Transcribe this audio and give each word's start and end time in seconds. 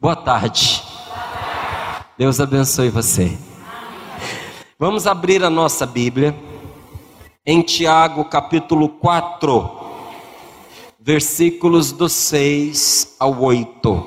Boa 0.00 0.16
tarde. 0.16 0.82
Deus 2.16 2.40
abençoe 2.40 2.88
você. 2.88 3.36
Vamos 4.78 5.06
abrir 5.06 5.44
a 5.44 5.50
nossa 5.50 5.84
Bíblia 5.84 6.34
em 7.44 7.60
Tiago, 7.60 8.24
capítulo 8.24 8.88
4, 8.88 9.70
versículos 10.98 11.92
do 11.92 12.08
6 12.08 13.16
ao 13.20 13.42
8. 13.42 14.06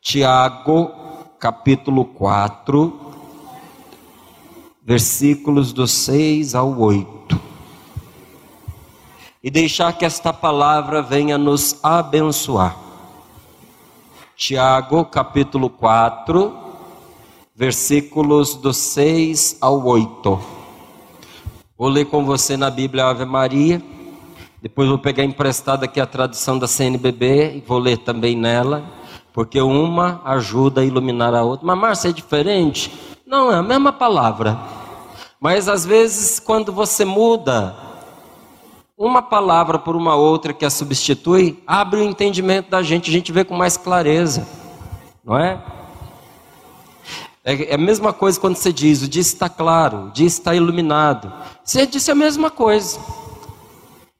Tiago, 0.00 0.92
capítulo 1.40 2.04
4, 2.04 2.96
versículos 4.80 5.72
do 5.72 5.88
6 5.88 6.54
ao 6.54 6.78
8. 6.78 7.40
E 9.42 9.50
deixar 9.50 9.92
que 9.92 10.04
esta 10.04 10.32
palavra 10.32 11.02
venha 11.02 11.36
nos 11.36 11.80
abençoar. 11.82 12.83
Tiago, 14.46 15.06
capítulo 15.06 15.70
4, 15.70 16.54
versículos 17.56 18.54
do 18.54 18.74
6 18.74 19.56
ao 19.58 19.82
8. 19.82 20.38
Vou 21.78 21.88
ler 21.88 22.04
com 22.04 22.26
você 22.26 22.54
na 22.54 22.68
Bíblia 22.68 23.06
Ave 23.06 23.24
Maria. 23.24 23.82
Depois 24.60 24.86
vou 24.86 24.98
pegar 24.98 25.24
emprestado 25.24 25.84
aqui 25.84 25.98
a 25.98 26.04
tradução 26.04 26.58
da 26.58 26.68
CNBB 26.68 27.56
e 27.56 27.60
vou 27.66 27.78
ler 27.78 27.96
também 27.96 28.36
nela, 28.36 28.84
porque 29.32 29.58
uma 29.62 30.20
ajuda 30.26 30.82
a 30.82 30.84
iluminar 30.84 31.34
a 31.34 31.42
outra. 31.42 31.66
Mas 31.66 31.78
Márcia 31.78 32.10
é 32.10 32.12
diferente? 32.12 32.92
Não, 33.26 33.50
é 33.50 33.56
a 33.56 33.62
mesma 33.62 33.94
palavra. 33.94 34.60
Mas 35.40 35.70
às 35.70 35.86
vezes 35.86 36.38
quando 36.38 36.70
você 36.70 37.02
muda 37.02 37.74
uma 38.96 39.20
palavra 39.20 39.78
por 39.78 39.96
uma 39.96 40.14
outra 40.14 40.52
que 40.52 40.64
a 40.64 40.70
substitui, 40.70 41.60
abre 41.66 42.00
o 42.00 42.04
entendimento 42.04 42.70
da 42.70 42.82
gente, 42.82 43.10
a 43.10 43.12
gente 43.12 43.32
vê 43.32 43.44
com 43.44 43.54
mais 43.54 43.76
clareza, 43.76 44.46
não 45.24 45.36
é? 45.36 45.60
É, 47.44 47.72
é 47.72 47.74
a 47.74 47.78
mesma 47.78 48.12
coisa 48.12 48.38
quando 48.40 48.56
você 48.56 48.72
diz, 48.72 49.02
o 49.02 49.08
dia 49.08 49.20
está 49.20 49.48
claro, 49.48 50.06
o 50.06 50.10
dia 50.10 50.26
está 50.26 50.54
iluminado. 50.54 51.30
Você 51.62 51.86
disse 51.86 52.10
a 52.10 52.14
mesma 52.14 52.50
coisa. 52.50 52.98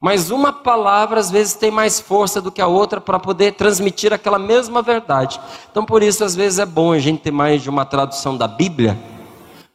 Mas 0.01 0.31
uma 0.31 0.53
palavra 0.53 1.19
às 1.21 1.31
vezes 1.31 1.55
tem 1.55 1.71
mais 1.71 1.99
força 1.99 2.43
do 2.43 2.53
que 2.53 2.61
a 2.61 2.67
outra 2.67 3.01
para 3.01 3.19
poder 3.19 3.55
transmitir 3.55 4.13
aquela 4.13 4.39
mesma 4.39 4.83
verdade. 4.83 5.41
Então 5.71 5.87
por 5.87 6.03
isso 6.03 6.23
às 6.23 6.35
vezes 6.35 6.59
é 6.59 6.67
bom 6.67 6.93
a 6.93 6.99
gente 6.99 7.23
ter 7.23 7.31
mais 7.31 7.63
de 7.63 7.71
uma 7.71 7.87
tradução 7.87 8.37
da 8.37 8.47
Bíblia, 8.47 8.99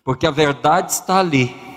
porque 0.04 0.28
a 0.28 0.32
verdade 0.32 0.92
está 0.92 1.18
ali 1.18 1.69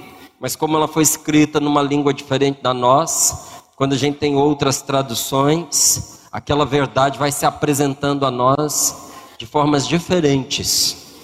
mas 0.43 0.57
como 0.57 0.77
ela 0.77 0.89
foi 0.89 1.05
escrita 1.05 1.61
numa 1.61 1.81
língua 1.81 2.13
diferente 2.13 2.61
da 2.61 2.75
nossa, 2.75 3.63
quando 3.77 3.93
a 3.93 3.97
gente 3.97 4.19
tem 4.19 4.35
outras 4.35 4.83
traduções, 4.83 6.27
aquela 6.33 6.67
verdade 6.67 7.17
vai 7.17 7.31
se 7.31 7.47
apresentando 7.47 8.27
a 8.27 8.31
nós 8.31 9.13
de 9.39 9.47
formas 9.47 9.87
diferentes, 9.87 11.15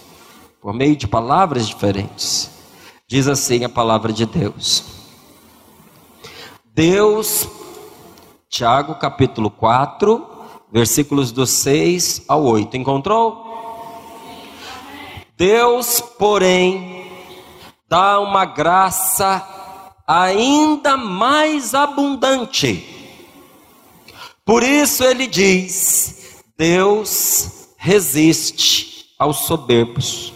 por 0.61 0.73
meio 0.73 0.95
de 0.95 1.09
palavras 1.09 1.67
diferentes. 1.67 2.49
Diz 3.09 3.27
assim 3.27 3.65
a 3.65 3.69
palavra 3.69 4.13
de 4.13 4.25
Deus. 4.25 4.85
Deus, 6.73 7.49
Tiago 8.49 8.95
capítulo 8.95 9.51
4, 9.51 10.25
versículos 10.71 11.33
do 11.33 11.45
6 11.45 12.23
ao 12.29 12.45
8. 12.45 12.77
Encontrou? 12.77 13.45
Deus, 15.37 16.01
porém, 16.01 16.98
dá 17.89 18.21
uma 18.21 18.45
graça 18.45 19.47
ainda 20.07 20.97
mais 20.97 21.75
abundante. 21.75 22.85
Por 24.45 24.63
isso 24.63 25.03
ele 25.05 25.27
diz: 25.27 26.43
Deus 26.57 27.69
resiste 27.77 29.15
aos 29.19 29.39
soberbos, 29.41 30.33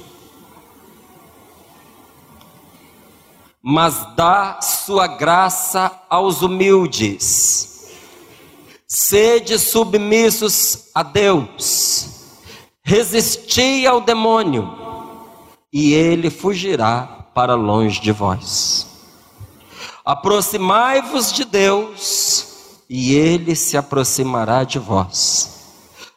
mas 3.63 4.07
dá 4.17 4.61
sua 4.61 5.07
graça 5.07 5.91
aos 6.09 6.43
humildes. 6.43 7.71
Sede 8.87 9.59
submissos 9.59 10.91
a 10.95 11.03
Deus, 11.03 12.37
resisti 12.83 13.87
ao 13.87 14.03
demônio, 14.03 14.71
e 15.73 15.95
ele 15.95 16.29
fugirá 16.29 17.22
para 17.35 17.55
longe 17.55 18.01
de 18.01 18.13
vós. 18.13 18.87
Aproximai-vos 20.05 21.33
de 21.33 21.45
Deus, 21.45 22.81
e 22.89 23.15
Ele 23.15 23.55
se 23.55 23.77
aproximará 23.77 24.65
de 24.65 24.79
vós. 24.79 25.53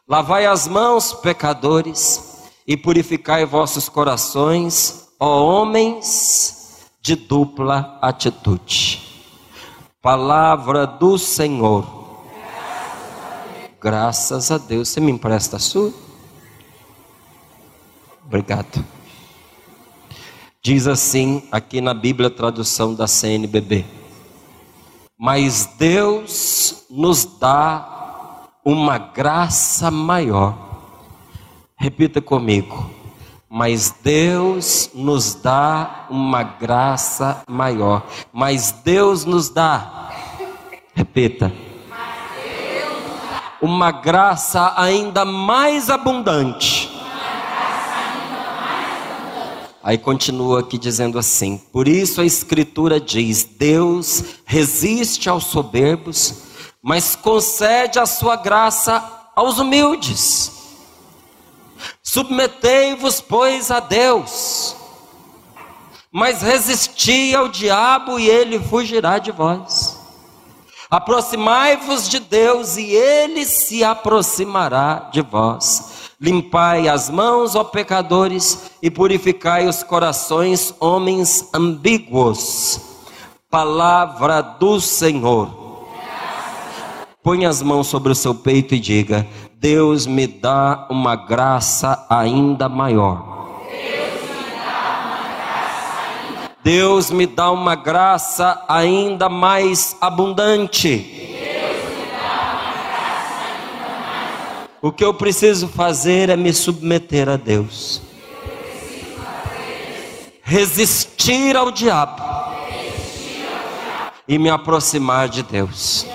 Lavai 0.08 0.46
as 0.46 0.68
mãos, 0.68 1.12
pecadores, 1.12 2.42
e 2.66 2.76
purificai 2.76 3.46
vossos 3.46 3.88
corações, 3.88 5.08
ó 5.18 5.42
homens 5.44 6.86
de 7.00 7.14
dupla 7.14 7.98
atitude. 8.02 9.02
Palavra 10.02 10.86
do 10.86 11.16
Senhor. 11.18 11.86
Graças 13.80 14.50
a 14.50 14.58
Deus. 14.58 14.88
Você 14.88 15.00
me 15.00 15.12
empresta 15.12 15.56
a 15.56 15.60
sua? 15.60 15.92
Obrigado. 18.24 18.95
Diz 20.66 20.88
assim 20.88 21.44
aqui 21.52 21.80
na 21.80 21.94
Bíblia, 21.94 22.28
tradução 22.28 22.92
da 22.92 23.06
CNBB. 23.06 23.84
Mas 25.16 25.64
Deus 25.78 26.84
nos 26.90 27.24
dá 27.24 28.48
uma 28.64 28.98
graça 28.98 29.92
maior. 29.92 30.58
Repita 31.76 32.20
comigo. 32.20 32.90
Mas 33.48 33.94
Deus 34.02 34.90
nos 34.92 35.34
dá 35.34 36.06
uma 36.10 36.42
graça 36.42 37.44
maior. 37.48 38.04
Mas 38.32 38.72
Deus 38.72 39.24
nos 39.24 39.48
dá. 39.48 40.10
Repita. 40.96 41.52
Uma 43.62 43.92
graça 43.92 44.74
ainda 44.76 45.24
mais 45.24 45.88
abundante 45.88 46.95
Aí 49.86 49.96
continua 49.96 50.58
aqui 50.58 50.78
dizendo 50.78 51.16
assim: 51.16 51.58
Por 51.72 51.86
isso 51.86 52.20
a 52.20 52.24
Escritura 52.24 52.98
diz: 52.98 53.44
Deus 53.44 54.24
resiste 54.44 55.28
aos 55.28 55.44
soberbos, 55.44 56.42
mas 56.82 57.14
concede 57.14 57.96
a 57.96 58.04
sua 58.04 58.34
graça 58.34 59.30
aos 59.36 59.58
humildes. 59.58 60.50
Submetei-vos, 62.02 63.20
pois, 63.20 63.70
a 63.70 63.78
Deus, 63.78 64.74
mas 66.10 66.42
resisti 66.42 67.32
ao 67.32 67.46
diabo 67.46 68.18
e 68.18 68.28
ele 68.28 68.58
fugirá 68.58 69.20
de 69.20 69.30
vós. 69.30 70.00
Aproximai-vos 70.90 72.08
de 72.08 72.18
Deus 72.18 72.76
e 72.76 72.90
ele 72.90 73.44
se 73.44 73.84
aproximará 73.84 75.10
de 75.12 75.22
vós. 75.22 75.95
Limpai 76.18 76.88
as 76.88 77.10
mãos, 77.10 77.54
ó 77.54 77.62
pecadores, 77.62 78.70
e 78.82 78.90
purificai 78.90 79.66
os 79.66 79.82
corações, 79.82 80.74
homens 80.80 81.50
ambíguos. 81.52 82.80
Palavra 83.50 84.40
do 84.40 84.80
Senhor. 84.80 85.66
Põe 87.22 87.44
as 87.44 87.60
mãos 87.60 87.88
sobre 87.88 88.12
o 88.12 88.14
seu 88.14 88.34
peito 88.34 88.74
e 88.74 88.78
diga: 88.78 89.26
Deus 89.56 90.06
me 90.06 90.26
dá 90.26 90.86
uma 90.88 91.16
graça 91.16 92.06
ainda 92.08 92.66
maior. 92.66 93.36
Deus 96.64 97.10
me 97.10 97.26
dá 97.26 97.50
uma 97.50 97.74
graça 97.74 98.64
ainda 98.66 99.28
mais 99.28 99.96
abundante. 100.00 101.35
O 104.86 104.92
que 104.92 105.04
eu 105.04 105.12
preciso 105.12 105.66
fazer 105.66 106.28
é 106.28 106.36
me 106.36 106.52
submeter 106.52 107.28
a 107.28 107.36
Deus. 107.36 108.00
Resistir 110.40 111.56
ao 111.56 111.72
diabo. 111.72 112.22
E 114.28 114.38
me 114.38 114.48
aproximar 114.48 115.28
de 115.28 115.42
Deus. 115.42 116.06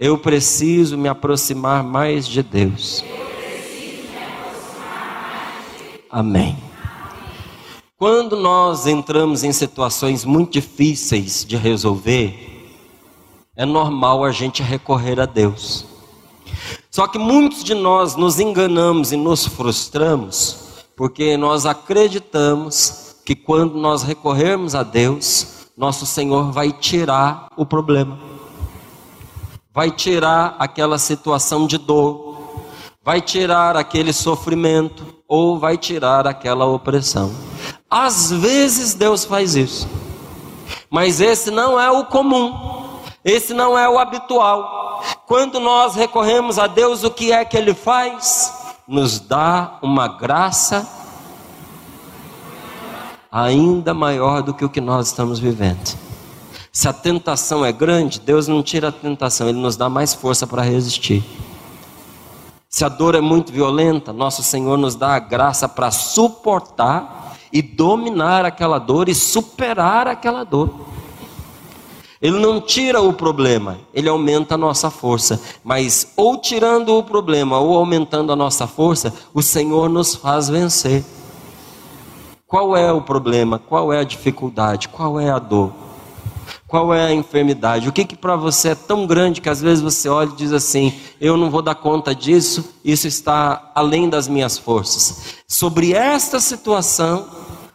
Eu 0.00 0.18
preciso 0.18 0.98
me 0.98 1.08
aproximar 1.08 1.84
mais 1.84 2.26
de 2.26 2.42
Deus. 2.42 3.04
Amém. 6.10 6.58
Quando 7.96 8.36
nós 8.36 8.88
entramos 8.88 9.44
em 9.44 9.52
situações 9.52 10.24
muito 10.24 10.54
difíceis 10.54 11.44
de 11.44 11.56
resolver, 11.56 12.68
é 13.54 13.64
normal 13.64 14.24
a 14.24 14.32
gente 14.32 14.60
recorrer 14.60 15.20
a 15.20 15.24
Deus. 15.24 15.91
Só 16.90 17.06
que 17.06 17.18
muitos 17.18 17.64
de 17.64 17.74
nós 17.74 18.16
nos 18.16 18.38
enganamos 18.38 19.12
e 19.12 19.16
nos 19.16 19.46
frustramos 19.46 20.62
porque 20.96 21.36
nós 21.36 21.66
acreditamos 21.66 23.16
que 23.24 23.34
quando 23.34 23.76
nós 23.76 24.02
recorrermos 24.02 24.74
a 24.74 24.82
Deus, 24.82 25.68
nosso 25.76 26.04
Senhor 26.06 26.52
vai 26.52 26.72
tirar 26.72 27.48
o 27.56 27.64
problema, 27.64 28.18
vai 29.72 29.90
tirar 29.90 30.56
aquela 30.58 30.98
situação 30.98 31.66
de 31.66 31.78
dor, 31.78 32.52
vai 33.02 33.20
tirar 33.20 33.76
aquele 33.76 34.12
sofrimento 34.12 35.04
ou 35.26 35.58
vai 35.58 35.76
tirar 35.78 36.26
aquela 36.26 36.66
opressão. 36.66 37.32
Às 37.88 38.30
vezes 38.30 38.94
Deus 38.94 39.24
faz 39.24 39.56
isso, 39.56 39.88
mas 40.90 41.20
esse 41.20 41.50
não 41.50 41.80
é 41.80 41.90
o 41.90 42.04
comum, 42.04 43.00
esse 43.24 43.54
não 43.54 43.78
é 43.78 43.88
o 43.88 43.98
habitual. 43.98 44.81
Quando 45.32 45.58
nós 45.58 45.94
recorremos 45.94 46.58
a 46.58 46.66
Deus, 46.66 47.04
o 47.04 47.10
que 47.10 47.32
é 47.32 47.42
que 47.42 47.56
Ele 47.56 47.72
faz? 47.72 48.52
Nos 48.86 49.18
dá 49.18 49.78
uma 49.80 50.06
graça 50.06 50.86
ainda 53.32 53.94
maior 53.94 54.42
do 54.42 54.52
que 54.52 54.62
o 54.62 54.68
que 54.68 54.78
nós 54.78 55.06
estamos 55.06 55.38
vivendo. 55.38 55.96
Se 56.70 56.86
a 56.86 56.92
tentação 56.92 57.64
é 57.64 57.72
grande, 57.72 58.20
Deus 58.20 58.46
não 58.46 58.62
tira 58.62 58.88
a 58.88 58.92
tentação, 58.92 59.48
Ele 59.48 59.58
nos 59.58 59.74
dá 59.74 59.88
mais 59.88 60.12
força 60.12 60.46
para 60.46 60.60
resistir. 60.60 61.24
Se 62.68 62.84
a 62.84 62.90
dor 62.90 63.14
é 63.14 63.20
muito 63.22 63.50
violenta, 63.50 64.12
nosso 64.12 64.42
Senhor 64.42 64.76
nos 64.76 64.94
dá 64.94 65.14
a 65.14 65.18
graça 65.18 65.66
para 65.66 65.90
suportar 65.90 67.38
e 67.50 67.62
dominar 67.62 68.44
aquela 68.44 68.78
dor 68.78 69.08
e 69.08 69.14
superar 69.14 70.06
aquela 70.06 70.44
dor. 70.44 70.92
Ele 72.22 72.38
não 72.38 72.60
tira 72.60 73.02
o 73.02 73.12
problema, 73.12 73.78
ele 73.92 74.08
aumenta 74.08 74.54
a 74.54 74.58
nossa 74.58 74.90
força. 74.90 75.42
Mas 75.64 76.12
ou 76.16 76.38
tirando 76.38 76.96
o 76.96 77.02
problema 77.02 77.58
ou 77.58 77.76
aumentando 77.76 78.30
a 78.30 78.36
nossa 78.36 78.64
força, 78.68 79.12
o 79.34 79.42
Senhor 79.42 79.88
nos 79.88 80.14
faz 80.14 80.48
vencer. 80.48 81.04
Qual 82.46 82.76
é 82.76 82.92
o 82.92 83.02
problema? 83.02 83.58
Qual 83.58 83.92
é 83.92 83.98
a 83.98 84.04
dificuldade? 84.04 84.88
Qual 84.88 85.18
é 85.18 85.30
a 85.30 85.40
dor? 85.40 85.72
Qual 86.68 86.94
é 86.94 87.06
a 87.06 87.12
enfermidade? 87.12 87.88
O 87.88 87.92
que, 87.92 88.04
que 88.04 88.14
para 88.14 88.36
você 88.36 88.68
é 88.68 88.74
tão 88.76 89.04
grande 89.04 89.40
que 89.40 89.48
às 89.48 89.60
vezes 89.60 89.82
você 89.82 90.08
olha 90.08 90.30
e 90.30 90.36
diz 90.36 90.52
assim: 90.52 90.94
eu 91.20 91.36
não 91.36 91.50
vou 91.50 91.60
dar 91.60 91.74
conta 91.74 92.14
disso, 92.14 92.72
isso 92.84 93.08
está 93.08 93.72
além 93.74 94.08
das 94.08 94.28
minhas 94.28 94.56
forças. 94.58 95.34
Sobre 95.48 95.92
esta 95.92 96.38
situação, 96.38 97.26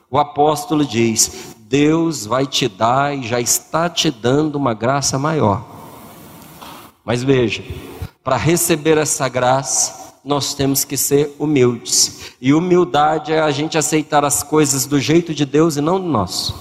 o 0.09 0.17
apóstolo 0.17 0.85
diz: 0.85 1.56
Deus 1.69 2.25
vai 2.25 2.47
te 2.47 2.69
dar 2.69 3.13
e 3.13 3.27
já 3.27 3.41
está 3.41 3.89
te 3.89 4.09
dando 4.09 4.55
uma 4.55 4.73
graça 4.73 5.19
maior. 5.19 5.65
Mas 7.03 7.21
veja, 7.21 7.61
para 8.23 8.37
receber 8.37 8.97
essa 8.97 9.27
graça, 9.27 10.15
nós 10.23 10.53
temos 10.53 10.85
que 10.85 10.95
ser 10.95 11.35
humildes. 11.37 12.31
E 12.39 12.53
humildade 12.53 13.33
é 13.33 13.41
a 13.41 13.51
gente 13.51 13.77
aceitar 13.77 14.23
as 14.23 14.43
coisas 14.43 14.85
do 14.85 14.97
jeito 14.97 15.33
de 15.33 15.45
Deus 15.45 15.75
e 15.75 15.81
não 15.81 15.99
do 15.99 16.07
nosso. 16.07 16.55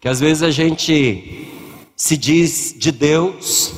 Que 0.00 0.08
às 0.08 0.18
vezes 0.18 0.42
a 0.42 0.50
gente 0.50 1.52
se 1.94 2.16
diz 2.16 2.74
de 2.76 2.90
Deus, 2.90 3.74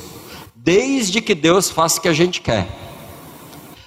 desde 0.55 1.19
que 1.19 1.35
Deus 1.35 1.69
faça 1.69 1.99
o 1.99 2.01
que 2.01 2.07
a 2.07 2.13
gente 2.13 2.39
quer. 2.39 2.67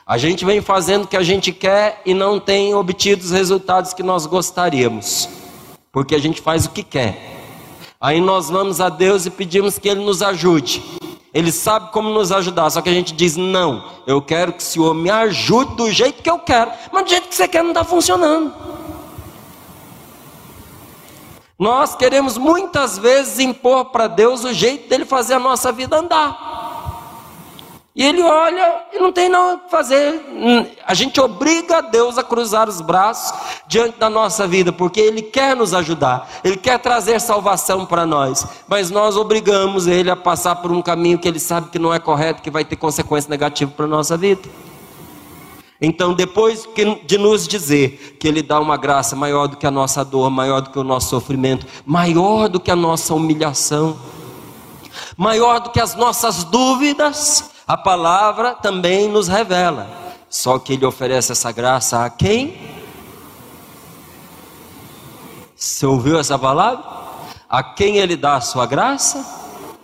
A 0.07 0.17
gente 0.17 0.45
vem 0.45 0.61
fazendo 0.61 1.05
o 1.05 1.07
que 1.09 1.17
a 1.17 1.23
gente 1.23 1.53
quer 1.53 2.03
e 2.05 2.13
não 2.13 2.39
tem 2.39 2.75
obtido 2.75 3.25
os 3.25 3.31
resultados 3.31 3.93
que 3.93 4.03
nós 4.03 4.25
gostaríamos, 4.25 5.38
porque 5.93 6.15
a 6.15 6.19
gente 6.19 6.41
faz 6.41 6.67
o 6.67 6.71
que 6.71 6.83
quer. 6.83 7.37
Aí 8.01 8.21
nós 8.21 8.49
vamos 8.49 8.81
a 8.81 8.89
Deus 8.89 9.27
e 9.27 9.31
pedimos 9.31 9.79
que 9.79 9.89
Ele 9.89 10.05
nos 10.05 10.23
ajude. 10.23 10.83
Ele 11.35 11.53
sabe 11.53 11.91
como 11.93 12.09
nos 12.11 12.33
ajudar, 12.33 12.71
só 12.71 12.81
que 12.81 12.89
a 12.89 12.93
gente 12.93 13.13
diz: 13.13 13.37
não, 13.37 13.85
eu 14.07 14.23
quero 14.23 14.53
que 14.53 14.63
o 14.63 14.67
Senhor 14.67 14.95
me 14.95 15.11
ajude 15.11 15.75
do 15.77 15.91
jeito 15.91 16.23
que 16.23 16.31
eu 16.31 16.39
quero, 16.39 16.71
mas 16.93 17.05
do 17.05 17.11
jeito 17.11 17.29
que 17.29 17.35
você 17.35 17.47
quer 17.47 17.63
não 17.63 17.71
está 17.71 17.85
funcionando. 17.85 18.53
Nós 21.59 21.97
queremos 21.97 22.39
muitas 22.39 22.97
vezes 22.97 23.41
impor 23.41 23.87
para 23.87 24.07
Deus 24.07 24.45
o 24.45 24.53
jeito 24.55 24.89
dele 24.89 25.05
fazer 25.05 25.35
a 25.35 25.41
nossa 25.41 25.73
vida 25.73 25.97
andar. 25.99 26.68
E 27.99 28.05
ele 28.05 28.23
olha 28.23 28.85
e 28.93 28.99
não 29.01 29.11
tem 29.11 29.29
nada 29.29 29.61
a 29.67 29.69
fazer. 29.69 30.25
A 30.87 30.95
gente 30.95 31.21
obriga 31.21 31.81
Deus 31.81 32.17
a 32.17 32.23
cruzar 32.23 32.69
os 32.69 32.81
braços 32.81 33.37
diante 33.67 33.99
da 33.99 34.09
nossa 34.09 34.47
vida, 34.47 34.73
porque 34.73 35.01
Ele 35.01 35.21
quer 35.21 35.57
nos 35.57 35.75
ajudar, 35.75 36.31
Ele 36.45 36.57
quer 36.57 36.79
trazer 36.79 37.21
salvação 37.21 37.85
para 37.85 38.07
nós. 38.07 38.47
Mas 38.69 38.89
nós 38.89 39.17
obrigamos 39.17 39.89
Ele 39.89 40.09
a 40.09 40.15
passar 40.15 40.55
por 40.55 40.71
um 40.71 40.81
caminho 40.81 41.19
que 41.19 41.27
Ele 41.27 41.41
sabe 41.41 41.71
que 41.71 41.79
não 41.81 41.93
é 41.93 41.99
correto, 41.99 42.41
que 42.41 42.53
vai 42.53 42.65
ter 42.65 42.77
consequência 42.77 43.29
negativa 43.29 43.73
para 43.77 43.87
a 43.87 43.89
nossa 43.89 44.17
vida. 44.17 44.49
Então, 45.81 46.15
depois 46.15 46.69
de 47.05 47.19
nos 47.19 47.49
dizer 47.49 48.17
que 48.21 48.29
Ele 48.29 48.45
dá 48.45 48.61
uma 48.61 48.77
graça 48.77 49.17
maior 49.17 49.49
do 49.49 49.57
que 49.57 49.67
a 49.67 49.73
nossa 49.73 50.05
dor, 50.05 50.31
maior 50.31 50.61
do 50.61 50.71
que 50.71 50.79
o 50.79 50.85
nosso 50.85 51.09
sofrimento, 51.09 51.67
maior 51.85 52.49
do 52.49 52.61
que 52.61 52.71
a 52.71 52.77
nossa 52.77 53.13
humilhação, 53.13 53.99
maior 55.17 55.59
do 55.59 55.71
que 55.71 55.81
as 55.81 55.97
nossas 55.97 56.45
dúvidas, 56.45 57.58
a 57.69 57.77
palavra 57.77 58.55
também 58.55 59.11
nos 59.11 59.29
revela. 59.29 59.87
Só 60.31 60.59
que 60.59 60.73
Ele 60.73 60.87
oferece 60.87 61.33
essa 61.33 61.53
graça 61.53 62.03
a 62.03 62.09
quem? 62.09 62.59
Você 65.55 65.85
ouviu 65.85 66.19
essa 66.19 66.39
palavra? 66.39 66.83
A 67.47 67.63
quem 67.63 67.99
Ele 67.99 68.17
dá 68.17 68.37
a 68.37 68.41
sua 68.41 68.65
graça? 68.65 69.23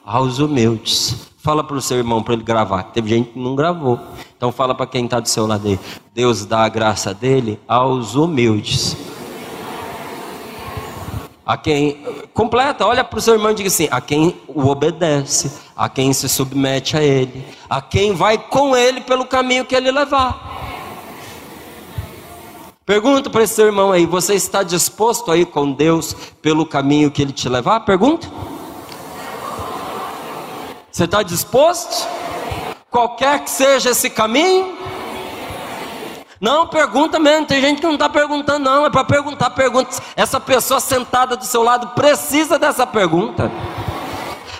Aos 0.02 0.38
humildes. 0.38 1.28
Fala 1.38 1.62
para 1.62 1.76
o 1.76 1.82
seu 1.82 1.98
irmão 1.98 2.22
para 2.22 2.32
ele 2.32 2.42
gravar. 2.42 2.84
Teve 2.84 3.10
gente 3.10 3.30
que 3.32 3.38
não 3.38 3.54
gravou. 3.54 4.00
Então 4.34 4.50
fala 4.50 4.74
para 4.74 4.86
quem 4.86 5.04
está 5.04 5.20
do 5.20 5.28
seu 5.28 5.46
lado 5.46 5.68
aí. 5.68 5.78
Deus 6.14 6.46
dá 6.46 6.60
a 6.60 6.68
graça 6.70 7.12
dele 7.12 7.60
aos 7.68 8.14
humildes. 8.14 8.96
A 11.46 11.58
quem 11.58 12.02
completa, 12.32 12.86
olha 12.86 13.04
para 13.04 13.18
o 13.18 13.22
seu 13.22 13.34
irmão 13.34 13.50
e 13.50 13.54
diga 13.54 13.68
assim: 13.68 13.86
a 13.90 14.00
quem 14.00 14.40
o 14.48 14.66
obedece, 14.66 15.52
a 15.76 15.88
quem 15.88 16.12
se 16.12 16.26
submete 16.28 16.96
a 16.96 17.02
ele, 17.02 17.44
a 17.68 17.82
quem 17.82 18.14
vai 18.14 18.38
com 18.38 18.74
ele 18.74 19.02
pelo 19.02 19.26
caminho 19.26 19.64
que 19.66 19.74
ele 19.74 19.90
levar. 19.90 20.54
Pergunta 22.86 23.28
para 23.28 23.42
esse 23.42 23.60
irmão 23.60 23.92
aí: 23.92 24.06
você 24.06 24.34
está 24.34 24.62
disposto 24.62 25.30
a 25.30 25.36
ir 25.36 25.46
com 25.46 25.70
Deus 25.70 26.14
pelo 26.40 26.64
caminho 26.64 27.10
que 27.10 27.20
ele 27.20 27.32
te 27.32 27.48
levar? 27.48 27.80
Pergunta. 27.80 28.26
Você 30.90 31.04
está 31.04 31.22
disposto? 31.22 32.08
Qualquer 32.90 33.42
que 33.42 33.50
seja 33.50 33.90
esse 33.90 34.08
caminho? 34.08 34.78
Não, 36.44 36.66
pergunta 36.66 37.18
mesmo. 37.18 37.46
Tem 37.46 37.58
gente 37.58 37.80
que 37.80 37.86
não 37.86 37.94
está 37.94 38.06
perguntando, 38.06 38.58
não. 38.58 38.84
É 38.84 38.90
para 38.90 39.02
perguntar 39.02 39.48
perguntas. 39.48 40.02
Essa 40.14 40.38
pessoa 40.38 40.78
sentada 40.78 41.38
do 41.38 41.44
seu 41.46 41.62
lado 41.62 41.94
precisa 41.94 42.58
dessa 42.58 42.86
pergunta. 42.86 43.50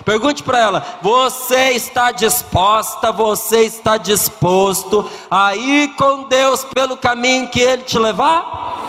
Pergunte 0.03 0.41
para 0.41 0.57
ela: 0.57 0.83
você 0.99 1.73
está 1.73 2.11
disposta, 2.11 3.11
você 3.11 3.65
está 3.65 3.97
disposto 3.97 5.07
a 5.29 5.55
ir 5.55 5.89
com 5.89 6.23
Deus 6.23 6.63
pelo 6.63 6.97
caminho 6.97 7.49
que 7.49 7.61
Ele 7.61 7.83
te 7.83 7.99
levar? 7.99 8.81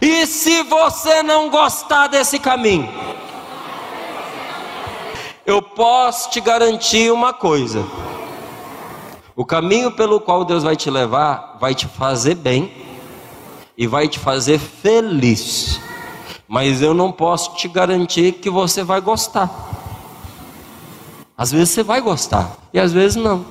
E 0.00 0.24
se 0.24 0.62
você 0.62 1.20
não 1.24 1.50
gostar 1.50 2.06
desse 2.06 2.38
caminho? 2.38 2.88
eu 5.46 5.60
posso 5.60 6.30
te 6.30 6.40
garantir 6.40 7.10
uma 7.12 7.32
coisa: 7.32 7.84
o 9.36 9.44
caminho 9.44 9.90
pelo 9.90 10.20
qual 10.20 10.44
Deus 10.44 10.62
vai 10.62 10.76
te 10.76 10.90
levar 10.90 11.56
vai 11.60 11.74
te 11.74 11.86
fazer 11.86 12.36
bem 12.36 12.72
e 13.76 13.86
vai 13.86 14.08
te 14.08 14.18
fazer 14.18 14.58
feliz, 14.58 15.80
mas 16.46 16.80
eu 16.80 16.94
não 16.94 17.10
posso 17.10 17.54
te 17.56 17.66
garantir 17.66 18.32
que 18.32 18.48
você 18.48 18.84
vai 18.84 19.00
gostar. 19.00 19.50
Às 21.36 21.50
vezes 21.50 21.70
você 21.70 21.82
vai 21.82 22.00
gostar 22.00 22.56
e 22.72 22.78
às 22.78 22.92
vezes 22.92 23.16
não. 23.16 23.44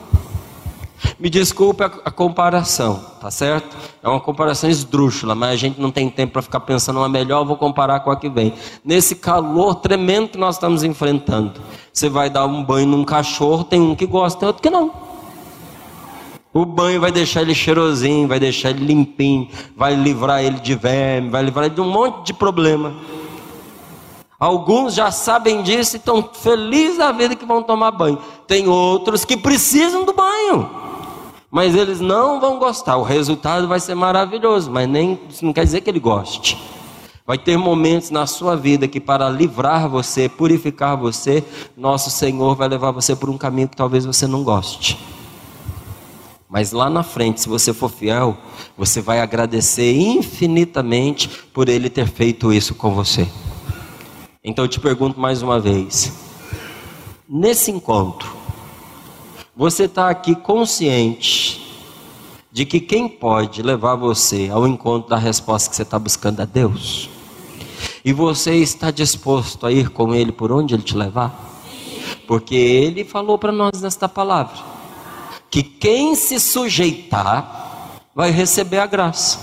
Me 1.19 1.29
desculpe 1.29 1.83
a, 1.83 1.87
a, 2.05 2.11
comparação, 2.11 3.03
tá 3.19 3.29
certo? 3.29 3.75
É 4.01 4.07
uma 4.07 4.21
comparação 4.21 4.69
esdrúxula, 4.69 5.35
mas 5.35 5.49
a 5.51 5.55
gente 5.57 5.79
não 5.79 5.91
tem 5.91 6.09
tempo 6.09 6.33
para 6.33 6.41
ficar 6.41 6.61
pensando 6.61 6.99
uma 6.99 7.09
melhor, 7.09 7.43
vou 7.43 7.57
comparar 7.57 7.99
com 7.99 8.09
a 8.09 8.15
que 8.15 8.29
vem. 8.29 8.53
Nesse 8.85 9.15
calor 9.15 9.75
tremendo 9.75 10.29
que 10.29 10.37
nós 10.37 10.55
estamos 10.55 10.81
enfrentando, 10.81 11.59
você 11.91 12.07
vai 12.07 12.29
dar 12.29 12.45
um 12.45 12.63
banho 12.63 12.87
num 12.87 13.03
cachorro, 13.03 13.65
tem 13.65 13.81
um 13.81 13.95
que 13.95 14.05
gosta, 14.05 14.39
tem 14.39 14.47
outro 14.47 14.63
que 14.63 14.69
não. 14.69 15.12
O 16.53 16.65
banho 16.65 17.01
vai 17.01 17.11
deixar 17.11 17.41
ele 17.41 17.55
cheirosinho, 17.55 18.27
vai 18.27 18.39
deixar 18.39 18.69
ele 18.69 18.85
limpinho, 18.85 19.47
vai 19.75 19.95
livrar 19.95 20.43
ele 20.43 20.59
de 20.59 20.75
verme, 20.75 21.29
vai 21.29 21.43
livrar 21.43 21.65
ele 21.65 21.75
de 21.75 21.81
um 21.81 21.89
monte 21.89 22.27
de 22.27 22.33
problema. 22.33 22.93
Alguns 24.39 24.93
já 24.93 25.09
sabem 25.09 25.63
disso 25.63 25.95
e 25.95 25.97
estão 25.97 26.29
felizes 26.33 26.97
da 26.97 27.11
vida 27.11 27.35
que 27.35 27.45
vão 27.45 27.63
tomar 27.63 27.91
banho. 27.91 28.19
Tem 28.45 28.67
outros 28.67 29.25
que 29.25 29.35
precisam 29.35 30.05
do 30.05 30.13
banho 30.13 30.83
mas 31.53 31.75
eles 31.75 31.99
não 31.99 32.39
vão 32.39 32.57
gostar. 32.57 32.97
O 32.97 33.03
resultado 33.03 33.67
vai 33.67 33.79
ser 33.79 33.93
maravilhoso, 33.93 34.71
mas 34.71 34.89
nem 34.89 35.19
isso 35.29 35.45
não 35.45 35.53
quer 35.53 35.63
dizer 35.63 35.81
que 35.81 35.89
ele 35.91 35.99
goste. 35.99 36.57
Vai 37.27 37.37
ter 37.37 37.55
momentos 37.57 38.09
na 38.09 38.25
sua 38.25 38.55
vida 38.55 38.87
que 38.87 38.99
para 38.99 39.29
livrar 39.29 39.87
você, 39.87 40.27
purificar 40.27 40.97
você, 40.97 41.43
nosso 41.77 42.09
Senhor 42.09 42.55
vai 42.55 42.67
levar 42.67 42.89
você 42.89 43.15
por 43.15 43.29
um 43.29 43.37
caminho 43.37 43.69
que 43.69 43.77
talvez 43.77 44.03
você 44.03 44.25
não 44.25 44.43
goste. 44.43 44.97
Mas 46.53 46.71
lá 46.71 46.87
na 46.87 47.01
frente, 47.01 47.41
se 47.41 47.49
você 47.49 47.73
for 47.73 47.89
fiel, 47.89 48.37
você 48.77 49.01
vai 49.01 49.19
agradecer 49.19 49.91
infinitamente 49.91 51.27
por 51.51 51.67
ele 51.67 51.89
ter 51.89 52.05
feito 52.05 52.53
isso 52.53 52.75
com 52.75 52.93
você. 52.93 53.27
Então 54.43 54.63
eu 54.63 54.69
te 54.69 54.79
pergunto 54.79 55.19
mais 55.19 55.41
uma 55.41 55.59
vez: 55.59 56.13
nesse 57.27 57.71
encontro, 57.71 58.31
Você 59.55 59.85
está 59.85 60.11
aqui 60.11 60.35
consciente 60.35 61.59
de 62.51 62.67
que 62.67 62.79
quem 62.79 63.09
pode 63.09 63.63
levar 63.63 63.95
você 63.95 64.47
ao 64.51 64.67
encontro 64.67 65.09
da 65.09 65.17
resposta 65.17 65.71
que 65.71 65.75
você 65.75 65.81
está 65.81 65.97
buscando 65.97 66.39
é 66.39 66.45
Deus? 66.45 67.09
E 68.05 68.13
você 68.13 68.53
está 68.57 68.91
disposto 68.91 69.65
a 69.65 69.71
ir 69.71 69.89
com 69.89 70.13
Ele 70.13 70.31
por 70.31 70.51
onde 70.51 70.75
Ele 70.75 70.83
te 70.83 70.95
levar? 70.95 71.63
Porque 72.27 72.53
Ele 72.53 73.03
falou 73.03 73.39
para 73.39 73.51
nós 73.51 73.81
nesta 73.81 74.07
palavra: 74.07 74.72
que 75.53 75.61
quem 75.61 76.15
se 76.15 76.39
sujeitar 76.39 77.99
vai 78.15 78.31
receber 78.31 78.79
a 78.79 78.87
graça. 78.87 79.37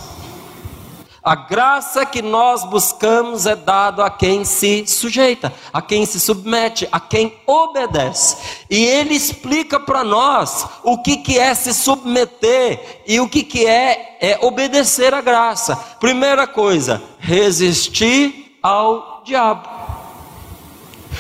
A 1.23 1.37
graça 1.37 2.05
que 2.05 2.21
nós 2.21 2.65
buscamos 2.65 3.47
é 3.47 3.55
dado 3.55 4.03
a 4.03 4.11
quem 4.11 4.45
se 4.45 4.85
sujeita, 4.89 5.55
a 5.73 5.81
quem 5.81 6.05
se 6.05 6.19
submete, 6.19 6.89
a 6.91 6.99
quem 6.99 7.39
obedece. 7.47 8.39
E 8.69 8.85
ele 8.85 9.15
explica 9.15 9.79
para 9.79 10.03
nós 10.03 10.67
o 10.83 11.01
que, 11.01 11.19
que 11.19 11.39
é 11.39 11.55
se 11.55 11.73
submeter 11.73 13.03
e 13.07 13.21
o 13.21 13.29
que, 13.29 13.45
que 13.45 13.65
é, 13.65 14.19
é 14.21 14.39
obedecer 14.45 15.15
à 15.15 15.21
graça. 15.21 15.77
Primeira 16.01 16.45
coisa, 16.45 17.01
resistir 17.21 18.59
ao 18.61 19.23
diabo. 19.25 19.69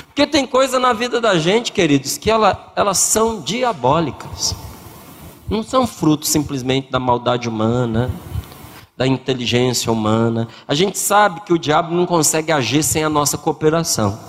Porque 0.06 0.26
tem 0.26 0.44
coisa 0.44 0.80
na 0.80 0.92
vida 0.92 1.20
da 1.20 1.38
gente, 1.38 1.70
queridos, 1.70 2.18
que 2.18 2.28
ela, 2.28 2.72
elas 2.74 2.98
são 2.98 3.40
diabólicas. 3.40 4.59
Não 5.50 5.62
são 5.62 5.86
frutos 5.86 6.30
simplesmente 6.30 6.90
da 6.90 6.98
maldade 7.00 7.48
humana 7.48 8.10
da 9.00 9.06
inteligência 9.06 9.90
humana. 9.90 10.46
A 10.68 10.74
gente 10.74 10.98
sabe 10.98 11.40
que 11.40 11.54
o 11.54 11.58
diabo 11.58 11.94
não 11.94 12.04
consegue 12.04 12.52
agir 12.52 12.82
sem 12.82 13.02
a 13.02 13.08
nossa 13.08 13.38
cooperação. 13.38 14.20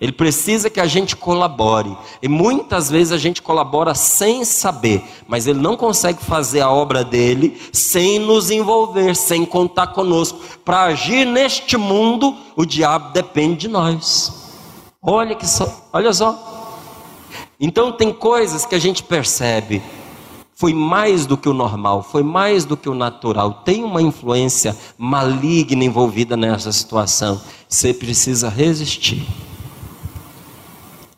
Ele 0.00 0.12
precisa 0.12 0.70
que 0.70 0.78
a 0.78 0.86
gente 0.86 1.16
colabore. 1.16 1.98
E 2.22 2.28
muitas 2.28 2.88
vezes 2.88 3.12
a 3.12 3.18
gente 3.18 3.42
colabora 3.42 3.92
sem 3.92 4.44
saber, 4.44 5.02
mas 5.26 5.48
ele 5.48 5.58
não 5.58 5.76
consegue 5.76 6.22
fazer 6.22 6.60
a 6.60 6.70
obra 6.70 7.02
dele 7.02 7.60
sem 7.72 8.20
nos 8.20 8.52
envolver, 8.52 9.16
sem 9.16 9.44
contar 9.44 9.88
conosco. 9.88 10.38
Para 10.64 10.84
agir 10.84 11.26
neste 11.26 11.76
mundo, 11.76 12.36
o 12.54 12.64
diabo 12.64 13.12
depende 13.12 13.62
de 13.62 13.68
nós. 13.68 14.62
Olha 15.02 15.34
que 15.34 15.46
só, 15.46 15.88
olha 15.92 16.12
só. 16.12 16.63
Então 17.64 17.90
tem 17.90 18.12
coisas 18.12 18.66
que 18.66 18.74
a 18.74 18.78
gente 18.78 19.02
percebe 19.02 19.80
foi 20.54 20.74
mais 20.74 21.24
do 21.24 21.34
que 21.34 21.48
o 21.48 21.54
normal, 21.54 22.02
foi 22.02 22.22
mais 22.22 22.66
do 22.66 22.76
que 22.76 22.90
o 22.90 22.94
natural. 22.94 23.62
Tem 23.64 23.82
uma 23.82 24.02
influência 24.02 24.76
maligna 24.98 25.82
envolvida 25.82 26.36
nessa 26.36 26.70
situação. 26.70 27.40
Você 27.66 27.94
precisa 27.94 28.50
resistir. 28.50 29.26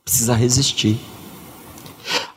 Precisa 0.05 0.35
resistir. 0.37 1.01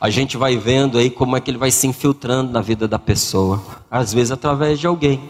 A 0.00 0.10
gente 0.10 0.36
vai 0.36 0.56
vendo 0.56 0.98
aí 0.98 1.08
como 1.08 1.36
é 1.36 1.40
que 1.40 1.48
ele 1.48 1.56
vai 1.56 1.70
se 1.70 1.86
infiltrando 1.86 2.50
na 2.50 2.60
vida 2.60 2.88
da 2.88 2.98
pessoa, 2.98 3.62
às 3.88 4.12
vezes 4.12 4.32
através 4.32 4.80
de 4.80 4.88
alguém. 4.88 5.20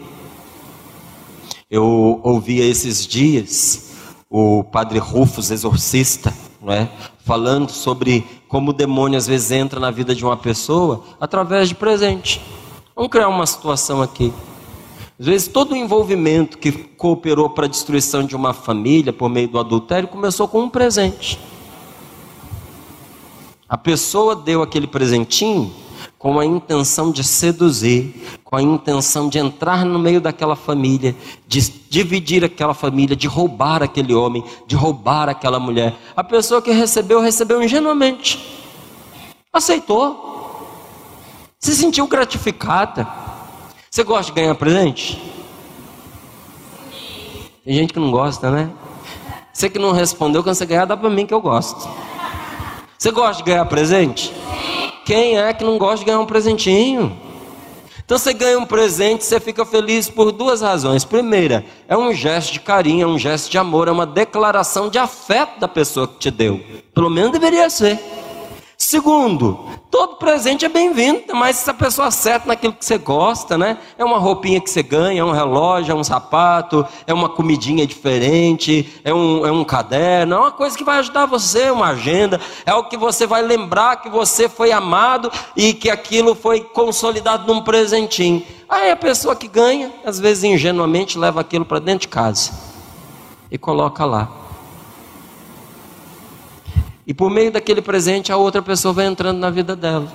Eu 1.69 2.19
ouvi 2.23 2.59
esses 2.59 3.05
dias 3.05 3.91
o 4.27 4.63
padre 4.63 4.97
Rufus, 4.97 5.51
exorcista, 5.51 6.33
não 6.59 6.73
é? 6.73 6.89
Falando 7.23 7.69
sobre 7.69 8.25
como 8.47 8.71
o 8.71 8.73
demônio 8.73 9.17
às 9.17 9.27
vezes 9.27 9.51
entra 9.51 9.79
na 9.79 9.91
vida 9.91 10.13
de 10.13 10.23
uma 10.25 10.37
pessoa 10.37 11.03
através 11.19 11.69
de 11.69 11.75
presente. 11.75 12.41
Vamos 12.95 13.11
criar 13.11 13.27
uma 13.27 13.45
situação 13.45 14.01
aqui. 14.01 14.33
Às 15.19 15.25
vezes 15.25 15.47
todo 15.47 15.73
o 15.73 15.77
envolvimento 15.77 16.57
que 16.57 16.71
cooperou 16.71 17.49
para 17.49 17.65
a 17.65 17.69
destruição 17.69 18.23
de 18.23 18.35
uma 18.35 18.53
família 18.53 19.13
por 19.13 19.29
meio 19.29 19.47
do 19.47 19.59
adultério 19.59 20.07
começou 20.07 20.47
com 20.47 20.61
um 20.61 20.69
presente. 20.69 21.39
A 23.69 23.77
pessoa 23.77 24.35
deu 24.35 24.61
aquele 24.61 24.87
presentinho 24.87 25.71
com 26.21 26.39
a 26.39 26.45
intenção 26.45 27.11
de 27.11 27.23
seduzir, 27.23 28.39
com 28.43 28.55
a 28.55 28.61
intenção 28.61 29.27
de 29.27 29.39
entrar 29.39 29.83
no 29.83 29.97
meio 29.97 30.21
daquela 30.21 30.55
família, 30.55 31.15
de 31.47 31.59
dividir 31.89 32.45
aquela 32.45 32.75
família, 32.75 33.15
de 33.15 33.25
roubar 33.25 33.81
aquele 33.81 34.13
homem, 34.13 34.43
de 34.67 34.75
roubar 34.75 35.27
aquela 35.27 35.59
mulher. 35.59 35.95
A 36.15 36.23
pessoa 36.23 36.61
que 36.61 36.69
recebeu, 36.69 37.21
recebeu 37.21 37.63
ingenuamente, 37.63 38.37
aceitou, 39.51 40.69
se 41.59 41.75
sentiu 41.75 42.05
gratificada. 42.05 43.07
Você 43.89 44.03
gosta 44.03 44.31
de 44.31 44.39
ganhar 44.39 44.53
presente? 44.53 45.19
Tem 47.65 47.73
gente 47.73 47.93
que 47.93 47.99
não 47.99 48.11
gosta, 48.11 48.51
né? 48.51 48.69
Você 49.51 49.71
que 49.71 49.79
não 49.79 49.91
respondeu, 49.91 50.43
quando 50.43 50.53
você 50.53 50.67
ganhar, 50.67 50.85
dá 50.85 50.95
para 50.95 51.09
mim 51.09 51.25
que 51.25 51.33
eu 51.33 51.41
gosto. 51.41 51.89
Você 52.95 53.09
gosta 53.09 53.41
de 53.41 53.49
ganhar 53.49 53.65
presente? 53.65 54.31
Quem 55.05 55.37
é 55.37 55.53
que 55.53 55.63
não 55.63 55.77
gosta 55.77 55.99
de 55.99 56.05
ganhar 56.05 56.19
um 56.19 56.25
presentinho? 56.25 57.17
Então 58.03 58.19
você 58.19 58.33
ganha 58.33 58.59
um 58.59 58.65
presente, 58.65 59.23
você 59.23 59.39
fica 59.39 59.65
feliz 59.65 60.09
por 60.09 60.31
duas 60.31 60.61
razões. 60.61 61.05
Primeira, 61.05 61.63
é 61.87 61.97
um 61.97 62.13
gesto 62.13 62.51
de 62.53 62.59
carinho, 62.59 63.03
é 63.03 63.07
um 63.07 63.17
gesto 63.17 63.49
de 63.49 63.57
amor, 63.57 63.87
é 63.87 63.91
uma 63.91 64.05
declaração 64.05 64.89
de 64.89 64.97
afeto 64.97 65.59
da 65.59 65.67
pessoa 65.67 66.07
que 66.07 66.19
te 66.19 66.29
deu. 66.29 66.59
Pelo 66.93 67.09
menos 67.09 67.31
deveria 67.31 67.69
ser. 67.69 67.99
Segundo, 68.91 69.57
todo 69.89 70.17
presente 70.17 70.65
é 70.65 70.67
bem-vindo, 70.67 71.33
mas 71.33 71.55
se 71.55 71.69
a 71.69 71.73
pessoa 71.73 72.09
acerta 72.09 72.45
naquilo 72.45 72.73
que 72.73 72.83
você 72.83 72.97
gosta, 72.97 73.57
né? 73.57 73.77
É 73.97 74.03
uma 74.03 74.17
roupinha 74.17 74.59
que 74.59 74.69
você 74.69 74.83
ganha, 74.83 75.21
é 75.21 75.23
um 75.23 75.31
relógio, 75.31 75.93
é 75.93 75.95
um 75.95 76.03
sapato, 76.03 76.85
é 77.07 77.13
uma 77.13 77.29
comidinha 77.29 77.87
diferente, 77.87 78.99
é 79.05 79.13
um, 79.13 79.45
é 79.45 79.49
um 79.49 79.63
caderno, 79.63 80.35
é 80.35 80.39
uma 80.39 80.51
coisa 80.51 80.77
que 80.77 80.83
vai 80.83 80.99
ajudar 80.99 81.25
você, 81.25 81.71
uma 81.71 81.91
agenda, 81.91 82.37
é 82.65 82.71
algo 82.71 82.89
que 82.89 82.97
você 82.97 83.25
vai 83.25 83.41
lembrar 83.41 84.01
que 84.01 84.09
você 84.09 84.49
foi 84.49 84.73
amado 84.73 85.31
e 85.55 85.73
que 85.73 85.89
aquilo 85.89 86.35
foi 86.35 86.59
consolidado 86.59 87.47
num 87.47 87.63
presentinho. 87.63 88.43
Aí 88.67 88.91
a 88.91 88.97
pessoa 88.97 89.37
que 89.37 89.47
ganha, 89.47 89.89
às 90.03 90.19
vezes 90.19 90.43
ingenuamente, 90.43 91.17
leva 91.17 91.39
aquilo 91.39 91.63
para 91.63 91.79
dentro 91.79 92.01
de 92.01 92.07
casa 92.09 92.51
e 93.49 93.57
coloca 93.57 94.03
lá. 94.03 94.40
E 97.11 97.13
por 97.13 97.29
meio 97.29 97.51
daquele 97.51 97.81
presente, 97.81 98.31
a 98.31 98.37
outra 98.37 98.61
pessoa 98.61 98.93
vai 98.93 99.05
entrando 99.05 99.37
na 99.37 99.49
vida 99.49 99.75
dela. 99.75 100.07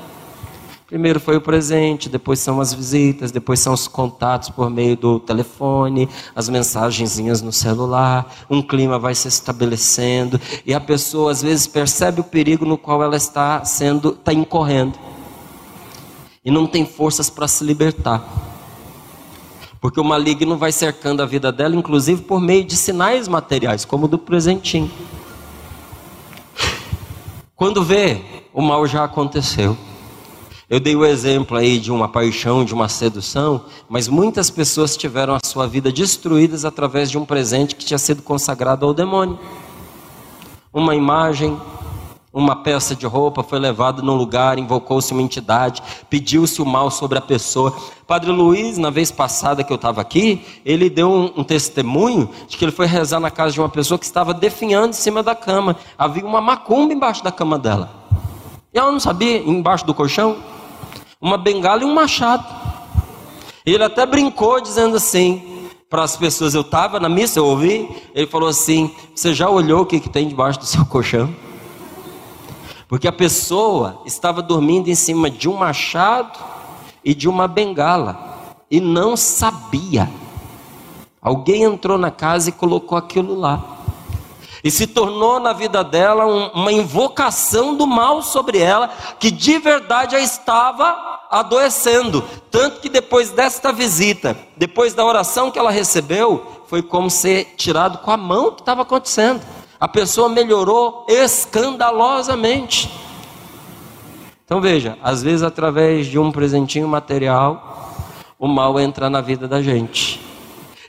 Primeiro 0.86 1.20
foi 1.20 1.36
o 1.36 1.42
presente, 1.42 2.08
depois 2.08 2.38
são 2.38 2.58
as 2.58 2.72
visitas, 2.72 3.30
depois 3.30 3.60
são 3.60 3.74
os 3.74 3.86
contatos 3.86 4.48
por 4.48 4.70
meio 4.70 4.96
do 4.96 5.20
telefone, 5.20 6.08
as 6.34 6.48
mensagenzinhas 6.48 7.42
no 7.42 7.52
celular, 7.52 8.34
um 8.48 8.62
clima 8.62 8.98
vai 8.98 9.14
se 9.14 9.28
estabelecendo 9.28 10.40
e 10.64 10.72
a 10.72 10.80
pessoa 10.80 11.32
às 11.32 11.42
vezes 11.42 11.66
percebe 11.66 12.22
o 12.22 12.24
perigo 12.24 12.64
no 12.64 12.78
qual 12.78 13.02
ela 13.02 13.16
está 13.18 13.62
sendo, 13.62 14.12
está 14.12 14.32
incorrendo 14.32 14.98
e 16.42 16.50
não 16.50 16.66
tem 16.66 16.86
forças 16.86 17.28
para 17.28 17.46
se 17.46 17.62
libertar. 17.62 18.26
Porque 19.82 20.00
o 20.00 20.04
maligno 20.04 20.56
vai 20.56 20.72
cercando 20.72 21.22
a 21.22 21.26
vida 21.26 21.52
dela, 21.52 21.76
inclusive 21.76 22.22
por 22.22 22.40
meio 22.40 22.64
de 22.64 22.74
sinais 22.74 23.28
materiais, 23.28 23.84
como 23.84 24.06
o 24.06 24.08
do 24.08 24.18
presentinho. 24.18 24.90
Quando 27.56 27.82
vê, 27.82 28.20
o 28.52 28.60
mal 28.60 28.86
já 28.86 29.02
aconteceu. 29.02 29.74
Eu 30.68 30.78
dei 30.78 30.94
o 30.94 31.06
exemplo 31.06 31.56
aí 31.56 31.78
de 31.78 31.90
uma 31.90 32.06
paixão, 32.06 32.62
de 32.62 32.74
uma 32.74 32.86
sedução, 32.86 33.64
mas 33.88 34.08
muitas 34.08 34.50
pessoas 34.50 34.94
tiveram 34.94 35.34
a 35.34 35.38
sua 35.42 35.66
vida 35.66 35.90
destruídas 35.90 36.66
através 36.66 37.10
de 37.10 37.16
um 37.16 37.24
presente 37.24 37.74
que 37.74 37.86
tinha 37.86 37.96
sido 37.96 38.20
consagrado 38.20 38.84
ao 38.84 38.92
demônio. 38.92 39.38
Uma 40.70 40.94
imagem, 40.94 41.58
uma 42.36 42.54
peça 42.54 42.94
de 42.94 43.06
roupa 43.06 43.42
foi 43.42 43.58
levada 43.58 44.02
num 44.02 44.14
lugar, 44.14 44.58
invocou-se 44.58 45.10
uma 45.10 45.22
entidade, 45.22 45.82
pediu-se 46.10 46.60
o 46.60 46.66
mal 46.66 46.90
sobre 46.90 47.16
a 47.16 47.20
pessoa. 47.22 47.74
Padre 48.06 48.30
Luiz, 48.30 48.76
na 48.76 48.90
vez 48.90 49.10
passada 49.10 49.64
que 49.64 49.72
eu 49.72 49.76
estava 49.76 50.02
aqui, 50.02 50.44
ele 50.62 50.90
deu 50.90 51.10
um, 51.10 51.32
um, 51.38 51.42
testemunho 51.42 52.28
de 52.46 52.58
que 52.58 52.64
ele 52.66 52.72
foi 52.72 52.84
rezar 52.84 53.20
na 53.20 53.30
casa 53.30 53.54
de 53.54 53.60
uma 53.60 53.70
pessoa 53.70 53.98
que 53.98 54.04
estava 54.04 54.34
definhando 54.34 54.90
em 54.90 54.92
cima 54.92 55.22
da 55.22 55.34
cama. 55.34 55.76
Havia 55.96 56.26
uma 56.26 56.42
macumba 56.42 56.92
embaixo 56.92 57.24
da 57.24 57.32
cama 57.32 57.58
dela. 57.58 57.90
E 58.70 58.78
ela 58.78 58.92
não 58.92 59.00
sabia, 59.00 59.38
embaixo 59.38 59.86
do 59.86 59.94
colchão, 59.94 60.36
uma 61.18 61.38
bengala 61.38 61.80
e 61.80 61.84
um 61.86 61.94
machado. 61.94 62.44
Ele 63.64 63.82
até 63.82 64.04
brincou 64.04 64.60
dizendo 64.60 64.98
assim, 64.98 65.70
para 65.88 66.02
as 66.02 66.18
pessoas, 66.18 66.54
eu 66.54 66.60
estava 66.60 67.00
na 67.00 67.08
missa, 67.08 67.38
eu 67.38 67.46
ouvi, 67.46 67.88
ele 68.14 68.26
falou 68.26 68.50
assim: 68.50 68.94
Você 69.14 69.32
já 69.32 69.48
olhou 69.48 69.80
o 69.80 69.86
que, 69.86 70.00
que 70.00 70.10
tem 70.10 70.28
debaixo 70.28 70.58
do 70.58 70.66
seu 70.66 70.84
colchão? 70.84 71.45
Porque 72.88 73.08
a 73.08 73.12
pessoa 73.12 74.02
estava 74.06 74.40
dormindo 74.40 74.88
em 74.88 74.94
cima 74.94 75.28
de 75.28 75.48
um 75.48 75.56
machado 75.56 76.38
e 77.04 77.14
de 77.14 77.28
uma 77.28 77.48
bengala 77.48 78.36
e 78.70 78.80
não 78.80 79.16
sabia. 79.16 80.08
Alguém 81.20 81.64
entrou 81.64 81.98
na 81.98 82.10
casa 82.10 82.50
e 82.50 82.52
colocou 82.52 82.96
aquilo 82.96 83.38
lá. 83.38 83.76
E 84.62 84.70
se 84.70 84.86
tornou 84.86 85.38
na 85.38 85.52
vida 85.52 85.84
dela 85.84 86.26
um, 86.26 86.48
uma 86.48 86.72
invocação 86.72 87.76
do 87.76 87.86
mal 87.86 88.22
sobre 88.22 88.58
ela, 88.58 88.88
que 89.18 89.30
de 89.30 89.58
verdade 89.58 90.16
a 90.16 90.20
estava 90.20 91.20
adoecendo. 91.30 92.24
Tanto 92.50 92.80
que 92.80 92.88
depois 92.88 93.30
desta 93.30 93.72
visita, 93.72 94.36
depois 94.56 94.94
da 94.94 95.04
oração 95.04 95.50
que 95.50 95.58
ela 95.58 95.70
recebeu, 95.70 96.64
foi 96.66 96.82
como 96.82 97.10
ser 97.10 97.54
tirado 97.56 97.98
com 97.98 98.10
a 98.10 98.16
mão 98.16 98.48
o 98.48 98.52
que 98.52 98.62
estava 98.62 98.82
acontecendo. 98.82 99.40
A 99.78 99.86
pessoa 99.86 100.28
melhorou 100.28 101.04
escandalosamente. 101.08 102.90
Então 104.44 104.60
veja, 104.60 104.96
às 105.02 105.22
vezes 105.22 105.42
através 105.42 106.06
de 106.06 106.18
um 106.18 106.30
presentinho 106.30 106.88
material, 106.88 107.92
o 108.38 108.46
mal 108.46 108.78
entra 108.78 109.10
na 109.10 109.20
vida 109.20 109.48
da 109.48 109.60
gente. 109.60 110.20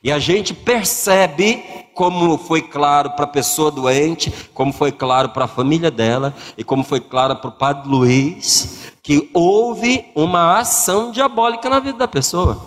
E 0.03 0.11
a 0.11 0.19
gente 0.19 0.53
percebe, 0.53 1.63
como 1.93 2.37
foi 2.37 2.61
claro 2.61 3.11
para 3.11 3.25
a 3.25 3.29
pessoa 3.29 3.71
doente, 3.71 4.31
como 4.53 4.71
foi 4.71 4.91
claro 4.91 5.29
para 5.29 5.45
a 5.45 5.47
família 5.47 5.89
dela, 5.89 6.35
e 6.55 6.63
como 6.63 6.83
foi 6.83 6.99
claro 7.01 7.35
para 7.35 7.49
o 7.49 7.53
padre 7.53 7.89
Luiz, 7.89 8.93
que 9.01 9.29
houve 9.33 10.05
uma 10.15 10.59
ação 10.59 11.11
diabólica 11.11 11.69
na 11.69 11.79
vida 11.79 11.97
da 11.97 12.07
pessoa. 12.07 12.63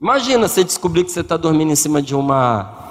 Imagina 0.00 0.48
você 0.48 0.64
descobrir 0.64 1.04
que 1.04 1.12
você 1.12 1.20
está 1.20 1.36
dormindo 1.36 1.70
em 1.70 1.76
cima 1.76 2.02
de 2.02 2.14
uma 2.14 2.83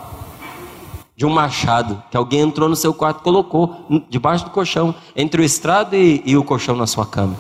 de 1.16 1.26
um 1.26 1.30
machado 1.30 2.02
que 2.10 2.18
alguém 2.18 2.42
entrou 2.42 2.68
no 2.68 2.76
seu 2.76 2.94
quarto 2.94 3.20
e 3.20 3.24
colocou 3.24 3.86
debaixo 4.10 4.46
do 4.46 4.52
colchão, 4.52 4.96
entre 5.16 5.42
o 5.42 5.46
estrado 5.46 5.96
e, 5.96 6.24
e 6.26 6.36
o 6.36 6.44
colchão 6.44 6.76
na 6.76 6.88
sua 6.88 7.06
cama. 7.06 7.36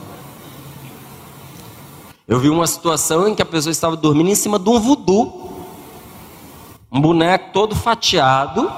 Eu 2.27 2.39
vi 2.39 2.49
uma 2.49 2.67
situação 2.67 3.27
em 3.27 3.35
que 3.35 3.41
a 3.41 3.45
pessoa 3.45 3.71
estava 3.71 3.95
dormindo 3.97 4.29
em 4.29 4.35
cima 4.35 4.57
de 4.57 4.69
um 4.69 4.79
voodoo, 4.79 5.51
um 6.91 7.01
boneco 7.01 7.51
todo 7.51 7.75
fatiado, 7.75 8.71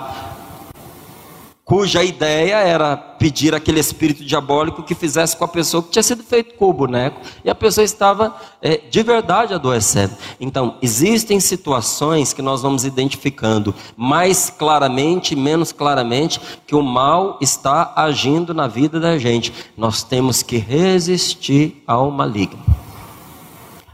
cuja 1.66 2.04
ideia 2.04 2.58
era 2.58 2.96
pedir 2.96 3.56
aquele 3.56 3.80
espírito 3.80 4.24
diabólico 4.24 4.84
que 4.84 4.94
fizesse 4.94 5.36
com 5.36 5.44
a 5.44 5.48
pessoa 5.48 5.82
que 5.82 5.90
tinha 5.90 6.04
sido 6.04 6.24
feito 6.24 6.54
com 6.54 6.70
o 6.70 6.74
boneco, 6.74 7.20
e 7.44 7.50
a 7.50 7.56
pessoa 7.56 7.84
estava 7.84 8.36
é, 8.62 8.78
de 8.78 9.02
verdade 9.02 9.52
adoecendo. 9.52 10.14
Então, 10.40 10.78
existem 10.80 11.40
situações 11.40 12.34
que 12.34 12.42
nós 12.44 12.62
vamos 12.62 12.86
identificando 12.86 13.74
mais 13.98 14.52
claramente, 14.52 15.36
menos 15.36 15.72
claramente, 15.72 16.40
que 16.68 16.76
o 16.76 16.84
mal 16.84 17.40
está 17.42 17.94
agindo 17.96 18.54
na 18.54 18.68
vida 18.68 19.00
da 19.00 19.18
gente. 19.18 19.52
Nós 19.76 20.04
temos 20.04 20.44
que 20.44 20.58
resistir 20.58 21.84
ao 21.88 22.12
maligno 22.12 22.64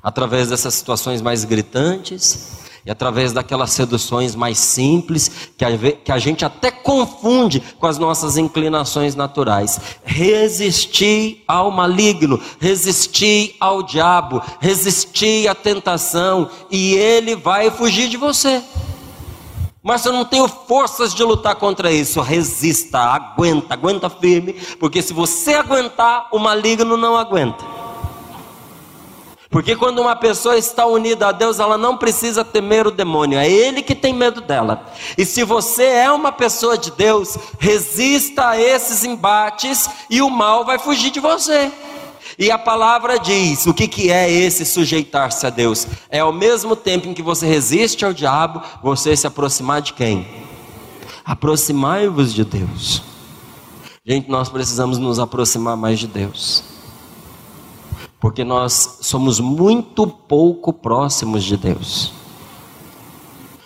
através 0.04 0.50
dessas 0.50 0.74
situações 0.74 1.22
mais 1.22 1.46
gritantes 1.46 2.61
e 2.86 2.92
através 2.92 3.32
daquelas 3.32 3.72
seduções 3.72 4.36
mais 4.36 4.58
simples 4.58 5.50
que 5.58 5.64
a, 5.64 5.70
que 5.78 6.12
a 6.12 6.18
gente 6.18 6.44
até 6.44 6.72
confunde 6.72 7.62
com 7.80 7.88
as 7.88 7.98
nossas 7.98 8.38
inclinações 8.38 9.16
naturais. 9.16 9.80
Resistir 10.04 11.44
ao 11.48 11.70
maligno, 11.70 12.40
resistir 12.60 13.56
ao 13.60 13.84
diabo, 13.84 14.42
resistir 14.60 15.48
à 15.48 15.56
tentação 15.56 16.50
e 16.70 16.96
ele 16.96 17.36
vai 17.36 17.70
fugir 17.70 18.10
de 18.10 18.18
você. 18.18 18.62
Mas 19.84 20.06
eu 20.06 20.14
não 20.14 20.24
tenho 20.24 20.48
forças 20.48 21.14
de 21.14 21.24
lutar 21.24 21.56
contra 21.56 21.92
isso. 21.92 22.22
Resista, 22.22 23.00
aguenta, 23.00 23.74
aguenta 23.74 24.10
firme, 24.10 24.54
porque 24.80 25.02
se 25.02 25.12
você 25.12 25.56
aguentar, 25.56 26.28
o 26.32 26.38
maligno 26.38 26.96
não 26.96 27.16
aguenta. 27.16 27.66
Porque 29.52 29.76
quando 29.76 30.00
uma 30.00 30.16
pessoa 30.16 30.58
está 30.58 30.86
unida 30.86 31.28
a 31.28 31.32
Deus, 31.34 31.60
ela 31.60 31.78
não 31.78 31.98
precisa 31.98 32.46
temer 32.46 32.88
o 32.88 32.92
demônio, 32.92 33.38
é 33.38 33.52
ele 33.52 33.84
que 33.84 33.94
tem 33.94 34.14
medo 34.14 34.40
dela. 34.40 34.90
E 35.18 35.26
se 35.26 35.44
você 35.44 35.84
é 35.84 36.10
uma 36.10 36.32
pessoa 36.32 36.78
de 36.78 36.90
Deus, 36.90 37.38
resista 37.60 38.48
a 38.48 38.60
esses 38.60 39.04
embates 39.04 39.90
e 40.10 40.22
o 40.22 40.30
mal 40.30 40.64
vai 40.64 40.80
fugir 40.80 41.12
de 41.12 41.20
você. 41.20 41.70
E 42.40 42.50
a 42.50 42.58
palavra 42.58 43.20
diz: 43.20 43.68
o 43.68 43.74
que, 43.74 43.90
que 43.90 44.10
é 44.10 44.32
esse 44.32 44.66
sujeitar-se 44.66 45.46
a 45.46 45.50
Deus? 45.50 45.86
É 46.10 46.22
ao 46.22 46.32
mesmo 46.32 46.74
tempo 46.74 47.10
em 47.10 47.14
que 47.14 47.22
você 47.22 47.46
resiste 47.46 48.06
ao 48.06 48.14
diabo, 48.14 48.62
você 48.82 49.18
se 49.18 49.28
aproximar 49.28 49.82
de 49.82 49.92
quem? 49.92 50.26
Aproximai-vos 51.26 52.34
de 52.34 52.46
Deus. 52.46 53.04
Gente, 54.06 54.30
nós 54.30 54.48
precisamos 54.48 54.98
nos 54.98 55.20
aproximar 55.20 55.76
mais 55.76 56.00
de 56.00 56.08
Deus 56.08 56.71
porque 58.22 58.44
nós 58.44 59.00
somos 59.02 59.40
muito 59.40 60.06
pouco 60.06 60.72
próximos 60.72 61.44
de 61.44 61.58
Deus. 61.58 62.14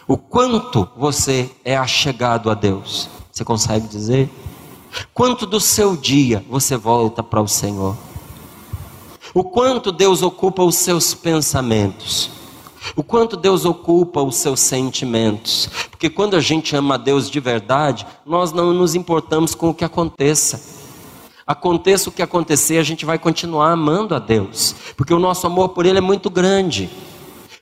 O 0.08 0.17
quanto 0.17 0.88
você 0.95 1.51
é 1.65 1.75
achegado 1.75 2.49
a 2.49 2.53
Deus? 2.53 3.10
Você 3.29 3.43
consegue 3.43 3.86
dizer? 3.86 4.29
Quanto 5.13 5.45
do 5.45 5.60
seu 5.60 5.97
dia 5.97 6.43
você 6.49 6.77
volta 6.77 7.21
para 7.21 7.41
o 7.41 7.47
Senhor? 7.49 7.97
O 9.34 9.43
quanto 9.43 9.91
Deus 9.91 10.21
ocupa 10.21 10.63
os 10.63 10.75
seus 10.75 11.13
pensamentos? 11.13 12.29
O 12.95 13.03
quanto 13.03 13.36
Deus 13.36 13.65
ocupa 13.65 14.21
os 14.21 14.38
seus 14.38 14.62
sentimentos? 14.62 15.69
Porque 15.91 16.10
quando 16.10 16.36
a 16.38 16.39
gente 16.39 16.73
ama 16.77 16.95
a 16.95 16.97
Deus 16.97 17.29
de 17.29 17.41
verdade, 17.41 18.08
nós 18.25 18.53
não 18.53 18.71
nos 18.71 18.95
importamos 18.95 19.53
com 19.53 19.71
o 19.71 19.73
que 19.73 19.84
aconteça. 19.84 20.85
Aconteça 21.47 22.10
o 22.10 22.12
que 22.12 22.23
acontecer, 22.23 22.79
a 22.79 22.84
gente 22.84 23.05
vai 23.05 23.19
continuar 23.19 23.71
amando 23.71 24.15
a 24.15 24.19
Deus, 24.19 24.75
porque 24.97 25.13
o 25.13 25.19
nosso 25.19 25.45
amor 25.45 25.69
por 25.69 25.86
Ele 25.86 25.99
é 25.99 26.01
muito 26.01 26.27
grande. 26.27 26.89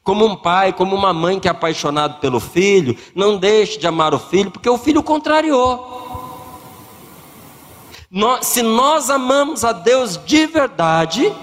Como 0.01 0.25
um 0.25 0.37
pai, 0.37 0.71
como 0.71 0.95
uma 0.95 1.11
mãe 1.11 1.37
que 1.37 1.49
é 1.49 1.51
apaixonado 1.51 2.19
pelo 2.21 2.39
filho, 2.39 2.97
não 3.13 3.37
deixe 3.37 3.77
de 3.77 3.85
amar 3.85 4.13
o 4.13 4.19
filho, 4.19 4.51
porque 4.51 4.69
o 4.69 4.77
filho 4.77 5.03
contrariou. 5.03 6.01
se 8.41 8.61
nós 8.61 9.09
amamos 9.09 9.65
a 9.65 9.73
Deus 9.73 10.17
de 10.25 10.45
verdade, 10.45 11.33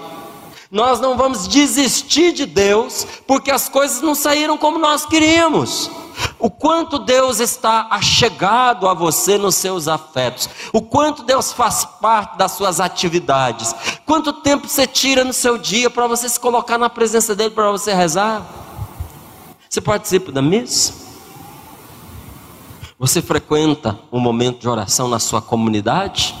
nós 0.71 0.99
não 0.99 1.15
vamos 1.15 1.47
desistir 1.47 2.31
de 2.31 2.47
Deus, 2.47 3.05
porque 3.27 3.51
as 3.51 3.69
coisas 3.69 4.01
não 4.01 4.15
saíram 4.15 4.57
como 4.57 4.79
nós 4.79 5.05
queríamos 5.05 5.91
o 6.39 6.49
quanto 6.49 6.99
Deus 6.99 7.39
está 7.39 7.87
achegado 7.89 8.87
a 8.87 8.93
você 8.93 9.37
nos 9.37 9.55
seus 9.55 9.87
afetos, 9.87 10.49
o 10.73 10.81
quanto 10.81 11.23
Deus 11.23 11.51
faz 11.51 11.85
parte 11.85 12.37
das 12.37 12.53
suas 12.53 12.79
atividades, 12.79 13.73
quanto 14.05 14.33
tempo 14.33 14.67
você 14.67 14.87
tira 14.87 15.23
no 15.23 15.33
seu 15.33 15.57
dia 15.57 15.89
para 15.89 16.07
você 16.07 16.27
se 16.27 16.39
colocar 16.39 16.77
na 16.77 16.89
presença 16.89 17.35
dEle 17.35 17.51
para 17.51 17.71
você 17.71 17.93
rezar. 17.93 18.45
Você 19.69 19.79
participa 19.79 20.31
da 20.31 20.41
missa? 20.41 20.93
Você 22.99 23.21
frequenta 23.21 23.97
um 24.11 24.19
momento 24.19 24.59
de 24.59 24.69
oração 24.69 25.07
na 25.07 25.17
sua 25.17 25.41
comunidade? 25.41 26.35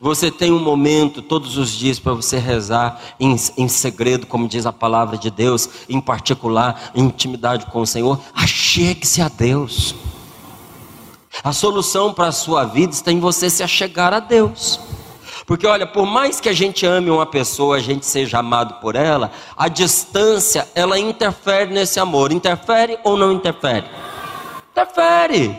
Você 0.00 0.30
tem 0.30 0.52
um 0.52 0.58
momento 0.58 1.22
todos 1.22 1.56
os 1.56 1.70
dias 1.70 1.98
para 1.98 2.12
você 2.12 2.38
rezar 2.38 3.00
em, 3.18 3.36
em, 3.56 3.68
segredo, 3.68 4.26
como 4.26 4.48
diz 4.48 4.66
a 4.66 4.72
palavra 4.72 5.16
de 5.16 5.30
Deus, 5.30 5.68
em 5.88 6.00
particular, 6.00 6.90
em 6.94 7.04
intimidade 7.04 7.66
com 7.66 7.80
o 7.80 7.86
Senhor. 7.86 8.20
Achegue-se 8.34 9.20
a 9.20 9.28
Deus. 9.28 9.94
A 11.42 11.52
solução 11.52 12.12
para 12.12 12.28
a 12.28 12.32
sua 12.32 12.64
vida 12.64 12.92
está 12.92 13.10
em 13.10 13.20
você 13.20 13.48
se 13.48 13.62
achegar 13.62 14.12
a 14.12 14.20
Deus. 14.20 14.80
Porque 15.46 15.66
olha, 15.66 15.86
por 15.86 16.06
mais 16.06 16.40
que 16.40 16.48
a 16.48 16.52
gente 16.52 16.86
ame 16.86 17.10
uma 17.10 17.26
pessoa, 17.26 17.76
a 17.76 17.80
gente 17.80 18.06
seja 18.06 18.38
amado 18.38 18.74
por 18.80 18.94
ela, 18.94 19.32
a 19.56 19.68
distância 19.68 20.68
ela 20.74 20.98
interfere 20.98 21.72
nesse 21.72 21.98
amor. 21.98 22.30
Interfere 22.30 22.98
ou 23.02 23.16
não 23.16 23.32
interfere? 23.32 23.86
Interfere. 24.70 25.56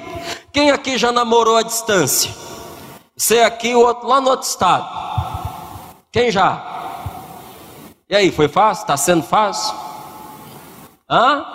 Quem 0.53 0.71
aqui 0.71 0.97
já 0.97 1.12
namorou 1.12 1.57
à 1.57 1.62
distância? 1.62 2.31
Você 3.21 3.41
aqui, 3.41 3.75
o 3.75 3.81
outro 3.81 4.07
lá 4.07 4.19
no 4.19 4.31
outro 4.31 4.47
estado. 4.47 4.84
Quem 6.12 6.31
já? 6.31 6.60
E 8.10 8.15
aí, 8.15 8.31
foi 8.31 8.47
fácil? 8.47 8.81
Está 8.81 8.97
sendo 8.97 9.21
fácil? 9.21 9.75
Hã? 11.07 11.45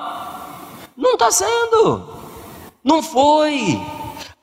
Não 0.97 1.15
está 1.15 1.33
sendo. 1.33 2.09
Não 2.85 3.03
foi. 3.03 3.85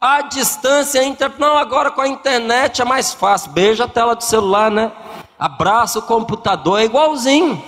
A 0.02 0.24
distância 0.24 1.02
entre. 1.02 1.30
Não, 1.40 1.58
agora 1.58 1.92
com 1.92 2.02
a 2.02 2.08
internet 2.10 2.82
é 2.82 2.86
mais 2.86 3.14
fácil. 3.14 3.52
Beija 3.52 3.86
a 3.86 3.88
tela 3.88 4.18
do 4.18 4.24
celular, 4.24 4.70
né? 4.70 4.92
Abraça 5.40 6.00
o 6.00 6.02
computador, 6.02 6.82
é 6.82 6.84
igualzinho. 6.84 7.64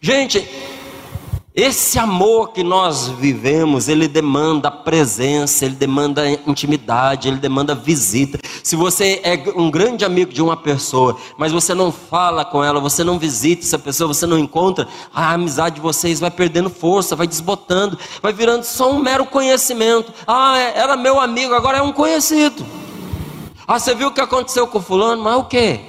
Gente, 0.00 0.40
esse 1.56 2.00
amor 2.00 2.48
que 2.48 2.64
nós 2.64 3.06
vivemos, 3.06 3.88
ele 3.88 4.08
demanda 4.08 4.72
presença, 4.72 5.64
ele 5.64 5.76
demanda 5.76 6.28
intimidade, 6.28 7.28
ele 7.28 7.36
demanda 7.36 7.76
visita. 7.76 8.40
Se 8.60 8.74
você 8.74 9.20
é 9.22 9.40
um 9.54 9.70
grande 9.70 10.04
amigo 10.04 10.32
de 10.32 10.42
uma 10.42 10.56
pessoa, 10.56 11.16
mas 11.38 11.52
você 11.52 11.72
não 11.72 11.92
fala 11.92 12.44
com 12.44 12.64
ela, 12.64 12.80
você 12.80 13.04
não 13.04 13.20
visita 13.20 13.62
essa 13.62 13.78
pessoa, 13.78 14.12
você 14.12 14.26
não 14.26 14.36
encontra, 14.36 14.88
a 15.14 15.32
amizade 15.32 15.76
de 15.76 15.80
vocês 15.80 16.18
vai 16.18 16.30
perdendo 16.30 16.68
força, 16.68 17.14
vai 17.14 17.28
desbotando, 17.28 17.96
vai 18.20 18.32
virando 18.32 18.64
só 18.64 18.90
um 18.90 18.98
mero 18.98 19.24
conhecimento. 19.24 20.12
Ah, 20.26 20.58
é, 20.58 20.76
era 20.76 20.96
meu 20.96 21.20
amigo, 21.20 21.54
agora 21.54 21.78
é 21.78 21.82
um 21.82 21.92
conhecido. 21.92 22.66
Ah, 23.64 23.78
você 23.78 23.94
viu 23.94 24.08
o 24.08 24.12
que 24.12 24.20
aconteceu 24.20 24.66
com 24.66 24.82
fulano? 24.82 25.22
Mas 25.22 25.36
o 25.36 25.44
quê? 25.44 25.82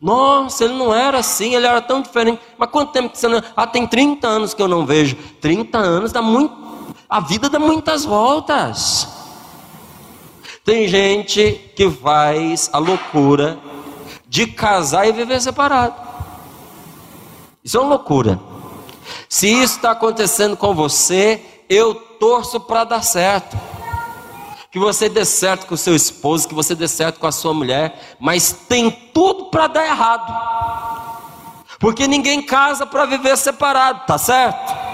Nossa, 0.00 0.64
ele 0.64 0.74
não 0.74 0.94
era 0.94 1.18
assim, 1.18 1.54
ele 1.54 1.66
era 1.66 1.80
tão 1.80 2.00
diferente. 2.00 2.40
Mas 2.56 2.70
quanto 2.70 2.92
tempo 2.92 3.10
que 3.10 3.18
você 3.18 3.26
não. 3.26 3.42
Ah, 3.56 3.66
tem 3.66 3.86
30 3.86 4.26
anos 4.28 4.54
que 4.54 4.62
eu 4.62 4.68
não 4.68 4.86
vejo. 4.86 5.16
30 5.40 5.76
anos 5.78 6.12
dá 6.12 6.22
muito. 6.22 6.54
A 7.08 7.20
vida 7.20 7.48
dá 7.48 7.58
muitas 7.58 8.04
voltas. 8.04 9.08
Tem 10.64 10.86
gente 10.86 11.72
que 11.74 11.90
faz 11.90 12.70
a 12.72 12.78
loucura 12.78 13.58
de 14.28 14.46
casar 14.46 15.08
e 15.08 15.12
viver 15.12 15.40
separado. 15.40 15.94
Isso 17.64 17.76
é 17.76 17.80
uma 17.80 17.88
loucura. 17.88 18.38
Se 19.28 19.48
isso 19.48 19.76
está 19.76 19.92
acontecendo 19.92 20.56
com 20.56 20.74
você, 20.74 21.42
eu 21.68 21.94
torço 21.94 22.60
para 22.60 22.84
dar 22.84 23.02
certo. 23.02 23.56
Que 24.70 24.78
você 24.78 25.08
dê 25.08 25.24
certo 25.24 25.66
com 25.66 25.76
seu 25.76 25.94
esposo, 25.94 26.48
que 26.48 26.54
você 26.54 26.74
dê 26.74 26.86
certo 26.86 27.18
com 27.18 27.26
a 27.26 27.32
sua 27.32 27.54
mulher, 27.54 28.16
mas 28.20 28.52
tem 28.52 28.90
tudo 28.90 29.46
para 29.46 29.66
dar 29.66 29.86
errado. 29.86 30.32
Porque 31.78 32.06
ninguém 32.06 32.42
casa 32.42 32.84
para 32.84 33.06
viver 33.06 33.36
separado, 33.36 34.04
tá 34.06 34.18
certo? 34.18 34.87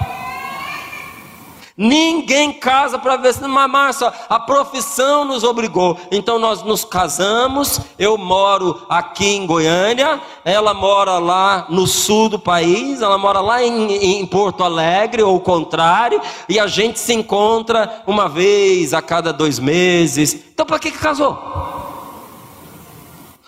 Ninguém 1.77 2.53
casa 2.53 2.97
para 2.97 3.17
ver 3.17 3.33
se 3.33 3.41
mas 3.45 3.69
Márcia, 3.69 4.13
a 4.29 4.39
profissão 4.39 5.25
nos 5.25 5.43
obrigou. 5.43 5.97
Então 6.09 6.39
nós 6.39 6.63
nos 6.63 6.85
casamos. 6.85 7.81
Eu 7.99 8.17
moro 8.17 8.85
aqui 8.87 9.25
em 9.25 9.45
Goiânia, 9.45 10.21
ela 10.45 10.73
mora 10.73 11.17
lá 11.17 11.65
no 11.69 11.85
sul 11.85 12.29
do 12.29 12.39
país, 12.39 13.01
ela 13.01 13.17
mora 13.17 13.41
lá 13.41 13.61
em, 13.61 14.21
em 14.21 14.25
Porto 14.25 14.63
Alegre, 14.63 15.21
ou 15.21 15.35
o 15.35 15.41
contrário, 15.41 16.21
e 16.47 16.57
a 16.57 16.67
gente 16.67 16.97
se 16.97 17.13
encontra 17.13 18.03
uma 18.07 18.29
vez 18.29 18.93
a 18.93 19.01
cada 19.01 19.33
dois 19.33 19.59
meses. 19.59 20.33
Então 20.53 20.65
para 20.65 20.79
que, 20.79 20.91
que 20.91 20.97
casou? 20.97 21.37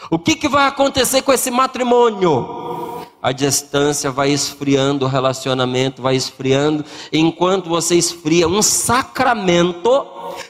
O 0.09 0.19
que, 0.19 0.35
que 0.35 0.49
vai 0.49 0.67
acontecer 0.67 1.21
com 1.21 1.31
esse 1.31 1.49
matrimônio? 1.49 2.86
A 3.21 3.31
distância 3.31 4.11
vai 4.11 4.29
esfriando 4.31 5.05
o 5.05 5.07
relacionamento, 5.07 6.01
vai 6.01 6.15
esfriando. 6.15 6.85
Enquanto 7.11 7.67
você 7.67 7.95
esfria 7.95 8.47
um 8.47 8.61
sacramento, 8.61 10.05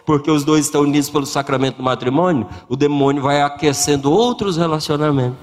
porque 0.05 0.29
os 0.29 0.43
dois 0.43 0.65
estão 0.65 0.81
unidos 0.81 1.09
pelo 1.09 1.25
sacramento 1.25 1.77
do 1.77 1.83
matrimônio, 1.83 2.47
o 2.67 2.75
demônio 2.75 3.21
vai 3.21 3.41
aquecendo 3.41 4.11
outros 4.11 4.57
relacionamentos. 4.57 5.37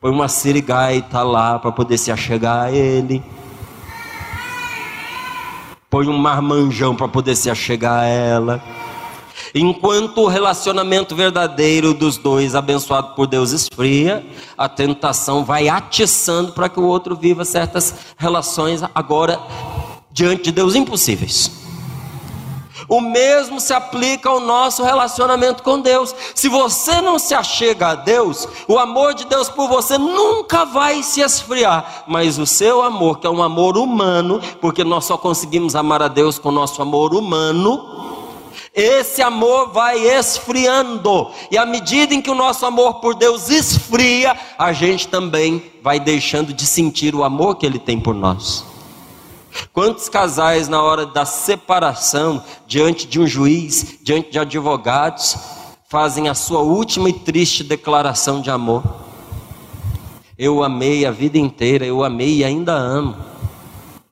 Põe 0.00 0.10
uma 0.10 0.28
sirigaita 0.28 1.22
lá 1.22 1.58
para 1.58 1.72
poder 1.72 1.98
se 1.98 2.12
achegar 2.12 2.66
a 2.66 2.72
ele. 2.72 3.22
Põe 5.88 6.08
um 6.08 6.18
marmanjão 6.18 6.94
para 6.94 7.08
poder 7.08 7.34
se 7.36 7.48
achegar 7.48 8.00
a 8.00 8.06
ela. 8.06 8.62
Enquanto 9.58 10.20
o 10.20 10.26
relacionamento 10.26 11.16
verdadeiro 11.16 11.94
dos 11.94 12.18
dois, 12.18 12.54
abençoado 12.54 13.14
por 13.14 13.26
Deus, 13.26 13.52
esfria, 13.52 14.22
a 14.56 14.68
tentação 14.68 15.46
vai 15.46 15.66
atiçando 15.66 16.52
para 16.52 16.68
que 16.68 16.78
o 16.78 16.84
outro 16.84 17.16
viva 17.16 17.42
certas 17.42 17.94
relações 18.18 18.82
agora 18.94 19.40
diante 20.12 20.42
de 20.42 20.52
Deus 20.52 20.74
impossíveis. 20.74 21.50
O 22.86 23.00
mesmo 23.00 23.58
se 23.58 23.72
aplica 23.72 24.28
ao 24.28 24.40
nosso 24.40 24.84
relacionamento 24.84 25.62
com 25.62 25.80
Deus. 25.80 26.14
Se 26.34 26.50
você 26.50 27.00
não 27.00 27.18
se 27.18 27.34
achega 27.34 27.88
a 27.88 27.94
Deus, 27.94 28.46
o 28.68 28.78
amor 28.78 29.14
de 29.14 29.24
Deus 29.24 29.48
por 29.48 29.68
você 29.68 29.96
nunca 29.96 30.66
vai 30.66 31.02
se 31.02 31.22
esfriar. 31.22 32.04
Mas 32.06 32.38
o 32.38 32.44
seu 32.44 32.82
amor, 32.82 33.20
que 33.20 33.26
é 33.26 33.30
um 33.30 33.42
amor 33.42 33.78
humano, 33.78 34.38
porque 34.60 34.84
nós 34.84 35.06
só 35.06 35.16
conseguimos 35.16 35.74
amar 35.74 36.02
a 36.02 36.08
Deus 36.08 36.38
com 36.38 36.50
o 36.50 36.52
nosso 36.52 36.82
amor 36.82 37.14
humano, 37.14 38.05
esse 38.76 39.22
amor 39.22 39.72
vai 39.72 39.98
esfriando, 39.98 41.30
e 41.50 41.56
à 41.56 41.64
medida 41.64 42.12
em 42.12 42.20
que 42.20 42.30
o 42.30 42.34
nosso 42.34 42.66
amor 42.66 43.00
por 43.00 43.14
Deus 43.14 43.48
esfria, 43.48 44.38
a 44.58 44.70
gente 44.74 45.08
também 45.08 45.62
vai 45.82 45.98
deixando 45.98 46.52
de 46.52 46.66
sentir 46.66 47.14
o 47.14 47.24
amor 47.24 47.56
que 47.56 47.64
Ele 47.64 47.78
tem 47.78 47.98
por 47.98 48.14
nós. 48.14 48.66
Quantos 49.72 50.10
casais, 50.10 50.68
na 50.68 50.82
hora 50.82 51.06
da 51.06 51.24
separação, 51.24 52.44
diante 52.66 53.06
de 53.06 53.18
um 53.18 53.26
juiz, 53.26 53.96
diante 54.02 54.30
de 54.30 54.38
advogados, 54.38 55.38
fazem 55.88 56.28
a 56.28 56.34
sua 56.34 56.60
última 56.60 57.08
e 57.08 57.14
triste 57.14 57.64
declaração 57.64 58.42
de 58.42 58.50
amor? 58.50 58.82
Eu 60.38 60.62
amei 60.62 61.06
a 61.06 61.10
vida 61.10 61.38
inteira, 61.38 61.86
eu 61.86 62.04
amei 62.04 62.36
e 62.36 62.44
ainda 62.44 62.74
amo. 62.74 63.16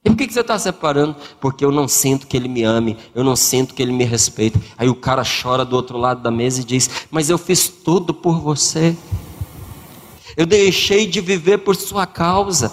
E 0.04 0.10
por 0.10 0.16
que, 0.18 0.30
você 0.30 0.40
está 0.40 0.58
separando? 0.58 1.16
Porque 1.40 1.64
eu 1.64 1.72
não 1.72 1.88
sinto 1.88 2.26
que 2.26 2.36
ele 2.36 2.46
me 2.46 2.62
ame, 2.62 2.96
eu 3.14 3.24
não 3.24 3.34
sinto 3.34 3.72
que 3.72 3.82
ele 3.82 3.92
me 3.92 4.04
respeita. 4.04 4.60
Aí 4.76 4.88
o 4.88 4.94
cara 4.94 5.22
chora 5.24 5.64
do 5.64 5.74
outro 5.74 5.96
lado 5.96 6.20
da 6.20 6.30
mesa 6.30 6.60
e 6.60 6.64
diz: 6.64 6.90
Mas 7.10 7.30
eu 7.30 7.38
fiz 7.38 7.68
tudo 7.68 8.12
por 8.12 8.38
você. 8.38 8.94
Eu 10.36 10.44
deixei 10.44 11.06
de 11.06 11.20
viver 11.20 11.58
por 11.58 11.74
sua 11.74 12.06
causa. 12.06 12.70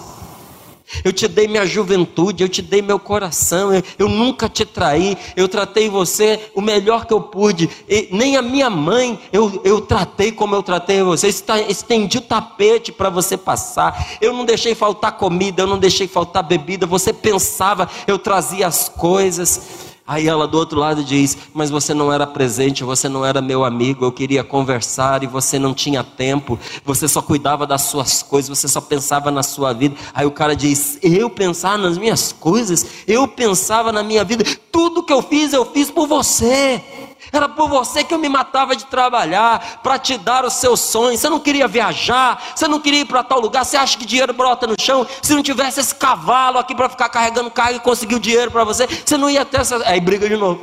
Eu 1.04 1.14
te 1.14 1.28
dei 1.28 1.48
minha 1.48 1.66
juventude, 1.66 2.44
eu 2.44 2.50
te 2.50 2.62
dei 2.62 2.82
meu 2.82 3.00
coração, 3.00 3.74
eu, 3.74 3.84
eu, 3.98 4.10
nunca 4.10 4.50
te 4.50 4.66
traí, 4.66 5.18
eu 5.36 5.48
tratei 5.48 5.90
você 5.90 6.52
o 6.54 6.62
melhor 6.62 7.06
que 7.06 7.14
eu 7.14 7.22
pude, 7.22 7.70
e 7.88 8.10
nem 8.12 8.38
a 8.38 8.42
minha 8.42 8.70
mãe 8.70 9.20
eu, 9.32 9.62
eu 9.64 9.82
tratei 9.82 10.32
como 10.32 10.56
eu 10.56 10.64
tratei 10.64 11.02
você, 11.02 11.28
estendi 11.68 12.18
o 12.18 12.22
tapete 12.22 12.92
para 12.92 13.10
você 13.10 13.38
passar, 13.38 14.18
eu 14.22 14.34
não 14.34 14.46
deixei 14.46 14.76
faltar 14.76 15.18
comida, 15.18 15.64
eu 15.64 15.68
não 15.68 15.80
deixei 15.80 16.08
faltar 16.08 16.44
bebida, 16.44 16.86
você 16.86 17.14
pensava, 17.14 17.90
eu 18.08 18.20
trazia 18.20 18.68
as 18.68 18.90
coisas. 18.90 19.91
Aí 20.12 20.28
ela 20.28 20.46
do 20.46 20.58
outro 20.58 20.78
lado 20.78 21.06
diz: 21.06 21.38
Mas 21.54 21.70
você 21.70 21.94
não 21.94 22.12
era 22.12 22.28
presente, 22.28 22.84
você 22.84 23.08
não 23.08 23.26
era 23.26 23.42
meu 23.42 23.64
amigo, 23.64 24.04
eu 24.04 24.12
queria 24.12 24.44
conversar 24.44 25.24
e 25.24 25.28
você 25.28 25.58
não 25.58 25.74
tinha 25.74 26.04
tempo, 26.04 26.60
você 26.84 27.08
só 27.08 27.22
cuidava 27.22 27.66
das 27.66 27.84
suas 27.84 28.22
coisas, 28.22 28.50
você 28.50 28.68
só 28.68 28.82
pensava 28.82 29.32
na 29.32 29.42
sua 29.42 29.72
vida. 29.72 29.96
Aí 30.14 30.26
o 30.26 30.32
cara 30.32 30.54
diz: 30.54 31.00
Eu 31.02 31.30
pensar 31.30 31.78
nas 31.78 31.98
minhas 31.98 32.34
coisas, 32.34 32.86
eu 33.08 33.26
pensava 33.26 33.94
na 33.94 34.04
minha 34.04 34.26
vida, 34.26 34.44
tudo 34.70 35.02
que 35.02 35.14
eu 35.14 35.22
fiz, 35.22 35.54
eu 35.54 35.64
fiz 35.64 35.90
por 35.90 36.10
você. 36.10 36.84
Era 37.32 37.48
por 37.48 37.70
você 37.70 38.04
que 38.04 38.14
eu 38.14 38.20
me 38.20 38.28
matava 38.28 38.76
de 38.76 38.86
trabalhar, 38.86 39.80
para 39.82 39.98
te 39.98 40.18
dar 40.18 40.44
os 40.44 40.54
seus 40.54 40.82
sonhos. 40.82 41.22
Você 41.22 41.30
não 41.30 41.40
queria 41.40 41.68
viajar, 41.68 42.42
você 42.54 42.68
não 42.68 42.80
queria 42.80 43.02
ir 43.02 43.06
para 43.06 43.24
tal 43.24 43.40
lugar. 43.40 43.64
Você 43.64 43.78
acha 43.78 43.98
que 43.98 44.06
dinheiro 44.06 44.34
brota 44.34 44.68
no 44.68 44.76
chão? 44.80 45.08
Se 45.22 45.34
não 45.34 45.42
tivesse 45.42 45.80
esse 45.80 45.96
cavalo 45.96 46.58
aqui 46.58 46.76
para 46.76 46.90
ficar 46.90 47.08
carregando 47.08 47.50
carga 47.50 47.78
e 47.78 47.80
conseguir 47.80 48.16
o 48.16 48.20
dinheiro 48.20 48.52
para 48.52 48.66
você, 48.66 48.86
você 48.86 49.18
não 49.18 49.30
ia 49.30 49.46
ter 49.46 49.62
essa. 49.62 49.82
Aí 49.88 50.02
briga 50.02 50.28
de 50.28 50.36
novo. 50.36 50.62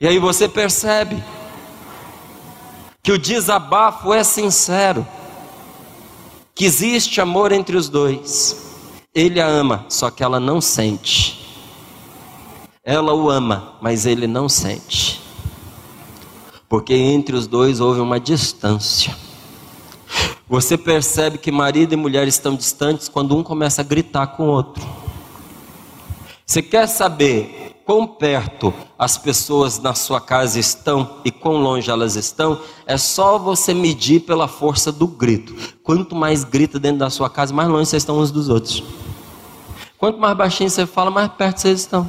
E 0.00 0.08
aí 0.08 0.18
você 0.18 0.48
percebe 0.48 1.22
que 3.00 3.12
o 3.12 3.18
desabafo 3.18 4.12
é 4.12 4.24
sincero, 4.24 5.06
que 6.52 6.64
existe 6.64 7.20
amor 7.20 7.52
entre 7.52 7.76
os 7.76 7.88
dois. 7.88 8.56
Ele 9.14 9.40
a 9.40 9.46
ama, 9.46 9.86
só 9.88 10.10
que 10.10 10.24
ela 10.24 10.40
não 10.40 10.60
sente. 10.60 11.43
Ela 12.86 13.14
o 13.14 13.30
ama, 13.30 13.76
mas 13.80 14.04
ele 14.04 14.26
não 14.26 14.46
sente. 14.46 15.18
Porque 16.68 16.92
entre 16.92 17.34
os 17.34 17.46
dois 17.46 17.80
houve 17.80 17.98
uma 17.98 18.20
distância. 18.20 19.16
Você 20.46 20.76
percebe 20.76 21.38
que 21.38 21.50
marido 21.50 21.94
e 21.94 21.96
mulher 21.96 22.28
estão 22.28 22.54
distantes 22.54 23.08
quando 23.08 23.34
um 23.34 23.42
começa 23.42 23.80
a 23.80 23.84
gritar 23.84 24.26
com 24.26 24.48
o 24.48 24.52
outro. 24.52 24.86
Você 26.44 26.60
quer 26.60 26.86
saber 26.86 27.80
quão 27.86 28.06
perto 28.06 28.74
as 28.98 29.16
pessoas 29.16 29.78
na 29.78 29.94
sua 29.94 30.20
casa 30.20 30.60
estão 30.60 31.20
e 31.24 31.30
quão 31.30 31.56
longe 31.56 31.90
elas 31.90 32.16
estão? 32.16 32.60
É 32.86 32.98
só 32.98 33.38
você 33.38 33.72
medir 33.72 34.20
pela 34.20 34.46
força 34.46 34.92
do 34.92 35.06
grito. 35.06 35.54
Quanto 35.82 36.14
mais 36.14 36.44
grita 36.44 36.78
dentro 36.78 36.98
da 36.98 37.08
sua 37.08 37.30
casa, 37.30 37.54
mais 37.54 37.66
longe 37.70 37.86
vocês 37.86 38.02
estão 38.02 38.18
uns 38.18 38.30
dos 38.30 38.50
outros. 38.50 38.82
Quanto 39.96 40.18
mais 40.18 40.36
baixinho 40.36 40.68
você 40.68 40.84
fala, 40.84 41.10
mais 41.10 41.28
perto 41.32 41.62
vocês 41.62 41.80
estão. 41.80 42.06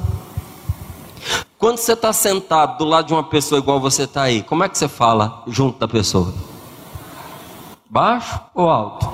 Quando 1.58 1.78
você 1.78 1.94
está 1.94 2.12
sentado 2.12 2.78
do 2.78 2.84
lado 2.84 3.06
de 3.06 3.14
uma 3.14 3.24
pessoa 3.24 3.58
igual 3.58 3.80
você 3.80 4.02
está 4.02 4.22
aí, 4.22 4.42
como 4.42 4.62
é 4.62 4.68
que 4.68 4.76
você 4.76 4.88
fala 4.88 5.42
junto 5.46 5.78
da 5.78 5.88
pessoa? 5.88 6.34
Baixo 7.88 8.38
ou 8.54 8.68
alto? 8.68 9.08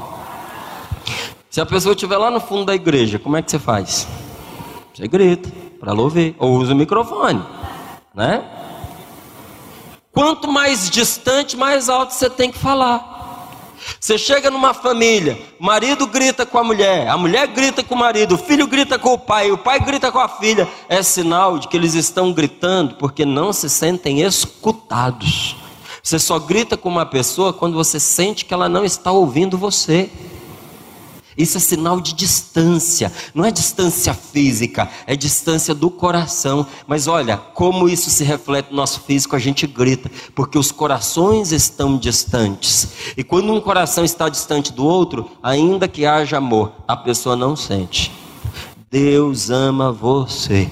Se 1.48 1.60
a 1.60 1.66
pessoa 1.66 1.94
estiver 1.94 2.16
lá 2.16 2.30
no 2.30 2.40
fundo 2.40 2.64
da 2.64 2.74
igreja, 2.74 3.18
como 3.18 3.36
é 3.36 3.42
que 3.42 3.50
você 3.50 3.60
faz? 3.60 4.08
Você 4.92 5.06
grita 5.06 5.50
para 5.78 5.94
ouvir, 5.94 6.34
ou 6.38 6.56
usa 6.56 6.72
o 6.72 6.76
microfone, 6.76 7.44
né? 8.14 8.44
Quanto 10.10 10.50
mais 10.50 10.90
distante, 10.90 11.56
mais 11.56 11.88
alto 11.88 12.12
você 12.12 12.28
tem 12.28 12.50
que 12.50 12.58
falar. 12.58 13.11
Você 13.98 14.18
chega 14.18 14.50
numa 14.50 14.74
família, 14.74 15.38
o 15.58 15.64
marido 15.64 16.06
grita 16.06 16.44
com 16.44 16.58
a 16.58 16.64
mulher, 16.64 17.08
a 17.08 17.16
mulher 17.16 17.46
grita 17.48 17.82
com 17.82 17.94
o 17.94 17.98
marido, 17.98 18.34
o 18.34 18.38
filho 18.38 18.66
grita 18.66 18.98
com 18.98 19.12
o 19.14 19.18
pai, 19.18 19.50
o 19.50 19.58
pai 19.58 19.80
grita 19.80 20.10
com 20.10 20.18
a 20.18 20.28
filha. 20.28 20.68
É 20.88 21.02
sinal 21.02 21.58
de 21.58 21.68
que 21.68 21.76
eles 21.76 21.94
estão 21.94 22.32
gritando 22.32 22.94
porque 22.96 23.24
não 23.24 23.52
se 23.52 23.68
sentem 23.68 24.22
escutados. 24.22 25.56
Você 26.02 26.18
só 26.18 26.38
grita 26.38 26.76
com 26.76 26.88
uma 26.88 27.06
pessoa 27.06 27.52
quando 27.52 27.74
você 27.74 28.00
sente 28.00 28.44
que 28.44 28.52
ela 28.52 28.68
não 28.68 28.84
está 28.84 29.12
ouvindo 29.12 29.56
você. 29.56 30.10
Isso 31.36 31.56
é 31.56 31.60
sinal 31.60 32.00
de 32.00 32.12
distância, 32.12 33.12
não 33.34 33.44
é 33.44 33.50
distância 33.50 34.12
física, 34.14 34.88
é 35.06 35.16
distância 35.16 35.74
do 35.74 35.90
coração. 35.90 36.66
Mas 36.86 37.06
olha, 37.06 37.36
como 37.36 37.88
isso 37.88 38.10
se 38.10 38.24
reflete 38.24 38.70
no 38.70 38.76
nosso 38.76 39.00
físico, 39.00 39.34
a 39.34 39.38
gente 39.38 39.66
grita, 39.66 40.10
porque 40.34 40.58
os 40.58 40.70
corações 40.70 41.52
estão 41.52 41.96
distantes. 41.96 42.88
E 43.16 43.24
quando 43.24 43.52
um 43.52 43.60
coração 43.60 44.04
está 44.04 44.28
distante 44.28 44.72
do 44.72 44.84
outro, 44.84 45.30
ainda 45.42 45.88
que 45.88 46.04
haja 46.04 46.38
amor, 46.38 46.72
a 46.86 46.96
pessoa 46.96 47.36
não 47.36 47.56
sente. 47.56 48.12
Deus 48.90 49.48
ama 49.48 49.90
você. 49.90 50.70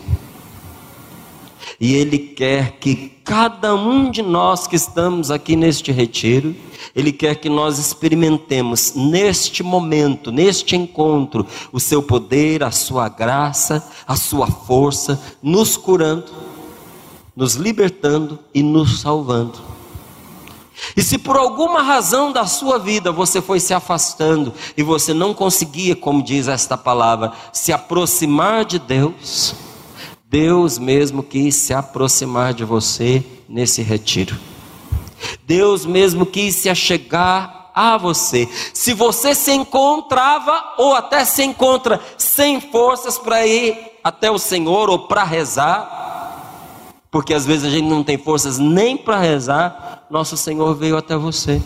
E 1.81 1.95
Ele 1.95 2.19
quer 2.19 2.73
que 2.73 3.09
cada 3.25 3.75
um 3.75 4.11
de 4.11 4.21
nós 4.21 4.67
que 4.67 4.77
estamos 4.77 5.31
aqui 5.31 5.57
neste 5.57 5.91
retiro, 5.91 6.55
Ele 6.95 7.11
quer 7.11 7.37
que 7.37 7.49
nós 7.49 7.79
experimentemos 7.79 8.93
neste 8.95 9.63
momento, 9.63 10.31
neste 10.31 10.77
encontro, 10.77 11.47
o 11.73 11.81
Seu 11.81 12.03
poder, 12.03 12.63
a 12.63 12.71
Sua 12.71 13.09
graça, 13.09 13.83
a 14.07 14.15
Sua 14.15 14.47
força, 14.47 15.19
nos 15.43 15.79
curando, 15.79 16.31
nos 17.35 17.55
libertando 17.55 18.39
e 18.53 18.63
nos 18.63 19.01
salvando. 19.01 19.71
E 20.95 21.03
se 21.03 21.17
por 21.17 21.37
alguma 21.37 21.83
razão 21.83 22.33
da 22.33 22.47
sua 22.47 22.79
vida 22.79 23.13
você 23.13 23.41
foi 23.41 23.61
se 23.61 23.75
afastando 23.75 24.53
e 24.77 24.83
você 24.83 25.13
não 25.13 25.35
conseguia, 25.35 25.95
como 25.95 26.23
diz 26.23 26.49
esta 26.49 26.77
palavra, 26.77 27.33
se 27.53 27.71
aproximar 27.71 28.65
de 28.65 28.79
Deus, 28.79 29.55
Deus 30.31 30.79
mesmo 30.79 31.25
quis 31.25 31.57
se 31.57 31.75
aproximar 31.75 32.55
de 32.55 32.65
você 32.65 33.25
nesse 33.49 33.83
retiro. 33.83 34.39
Deus 35.45 35.85
mesmo 35.85 36.25
quis 36.25 36.55
se 36.55 36.69
achegar 36.69 37.73
a 37.75 37.99
você. 37.99 38.49
Se 38.73 38.95
você 38.95 39.35
se 39.35 39.51
encontrava 39.51 40.75
ou 40.79 40.95
até 40.95 41.25
se 41.25 41.43
encontra 41.43 42.01
sem 42.17 42.61
forças 42.61 43.19
para 43.19 43.45
ir 43.45 43.77
até 44.05 44.31
o 44.31 44.39
Senhor 44.39 44.89
ou 44.89 45.09
para 45.09 45.25
rezar, 45.25 47.01
porque 47.11 47.35
às 47.35 47.45
vezes 47.45 47.65
a 47.65 47.71
gente 47.71 47.89
não 47.89 48.05
tem 48.05 48.17
forças 48.17 48.57
nem 48.57 48.97
para 48.97 49.19
rezar, 49.19 50.05
nosso 50.09 50.37
Senhor 50.37 50.77
veio 50.77 50.97
até 50.97 51.17
você. 51.17 51.61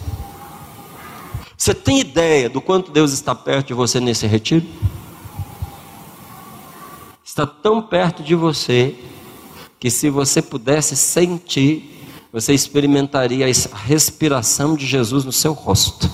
Você 1.54 1.74
tem 1.74 2.00
ideia 2.00 2.48
do 2.48 2.62
quanto 2.62 2.90
Deus 2.90 3.12
está 3.12 3.34
perto 3.34 3.66
de 3.66 3.74
você 3.74 4.00
nesse 4.00 4.26
retiro? 4.26 4.64
Está 7.34 7.44
tão 7.44 7.82
perto 7.82 8.22
de 8.22 8.32
você 8.36 8.94
que 9.80 9.90
se 9.90 10.08
você 10.08 10.40
pudesse 10.40 10.94
sentir, 10.94 12.06
você 12.32 12.54
experimentaria 12.54 13.44
a 13.44 13.76
respiração 13.76 14.76
de 14.76 14.86
Jesus 14.86 15.24
no 15.24 15.32
seu 15.32 15.52
rosto. 15.52 16.08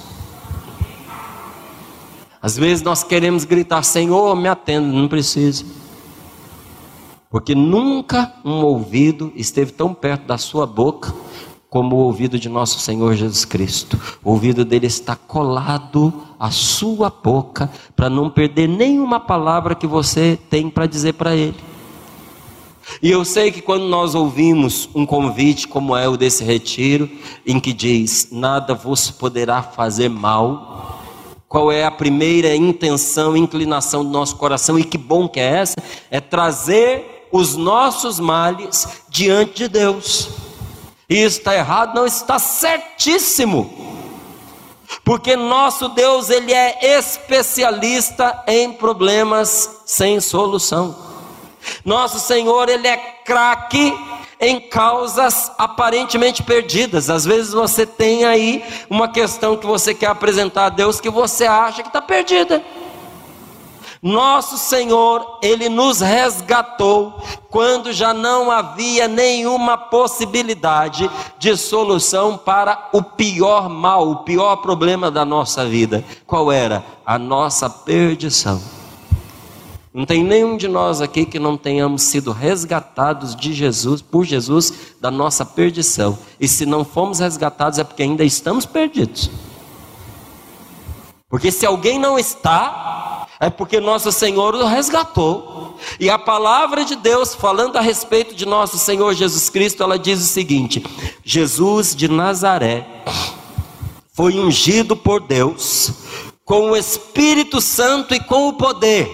Às 2.41 2.57
vezes 2.57 2.83
nós 2.83 3.05
queremos 3.05 3.45
gritar: 3.45 3.83
Senhor, 3.83 4.35
me 4.35 4.49
atenda, 4.49 4.87
não 4.87 5.09
precisa. 5.09 5.63
Porque 7.29 7.55
nunca 7.55 8.33
um 8.43 8.65
ouvido 8.65 9.31
esteve 9.37 9.73
tão 9.73 9.93
perto 9.93 10.25
da 10.25 10.39
sua 10.39 10.67
boca 10.67 11.15
como 11.71 11.95
o 11.95 12.01
ouvido 12.01 12.37
de 12.37 12.49
nosso 12.49 12.81
Senhor 12.81 13.15
Jesus 13.15 13.45
Cristo. 13.45 13.99
O 14.25 14.33
ouvido 14.33 14.65
dele 14.65 14.89
está 14.89 15.15
colado 15.15 16.13
à 16.39 16.51
sua 16.51 17.09
boca 17.09 17.71
para 17.95 18.11
não 18.11 18.29
perder 18.29 18.69
nenhuma 18.69 19.21
palavra 19.21 19.77
que 19.77 19.87
você 19.87 20.37
tem 20.51 20.69
para 20.69 20.87
dizer 20.87 21.15
para 21.15 21.37
ele. 21.37 21.57
E 23.01 23.09
eu 23.09 23.25
sei 23.25 23.53
que 23.53 23.63
quando 23.63 23.85
nós 23.85 24.17
ouvimos 24.17 24.89
um 24.97 25.07
convite 25.07 25.69
como 25.69 25.97
é 25.97 26.09
o 26.09 26.17
desse 26.17 26.43
retiro, 26.43 27.09
em 27.47 27.61
que 27.61 27.73
diz: 27.73 28.29
Nada 28.33 28.75
vos 28.75 29.13
poderá 29.13 29.63
fazer 29.63 30.09
mal. 30.09 30.99
Qual 31.49 31.71
é 31.71 31.85
a 31.85 31.91
primeira 31.91 32.55
intenção, 32.55 33.37
inclinação 33.37 34.05
do 34.05 34.11
nosso 34.11 34.37
coração, 34.37 34.77
e 34.77 34.83
que 34.83 34.99
bom 34.99 35.29
que 35.29 35.39
é 35.39 35.59
essa? 35.59 35.77
É 36.11 36.21
trazer 36.21 37.29
os 37.31 37.55
nossos 37.57 38.19
males 38.19 39.03
diante 39.09 39.55
de 39.55 39.69
Deus. 39.69 40.50
Isso 41.11 41.39
está 41.39 41.57
errado? 41.57 41.97
Não, 41.97 42.07
está 42.07 42.39
certíssimo. 42.39 43.99
Porque 45.05 45.35
nosso 45.35 45.89
Deus, 45.89 46.31
ele 46.31 46.53
é 46.53 46.97
especialista 46.99 48.45
em 48.47 48.73
problemas 48.73 49.83
sem 49.85 50.21
solução. 50.21 50.97
Nosso 51.85 52.21
Senhor, 52.21 52.69
ele 52.69 52.87
é 52.87 52.97
craque 53.25 53.93
em 54.41 54.61
causas 54.61 55.51
aparentemente 55.59 56.45
perdidas. 56.45 57.11
Às 57.11 57.25
vezes 57.25 57.53
você 57.53 57.85
tem 57.85 58.25
aí 58.25 58.65
uma 58.89 59.09
questão 59.09 59.57
que 59.57 59.67
você 59.67 59.93
quer 59.93 60.07
apresentar 60.07 60.67
a 60.67 60.71
Deus 60.71 61.01
que 61.01 61.11
você 61.11 61.45
acha 61.45 61.83
que 61.83 61.89
está 61.89 62.01
perdida. 62.01 62.63
Nosso 64.03 64.57
Senhor, 64.57 65.39
Ele 65.43 65.69
nos 65.69 66.01
resgatou 66.01 67.23
quando 67.51 67.93
já 67.93 68.15
não 68.15 68.51
havia 68.51 69.07
nenhuma 69.07 69.77
possibilidade 69.77 71.11
de 71.39 71.55
solução 71.55 72.39
para 72.39 72.89
o 72.95 73.03
pior 73.03 73.69
mal, 73.69 74.11
o 74.11 74.17
pior 74.25 74.57
problema 74.57 75.11
da 75.11 75.23
nossa 75.23 75.67
vida. 75.67 76.03
Qual 76.27 76.51
era? 76.51 76.83
A 77.05 77.19
nossa 77.19 77.69
perdição. 77.69 78.61
Não 79.93 80.07
tem 80.07 80.25
nenhum 80.25 80.57
de 80.57 80.69
nós 80.69 81.03
aqui 81.03 81.27
que 81.27 81.39
não 81.39 81.59
tenhamos 81.59 82.03
sido 82.03 82.33
resgatados 82.33 83.37
de 83.37 83.53
Jesus, 83.53 84.01
por 84.01 84.25
Jesus, 84.25 84.73
da 84.99 85.11
nossa 85.11 85.45
perdição. 85.45 86.17
E 86.39 86.49
se 86.49 86.65
não 86.65 86.87
fomos 86.87 87.19
resgatados 87.19 87.79
é 87.79 87.85
porque 87.85 88.05
ainda 88.05 88.25
estamos 88.25 88.65
perdidos. 88.65 89.29
Porque 91.31 91.53
se 91.53 91.65
alguém 91.65 91.97
não 91.97 92.19
está, 92.19 93.29
é 93.39 93.49
porque 93.49 93.79
nosso 93.79 94.11
Senhor 94.11 94.55
o 94.57 94.67
resgatou. 94.67 95.79
E 95.99 96.11
a 96.11 96.19
palavra 96.19 96.85
de 96.85 96.97
Deus, 96.97 97.35
falando 97.35 97.77
a 97.77 97.81
respeito 97.81 98.35
de 98.35 98.45
nosso 98.45 98.77
Senhor 98.77 99.15
Jesus 99.15 99.49
Cristo, 99.49 99.83
ela 99.83 99.99
diz 99.99 100.21
o 100.21 100.27
seguinte: 100.27 100.85
Jesus 101.25 101.95
de 101.95 102.09
Nazaré 102.09 102.85
foi 104.13 104.39
ungido 104.39 104.97
por 104.97 105.21
Deus 105.21 105.93
com 106.45 106.73
o 106.73 106.77
Espírito 106.77 107.61
Santo 107.61 108.13
e 108.13 108.19
com 108.19 108.49
o 108.49 108.55
poder. 108.55 109.09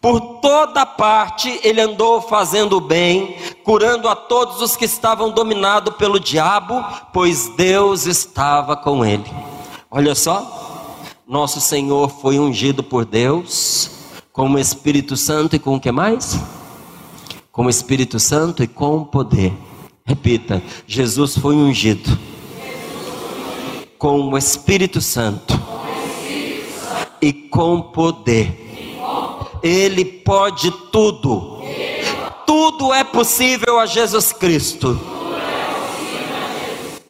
Por 0.00 0.40
toda 0.40 0.86
parte 0.86 1.60
ele 1.62 1.82
andou 1.82 2.22
fazendo 2.22 2.78
o 2.78 2.80
bem, 2.80 3.36
curando 3.62 4.08
a 4.08 4.16
todos 4.16 4.62
os 4.62 4.74
que 4.74 4.86
estavam 4.86 5.30
dominados 5.30 5.94
pelo 5.96 6.18
diabo, 6.18 6.82
pois 7.12 7.48
Deus 7.56 8.06
estava 8.06 8.74
com 8.74 9.04
ele. 9.04 9.30
Olha 9.90 10.14
só, 10.14 10.75
nosso 11.26 11.60
Senhor 11.60 12.08
foi 12.08 12.38
ungido 12.38 12.84
por 12.84 13.04
Deus 13.04 13.90
com 14.32 14.50
o 14.50 14.58
Espírito 14.58 15.16
Santo 15.16 15.56
e 15.56 15.58
com 15.58 15.74
o 15.74 15.80
que 15.80 15.90
mais? 15.90 16.38
Com 17.50 17.66
o 17.66 17.70
Espírito 17.70 18.20
Santo 18.20 18.62
e 18.62 18.68
com 18.68 19.02
poder. 19.02 19.52
Repita: 20.04 20.62
Jesus 20.86 21.36
foi 21.36 21.56
ungido 21.56 22.16
com 23.98 24.28
o 24.28 24.38
Espírito 24.38 25.00
Santo 25.00 25.58
e 27.20 27.32
com 27.32 27.82
poder. 27.82 28.64
Ele 29.62 30.04
pode 30.04 30.70
tudo. 30.92 31.56
Tudo 32.46 32.94
é 32.94 33.02
possível 33.02 33.80
a 33.80 33.86
Jesus 33.86 34.32
Cristo. 34.32 35.00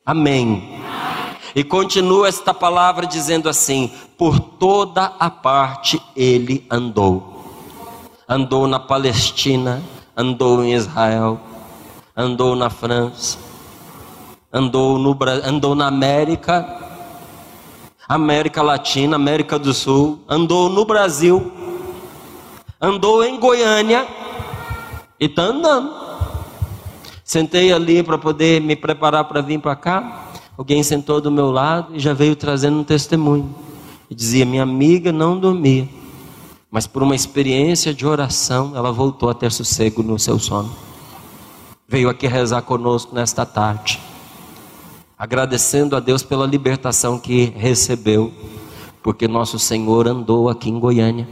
Amém. 0.06 0.76
E 1.56 1.64
continua 1.64 2.28
esta 2.28 2.52
palavra 2.52 3.06
dizendo 3.06 3.48
assim: 3.48 3.90
por 4.18 4.38
toda 4.40 5.12
a 5.18 5.28
parte 5.30 6.00
ele 6.14 6.66
andou. 6.70 7.44
Andou 8.28 8.66
na 8.66 8.80
Palestina, 8.80 9.82
andou 10.16 10.64
em 10.64 10.74
Israel, 10.74 11.38
andou 12.16 12.56
na 12.56 12.70
França, 12.70 13.38
andou, 14.52 14.98
no, 14.98 15.16
andou 15.44 15.74
na 15.74 15.86
América, 15.86 16.66
América 18.08 18.62
Latina, 18.62 19.16
América 19.16 19.58
do 19.58 19.74
Sul, 19.74 20.20
andou 20.28 20.68
no 20.68 20.84
Brasil, 20.84 21.52
andou 22.80 23.22
em 23.24 23.38
Goiânia 23.38 24.06
e 25.20 25.26
está 25.26 25.42
andando. 25.42 25.94
Sentei 27.22 27.72
ali 27.72 28.02
para 28.02 28.16
poder 28.16 28.60
me 28.60 28.76
preparar 28.76 29.24
para 29.24 29.40
vir 29.40 29.60
para 29.60 29.76
cá. 29.76 30.30
Alguém 30.56 30.82
sentou 30.82 31.20
do 31.20 31.30
meu 31.30 31.50
lado 31.50 31.94
e 31.94 31.98
já 31.98 32.14
veio 32.14 32.34
trazendo 32.34 32.78
um 32.78 32.84
testemunho. 32.84 33.65
E 34.10 34.14
dizia: 34.14 34.44
Minha 34.44 34.62
amiga 34.62 35.12
não 35.12 35.38
dormia, 35.38 35.88
mas 36.70 36.86
por 36.86 37.02
uma 37.02 37.14
experiência 37.14 37.92
de 37.92 38.06
oração, 38.06 38.72
ela 38.76 38.92
voltou 38.92 39.28
a 39.28 39.34
ter 39.34 39.50
sossego 39.50 40.02
no 40.02 40.18
seu 40.18 40.38
sono. 40.38 40.70
Veio 41.88 42.08
aqui 42.08 42.26
rezar 42.26 42.62
conosco 42.62 43.14
nesta 43.14 43.46
tarde, 43.46 44.00
agradecendo 45.18 45.96
a 45.96 46.00
Deus 46.00 46.22
pela 46.22 46.46
libertação 46.46 47.18
que 47.18 47.52
recebeu, 47.56 48.32
porque 49.02 49.28
nosso 49.28 49.58
Senhor 49.58 50.08
andou 50.08 50.48
aqui 50.48 50.68
em 50.68 50.78
Goiânia. 50.78 51.28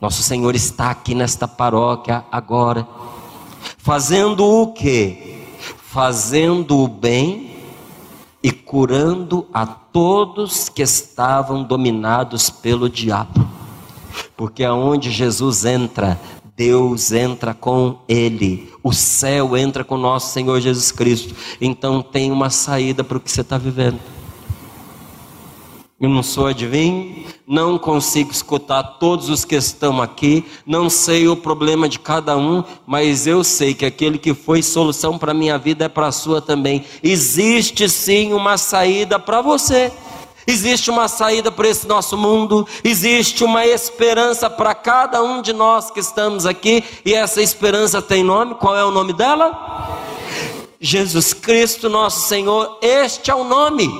Nosso 0.00 0.22
Senhor 0.22 0.54
está 0.54 0.90
aqui 0.90 1.14
nesta 1.14 1.48
paróquia 1.48 2.24
agora, 2.30 2.86
fazendo 3.78 4.44
o 4.44 4.72
que? 4.72 5.44
Fazendo 5.82 6.78
o 6.78 6.86
bem 6.86 7.57
e 8.42 8.52
curando 8.52 9.46
a 9.52 9.66
todos 9.66 10.68
que 10.68 10.82
estavam 10.82 11.62
dominados 11.62 12.50
pelo 12.50 12.88
diabo. 12.88 13.48
Porque 14.36 14.64
aonde 14.64 15.10
Jesus 15.10 15.64
entra, 15.64 16.20
Deus 16.56 17.12
entra 17.12 17.54
com 17.54 17.98
ele, 18.08 18.72
o 18.82 18.92
céu 18.92 19.56
entra 19.56 19.84
com 19.84 19.96
nosso 19.96 20.32
Senhor 20.32 20.60
Jesus 20.60 20.90
Cristo. 20.90 21.34
Então 21.60 22.02
tem 22.02 22.30
uma 22.30 22.50
saída 22.50 23.04
para 23.04 23.16
o 23.16 23.20
que 23.20 23.30
você 23.30 23.42
está 23.42 23.58
vivendo. 23.58 24.00
Eu 26.00 26.08
não 26.08 26.22
sou 26.22 26.46
adivinho, 26.46 27.26
não 27.48 27.78
consigo 27.78 28.30
escutar 28.30 28.82
todos 29.00 29.30
os 29.30 29.42
que 29.42 29.54
estão 29.54 30.02
aqui, 30.02 30.44
não 30.66 30.90
sei 30.90 31.28
o 31.28 31.34
problema 31.34 31.88
de 31.88 31.98
cada 31.98 32.36
um, 32.36 32.62
mas 32.86 33.26
eu 33.26 33.42
sei 33.42 33.72
que 33.72 33.86
aquele 33.86 34.18
que 34.18 34.34
foi 34.34 34.62
solução 34.62 35.16
para 35.16 35.30
a 35.30 35.34
minha 35.34 35.56
vida 35.56 35.86
é 35.86 35.88
para 35.88 36.08
a 36.08 36.12
sua 36.12 36.42
também. 36.42 36.84
Existe 37.02 37.88
sim 37.88 38.34
uma 38.34 38.58
saída 38.58 39.18
para 39.18 39.40
você. 39.40 39.90
Existe 40.46 40.90
uma 40.90 41.08
saída 41.08 41.50
para 41.50 41.68
esse 41.68 41.86
nosso 41.86 42.16
mundo, 42.16 42.66
existe 42.82 43.44
uma 43.44 43.66
esperança 43.66 44.48
para 44.48 44.74
cada 44.74 45.22
um 45.22 45.42
de 45.42 45.52
nós 45.52 45.90
que 45.90 46.00
estamos 46.00 46.46
aqui, 46.46 46.82
e 47.04 47.12
essa 47.12 47.42
esperança 47.42 48.00
tem 48.00 48.24
nome, 48.24 48.54
qual 48.54 48.74
é 48.74 48.82
o 48.82 48.90
nome 48.90 49.12
dela? 49.12 50.00
Jesus 50.80 51.34
Cristo, 51.34 51.90
nosso 51.90 52.26
Senhor, 52.26 52.78
este 52.80 53.30
é 53.30 53.34
o 53.34 53.44
nome. 53.44 53.90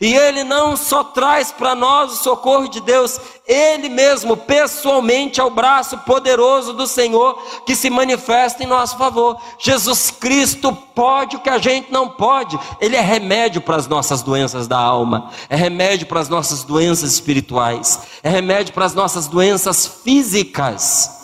E 0.00 0.14
Ele 0.14 0.44
não 0.44 0.76
só 0.76 1.02
traz 1.02 1.50
para 1.50 1.74
nós 1.74 2.12
o 2.12 2.22
socorro 2.22 2.68
de 2.68 2.80
Deus, 2.80 3.18
Ele 3.46 3.88
mesmo, 3.88 4.36
pessoalmente, 4.36 5.40
é 5.40 5.44
o 5.44 5.50
braço 5.50 5.98
poderoso 5.98 6.72
do 6.72 6.86
Senhor 6.86 7.40
que 7.64 7.74
se 7.74 7.88
manifesta 7.88 8.62
em 8.62 8.66
nosso 8.66 8.98
favor. 8.98 9.36
Jesus 9.58 10.10
Cristo 10.10 10.76
pode 10.94 11.36
o 11.36 11.40
que 11.40 11.50
a 11.50 11.58
gente 11.58 11.90
não 11.90 12.08
pode, 12.08 12.58
Ele 12.80 12.96
é 12.96 13.00
remédio 13.00 13.60
para 13.60 13.76
as 13.76 13.86
nossas 13.86 14.22
doenças 14.22 14.68
da 14.68 14.78
alma, 14.78 15.30
é 15.48 15.56
remédio 15.56 16.06
para 16.06 16.20
as 16.20 16.28
nossas 16.28 16.62
doenças 16.62 17.12
espirituais, 17.12 18.00
é 18.22 18.28
remédio 18.28 18.74
para 18.74 18.84
as 18.84 18.94
nossas 18.94 19.26
doenças 19.26 19.86
físicas. 19.86 21.15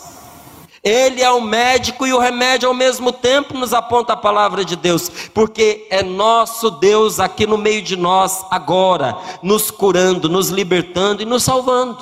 Ele 0.83 1.21
é 1.21 1.31
o 1.31 1.39
médico 1.39 2.05
e 2.05 2.11
o 2.11 2.19
remédio 2.19 2.67
ao 2.67 2.73
mesmo 2.73 3.13
tempo 3.13 3.57
nos 3.57 3.73
aponta 3.73 4.11
a 4.11 4.17
palavra 4.17 4.65
de 4.65 4.75
Deus, 4.75 5.09
porque 5.33 5.87
é 5.89 6.03
nosso 6.03 6.69
Deus 6.69 7.21
aqui 7.21 7.47
no 7.47 7.57
meio 7.57 7.81
de 7.81 7.95
nós 7.95 8.45
agora, 8.51 9.15
nos 9.41 9.71
curando, 9.71 10.27
nos 10.27 10.49
libertando 10.49 11.21
e 11.21 11.25
nos 11.25 11.43
salvando. 11.43 11.97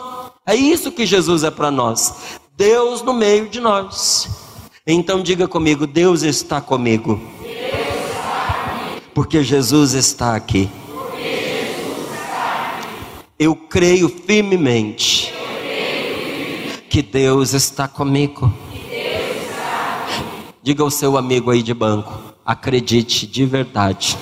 É 0.48 0.56
isso 0.56 0.92
que 0.92 1.06
Jesus 1.06 1.44
é 1.44 1.52
para 1.52 1.70
nós. 1.70 2.40
Deus 2.58 3.04
no 3.04 3.14
meio 3.14 3.48
de 3.50 3.60
nós. 3.60 4.28
Então 4.86 5.22
diga 5.22 5.48
comigo: 5.48 5.86
Deus 5.86 6.24
está 6.24 6.60
comigo. 6.60 7.22
Porque 9.14 9.44
Jesus 9.44 9.94
está 9.94 10.36
aqui. 10.36 10.68
Eu 13.38 13.56
creio 13.56 14.10
firmemente 14.10 15.34
que 16.90 17.02
Deus 17.02 17.54
está 17.54 17.88
comigo. 17.88 18.52
Diga 20.64 20.84
ao 20.84 20.92
seu 20.92 21.18
amigo 21.18 21.50
aí 21.50 21.64
de 21.64 21.74
banco: 21.74 22.14
acredite 22.46 23.26
de 23.26 23.46
verdade. 23.46 24.16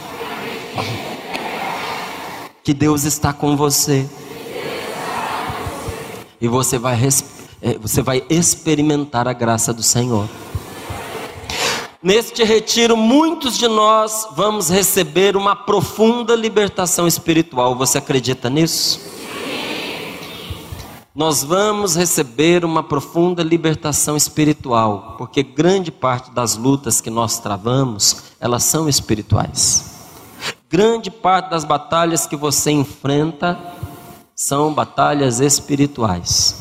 Que 2.63 2.73
Deus 2.73 3.03
está 3.03 3.33
com 3.33 3.57
você. 3.57 4.09
E 6.39 6.47
você 6.47 6.77
vai, 6.77 6.97
é, 7.61 7.77
você 7.77 8.01
vai 8.01 8.23
experimentar 8.29 9.27
a 9.27 9.33
graça 9.33 9.73
do 9.73 9.83
Senhor. 9.83 10.29
Neste 12.01 12.45
retiro, 12.45 12.95
muitos 12.95 13.57
de 13.57 13.67
nós 13.67 14.29
vamos 14.33 14.69
receber 14.69 15.35
uma 15.35 15.53
profunda 15.53 16.33
libertação 16.33 17.05
espiritual. 17.05 17.75
Você 17.75 17.97
acredita 17.97 18.49
nisso? 18.49 19.18
Nós 21.19 21.43
vamos 21.43 21.97
receber 21.97 22.63
uma 22.63 22.81
profunda 22.81 23.43
libertação 23.43 24.15
espiritual, 24.15 25.15
porque 25.17 25.43
grande 25.43 25.91
parte 25.91 26.31
das 26.31 26.55
lutas 26.55 27.01
que 27.01 27.09
nós 27.09 27.39
travamos, 27.39 28.23
elas 28.39 28.63
são 28.63 28.87
espirituais. 28.87 29.97
Grande 30.69 31.11
parte 31.11 31.49
das 31.49 31.65
batalhas 31.65 32.25
que 32.25 32.37
você 32.37 32.71
enfrenta 32.71 33.59
são 34.33 34.73
batalhas 34.73 35.41
espirituais. 35.41 36.55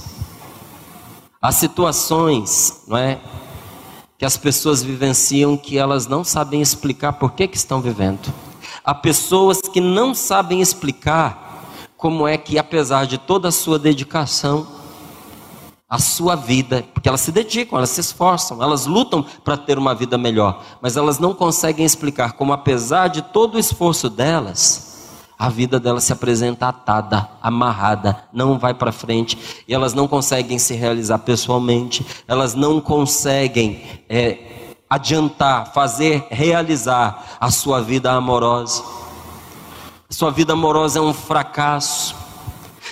Há 1.41 1.53
situações, 1.53 2.83
não 2.89 2.97
é, 2.97 3.21
que 4.19 4.25
as 4.25 4.37
pessoas 4.37 4.83
vivenciam 4.83 5.57
que 5.57 5.79
elas 5.79 6.09
não 6.09 6.25
sabem 6.25 6.61
explicar 6.61 7.13
por 7.13 7.31
que, 7.31 7.47
que 7.47 7.57
estão 7.57 7.81
vivendo. 7.81 8.35
Há 8.85 8.93
pessoas 8.93 9.61
que 9.61 9.81
não 9.81 10.17
sabem 10.17 10.61
explicar 10.61 11.48
como 11.99 12.29
é 12.29 12.39
que, 12.39 12.57
apesar 12.57 13.07
de 13.07 13.19
toda 13.19 13.49
a 13.49 13.53
sua 13.53 13.77
dedicação, 13.77 14.69
a 15.91 15.99
sua 15.99 16.37
vida, 16.37 16.85
porque 16.95 17.09
elas 17.09 17.21
se 17.21 17.33
dedicam, 17.33 17.77
elas 17.77 17.91
se 17.91 18.01
esforçam, 18.01 18.63
elas 18.63 18.87
lutam 18.87 19.27
para 19.43 19.57
ter 19.57 19.77
uma 19.77 19.97
vida 19.97 20.17
melhor, 20.17 20.63
mas 20.81 20.97
elas 20.97 21.19
não 21.19 21.35
conseguem 21.35 21.85
explicar 21.85 22.35
como, 22.35 22.53
apesar 22.53 23.09
de 23.09 23.21
todo 23.21 23.57
o 23.57 23.59
esforço 23.59 24.09
delas, 24.09 25.09
a 25.37 25.49
vida 25.49 25.81
delas 25.81 26.05
se 26.05 26.13
apresenta 26.13 26.69
atada, 26.69 27.29
amarrada, 27.43 28.25
não 28.33 28.59
vai 28.59 28.75
para 28.75 28.93
frente, 28.93 29.65
e 29.67 29.75
elas 29.75 29.93
não 29.93 30.07
conseguem 30.07 30.59
se 30.59 30.75
realizar 30.75 31.19
pessoalmente, 31.19 32.07
elas 32.29 32.55
não 32.55 32.81
conseguem 32.81 33.83
é, 34.09 34.77
adiantar, 34.89 35.73
fazer, 35.73 36.29
realizar 36.31 37.39
a 37.41 37.51
sua 37.51 37.81
vida 37.81 38.13
amorosa 38.13 39.08
sua 40.11 40.31
vida 40.31 40.55
amorosa 40.55 40.99
é 40.99 41.03
um 41.03 41.13
fracasso, 41.13 42.17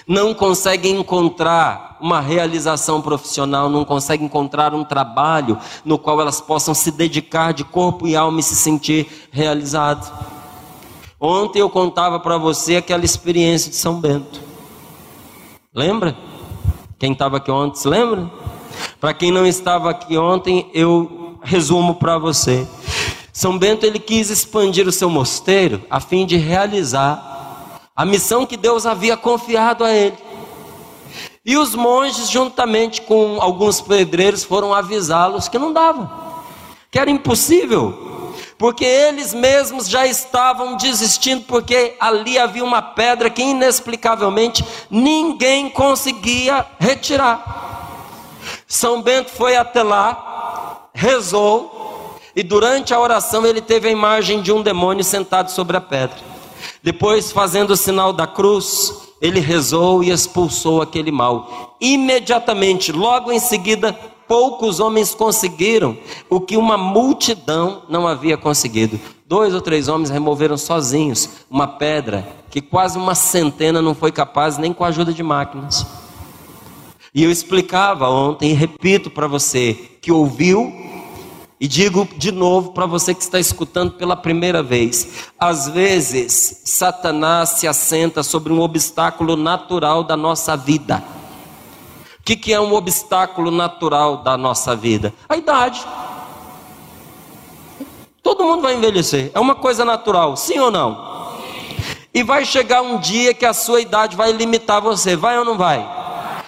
não 0.07 0.35
consegue 0.35 0.88
encontrar 0.88 1.96
uma 2.00 2.20
realização 2.20 3.00
profissional, 3.00 3.70
não 3.70 3.85
consegue 3.85 4.22
encontrar 4.22 4.74
um 4.74 4.85
trabalho 4.85 5.59
no 5.85 5.98
qual 5.98 6.20
elas 6.20 6.40
possam 6.40 6.74
se 6.74 6.90
dedicar 6.90 7.52
de 7.52 7.64
corpo 7.64 8.07
e 8.07 8.14
alma 8.14 8.40
e 8.40 8.42
se 8.42 8.55
sentir 8.55 9.29
realizado. 9.31 10.12
Ontem 11.18 11.61
eu 11.61 11.70
contava 11.70 12.20
para 12.20 12.37
você 12.37 12.76
aquela 12.76 13.05
experiência 13.05 13.70
de 13.70 13.76
São 13.76 13.98
Bento. 13.98 14.40
Lembra? 15.74 16.16
Quem 16.98 17.12
estava 17.12 17.38
aqui 17.38 17.50
ontem, 17.50 17.81
se 17.81 17.88
lembra? 17.88 18.31
Para 19.00 19.14
quem 19.14 19.31
não 19.31 19.46
estava 19.46 19.90
aqui 19.90 20.18
ontem, 20.18 20.70
eu 20.74 21.38
resumo 21.42 21.94
para 21.94 22.18
você. 22.18 22.66
São 23.37 23.59
Bento 23.59 23.85
ele 23.85 23.99
quis 23.99 24.31
expandir 24.31 24.88
o 24.88 24.92
seu 24.92 25.11
mosteiro 25.11 25.85
a 25.90 26.01
fim 26.01 26.25
de 26.25 26.38
realizar 26.38 27.83
a 27.94 28.03
missão 28.03 28.46
que 28.46 28.57
Deus 28.57 28.87
havia 28.87 29.14
confiado 29.14 29.85
a 29.85 29.92
ele. 29.92 30.16
E 31.44 31.55
os 31.55 31.75
monges, 31.75 32.31
juntamente 32.31 33.03
com 33.03 33.38
alguns 33.38 33.79
pedreiros, 33.79 34.42
foram 34.42 34.72
avisá-los 34.72 35.49
que 35.49 35.59
não 35.59 35.70
dava, 35.70 36.11
que 36.90 36.99
era 36.99 37.11
impossível, 37.11 38.33
porque 38.57 38.87
eles 38.87 39.35
mesmos 39.35 39.87
já 39.87 40.07
estavam 40.07 40.75
desistindo, 40.75 41.44
porque 41.44 41.94
ali 42.01 42.38
havia 42.38 42.64
uma 42.64 42.81
pedra 42.81 43.29
que 43.29 43.42
inexplicavelmente 43.42 44.64
ninguém 44.90 45.68
conseguia 45.68 46.64
retirar. 46.81 47.90
São 48.66 49.03
Bento 49.03 49.31
foi 49.31 49.57
até 49.57 49.83
lá, 49.83 50.88
rezou, 50.94 51.76
e 52.37 52.42
durante 52.42 52.92
a 52.92 53.01
oração 53.01 53.46
ele 53.46 53.62
teve 53.62 53.88
a 53.88 53.90
imagem 53.90 54.42
de 54.42 54.53
um 54.53 54.62
demônio 54.62 55.03
sentado 55.03 55.51
sobre 55.51 55.79
a 55.79 55.81
pedra. 55.81 56.18
Depois, 56.83 57.33
fazendo 57.33 57.70
o 57.70 57.77
sinal 57.77 58.12
da 58.12 58.27
cruz, 58.27 58.92
ele 59.22 59.40
rezou 59.40 60.05
e 60.05 60.11
expulsou 60.11 60.83
aquele 60.83 61.11
mal. 61.11 61.77
Imediatamente, 61.81 62.92
logo 62.92 63.33
em 63.33 63.38
seguida, 63.38 63.94
poucos 64.29 64.81
homens 64.81 65.14
conseguiram 65.14 65.96
o 66.29 66.38
que 66.38 66.59
uma 66.59 66.77
multidão 66.77 67.83
não 67.88 68.07
havia 68.07 68.37
conseguido. 68.37 69.01
Dois 69.27 69.55
ou 69.55 69.61
três 69.61 69.88
homens 69.88 70.11
removeram 70.11 70.59
sozinhos 70.59 71.31
uma 71.51 71.66
pedra 71.66 72.29
que 72.51 72.61
quase 72.61 72.99
uma 72.99 73.14
centena 73.14 73.81
não 73.81 73.94
foi 73.94 74.12
capaz 74.12 74.59
nem 74.59 74.72
com 74.72 74.85
a 74.85 74.88
ajuda 74.88 75.12
de 75.12 75.22
máquinas. 75.22 75.87
E 77.14 77.25
eu 77.25 77.31
explicava 77.31 78.11
ontem 78.11 78.51
e 78.51 78.55
repito 78.55 79.11
para 79.11 79.27
você 79.27 79.75
que 80.03 80.12
ouviu 80.12 80.70
e 81.59 81.66
digo 81.66 82.07
de 82.16 82.31
novo 82.31 82.73
para 82.73 82.85
você 82.85 83.14
que 83.14 83.23
está 83.23 83.40
escutando 83.40 83.92
pela 83.92 84.16
primeira 84.16 84.62
vez: 84.62 85.31
às 85.38 85.69
vezes, 85.69 86.62
Satanás 86.64 87.51
se 87.51 87.66
assenta 87.66 88.23
sobre 88.23 88.53
um 88.53 88.61
obstáculo 88.61 89.37
natural 89.37 90.05
da 90.05 90.16
nossa 90.16 90.57
vida. 90.57 91.03
O 92.21 92.23
que, 92.23 92.37
que 92.37 92.53
é 92.53 92.61
um 92.61 92.75
obstáculo 92.75 93.51
natural 93.51 94.19
da 94.19 94.37
nossa 94.37 94.75
vida? 94.75 95.14
A 95.29 95.37
idade. 95.37 95.85
Todo 98.23 98.45
mundo 98.45 98.62
vai 98.62 98.75
envelhecer, 98.75 99.31
é 99.33 99.38
uma 99.38 99.55
coisa 99.55 99.85
natural, 99.85 100.37
sim 100.37 100.59
ou 100.59 100.71
não? 100.71 101.37
E 102.12 102.25
vai 102.25 102.45
chegar 102.45 102.83
um 102.83 102.99
dia 102.99 103.33
que 103.33 103.47
a 103.47 103.55
sua 103.55 103.81
idade 103.81 104.16
vai 104.16 104.33
limitar 104.33 104.81
você, 104.81 105.14
vai 105.14 105.39
ou 105.39 105.45
não 105.45 105.57
vai? 105.57 105.89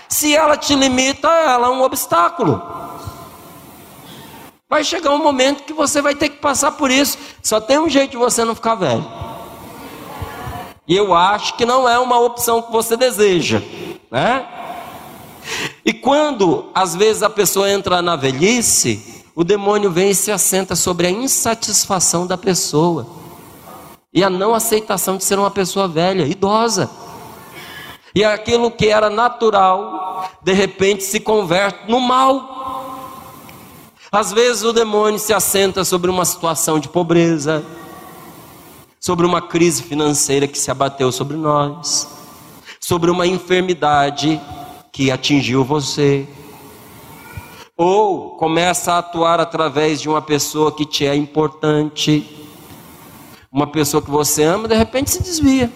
Se 0.08 0.34
ela 0.34 0.56
te 0.56 0.74
limita, 0.74 1.28
ela 1.28 1.68
é 1.68 1.70
um 1.70 1.82
obstáculo. 1.82 2.87
Vai 4.70 4.84
chegar 4.84 5.12
um 5.12 5.22
momento 5.22 5.62
que 5.62 5.72
você 5.72 6.02
vai 6.02 6.14
ter 6.14 6.28
que 6.28 6.36
passar 6.36 6.72
por 6.72 6.90
isso. 6.90 7.16
Só 7.42 7.58
tem 7.58 7.78
um 7.78 7.88
jeito 7.88 8.10
de 8.10 8.16
você 8.18 8.44
não 8.44 8.54
ficar 8.54 8.74
velho. 8.74 9.04
E 10.86 10.94
eu 10.94 11.14
acho 11.14 11.56
que 11.56 11.64
não 11.64 11.88
é 11.88 11.98
uma 11.98 12.18
opção 12.18 12.60
que 12.60 12.70
você 12.70 12.96
deseja, 12.96 13.62
né? 14.10 14.46
E 15.84 15.92
quando 15.92 16.70
às 16.74 16.94
vezes 16.94 17.22
a 17.22 17.30
pessoa 17.30 17.70
entra 17.70 18.02
na 18.02 18.14
velhice, 18.14 19.24
o 19.34 19.42
demônio 19.42 19.90
vem 19.90 20.10
e 20.10 20.14
se 20.14 20.30
assenta 20.30 20.76
sobre 20.76 21.06
a 21.06 21.10
insatisfação 21.10 22.26
da 22.26 22.36
pessoa 22.36 23.06
e 24.12 24.22
a 24.22 24.28
não 24.28 24.54
aceitação 24.54 25.16
de 25.16 25.24
ser 25.24 25.38
uma 25.38 25.50
pessoa 25.50 25.88
velha, 25.88 26.24
idosa. 26.26 26.90
E 28.14 28.24
aquilo 28.24 28.70
que 28.70 28.88
era 28.88 29.08
natural, 29.08 30.28
de 30.42 30.52
repente 30.52 31.04
se 31.04 31.20
converte 31.20 31.90
no 31.90 32.00
mal. 32.00 32.77
Às 34.10 34.32
vezes 34.32 34.62
o 34.62 34.72
demônio 34.72 35.18
se 35.18 35.34
assenta 35.34 35.84
sobre 35.84 36.10
uma 36.10 36.24
situação 36.24 36.78
de 36.78 36.88
pobreza, 36.88 37.62
sobre 38.98 39.26
uma 39.26 39.42
crise 39.42 39.82
financeira 39.82 40.48
que 40.48 40.58
se 40.58 40.70
abateu 40.70 41.12
sobre 41.12 41.36
nós, 41.36 42.08
sobre 42.80 43.10
uma 43.10 43.26
enfermidade 43.26 44.40
que 44.90 45.10
atingiu 45.10 45.62
você, 45.62 46.26
ou 47.76 48.30
começa 48.30 48.94
a 48.94 48.98
atuar 48.98 49.40
através 49.40 50.00
de 50.00 50.08
uma 50.08 50.22
pessoa 50.22 50.72
que 50.72 50.86
te 50.86 51.06
é 51.06 51.14
importante, 51.14 52.26
uma 53.52 53.66
pessoa 53.66 54.02
que 54.02 54.10
você 54.10 54.42
ama, 54.42 54.66
de 54.66 54.74
repente 54.74 55.10
se 55.10 55.22
desvia 55.22 55.70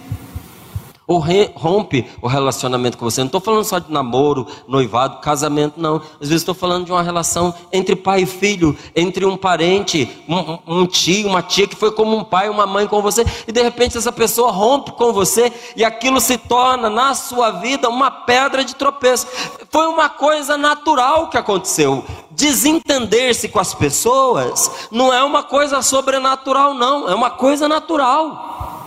ou 1.12 1.24
rompe 1.54 2.06
o 2.20 2.26
relacionamento 2.26 2.96
com 2.96 3.04
você. 3.04 3.20
Não 3.20 3.26
estou 3.26 3.40
falando 3.40 3.64
só 3.64 3.78
de 3.78 3.92
namoro, 3.92 4.46
noivado, 4.66 5.20
casamento, 5.20 5.80
não. 5.80 5.96
Às 5.96 6.28
vezes 6.28 6.42
estou 6.42 6.54
falando 6.54 6.86
de 6.86 6.92
uma 6.92 7.02
relação 7.02 7.54
entre 7.72 7.94
pai 7.94 8.22
e 8.22 8.26
filho, 8.26 8.76
entre 8.94 9.24
um 9.24 9.36
parente, 9.36 10.08
um, 10.28 10.80
um, 10.80 10.86
tio, 10.86 11.28
uma 11.28 11.42
tia 11.42 11.66
que 11.66 11.76
foi 11.76 11.92
como 11.92 12.16
um 12.16 12.24
pai, 12.24 12.48
uma 12.48 12.66
mãe 12.66 12.86
com 12.86 13.02
você, 13.02 13.24
e 13.46 13.52
de 13.52 13.62
repente 13.62 13.96
essa 13.96 14.12
pessoa 14.12 14.50
rompe 14.50 14.92
com 14.92 15.12
você 15.12 15.52
e 15.76 15.84
aquilo 15.84 16.20
se 16.20 16.38
torna 16.38 16.88
na 16.88 17.14
sua 17.14 17.50
vida 17.50 17.88
uma 17.88 18.10
pedra 18.10 18.64
de 18.64 18.74
tropeço. 18.74 19.26
Foi 19.70 19.86
uma 19.86 20.08
coisa 20.08 20.56
natural 20.56 21.28
que 21.28 21.38
aconteceu. 21.38 22.04
Desentender-se 22.30 23.48
com 23.48 23.58
as 23.58 23.74
pessoas 23.74 24.88
não 24.90 25.12
é 25.12 25.22
uma 25.22 25.42
coisa 25.42 25.82
sobrenatural, 25.82 26.74
não, 26.74 27.08
é 27.08 27.14
uma 27.14 27.30
coisa 27.30 27.68
natural. 27.68 28.81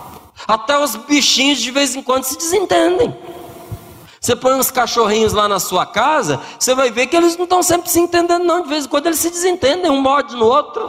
Até 0.46 0.78
os 0.78 0.94
bichinhos 0.94 1.58
de 1.58 1.70
vez 1.70 1.96
em 1.96 2.02
quando 2.02 2.24
se 2.24 2.36
desentendem. 2.36 3.16
Você 4.20 4.34
põe 4.34 4.54
uns 4.54 4.70
cachorrinhos 4.70 5.32
lá 5.32 5.48
na 5.48 5.60
sua 5.60 5.86
casa, 5.86 6.40
você 6.58 6.74
vai 6.74 6.90
ver 6.90 7.06
que 7.06 7.16
eles 7.16 7.36
não 7.36 7.44
estão 7.44 7.62
sempre 7.62 7.88
se 7.88 8.00
entendendo, 8.00 8.44
não. 8.44 8.62
De 8.62 8.68
vez 8.68 8.84
em 8.84 8.88
quando 8.88 9.06
eles 9.06 9.18
se 9.18 9.30
desentendem, 9.30 9.90
um 9.90 10.00
morde 10.00 10.34
no 10.34 10.46
outro. 10.46 10.88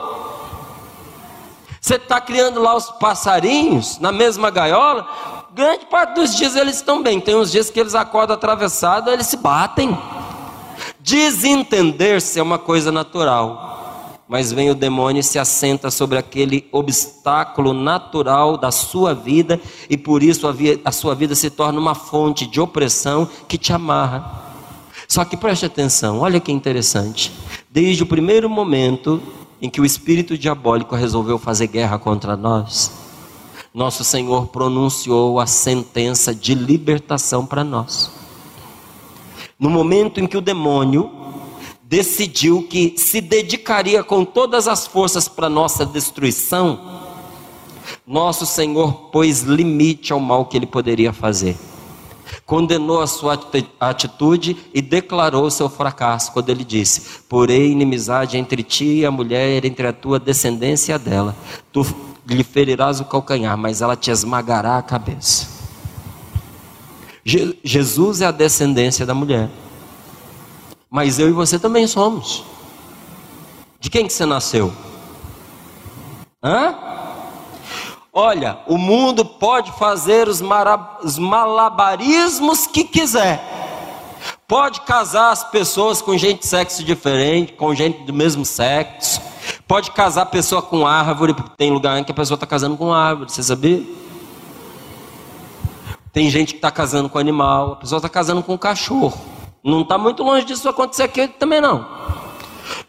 Você 1.80 1.96
está 1.96 2.20
criando 2.20 2.62
lá 2.62 2.76
os 2.76 2.90
passarinhos 2.92 4.00
na 4.00 4.12
mesma 4.12 4.50
gaiola, 4.50 5.08
grande 5.54 5.86
parte 5.86 6.16
dos 6.16 6.36
dias 6.36 6.56
eles 6.56 6.78
estão 6.78 7.04
bem. 7.04 7.20
Tem 7.20 7.36
uns 7.36 7.52
dias 7.52 7.70
que 7.70 7.80
eles 7.80 7.96
acordam 7.96 8.36
atravessados, 8.36 9.12
eles 9.12 9.28
se 9.28 9.38
batem. 9.38 9.98
Desentender-se 11.00 12.40
é 12.40 12.44
uma 12.44 12.58
coisa 12.58 12.92
natural 12.92 13.68
mas 14.28 14.52
vem 14.52 14.70
o 14.70 14.76
demônio 14.76 15.20
e 15.20 15.24
se 15.24 15.40
assenta 15.40 15.90
sobre 15.90 16.18
aquele 16.18 16.68
obstáculo 16.72 17.74
natural 17.74 18.58
da 18.58 18.72
sua 18.72 19.14
vida, 19.14 19.60
e 19.90 19.98
por 19.98 20.22
isso 20.22 20.48
a, 20.48 20.54
a 20.84 20.92
sua 20.92 21.16
vida 21.16 21.34
se 21.34 21.50
torna 21.50 21.80
uma 21.80 21.96
fonte 21.96 22.46
de 22.46 22.60
opressão 22.60 23.28
que 23.48 23.58
te 23.58 23.72
amarra. 23.72 24.46
Só 25.08 25.24
que 25.24 25.38
preste 25.38 25.66
atenção, 25.66 26.20
olha 26.20 26.40
que 26.40 26.52
interessante. 26.52 27.32
Desde 27.70 28.04
o 28.04 28.08
primeiro 28.08 28.50
momento 28.50 29.22
em 29.62 29.70
que 29.70 29.80
o 29.80 29.86
espírito 29.86 30.38
diabólico 30.38 30.96
resolveu 30.96 31.40
fazer 31.40 31.68
guerra 31.68 31.98
contra 31.98 32.36
nós, 32.36 32.92
nosso 33.74 34.04
Senhor 34.04 34.48
pronunciou 34.48 35.40
a 35.40 35.46
sentença 35.46 36.34
de 36.34 36.54
libertação 36.54 37.46
para 37.46 37.64
nós. 37.64 38.12
No 39.60 39.70
momento 39.70 40.20
em 40.20 40.28
que 40.28 40.38
o 40.38 40.42
demônio 40.42 41.10
decidiu 41.88 42.64
que 42.64 42.96
se 42.98 43.22
dedicaria 43.22 44.04
com 44.04 44.26
todas 44.26 44.68
as 44.68 44.86
forças 44.86 45.30
para 45.30 45.50
nossa 45.50 45.86
destruição, 45.86 47.08
nosso 48.06 48.46
Senhor 48.46 49.10
pôs 49.10 49.42
limite 49.42 50.12
ao 50.12 50.20
mal 50.20 50.46
que 50.46 50.58
ele 50.58 50.66
poderia 50.66 51.14
fazer. 51.14 51.56
Condenou 52.46 53.02
a 53.02 53.08
sua 53.08 53.40
atitude 53.80 54.58
e 54.74 54.82
declarou 54.82 55.50
seu 55.50 55.70
fracasso 55.70 56.32
quando 56.34 56.50
ele 56.50 56.66
disse: 56.66 57.22
Porém, 57.30 57.72
inimizade 57.72 58.38
entre 58.38 58.64
ti 58.64 59.00
e 59.00 59.06
a 59.06 59.12
mulher, 59.12 59.64
entre 59.64 59.88
a 59.88 59.94
tua 59.94 60.20
descendência 60.20 60.92
e 60.92 60.96
a 60.96 60.98
dela. 60.98 61.36
Tu 61.72 61.86
lhe 62.26 62.44
ferirás 62.44 63.00
o 63.00 63.06
calcanhar, 63.06 63.58
mas 63.58 63.82
ela 63.82 63.96
te 63.96 64.12
esmagará 64.12 64.78
a 64.78 64.82
cabeça. 64.82 65.48
Je 67.24 67.58
Jesus 67.64 68.20
é 68.22 68.26
a 68.26 68.32
descendência 68.32 69.06
da 69.06 69.14
mulher. 69.14 69.50
Mas 70.90 71.20
eu 71.20 71.30
e 71.30 71.32
você 71.32 71.60
também 71.60 71.86
somos. 71.88 72.44
De 73.80 73.90
quem 73.90 74.08
que 74.08 74.14
você 74.14 74.26
nasceu? 74.26 74.74
Hã? 76.44 76.76
Olha, 78.12 78.60
o 78.66 78.78
mundo 78.78 79.24
pode 79.24 79.72
fazer 79.74 80.28
os, 80.28 80.42
os 81.04 81.18
malabarismos 81.20 82.66
que 82.66 82.84
quiser. 82.84 83.40
Pode 84.48 84.82
casar 84.82 85.32
as 85.32 85.44
pessoas 85.44 86.02
com 86.02 86.18
gente 86.18 86.40
de 86.40 86.48
sexo 86.48 86.84
diferente, 86.84 87.54
com 87.54 87.76
gente 87.76 88.04
do 88.06 88.14
mesmo 88.14 88.46
sexo. 88.46 89.22
Pode 89.68 89.92
casar 89.92 90.24
a 90.24 90.26
pessoa 90.26 90.62
com 90.62 90.88
árvore, 90.88 91.34
porque 91.34 91.52
tem 91.58 91.70
lugar 91.70 92.00
em 92.00 92.04
que 92.04 92.12
a 92.12 92.16
pessoa 92.16 92.36
está 92.36 92.48
casando 92.48 92.78
com 92.78 92.94
árvore, 92.94 93.32
você 93.32 93.44
sabia? 93.44 93.84
Tem 96.12 96.30
gente 96.30 96.54
que 96.54 96.58
está 96.60 96.72
casando 96.72 97.10
com 97.10 97.20
animal, 97.20 97.74
a 97.74 97.76
pessoa 97.76 97.98
está 97.98 98.10
casando 98.10 98.42
com 98.42 98.58
cachorro. 98.58 99.37
Não 99.68 99.82
está 99.82 99.98
muito 99.98 100.24
longe 100.24 100.46
disso 100.46 100.70
acontecer 100.70 101.04
aqui 101.04 101.28
também 101.28 101.60
não. 101.60 101.86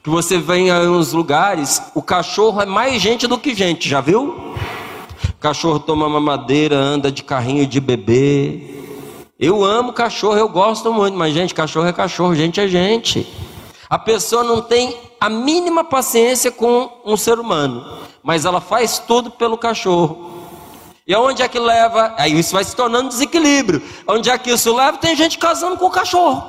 Que 0.01 0.09
você 0.09 0.39
vem 0.39 0.68
em 0.68 0.89
uns 0.89 1.12
lugares, 1.12 1.83
o 1.93 2.01
cachorro 2.01 2.62
é 2.62 2.66
mais 2.66 3.03
gente 3.03 3.26
do 3.26 3.37
que 3.37 3.53
gente, 3.53 3.89
já 3.89 4.01
viu? 4.01 4.55
Cachorro 5.41 5.81
toma 5.81 6.09
mamadeira, 6.09 6.76
anda 6.76 7.11
de 7.11 7.24
carrinho 7.24 7.66
de 7.66 7.81
bebê. 7.81 8.85
Eu 9.41 9.64
amo 9.64 9.93
cachorro, 9.93 10.37
eu 10.37 10.49
gosto 10.49 10.93
muito, 10.93 11.18
mas 11.18 11.35
gente, 11.35 11.53
cachorro 11.53 11.89
é 11.89 11.93
cachorro, 11.93 12.33
gente 12.37 12.61
é 12.61 12.68
gente. 12.68 13.26
A 13.91 13.99
pessoa 13.99 14.45
não 14.45 14.62
tem 14.62 14.97
a 15.20 15.29
mínima 15.29 15.83
paciência 15.83 16.53
com 16.53 17.01
um 17.05 17.16
ser 17.16 17.41
humano, 17.41 17.85
mas 18.22 18.45
ela 18.45 18.61
faz 18.61 19.01
tudo 19.01 19.33
pelo 19.33 19.59
cachorro. 19.59 20.38
E 21.09 21.14
aonde 21.14 21.40
é 21.40 21.48
que 21.48 21.59
leva? 21.59 22.12
Aí 22.18 22.38
isso 22.38 22.52
vai 22.52 22.62
se 22.62 22.76
tornando 22.76 23.09
desequilíbrio. 23.09 23.82
Onde 24.06 24.28
é 24.28 24.36
que 24.36 24.50
isso 24.50 24.76
leva? 24.76 24.98
Tem 24.98 25.16
gente 25.16 25.38
casando 25.38 25.78
com 25.78 25.86
o 25.86 25.90
cachorro. 25.90 26.44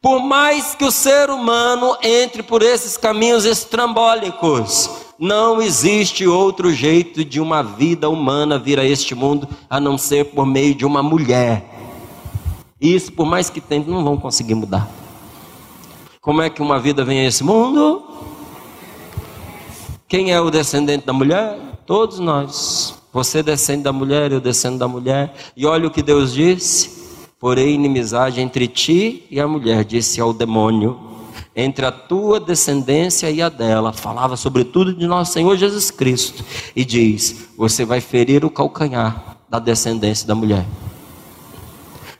Por 0.00 0.20
mais 0.20 0.74
que 0.74 0.84
o 0.84 0.90
ser 0.90 1.28
humano 1.28 1.94
entre 2.02 2.42
por 2.42 2.62
esses 2.62 2.96
caminhos 2.96 3.44
estrambólicos, 3.44 4.88
não 5.18 5.60
existe 5.60 6.26
outro 6.26 6.72
jeito 6.72 7.22
de 7.22 7.38
uma 7.38 7.62
vida 7.62 8.08
humana 8.08 8.58
vir 8.58 8.80
a 8.80 8.84
este 8.84 9.14
mundo 9.14 9.46
a 9.68 9.78
não 9.78 9.98
ser 9.98 10.26
por 10.26 10.46
meio 10.46 10.74
de 10.74 10.86
uma 10.86 11.02
mulher. 11.02 11.66
Isso, 12.80 13.12
por 13.12 13.26
mais 13.26 13.50
que 13.50 13.60
tentem, 13.60 13.92
não 13.92 14.02
vão 14.02 14.16
conseguir 14.16 14.54
mudar. 14.54 14.88
Como 16.22 16.40
é 16.40 16.48
que 16.48 16.62
uma 16.62 16.78
vida 16.78 17.04
vem 17.04 17.20
a 17.20 17.24
esse 17.24 17.44
mundo? 17.44 18.05
Quem 20.08 20.32
é 20.32 20.40
o 20.40 20.50
descendente 20.50 21.04
da 21.04 21.12
mulher? 21.12 21.58
Todos 21.84 22.20
nós. 22.20 22.94
Você 23.12 23.42
descende 23.42 23.82
da 23.82 23.92
mulher, 23.92 24.30
eu 24.30 24.40
descendo 24.40 24.78
da 24.78 24.86
mulher. 24.86 25.34
E 25.56 25.66
olha 25.66 25.88
o 25.88 25.90
que 25.90 26.02
Deus 26.02 26.32
disse: 26.32 26.90
Porém, 27.40 27.74
inimizade 27.74 28.40
entre 28.40 28.68
ti 28.68 29.24
e 29.30 29.40
a 29.40 29.48
mulher, 29.48 29.84
disse 29.84 30.20
ao 30.20 30.32
demônio, 30.32 31.00
entre 31.56 31.84
a 31.84 31.90
tua 31.90 32.38
descendência 32.38 33.30
e 33.30 33.42
a 33.42 33.48
dela. 33.48 33.92
Falava 33.92 34.36
sobretudo 34.36 34.94
de 34.94 35.06
nosso 35.06 35.32
Senhor 35.32 35.56
Jesus 35.56 35.90
Cristo. 35.90 36.44
E 36.76 36.84
diz: 36.84 37.48
Você 37.56 37.84
vai 37.84 38.00
ferir 38.00 38.44
o 38.44 38.50
calcanhar 38.50 39.38
da 39.48 39.58
descendência 39.58 40.26
da 40.26 40.34
mulher. 40.34 40.66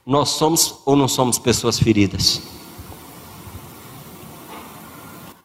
Nós 0.04 0.30
somos 0.30 0.80
ou 0.84 0.96
não 0.96 1.06
somos 1.06 1.38
pessoas 1.38 1.78
feridas? 1.78 2.55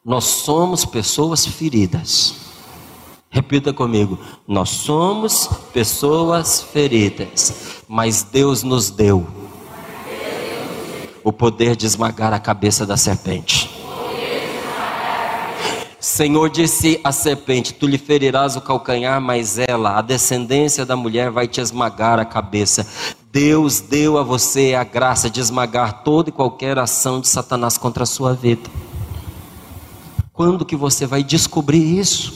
Nós 0.03 0.23
somos 0.23 0.83
pessoas 0.83 1.45
feridas. 1.45 2.33
Repita 3.29 3.71
comigo: 3.71 4.17
nós 4.47 4.69
somos 4.69 5.47
pessoas 5.71 6.59
feridas, 6.59 7.83
mas 7.87 8.23
Deus 8.23 8.63
nos 8.63 8.89
deu 8.89 9.27
o 11.23 11.31
poder 11.31 11.75
de 11.75 11.85
esmagar 11.85 12.33
a 12.33 12.39
cabeça 12.39 12.83
da 12.83 12.97
serpente. 12.97 13.69
Senhor 15.99 16.49
disse 16.49 16.99
à 17.03 17.11
serpente: 17.11 17.71
Tu 17.71 17.85
lhe 17.85 17.99
ferirás 17.99 18.55
o 18.55 18.61
calcanhar, 18.61 19.21
mas 19.21 19.59
ela, 19.59 19.99
a 19.99 20.01
descendência 20.01 20.83
da 20.83 20.95
mulher, 20.95 21.29
vai 21.29 21.47
te 21.47 21.61
esmagar 21.61 22.17
a 22.17 22.25
cabeça. 22.25 22.87
Deus 23.31 23.79
deu 23.79 24.17
a 24.17 24.23
você 24.23 24.73
a 24.73 24.83
graça 24.83 25.29
de 25.29 25.39
esmagar 25.39 26.01
toda 26.03 26.29
e 26.29 26.33
qualquer 26.33 26.79
ação 26.79 27.21
de 27.21 27.27
Satanás 27.27 27.77
contra 27.77 28.01
a 28.01 28.07
sua 28.07 28.33
vida. 28.33 28.67
Quando 30.41 30.65
que 30.65 30.75
você 30.75 31.05
vai 31.05 31.23
descobrir 31.23 31.99
isso? 31.99 32.33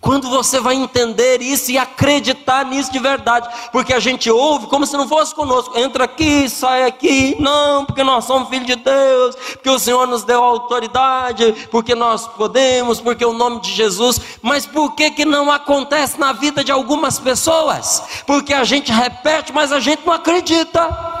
Quando 0.00 0.30
você 0.30 0.58
vai 0.60 0.76
entender 0.76 1.42
isso 1.42 1.70
e 1.70 1.76
acreditar 1.76 2.64
nisso 2.64 2.90
de 2.90 2.98
verdade, 2.98 3.50
porque 3.70 3.92
a 3.92 4.00
gente 4.00 4.30
ouve 4.30 4.66
como 4.66 4.86
se 4.86 4.96
não 4.96 5.06
fosse 5.06 5.34
conosco, 5.34 5.78
entra 5.78 6.04
aqui, 6.04 6.48
sai 6.48 6.84
aqui, 6.84 7.36
não, 7.38 7.84
porque 7.84 8.02
nós 8.02 8.24
somos 8.24 8.48
filhos 8.48 8.66
de 8.66 8.76
Deus, 8.76 9.36
porque 9.36 9.68
o 9.68 9.78
Senhor 9.78 10.06
nos 10.06 10.24
deu 10.24 10.42
autoridade, 10.42 11.68
porque 11.70 11.94
nós 11.94 12.26
podemos, 12.26 12.98
porque 12.98 13.26
o 13.26 13.34
nome 13.34 13.60
de 13.60 13.74
Jesus, 13.74 14.18
mas 14.40 14.64
por 14.64 14.94
que 14.94 15.10
que 15.10 15.26
não 15.26 15.52
acontece 15.52 16.18
na 16.18 16.32
vida 16.32 16.64
de 16.64 16.72
algumas 16.72 17.18
pessoas? 17.18 18.22
Porque 18.26 18.54
a 18.54 18.64
gente 18.64 18.90
repete, 18.90 19.52
mas 19.52 19.70
a 19.70 19.80
gente 19.80 20.00
não 20.06 20.14
acredita. 20.14 21.19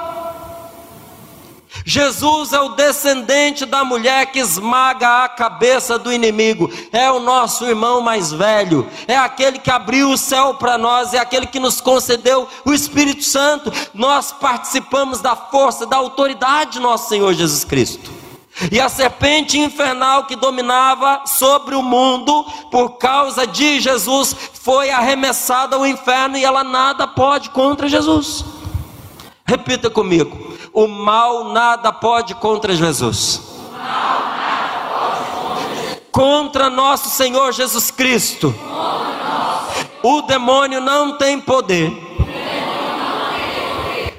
Jesus 1.84 2.52
é 2.52 2.60
o 2.60 2.70
descendente 2.70 3.64
da 3.64 3.84
mulher 3.84 4.26
que 4.26 4.38
esmaga 4.38 5.24
a 5.24 5.28
cabeça 5.28 5.98
do 5.98 6.12
inimigo, 6.12 6.70
é 6.92 7.10
o 7.10 7.20
nosso 7.20 7.64
irmão 7.64 8.00
mais 8.00 8.32
velho, 8.32 8.86
é 9.06 9.16
aquele 9.16 9.58
que 9.58 9.70
abriu 9.70 10.10
o 10.10 10.18
céu 10.18 10.54
para 10.54 10.76
nós, 10.76 11.14
é 11.14 11.18
aquele 11.18 11.46
que 11.46 11.60
nos 11.60 11.80
concedeu 11.80 12.48
o 12.64 12.72
Espírito 12.72 13.24
Santo. 13.24 13.72
Nós 13.94 14.32
participamos 14.32 15.20
da 15.20 15.34
força, 15.34 15.86
da 15.86 15.96
autoridade 15.96 16.72
de 16.72 16.80
nosso 16.80 17.08
Senhor 17.08 17.32
Jesus 17.32 17.64
Cristo. 17.64 18.10
E 18.70 18.78
a 18.78 18.88
serpente 18.88 19.58
infernal 19.58 20.24
que 20.24 20.36
dominava 20.36 21.22
sobre 21.24 21.74
o 21.74 21.82
mundo, 21.82 22.44
por 22.70 22.98
causa 22.98 23.46
de 23.46 23.80
Jesus, 23.80 24.36
foi 24.52 24.90
arremessada 24.90 25.76
ao 25.76 25.86
inferno 25.86 26.36
e 26.36 26.44
ela 26.44 26.62
nada 26.62 27.06
pode 27.06 27.48
contra 27.50 27.88
Jesus. 27.88 28.44
Repita 29.46 29.88
comigo 29.88 30.49
o 30.72 30.86
mal 30.86 31.52
nada 31.52 31.92
pode 31.92 32.34
contra 32.34 32.74
Jesus. 32.74 33.42
Contra 36.12 36.68
nosso 36.68 37.08
Senhor 37.10 37.52
Jesus 37.52 37.90
Cristo. 37.90 38.54
O 40.02 40.22
demônio 40.22 40.80
não 40.80 41.16
tem 41.16 41.40
poder. 41.40 41.90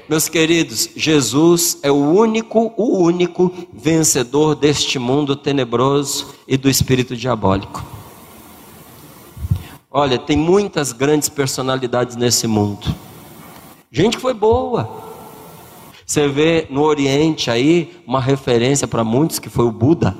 Meus 0.08 0.28
queridos, 0.28 0.90
Jesus 0.94 1.78
é 1.82 1.90
o 1.90 1.94
único, 1.94 2.72
o 2.76 3.02
único 3.02 3.50
vencedor 3.72 4.54
deste 4.54 4.98
mundo 4.98 5.34
tenebroso 5.34 6.34
e 6.46 6.56
do 6.56 6.68
espírito 6.68 7.16
diabólico. 7.16 7.82
Olha, 9.90 10.18
tem 10.18 10.36
muitas 10.36 10.92
grandes 10.92 11.28
personalidades 11.28 12.16
nesse 12.16 12.46
mundo. 12.46 12.94
Gente 13.90 14.16
que 14.16 14.22
foi 14.22 14.34
boa, 14.34 15.11
você 16.12 16.28
vê 16.28 16.66
no 16.68 16.82
Oriente 16.82 17.50
aí 17.50 18.02
uma 18.06 18.20
referência 18.20 18.86
para 18.86 19.02
muitos 19.02 19.38
que 19.38 19.48
foi 19.48 19.64
o 19.64 19.72
Buda, 19.72 20.14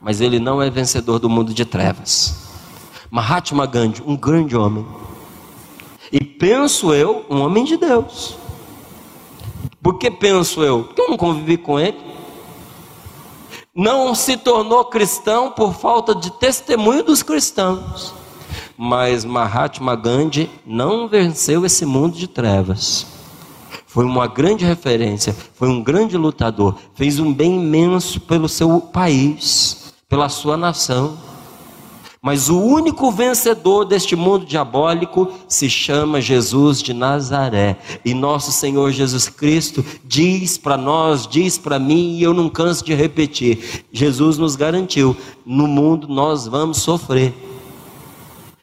mas 0.00 0.20
ele 0.20 0.38
não 0.38 0.62
é 0.62 0.70
vencedor 0.70 1.18
do 1.18 1.28
mundo 1.28 1.52
de 1.52 1.64
trevas. 1.64 2.46
Mahatma 3.10 3.66
Gandhi, 3.66 4.04
um 4.06 4.16
grande 4.16 4.56
homem, 4.56 4.86
e 6.12 6.20
penso 6.20 6.94
eu, 6.94 7.26
um 7.28 7.40
homem 7.40 7.64
de 7.64 7.76
Deus. 7.76 8.36
Por 9.82 9.98
que 9.98 10.12
penso 10.12 10.62
eu? 10.62 10.84
Porque 10.84 11.00
eu 11.00 11.10
não 11.10 11.16
convivi 11.16 11.56
com 11.56 11.80
ele. 11.80 11.98
Não 13.74 14.14
se 14.14 14.36
tornou 14.36 14.84
cristão 14.84 15.50
por 15.50 15.74
falta 15.74 16.14
de 16.14 16.30
testemunho 16.30 17.02
dos 17.02 17.20
cristãos. 17.20 18.14
Mas 18.76 19.24
Mahatma 19.24 19.96
Gandhi 19.96 20.48
não 20.64 21.08
venceu 21.08 21.66
esse 21.66 21.84
mundo 21.84 22.16
de 22.16 22.28
trevas 22.28 23.17
foi 23.98 24.04
uma 24.04 24.28
grande 24.28 24.64
referência, 24.64 25.34
foi 25.54 25.68
um 25.68 25.82
grande 25.82 26.16
lutador, 26.16 26.76
fez 26.94 27.18
um 27.18 27.34
bem 27.34 27.56
imenso 27.56 28.20
pelo 28.20 28.48
seu 28.48 28.80
país, 28.80 29.92
pela 30.08 30.28
sua 30.28 30.56
nação. 30.56 31.18
Mas 32.22 32.48
o 32.48 32.60
único 32.60 33.10
vencedor 33.10 33.84
deste 33.84 34.14
mundo 34.14 34.46
diabólico 34.46 35.32
se 35.48 35.68
chama 35.68 36.20
Jesus 36.20 36.80
de 36.80 36.94
Nazaré. 36.94 37.76
E 38.04 38.14
nosso 38.14 38.52
Senhor 38.52 38.92
Jesus 38.92 39.28
Cristo 39.28 39.84
diz 40.04 40.56
para 40.56 40.76
nós, 40.76 41.26
diz 41.26 41.58
para 41.58 41.80
mim, 41.80 42.18
e 42.18 42.22
eu 42.22 42.32
não 42.32 42.48
canso 42.48 42.84
de 42.84 42.94
repetir: 42.94 43.84
Jesus 43.90 44.38
nos 44.38 44.54
garantiu: 44.54 45.16
no 45.44 45.66
mundo 45.66 46.06
nós 46.06 46.46
vamos 46.46 46.78
sofrer, 46.78 47.34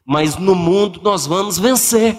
mas 0.05 0.37
no 0.37 0.55
mundo 0.55 1.01
nós 1.03 1.27
vamos 1.27 1.59
vencer. 1.59 2.17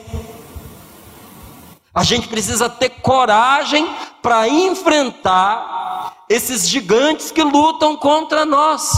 A 1.96 2.02
gente 2.02 2.28
precisa 2.28 2.68
ter 2.68 2.90
coragem 2.90 3.88
para 4.20 4.46
enfrentar 4.46 6.14
esses 6.28 6.68
gigantes 6.68 7.30
que 7.30 7.42
lutam 7.42 7.96
contra 7.96 8.44
nós. 8.44 8.90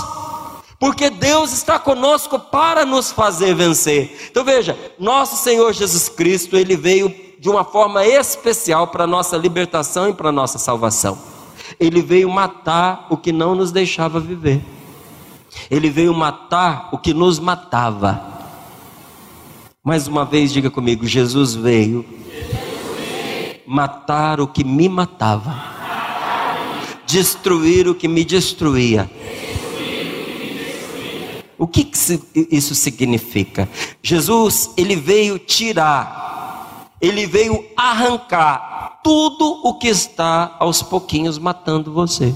Porque 0.81 1.09
Deus 1.09 1.53
está 1.53 1.79
conosco 1.79 2.41
para 2.41 2.85
nos 2.85 3.13
fazer 3.13 3.55
vencer. 3.55 4.29
Então 4.29 4.45
veja, 4.45 4.77
nosso 4.99 5.37
Senhor 5.37 5.73
Jesus 5.73 6.09
Cristo, 6.09 6.57
ele 6.57 6.77
veio 6.77 7.15
de 7.39 7.49
uma 7.49 7.63
forma 7.63 8.05
especial 8.05 8.89
para 8.89 9.07
nossa 9.07 9.37
libertação 9.37 10.09
e 10.09 10.13
para 10.13 10.33
nossa 10.33 10.59
salvação. 10.59 11.17
Ele 11.79 12.03
veio 12.03 12.29
matar 12.29 13.07
o 13.11 13.17
que 13.17 13.31
não 13.31 13.55
nos 13.55 13.71
deixava 13.71 14.19
viver. 14.19 14.61
Ele 15.71 15.89
veio 15.89 16.13
matar 16.13 16.89
o 16.91 16.99
que 16.99 17.15
nos 17.15 17.39
matava. 17.39 18.21
Mais 19.85 20.09
uma 20.09 20.25
vez 20.25 20.53
diga 20.53 20.69
comigo, 20.69 21.07
Jesus 21.07 21.55
veio 21.55 22.05
matar 23.69 24.41
o 24.41 24.49
que 24.49 24.65
me 24.65 24.89
matava, 24.89 25.55
destruir 27.07 27.87
o 27.87 27.95
que 27.95 28.09
me 28.09 28.25
destruía. 28.25 29.11
O 31.59 31.67
que 31.67 31.91
isso 32.51 32.75
significa? 32.75 33.69
Jesus, 34.03 34.71
ele 34.77 34.97
veio 34.97 35.39
tirar, 35.39 36.89
ele 37.01 37.27
veio 37.27 37.65
arrancar 37.77 39.01
tudo 39.05 39.61
o 39.65 39.75
que 39.79 39.89
está 39.89 40.57
aos 40.59 40.83
pouquinhos 40.83 41.37
matando 41.39 41.93
você. 41.93 42.35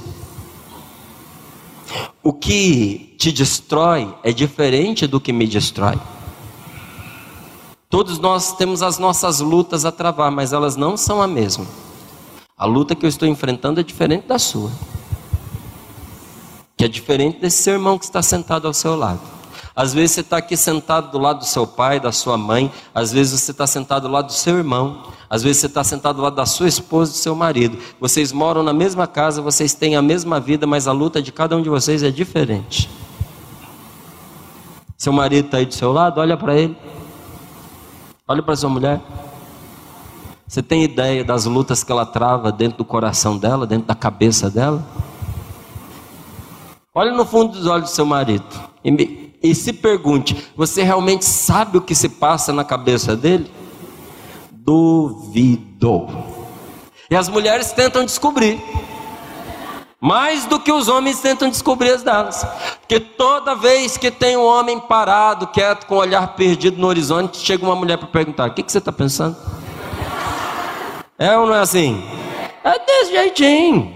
O 2.23 2.33
que 2.33 3.15
te 3.19 3.33
destrói 3.33 4.15
é 4.23 4.33
diferente 4.33 5.07
do 5.07 5.21
que 5.21 5.33
me 5.33 5.47
destrói. 5.47 5.99
Todos 7.93 8.19
nós 8.19 8.55
temos 8.55 8.83
as 8.83 8.97
nossas 8.97 9.41
lutas 9.41 9.85
a 9.85 9.93
travar, 9.93 10.31
mas 10.31 10.55
elas 10.55 10.77
não 10.77 10.97
são 10.97 11.21
a 11.21 11.27
mesma. 11.27 11.67
A 12.57 12.65
luta 12.65 12.95
que 12.95 13.05
eu 13.05 13.09
estou 13.09 13.29
enfrentando 13.29 13.81
é 13.81 13.83
diferente 13.83 14.27
da 14.27 14.39
sua. 14.39 14.71
Que 16.75 16.87
é 16.87 16.89
diferente 16.89 17.39
desse 17.39 17.63
seu 17.63 17.75
irmão 17.75 17.99
que 17.99 18.07
está 18.07 18.23
sentado 18.23 18.67
ao 18.67 18.73
seu 18.73 18.97
lado. 18.97 19.21
Às 19.77 19.93
vezes 19.93 20.13
você 20.13 20.21
está 20.23 20.39
aqui 20.39 20.57
sentado 20.57 21.11
do 21.11 21.19
lado 21.19 21.41
do 21.41 21.45
seu 21.45 21.67
pai, 21.67 22.01
da 22.01 22.11
sua 22.13 22.39
mãe. 22.39 22.73
Às 22.95 23.13
vezes 23.13 23.39
você 23.39 23.51
está 23.51 23.67
sentado 23.67 24.09
do 24.09 24.11
lado 24.11 24.29
do 24.29 24.33
seu 24.33 24.57
irmão. 24.57 25.03
Às 25.29 25.43
vezes 25.43 25.61
você 25.61 25.67
está 25.67 25.85
sentado 25.85 26.17
do 26.17 26.23
lado 26.23 26.37
da 26.37 26.47
sua 26.47 26.69
esposa, 26.69 27.13
do 27.13 27.19
seu 27.19 27.35
marido. 27.35 27.77
Vocês 28.01 28.33
moram 28.33 28.63
na 28.63 28.73
mesma 28.73 29.07
casa, 29.07 29.43
vocês 29.43 29.75
têm 29.75 29.97
a 29.97 30.03
mesma 30.03 30.41
vida, 30.41 30.67
mas 30.67 30.89
a 30.89 30.93
luta 30.93 31.21
de 31.21 31.31
cada 31.31 31.55
um 31.55 31.61
de 31.61 31.69
vocês 31.69 32.03
é 32.03 32.11
diferente. 32.11 32.89
Seu 34.97 35.13
marido 35.13 35.45
está 35.45 35.59
aí 35.59 35.67
do 35.67 35.75
seu 35.75 35.93
lado, 35.93 36.23
olha 36.23 36.39
para 36.39 36.57
ele. 36.59 36.75
Olha 38.33 38.43
para 38.43 38.57
sua 38.57 38.71
mulher. 38.71 38.99
Você 40.49 40.63
tem 40.63 40.83
ideia 40.83 41.23
das 41.23 41.45
lutas 41.45 41.85
que 41.85 41.93
ela 41.93 42.07
trava 42.07 42.51
dentro 42.51 42.79
do 42.79 42.85
coração 42.85 43.37
dela, 43.37 43.67
dentro 43.67 43.87
da 43.87 43.95
cabeça 43.95 44.49
dela? 44.49 44.83
Olhe 46.95 47.11
no 47.11 47.27
fundo 47.27 47.53
dos 47.53 47.67
olhos 47.67 47.91
do 47.91 47.95
seu 47.95 48.07
marido 48.07 48.47
e, 48.83 48.91
me, 48.91 49.35
e 49.43 49.55
se 49.55 49.75
pergunte: 49.75 50.51
você 50.57 50.83
realmente 50.83 51.27
sabe 51.27 51.77
o 51.77 51.83
que 51.83 51.95
se 51.95 52.09
passa 52.09 52.55
na 52.55 52.65
cabeça 52.65 53.15
dele? 53.15 53.51
Duvido. 54.51 56.09
E 57.11 57.15
as 57.15 57.29
mulheres 57.29 57.71
tentam 57.73 58.03
descobrir. 58.03 58.59
Mais 60.05 60.47
do 60.47 60.59
que 60.59 60.73
os 60.73 60.89
homens 60.89 61.21
tentam 61.21 61.49
descobrir 61.49 61.93
as 61.93 62.03
delas. 62.03 62.45
Porque 62.81 62.99
toda 62.99 63.55
vez 63.55 63.97
que 63.97 64.11
tem 64.11 64.37
um 64.37 64.45
homem 64.45 64.81
parado, 64.81 65.47
quieto, 65.47 65.87
com 65.87 65.95
o 65.95 65.99
olhar 65.99 66.35
perdido 66.35 66.77
no 66.81 66.89
horizonte, 66.89 67.39
chega 67.39 67.65
uma 67.65 67.77
mulher 67.77 67.97
para 67.97 68.09
perguntar: 68.09 68.49
O 68.49 68.53
que, 68.53 68.65
que 68.65 68.73
você 68.73 68.79
está 68.79 68.91
pensando? 68.91 69.37
É 71.17 71.39
ou 71.39 71.47
não 71.47 71.55
é 71.55 71.61
assim? 71.61 72.03
É 72.65 72.81
desse 72.81 73.13
jeitinho. 73.13 73.95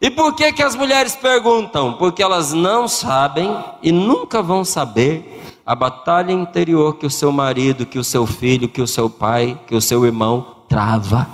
E 0.00 0.10
por 0.10 0.34
que, 0.34 0.50
que 0.50 0.62
as 0.62 0.74
mulheres 0.74 1.14
perguntam? 1.14 1.92
Porque 1.92 2.22
elas 2.22 2.54
não 2.54 2.88
sabem 2.88 3.54
e 3.82 3.92
nunca 3.92 4.40
vão 4.40 4.64
saber 4.64 5.60
a 5.66 5.74
batalha 5.74 6.32
interior 6.32 6.96
que 6.96 7.04
o 7.04 7.10
seu 7.10 7.30
marido, 7.30 7.84
que 7.84 7.98
o 7.98 8.04
seu 8.04 8.26
filho, 8.26 8.70
que 8.70 8.80
o 8.80 8.86
seu 8.86 9.10
pai, 9.10 9.60
que 9.66 9.74
o 9.74 9.82
seu 9.82 10.06
irmão 10.06 10.46
trava. 10.66 11.28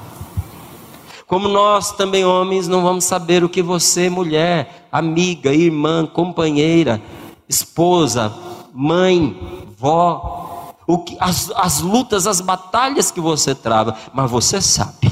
Como 1.32 1.48
nós 1.48 1.92
também, 1.92 2.26
homens, 2.26 2.68
não 2.68 2.82
vamos 2.82 3.06
saber 3.06 3.42
o 3.42 3.48
que 3.48 3.62
você, 3.62 4.10
mulher, 4.10 4.86
amiga, 4.92 5.50
irmã, 5.50 6.04
companheira, 6.04 7.00
esposa, 7.48 8.30
mãe, 8.70 9.34
vó, 9.78 10.74
o 10.86 10.98
que, 10.98 11.16
as, 11.18 11.50
as 11.56 11.80
lutas, 11.80 12.26
as 12.26 12.42
batalhas 12.42 13.10
que 13.10 13.18
você 13.18 13.54
trava, 13.54 13.96
mas 14.12 14.30
você 14.30 14.60
sabe. 14.60 15.10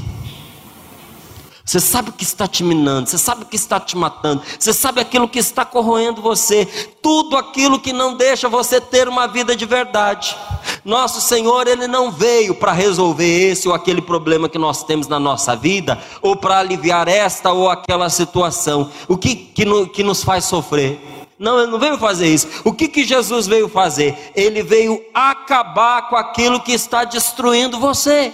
Você 1.63 1.79
sabe 1.79 2.09
o 2.09 2.13
que 2.13 2.23
está 2.23 2.47
te 2.47 2.63
minando, 2.63 3.09
você 3.09 3.17
sabe 3.17 3.43
o 3.43 3.45
que 3.45 3.55
está 3.55 3.79
te 3.79 3.95
matando, 3.95 4.41
você 4.59 4.73
sabe 4.73 4.99
aquilo 4.99 5.27
que 5.27 5.39
está 5.39 5.63
corroendo 5.63 6.21
você, 6.21 6.65
tudo 7.01 7.37
aquilo 7.37 7.79
que 7.79 7.93
não 7.93 8.15
deixa 8.15 8.49
você 8.49 8.81
ter 8.81 9.07
uma 9.07 9.27
vida 9.27 9.55
de 9.55 9.65
verdade. 9.65 10.35
Nosso 10.83 11.21
Senhor, 11.21 11.67
Ele 11.67 11.87
não 11.87 12.11
veio 12.11 12.55
para 12.55 12.71
resolver 12.71 13.51
esse 13.51 13.67
ou 13.67 13.75
aquele 13.75 14.01
problema 14.01 14.49
que 14.49 14.57
nós 14.57 14.83
temos 14.83 15.07
na 15.07 15.19
nossa 15.19 15.55
vida, 15.55 16.01
ou 16.21 16.35
para 16.35 16.57
aliviar 16.57 17.07
esta 17.07 17.51
ou 17.51 17.69
aquela 17.69 18.09
situação. 18.09 18.91
O 19.07 19.15
que, 19.15 19.35
que, 19.35 19.63
no, 19.63 19.87
que 19.87 20.03
nos 20.03 20.23
faz 20.23 20.45
sofrer? 20.45 20.99
Não, 21.41 21.59
ele 21.59 21.71
não 21.71 21.79
veio 21.79 21.97
fazer 21.97 22.27
isso. 22.27 22.47
O 22.63 22.71
que, 22.71 22.87
que 22.87 23.03
Jesus 23.03 23.47
veio 23.47 23.67
fazer? 23.67 24.31
Ele 24.35 24.61
veio 24.61 25.03
acabar 25.11 26.07
com 26.07 26.15
aquilo 26.15 26.59
que 26.59 26.71
está 26.71 27.03
destruindo 27.03 27.79
você. 27.79 28.31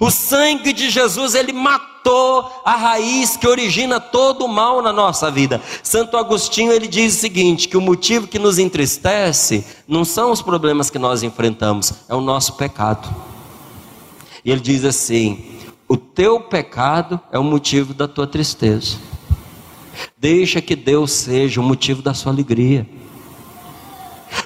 O 0.00 0.10
sangue 0.10 0.72
de 0.72 0.90
Jesus, 0.90 1.34
ele 1.34 1.52
matou 1.52 2.60
a 2.64 2.76
raiz 2.76 3.36
que 3.36 3.46
origina 3.46 4.00
todo 4.00 4.44
o 4.44 4.48
mal 4.48 4.82
na 4.82 4.92
nossa 4.92 5.30
vida. 5.30 5.62
Santo 5.82 6.16
Agostinho, 6.16 6.72
ele 6.72 6.86
diz 6.86 7.16
o 7.16 7.20
seguinte, 7.20 7.68
que 7.68 7.76
o 7.76 7.80
motivo 7.80 8.26
que 8.26 8.38
nos 8.38 8.58
entristece 8.58 9.64
não 9.86 10.04
são 10.04 10.30
os 10.30 10.42
problemas 10.42 10.90
que 10.90 10.98
nós 10.98 11.22
enfrentamos, 11.22 11.92
é 12.08 12.14
o 12.14 12.20
nosso 12.20 12.54
pecado. 12.54 13.08
E 14.44 14.50
ele 14.50 14.60
diz 14.60 14.84
assim: 14.84 15.56
o 15.88 15.96
teu 15.96 16.40
pecado 16.40 17.20
é 17.30 17.38
o 17.38 17.44
motivo 17.44 17.94
da 17.94 18.08
tua 18.08 18.26
tristeza. 18.26 18.96
Deixa 20.18 20.60
que 20.60 20.74
Deus 20.74 21.12
seja 21.12 21.60
o 21.60 21.64
motivo 21.64 22.02
da 22.02 22.12
sua 22.12 22.32
alegria. 22.32 22.86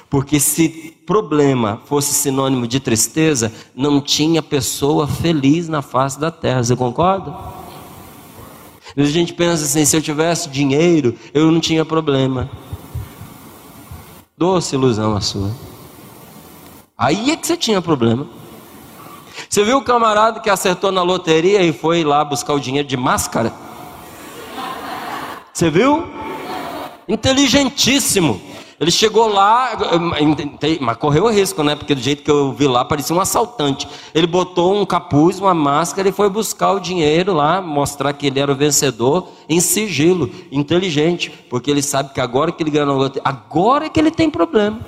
Porque 0.09 0.39
se 0.39 0.97
problema 1.05 1.81
fosse 1.85 2.13
sinônimo 2.13 2.67
de 2.67 2.79
tristeza, 2.79 3.51
não 3.75 4.01
tinha 4.01 4.41
pessoa 4.41 5.07
feliz 5.07 5.67
na 5.67 5.81
face 5.81 6.19
da 6.19 6.29
terra. 6.29 6.63
Você 6.63 6.75
concorda? 6.75 7.33
A 8.95 9.03
gente 9.03 9.33
pensa 9.33 9.63
assim: 9.63 9.85
se 9.85 9.95
eu 9.95 10.01
tivesse 10.01 10.49
dinheiro, 10.49 11.15
eu 11.33 11.51
não 11.51 11.59
tinha 11.59 11.85
problema. 11.85 12.49
Doce 14.37 14.75
ilusão 14.75 15.15
a 15.15 15.21
sua. 15.21 15.51
Aí 16.97 17.31
é 17.31 17.37
que 17.37 17.47
você 17.47 17.55
tinha 17.55 17.81
problema. 17.81 18.27
Você 19.49 19.63
viu 19.63 19.77
o 19.77 19.83
camarada 19.83 20.39
que 20.39 20.49
acertou 20.49 20.91
na 20.91 21.01
loteria 21.01 21.63
e 21.63 21.73
foi 21.73 22.03
lá 22.03 22.23
buscar 22.23 22.53
o 22.53 22.59
dinheiro 22.59 22.87
de 22.87 22.97
máscara? 22.97 23.53
Você 25.53 25.69
viu? 25.69 26.07
Inteligentíssimo. 27.07 28.50
Ele 28.81 28.89
chegou 28.89 29.27
lá, 29.27 29.77
mas 30.79 30.97
correu 30.97 31.27
risco, 31.27 31.61
né? 31.61 31.75
Porque 31.75 31.93
do 31.93 32.01
jeito 32.01 32.23
que 32.23 32.31
eu 32.31 32.51
vi 32.51 32.67
lá, 32.67 32.83
parecia 32.83 33.15
um 33.15 33.21
assaltante. 33.21 33.87
Ele 34.11 34.25
botou 34.25 34.75
um 34.75 34.87
capuz, 34.87 35.39
uma 35.39 35.53
máscara 35.53 36.09
e 36.09 36.11
foi 36.11 36.27
buscar 36.31 36.71
o 36.71 36.79
dinheiro 36.79 37.31
lá, 37.31 37.61
mostrar 37.61 38.11
que 38.11 38.25
ele 38.25 38.39
era 38.39 38.51
o 38.51 38.55
vencedor 38.55 39.27
em 39.47 39.59
sigilo, 39.59 40.31
inteligente, 40.51 41.29
porque 41.47 41.69
ele 41.69 41.83
sabe 41.83 42.11
que 42.11 42.19
agora 42.19 42.51
que 42.51 42.63
ele 42.63 42.71
ganhou, 42.71 43.11
agora 43.23 43.85
é 43.85 43.89
que 43.89 43.99
ele 43.99 44.09
tem 44.09 44.31
problema. 44.31 44.79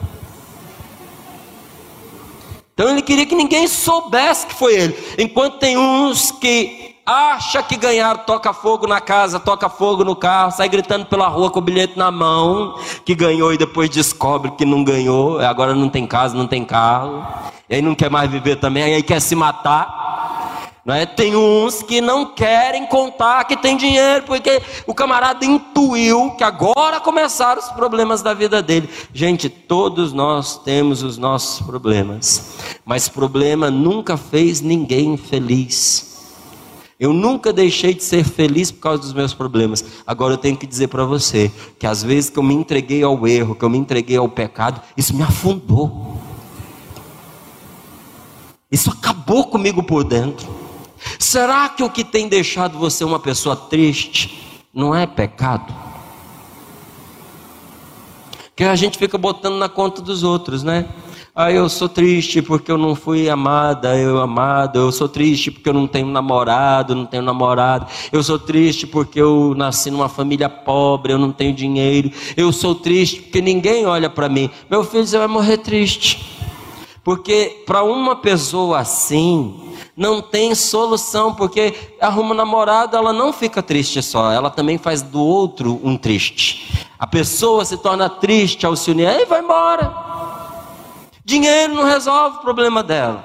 Então 2.73 2.89
ele 2.89 3.03
queria 3.03 3.27
que 3.27 3.35
ninguém 3.35 3.67
soubesse 3.67 4.47
que 4.47 4.55
foi 4.55 4.73
ele. 4.73 4.97
Enquanto 5.19 5.59
tem 5.59 5.77
uns 5.77 6.31
que 6.31 6.82
acha 7.05 7.61
que 7.61 7.75
ganhar 7.75 8.25
toca 8.25 8.53
fogo 8.53 8.87
na 8.87 9.01
casa, 9.01 9.39
toca 9.39 9.67
fogo 9.67 10.03
no 10.03 10.15
carro, 10.15 10.51
sai 10.51 10.69
gritando 10.69 11.05
pela 11.05 11.27
rua 11.27 11.51
com 11.51 11.59
o 11.59 11.61
bilhete 11.61 11.97
na 11.97 12.09
mão, 12.09 12.79
que 13.05 13.13
ganhou 13.13 13.53
e 13.53 13.57
depois 13.57 13.89
descobre 13.89 14.51
que 14.51 14.65
não 14.65 14.83
ganhou, 14.83 15.39
agora 15.39 15.75
não 15.75 15.89
tem 15.89 16.07
casa, 16.07 16.35
não 16.35 16.47
tem 16.47 16.63
carro, 16.63 17.25
e 17.69 17.75
aí 17.75 17.81
não 17.81 17.93
quer 17.93 18.09
mais 18.09 18.29
viver 18.29 18.55
também, 18.57 18.83
aí 18.83 19.03
quer 19.03 19.19
se 19.19 19.35
matar. 19.35 20.01
Não 20.85 20.93
é? 20.93 21.05
Tem 21.05 21.33
uns 21.33 21.81
que 21.81 22.01
não 22.01 22.25
querem 22.25 22.85
contar 22.85 23.45
que 23.45 23.55
tem 23.55 23.77
dinheiro, 23.77 24.25
porque 24.25 24.61
o 24.85 24.93
camarada 24.93 25.45
intuiu 25.45 26.31
que 26.31 26.43
agora 26.43 26.99
começaram 26.99 27.61
os 27.61 27.69
problemas 27.69 28.21
da 28.21 28.33
vida 28.33 28.61
dele. 28.61 28.89
Gente, 29.13 29.47
todos 29.47 30.11
nós 30.11 30.57
temos 30.57 31.01
os 31.01 31.17
nossos 31.17 31.65
problemas, 31.65 32.57
mas 32.83 33.07
problema 33.07 33.71
nunca 33.71 34.17
fez 34.17 34.59
ninguém 34.59 35.15
feliz. 35.15 36.12
Eu 36.99 37.11
nunca 37.11 37.51
deixei 37.51 37.93
de 37.93 38.03
ser 38.03 38.23
feliz 38.23 38.71
por 38.71 38.79
causa 38.79 39.01
dos 39.01 39.13
meus 39.13 39.33
problemas. 39.33 39.83
Agora 40.05 40.33
eu 40.33 40.37
tenho 40.37 40.55
que 40.55 40.67
dizer 40.67 40.87
para 40.87 41.03
você 41.03 41.51
que 41.79 41.87
às 41.87 42.03
vezes 42.03 42.29
que 42.29 42.37
eu 42.37 42.43
me 42.43 42.53
entreguei 42.53 43.03
ao 43.03 43.27
erro, 43.27 43.55
que 43.55 43.65
eu 43.65 43.69
me 43.69 43.77
entreguei 43.77 44.17
ao 44.17 44.29
pecado, 44.29 44.81
isso 44.95 45.15
me 45.15 45.23
afundou. 45.23 46.21
Isso 48.71 48.89
acabou 48.89 49.45
comigo 49.47 49.83
por 49.83 50.03
dentro. 50.03 50.47
Será 51.19 51.67
que 51.69 51.83
o 51.83 51.89
que 51.89 52.03
tem 52.03 52.27
deixado 52.27 52.77
você 52.77 53.03
uma 53.03 53.19
pessoa 53.19 53.55
triste 53.55 54.63
não 54.73 54.95
é 54.95 55.05
pecado? 55.05 55.73
Que 58.55 58.63
a 58.63 58.75
gente 58.75 58.97
fica 58.97 59.17
botando 59.17 59.55
na 59.55 59.67
conta 59.67 60.01
dos 60.01 60.23
outros, 60.23 60.63
né? 60.63 60.87
Ah, 61.35 61.51
eu 61.51 61.67
sou 61.67 61.89
triste 61.89 62.43
porque 62.43 62.71
eu 62.71 62.77
não 62.77 62.93
fui 62.93 63.27
amada, 63.27 63.97
eu 63.97 64.21
amado. 64.21 64.77
Eu 64.77 64.91
sou 64.91 65.09
triste 65.09 65.49
porque 65.49 65.67
eu 65.67 65.73
não 65.73 65.87
tenho 65.87 66.05
namorado, 66.05 66.93
não 66.93 67.07
tenho 67.07 67.23
namorado. 67.23 67.87
Eu 68.11 68.21
sou 68.21 68.37
triste 68.37 68.85
porque 68.85 69.19
eu 69.19 69.55
nasci 69.57 69.89
numa 69.89 70.07
família 70.07 70.47
pobre, 70.47 71.11
eu 71.11 71.17
não 71.17 71.31
tenho 71.31 71.51
dinheiro. 71.51 72.11
Eu 72.37 72.53
sou 72.53 72.75
triste 72.75 73.19
porque 73.19 73.41
ninguém 73.41 73.83
olha 73.83 74.11
para 74.11 74.29
mim. 74.29 74.47
Meu 74.69 74.83
filho, 74.83 75.07
você 75.07 75.17
vai 75.17 75.25
morrer 75.25 75.57
triste. 75.57 76.23
Porque 77.03 77.63
para 77.65 77.83
uma 77.83 78.15
pessoa 78.15 78.77
assim, 78.77 79.73
não 79.97 80.21
tem 80.21 80.53
solução, 80.53 81.33
porque 81.33 81.73
arruma 81.99 82.35
um 82.35 82.37
namorado, 82.37 82.95
ela 82.95 83.11
não 83.11 83.33
fica 83.33 83.63
triste 83.63 84.03
só, 84.03 84.31
ela 84.31 84.51
também 84.51 84.77
faz 84.77 85.01
do 85.01 85.19
outro 85.19 85.81
um 85.83 85.97
triste. 85.97 86.85
A 86.99 87.07
pessoa 87.07 87.65
se 87.65 87.75
torna 87.77 88.07
triste 88.07 88.67
ao 88.67 88.75
se 88.75 88.91
unir 88.91 89.09
e 89.09 89.25
vai 89.25 89.41
embora. 89.41 90.13
Dinheiro 91.25 91.73
não 91.73 91.85
resolve 91.85 92.37
o 92.37 92.41
problema 92.41 92.83
dela. 92.83 93.23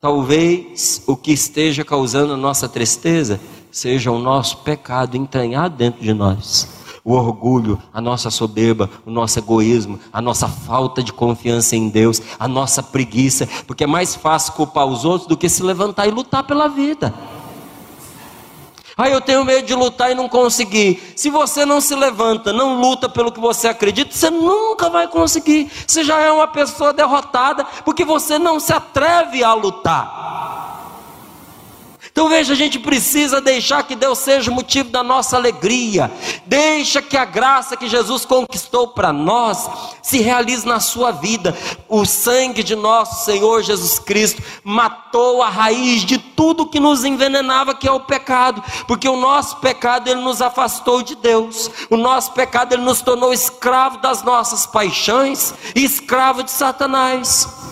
Talvez 0.00 1.02
o 1.06 1.14
que 1.14 1.30
esteja 1.30 1.84
causando 1.84 2.32
a 2.32 2.36
nossa 2.36 2.68
tristeza 2.68 3.38
seja 3.70 4.10
o 4.10 4.18
nosso 4.18 4.58
pecado 4.58 5.16
entranhado 5.16 5.76
dentro 5.76 6.00
de 6.00 6.14
nós. 6.14 6.68
O 7.04 7.12
orgulho, 7.12 7.80
a 7.92 8.00
nossa 8.00 8.30
soberba, 8.30 8.88
o 9.04 9.10
nosso 9.10 9.38
egoísmo, 9.38 10.00
a 10.12 10.22
nossa 10.22 10.48
falta 10.48 11.02
de 11.02 11.12
confiança 11.12 11.76
em 11.76 11.88
Deus, 11.88 12.22
a 12.38 12.48
nossa 12.48 12.82
preguiça, 12.82 13.46
porque 13.66 13.84
é 13.84 13.86
mais 13.86 14.14
fácil 14.14 14.54
culpar 14.54 14.86
os 14.86 15.04
outros 15.04 15.28
do 15.28 15.36
que 15.36 15.48
se 15.48 15.62
levantar 15.62 16.06
e 16.06 16.10
lutar 16.10 16.44
pela 16.44 16.68
vida. 16.68 17.12
Ah, 18.96 19.08
eu 19.08 19.20
tenho 19.20 19.44
medo 19.44 19.66
de 19.66 19.74
lutar 19.74 20.10
e 20.10 20.14
não 20.14 20.28
conseguir. 20.28 21.14
Se 21.16 21.30
você 21.30 21.64
não 21.64 21.80
se 21.80 21.94
levanta, 21.94 22.52
não 22.52 22.80
luta 22.80 23.08
pelo 23.08 23.32
que 23.32 23.40
você 23.40 23.68
acredita, 23.68 24.14
você 24.14 24.30
nunca 24.30 24.90
vai 24.90 25.08
conseguir. 25.08 25.70
Você 25.86 26.04
já 26.04 26.20
é 26.20 26.30
uma 26.30 26.46
pessoa 26.46 26.92
derrotada, 26.92 27.64
porque 27.84 28.04
você 28.04 28.38
não 28.38 28.60
se 28.60 28.72
atreve 28.72 29.42
a 29.42 29.54
lutar. 29.54 30.61
Então 32.12 32.28
veja, 32.28 32.52
a 32.52 32.56
gente 32.56 32.78
precisa 32.78 33.40
deixar 33.40 33.82
que 33.84 33.96
Deus 33.96 34.18
seja 34.18 34.50
o 34.50 34.54
motivo 34.54 34.90
da 34.90 35.02
nossa 35.02 35.34
alegria. 35.34 36.12
Deixa 36.44 37.00
que 37.00 37.16
a 37.16 37.24
graça 37.24 37.74
que 37.74 37.88
Jesus 37.88 38.26
conquistou 38.26 38.88
para 38.88 39.14
nós 39.14 39.66
se 40.02 40.20
realize 40.20 40.66
na 40.66 40.78
sua 40.78 41.10
vida. 41.10 41.56
O 41.88 42.04
sangue 42.04 42.62
de 42.62 42.76
nosso 42.76 43.24
Senhor 43.24 43.62
Jesus 43.62 43.98
Cristo 43.98 44.42
matou 44.62 45.42
a 45.42 45.48
raiz 45.48 46.04
de 46.04 46.18
tudo 46.18 46.66
que 46.66 46.78
nos 46.78 47.02
envenenava, 47.02 47.74
que 47.74 47.88
é 47.88 47.92
o 47.92 48.00
pecado, 48.00 48.62
porque 48.86 49.08
o 49.08 49.16
nosso 49.16 49.56
pecado 49.56 50.08
ele 50.08 50.20
nos 50.20 50.42
afastou 50.42 51.02
de 51.02 51.14
Deus. 51.14 51.70
O 51.88 51.96
nosso 51.96 52.32
pecado 52.32 52.74
ele 52.74 52.82
nos 52.82 53.00
tornou 53.00 53.32
escravo 53.32 53.96
das 53.98 54.22
nossas 54.22 54.66
paixões 54.66 55.54
e 55.74 55.82
escravo 55.82 56.42
de 56.42 56.50
Satanás. 56.50 57.62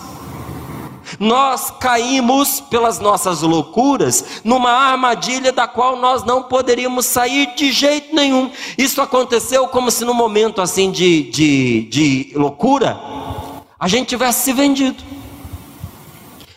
Nós 1.21 1.69
caímos 1.69 2.59
pelas 2.59 2.97
nossas 2.97 3.43
loucuras 3.43 4.41
numa 4.43 4.71
armadilha 4.71 5.51
da 5.51 5.67
qual 5.67 5.95
nós 5.95 6.23
não 6.23 6.41
poderíamos 6.41 7.05
sair 7.05 7.53
de 7.53 7.71
jeito 7.71 8.15
nenhum. 8.15 8.49
Isso 8.75 8.99
aconteceu 8.99 9.67
como 9.67 9.91
se 9.91 10.03
no 10.03 10.15
momento 10.15 10.63
assim 10.63 10.89
de, 10.89 11.29
de, 11.29 11.81
de 11.83 12.31
loucura 12.33 12.99
a 13.79 13.87
gente 13.87 14.07
tivesse 14.07 14.45
se 14.45 14.51
vendido. 14.51 15.03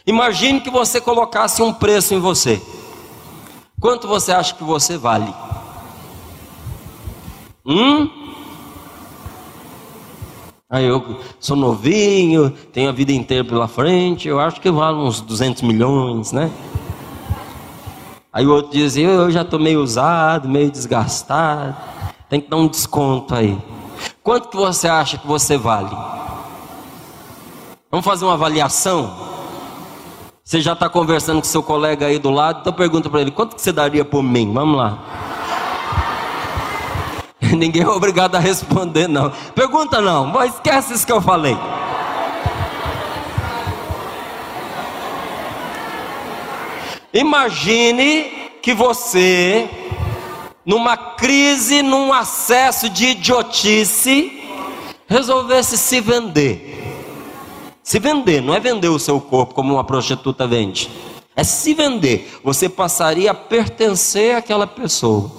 Imagine 0.06 0.62
que 0.62 0.70
você 0.70 0.98
colocasse 0.98 1.60
um 1.62 1.70
preço 1.70 2.14
em 2.14 2.18
você. 2.18 2.58
Quanto 3.78 4.08
você 4.08 4.32
acha 4.32 4.54
que 4.54 4.64
você 4.64 4.96
vale? 4.96 5.30
Hum? 7.66 8.08
Aí 10.74 10.86
eu 10.86 11.20
sou 11.38 11.56
novinho, 11.56 12.50
tenho 12.72 12.88
a 12.88 12.92
vida 12.92 13.12
inteira 13.12 13.44
pela 13.44 13.68
frente, 13.68 14.26
eu 14.26 14.40
acho 14.40 14.60
que 14.60 14.68
vale 14.72 14.96
uns 14.96 15.20
200 15.20 15.62
milhões, 15.62 16.32
né? 16.32 16.50
Aí 18.32 18.44
o 18.44 18.52
outro 18.52 18.72
diz, 18.72 18.96
eu 18.96 19.30
já 19.30 19.42
estou 19.42 19.60
meio 19.60 19.80
usado, 19.80 20.48
meio 20.48 20.68
desgastado, 20.68 21.76
tem 22.28 22.40
que 22.40 22.50
dar 22.50 22.56
um 22.56 22.66
desconto 22.66 23.36
aí. 23.36 23.56
Quanto 24.20 24.48
que 24.48 24.56
você 24.56 24.88
acha 24.88 25.16
que 25.16 25.28
você 25.28 25.56
vale? 25.56 25.96
Vamos 27.88 28.04
fazer 28.04 28.24
uma 28.24 28.34
avaliação? 28.34 29.14
Você 30.42 30.60
já 30.60 30.72
está 30.72 30.88
conversando 30.88 31.38
com 31.38 31.44
seu 31.44 31.62
colega 31.62 32.06
aí 32.06 32.18
do 32.18 32.30
lado, 32.30 32.62
então 32.62 32.72
pergunta 32.72 33.08
para 33.08 33.20
ele: 33.20 33.30
quanto 33.30 33.54
que 33.54 33.62
você 33.62 33.70
daria 33.70 34.04
por 34.04 34.24
mim? 34.24 34.52
Vamos 34.52 34.76
lá. 34.76 34.98
Ninguém 37.56 37.82
é 37.82 37.88
obrigado 37.88 38.34
a 38.36 38.38
responder, 38.38 39.08
não. 39.08 39.30
Pergunta 39.54 40.00
não, 40.00 40.26
mas 40.26 40.54
esquece 40.54 40.94
isso 40.94 41.06
que 41.06 41.12
eu 41.12 41.20
falei. 41.20 41.56
Imagine 47.12 48.50
que 48.60 48.74
você, 48.74 49.68
numa 50.66 50.96
crise, 50.96 51.82
num 51.82 52.12
acesso 52.12 52.88
de 52.88 53.06
idiotice, 53.06 54.42
resolvesse 55.06 55.78
se 55.78 56.00
vender. 56.00 56.72
Se 57.82 57.98
vender, 57.98 58.40
não 58.40 58.54
é 58.54 58.58
vender 58.58 58.88
o 58.88 58.98
seu 58.98 59.20
corpo 59.20 59.54
como 59.54 59.74
uma 59.74 59.84
prostituta 59.84 60.46
vende. 60.46 60.90
É 61.36 61.44
se 61.44 61.74
vender. 61.74 62.40
Você 62.42 62.68
passaria 62.68 63.30
a 63.30 63.34
pertencer 63.34 64.34
àquela 64.34 64.66
pessoa. 64.66 65.30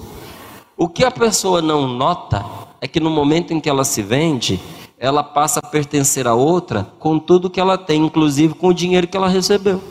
O 0.78 0.90
que 0.90 1.02
a 1.02 1.10
pessoa 1.10 1.62
não 1.62 1.88
nota 1.88 2.44
é 2.82 2.86
que 2.86 3.00
no 3.00 3.08
momento 3.08 3.50
em 3.54 3.58
que 3.58 3.68
ela 3.68 3.82
se 3.82 4.02
vende, 4.02 4.60
ela 4.98 5.22
passa 5.22 5.58
a 5.58 5.66
pertencer 5.66 6.26
a 6.26 6.34
outra 6.34 6.86
com 6.98 7.18
tudo 7.18 7.48
que 7.48 7.58
ela 7.58 7.78
tem, 7.78 8.04
inclusive 8.04 8.52
com 8.52 8.68
o 8.68 8.74
dinheiro 8.74 9.08
que 9.08 9.16
ela 9.16 9.26
recebeu. 9.26 9.82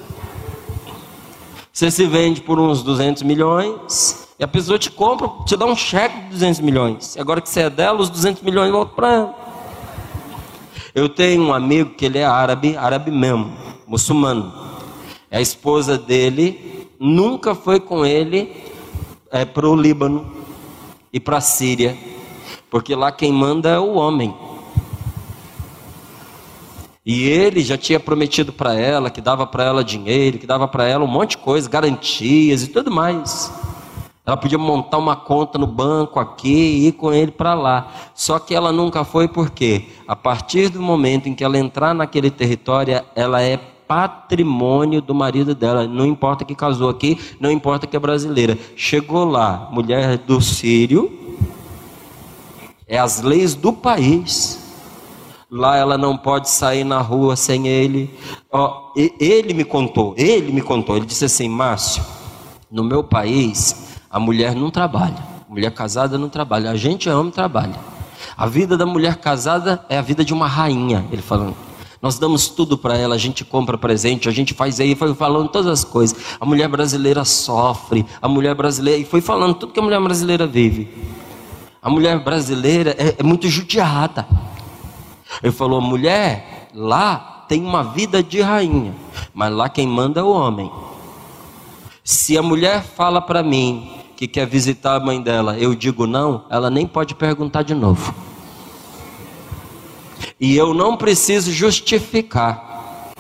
Você 1.74 1.90
se 1.90 2.06
vende 2.06 2.40
por 2.40 2.60
uns 2.60 2.84
200 2.84 3.24
milhões 3.24 4.28
e 4.38 4.44
a 4.44 4.48
pessoa 4.48 4.78
te 4.78 4.92
compra, 4.92 5.28
te 5.44 5.58
dá 5.58 5.66
um 5.66 5.76
cheque 5.76 6.20
de 6.26 6.30
200 6.30 6.60
milhões. 6.62 7.16
E 7.16 7.20
agora 7.20 7.42
que 7.42 7.50
você 7.50 7.62
é 7.62 7.70
dela, 7.70 8.00
os 8.00 8.10
200 8.12 8.44
milhões 8.44 8.72
voltam 8.72 8.96
para 8.96 9.12
ela. 9.12 9.36
Eu 10.94 11.10
tenho 11.10 11.42
um 11.42 11.54
amigo 11.54 11.96
que 11.96 12.06
ele 12.06 12.20
é 12.20 12.26
árabe, 12.26 12.78
árabe 12.78 13.10
mesmo, 13.10 13.52
muçulmano. 13.88 14.54
A 15.32 15.42
esposa 15.42 15.98
dele 15.98 16.88
nunca 17.00 17.56
foi 17.56 17.80
com 17.80 18.06
ele 18.06 18.56
é, 19.32 19.44
para 19.44 19.68
o 19.68 19.76
Líbano 19.76 20.45
e 21.16 21.20
para 21.22 21.38
a 21.38 21.42
Síria, 21.42 21.98
porque 22.70 22.94
lá 22.94 23.10
quem 23.10 23.32
manda 23.32 23.70
é 23.70 23.80
o 23.80 23.94
homem. 23.94 24.36
E 27.06 27.24
ele 27.24 27.64
já 27.64 27.78
tinha 27.78 28.02
prometido 28.02 28.52
para 28.52 28.74
ela 28.74 29.10
que 29.10 29.22
dava 29.22 29.48
para 29.48 29.64
ela 29.64 29.82
dinheiro, 29.82 30.38
que 30.38 30.46
dava 30.46 30.68
para 30.68 30.86
ela 30.86 31.06
um 31.06 31.08
monte 31.08 31.32
de 31.32 31.38
coisa, 31.38 31.70
garantias 31.70 32.64
e 32.64 32.68
tudo 32.68 32.92
mais. 32.92 33.50
Ela 34.26 34.36
podia 34.36 34.58
montar 34.58 34.98
uma 34.98 35.16
conta 35.16 35.58
no 35.58 35.68
banco 35.68 36.20
aqui 36.20 36.50
e 36.50 36.88
ir 36.88 36.92
com 36.92 37.14
ele 37.14 37.32
para 37.32 37.54
lá. 37.54 37.94
Só 38.14 38.38
que 38.38 38.54
ela 38.54 38.74
nunca 38.74 39.06
foi 39.06 39.30
porque, 39.30 39.88
a 40.06 40.18
partir 40.18 40.68
do 40.68 40.82
momento 40.82 41.30
em 41.30 41.34
que 41.34 41.46
ela 41.46 41.58
entrar 41.58 41.94
naquele 41.96 42.30
território, 42.30 43.02
ela 43.16 43.42
é 43.42 43.58
patrimônio 43.88 45.02
do 45.02 45.14
marido 45.14 45.54
dela. 45.54 45.88
Não 45.88 46.06
importa 46.06 46.44
que 46.44 46.56
casou 46.56 46.90
aqui, 46.90 47.20
não 47.40 47.52
importa 47.52 47.88
que 47.88 47.96
é 47.96 48.00
brasileira. 48.00 48.58
Chegou 48.76 49.26
lá, 49.26 49.70
mulher 49.72 50.18
do 50.18 50.42
Sírio, 50.42 51.12
é 52.88 52.98
as 52.98 53.22
leis 53.22 53.56
do 53.56 53.74
país. 53.74 54.64
Lá 55.50 55.78
ela 55.78 55.98
não 55.98 56.18
pode 56.18 56.50
sair 56.50 56.84
na 56.84 57.00
rua 57.00 57.36
sem 57.36 57.68
ele. 57.68 58.14
Ele 59.20 59.54
me 59.54 59.64
contou, 59.64 60.14
ele 60.18 60.52
me 60.52 60.62
contou. 60.62 60.98
Ele 60.98 61.06
disse 61.06 61.26
assim: 61.26 61.48
Márcio, 61.48 62.04
no 62.70 62.84
meu 62.84 63.04
país 63.04 63.96
a 64.10 64.20
mulher 64.20 64.56
não 64.56 64.72
trabalha. 64.72 65.36
Mulher 65.48 65.72
casada 65.72 66.18
não 66.18 66.30
trabalha. 66.30 66.72
A 66.72 66.76
gente 66.76 67.08
ama 67.08 67.32
trabalha. 67.32 67.76
A 68.36 68.48
vida 68.48 68.76
da 68.76 68.86
mulher 68.86 69.18
casada 69.18 69.86
é 69.88 69.98
a 69.98 70.02
vida 70.02 70.26
de 70.26 70.34
uma 70.34 70.48
rainha, 70.48 71.06
ele 71.12 71.22
falando. 71.22 71.56
Nós 72.06 72.20
damos 72.20 72.50
tudo 72.50 72.78
para 72.78 72.96
ela, 72.96 73.16
a 73.16 73.18
gente 73.18 73.44
compra 73.44 73.80
presente, 73.80 74.30
a 74.30 74.32
gente 74.32 74.54
faz 74.54 74.80
aí, 74.80 74.94
foi 74.94 75.16
falando 75.16 75.50
todas 75.50 75.66
as 75.66 75.84
coisas. 75.84 76.16
A 76.40 76.46
mulher 76.46 76.68
brasileira 76.68 77.26
sofre, 77.26 78.06
a 78.22 78.28
mulher 78.28 78.54
brasileira, 78.54 79.00
e 79.00 79.04
foi 79.04 79.22
falando 79.22 79.56
tudo 79.56 79.74
que 79.74 79.80
a 79.80 79.82
mulher 79.82 80.00
brasileira 80.00 80.46
vive. 80.46 80.88
A 81.82 81.90
mulher 81.90 82.24
brasileira 82.24 82.92
é, 82.92 83.16
é 83.18 83.24
muito 83.24 83.48
judiada. 83.48 84.28
Ele 85.42 85.52
falou: 85.52 85.82
mulher, 85.82 86.70
lá 86.76 87.44
tem 87.50 87.66
uma 87.66 87.82
vida 87.82 88.22
de 88.22 88.40
rainha, 88.40 88.94
mas 89.34 89.52
lá 89.52 89.68
quem 89.68 89.88
manda 89.88 90.20
é 90.20 90.24
o 90.24 90.30
homem. 90.30 90.72
Se 92.04 92.38
a 92.38 92.44
mulher 92.44 92.84
fala 92.84 93.20
para 93.20 93.42
mim 93.42 93.90
que 94.16 94.28
quer 94.28 94.46
visitar 94.46 94.96
a 94.96 95.04
mãe 95.04 95.20
dela, 95.20 95.58
eu 95.58 95.74
digo 95.74 96.06
não, 96.06 96.46
ela 96.52 96.70
nem 96.70 96.86
pode 96.86 97.16
perguntar 97.16 97.64
de 97.64 97.74
novo. 97.74 98.14
E 100.40 100.56
eu 100.56 100.74
não 100.74 100.98
preciso 100.98 101.52
justificar. 101.52 103.14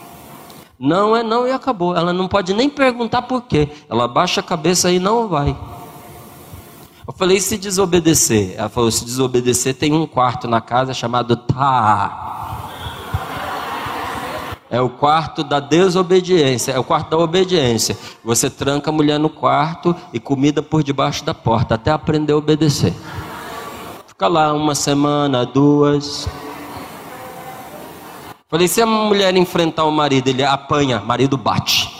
Não 0.77 1.15
é 1.15 1.23
não 1.23 1.47
e 1.47 1.51
acabou. 1.51 1.95
Ela 1.95 2.11
não 2.11 2.27
pode 2.27 2.53
nem 2.53 2.69
perguntar 2.69 3.23
por 3.23 3.43
quê. 3.43 3.69
Ela 3.89 4.07
baixa 4.07 4.41
a 4.41 4.43
cabeça 4.43 4.91
e 4.91 4.99
não 4.99 5.27
vai. 5.27 5.55
Eu 7.07 7.13
falei, 7.13 7.39
se 7.39 7.57
desobedecer? 7.57 8.55
Ela 8.57 8.67
falou, 8.67 8.91
se 8.91 9.05
desobedecer, 9.05 9.75
tem 9.75 9.93
um 9.93 10.07
quarto 10.07 10.47
na 10.47 10.59
casa 10.59 10.93
chamado 10.93 11.37
Tá. 11.37 12.25
É 14.69 14.81
o 14.81 14.89
quarto 14.89 15.43
da 15.43 15.59
desobediência, 15.59 16.71
é 16.71 16.79
o 16.79 16.83
quarto 16.83 17.11
da 17.11 17.17
obediência. 17.17 17.95
Você 18.23 18.49
tranca 18.49 18.89
a 18.89 18.93
mulher 18.93 19.19
no 19.19 19.29
quarto 19.29 19.95
e 20.11 20.19
comida 20.19 20.61
por 20.63 20.83
debaixo 20.83 21.23
da 21.23 21.33
porta, 21.33 21.75
até 21.75 21.91
aprender 21.91 22.33
a 22.33 22.37
obedecer. 22.37 22.93
Fica 24.07 24.27
lá 24.27 24.51
uma 24.51 24.73
semana, 24.73 25.45
duas. 25.45 26.27
Falei, 28.55 28.69
se 28.69 28.81
a 28.81 28.85
mulher 28.85 29.35
enfrentar 29.35 29.83
o 29.83 29.91
marido, 29.91 30.29
ele 30.29 30.41
apanha, 30.41 31.01
marido 31.01 31.35
bate. 31.35 31.93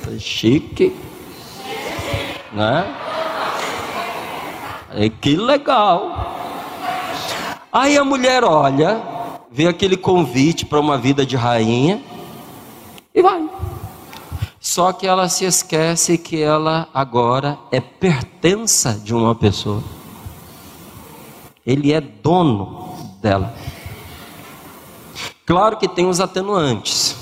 Falei, 0.00 0.18
chique. 0.18 0.96
Né? 2.50 2.96
É 4.94 5.10
que 5.10 5.36
legal. 5.36 6.34
Aí 7.70 7.98
a 7.98 8.02
mulher 8.02 8.42
olha, 8.42 9.02
vê 9.52 9.68
aquele 9.68 9.98
convite 9.98 10.64
para 10.64 10.80
uma 10.80 10.96
vida 10.96 11.26
de 11.26 11.36
rainha 11.36 12.02
e 13.14 13.20
vai. 13.20 13.46
Só 14.58 14.94
que 14.94 15.06
ela 15.06 15.28
se 15.28 15.44
esquece 15.44 16.16
que 16.16 16.40
ela 16.40 16.88
agora 16.94 17.58
é 17.70 17.82
pertença 17.82 18.94
de 18.94 19.14
uma 19.14 19.34
pessoa. 19.34 19.82
Ele 21.66 21.92
é 21.92 22.00
dono 22.00 22.94
dela. 23.20 23.54
Claro 25.50 25.76
que 25.76 25.88
tem 25.88 26.06
os 26.06 26.20
atenuantes. 26.20 27.16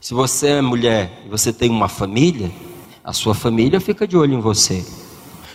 Se 0.00 0.12
você 0.12 0.48
é 0.48 0.60
mulher 0.60 1.22
e 1.24 1.28
você 1.28 1.52
tem 1.52 1.70
uma 1.70 1.86
família, 1.86 2.50
a 3.04 3.12
sua 3.12 3.36
família 3.36 3.80
fica 3.80 4.04
de 4.04 4.16
olho 4.16 4.34
em 4.34 4.40
você. 4.40 4.84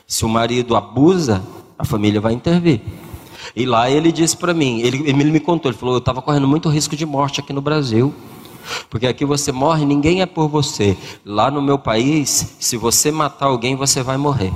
Se 0.07 0.23
o 0.23 0.29
marido 0.29 0.73
abusa, 0.73 1.43
a 1.77 1.83
família 1.83 2.21
vai 2.21 2.31
intervir. 2.31 2.79
E 3.53 3.65
lá 3.65 3.91
ele 3.91 4.09
disse 4.09 4.37
para 4.37 4.53
mim, 4.53 4.79
ele, 4.79 5.09
ele 5.09 5.25
me 5.25 5.39
contou, 5.41 5.69
ele 5.69 5.77
falou, 5.77 5.95
eu 5.95 5.99
estava 5.99 6.21
correndo 6.21 6.47
muito 6.47 6.69
risco 6.69 6.95
de 6.95 7.05
morte 7.05 7.41
aqui 7.41 7.51
no 7.51 7.59
Brasil. 7.59 8.15
Porque 8.89 9.05
aqui 9.05 9.25
você 9.25 9.51
morre, 9.51 9.83
ninguém 9.83 10.21
é 10.21 10.25
por 10.25 10.47
você. 10.47 10.97
Lá 11.25 11.51
no 11.51 11.61
meu 11.61 11.77
país, 11.77 12.55
se 12.57 12.77
você 12.77 13.11
matar 13.11 13.47
alguém, 13.47 13.75
você 13.75 14.01
vai 14.01 14.15
morrer. 14.15 14.53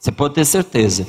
Você 0.00 0.10
pode 0.10 0.34
ter 0.34 0.44
certeza. 0.44 1.06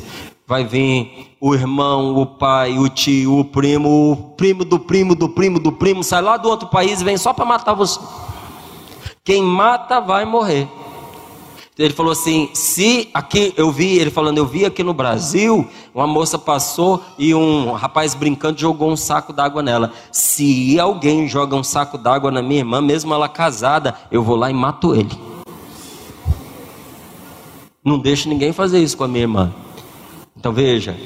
Vai 0.52 0.66
vir 0.66 1.34
o 1.40 1.56
irmão, 1.56 2.14
o 2.18 2.26
pai, 2.26 2.78
o 2.78 2.90
tio, 2.90 3.40
o 3.40 3.46
primo, 3.46 4.12
o 4.12 4.16
primo 4.36 4.66
do 4.66 4.78
primo 4.78 5.16
do 5.16 5.30
primo 5.30 5.58
do 5.62 5.72
primo, 5.72 6.04
sai 6.04 6.22
lá 6.22 6.36
do 6.36 6.50
outro 6.50 6.68
país 6.68 7.00
e 7.00 7.06
vem 7.06 7.16
só 7.16 7.32
para 7.32 7.46
matar 7.46 7.74
você. 7.74 7.98
Quem 9.24 9.42
mata 9.42 10.02
vai 10.02 10.26
morrer. 10.26 10.68
Ele 11.80 11.94
falou 11.94 12.12
assim: 12.12 12.50
se 12.54 13.08
aqui 13.14 13.54
eu 13.56 13.72
vi, 13.72 13.98
ele 13.98 14.12
falando, 14.12 14.40
eu 14.40 14.46
vi 14.46 14.66
aqui 14.66 14.84
no 14.84 14.94
Brasil, 14.94 15.66
uma 15.96 16.06
moça 16.06 16.38
passou 16.38 17.02
e 17.18 17.34
um 17.34 17.72
rapaz 17.72 18.14
brincando 18.14 18.60
jogou 18.60 18.92
um 18.92 18.98
saco 18.98 19.32
d'água 19.32 19.64
nela. 19.64 19.94
Se 20.12 20.78
alguém 20.78 21.30
joga 21.30 21.56
um 21.56 21.64
saco 21.64 21.98
d'água 21.98 22.30
na 22.30 22.42
minha 22.42 22.60
irmã, 22.60 22.82
mesmo 22.82 23.14
ela 23.14 23.30
casada, 23.30 23.96
eu 24.12 24.22
vou 24.22 24.36
lá 24.36 24.52
e 24.52 24.54
mato 24.54 24.94
ele. 24.94 25.18
Não 27.86 27.98
deixo 27.98 28.28
ninguém 28.28 28.52
fazer 28.52 28.80
isso 28.80 28.98
com 28.98 29.06
a 29.06 29.08
minha 29.08 29.24
irmã. 29.24 29.54
Então 30.42 30.52
veja, 30.52 30.98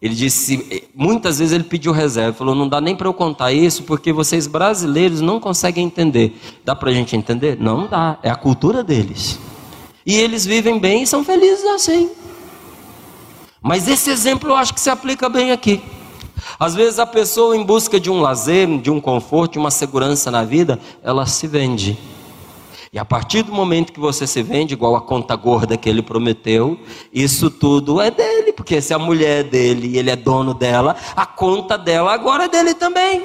ele 0.00 0.14
disse, 0.14 0.88
muitas 0.94 1.40
vezes 1.40 1.52
ele 1.52 1.64
pediu 1.64 1.92
reserva, 1.92 2.32
falou: 2.32 2.54
não 2.54 2.66
dá 2.66 2.80
nem 2.80 2.96
para 2.96 3.06
eu 3.06 3.12
contar 3.12 3.52
isso, 3.52 3.82
porque 3.82 4.14
vocês 4.14 4.46
brasileiros 4.46 5.20
não 5.20 5.38
conseguem 5.38 5.84
entender. 5.84 6.40
Dá 6.64 6.74
para 6.74 6.88
a 6.88 6.94
gente 6.94 7.14
entender? 7.14 7.58
Não 7.60 7.86
dá, 7.86 8.18
é 8.22 8.30
a 8.30 8.34
cultura 8.34 8.82
deles. 8.82 9.38
E 10.06 10.14
eles 10.14 10.46
vivem 10.46 10.78
bem 10.78 11.02
e 11.02 11.06
são 11.06 11.22
felizes 11.22 11.66
assim. 11.66 12.10
Mas 13.60 13.86
esse 13.86 14.08
exemplo 14.08 14.48
eu 14.48 14.56
acho 14.56 14.72
que 14.72 14.80
se 14.80 14.88
aplica 14.88 15.28
bem 15.28 15.52
aqui. 15.52 15.82
Às 16.58 16.74
vezes 16.74 16.98
a 16.98 17.04
pessoa, 17.04 17.54
em 17.54 17.62
busca 17.62 18.00
de 18.00 18.10
um 18.10 18.22
lazer, 18.22 18.66
de 18.80 18.90
um 18.90 19.02
conforto, 19.02 19.52
de 19.52 19.58
uma 19.58 19.70
segurança 19.70 20.30
na 20.30 20.44
vida, 20.44 20.80
ela 21.02 21.26
se 21.26 21.46
vende. 21.46 21.98
E 22.94 22.98
a 22.98 23.06
partir 23.06 23.40
do 23.40 23.54
momento 23.54 23.90
que 23.90 23.98
você 23.98 24.26
se 24.26 24.42
vende, 24.42 24.74
igual 24.74 24.94
a 24.94 25.00
conta 25.00 25.34
gorda 25.34 25.78
que 25.78 25.88
ele 25.88 26.02
prometeu, 26.02 26.78
isso 27.10 27.50
tudo 27.50 27.98
é 28.02 28.10
dele, 28.10 28.52
porque 28.52 28.82
se 28.82 28.92
a 28.92 28.98
mulher 28.98 29.40
é 29.40 29.42
dele 29.42 29.88
e 29.88 29.96
ele 29.96 30.10
é 30.10 30.16
dono 30.16 30.52
dela, 30.52 30.94
a 31.16 31.24
conta 31.24 31.78
dela 31.78 32.12
agora 32.12 32.44
é 32.44 32.48
dele 32.48 32.74
também. 32.74 33.24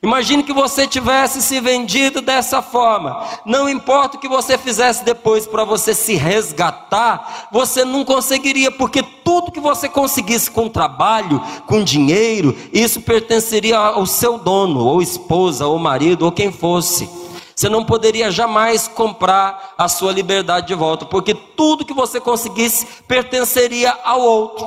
Imagine 0.00 0.44
que 0.44 0.52
você 0.52 0.86
tivesse 0.86 1.42
se 1.42 1.60
vendido 1.60 2.22
dessa 2.22 2.62
forma. 2.62 3.20
Não 3.44 3.68
importa 3.68 4.16
o 4.16 4.20
que 4.20 4.28
você 4.28 4.56
fizesse 4.56 5.04
depois 5.04 5.44
para 5.44 5.64
você 5.64 5.92
se 5.92 6.14
resgatar, 6.14 7.48
você 7.50 7.84
não 7.84 8.04
conseguiria, 8.04 8.70
porque 8.70 9.02
tudo 9.24 9.50
que 9.50 9.58
você 9.58 9.88
conseguisse 9.88 10.52
com 10.52 10.68
trabalho, 10.68 11.42
com 11.66 11.82
dinheiro, 11.82 12.56
isso 12.72 13.00
pertenceria 13.00 13.76
ao 13.76 14.06
seu 14.06 14.38
dono, 14.38 14.84
ou 14.84 15.02
esposa, 15.02 15.66
ou 15.66 15.80
marido, 15.80 16.26
ou 16.26 16.30
quem 16.30 16.52
fosse. 16.52 17.25
Você 17.56 17.70
não 17.70 17.82
poderia 17.82 18.30
jamais 18.30 18.86
comprar 18.86 19.72
a 19.78 19.88
sua 19.88 20.12
liberdade 20.12 20.66
de 20.66 20.74
volta, 20.74 21.06
porque 21.06 21.32
tudo 21.32 21.86
que 21.86 21.94
você 21.94 22.20
conseguisse 22.20 22.86
pertenceria 23.08 23.96
ao 24.04 24.20
outro. 24.20 24.66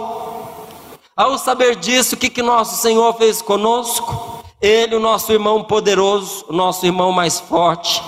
Ao 1.15 1.37
saber 1.37 1.75
disso, 1.75 2.15
o 2.15 2.17
que, 2.17 2.31
que 2.31 2.41
nosso 2.41 2.81
Senhor 2.81 3.13
fez 3.13 3.43
conosco? 3.43 4.43
Ele, 4.59 4.95
o 4.95 4.99
nosso 4.99 5.31
irmão 5.31 5.63
poderoso, 5.63 6.45
o 6.49 6.53
nosso 6.53 6.83
irmão 6.83 7.11
mais 7.11 7.39
forte, 7.39 8.01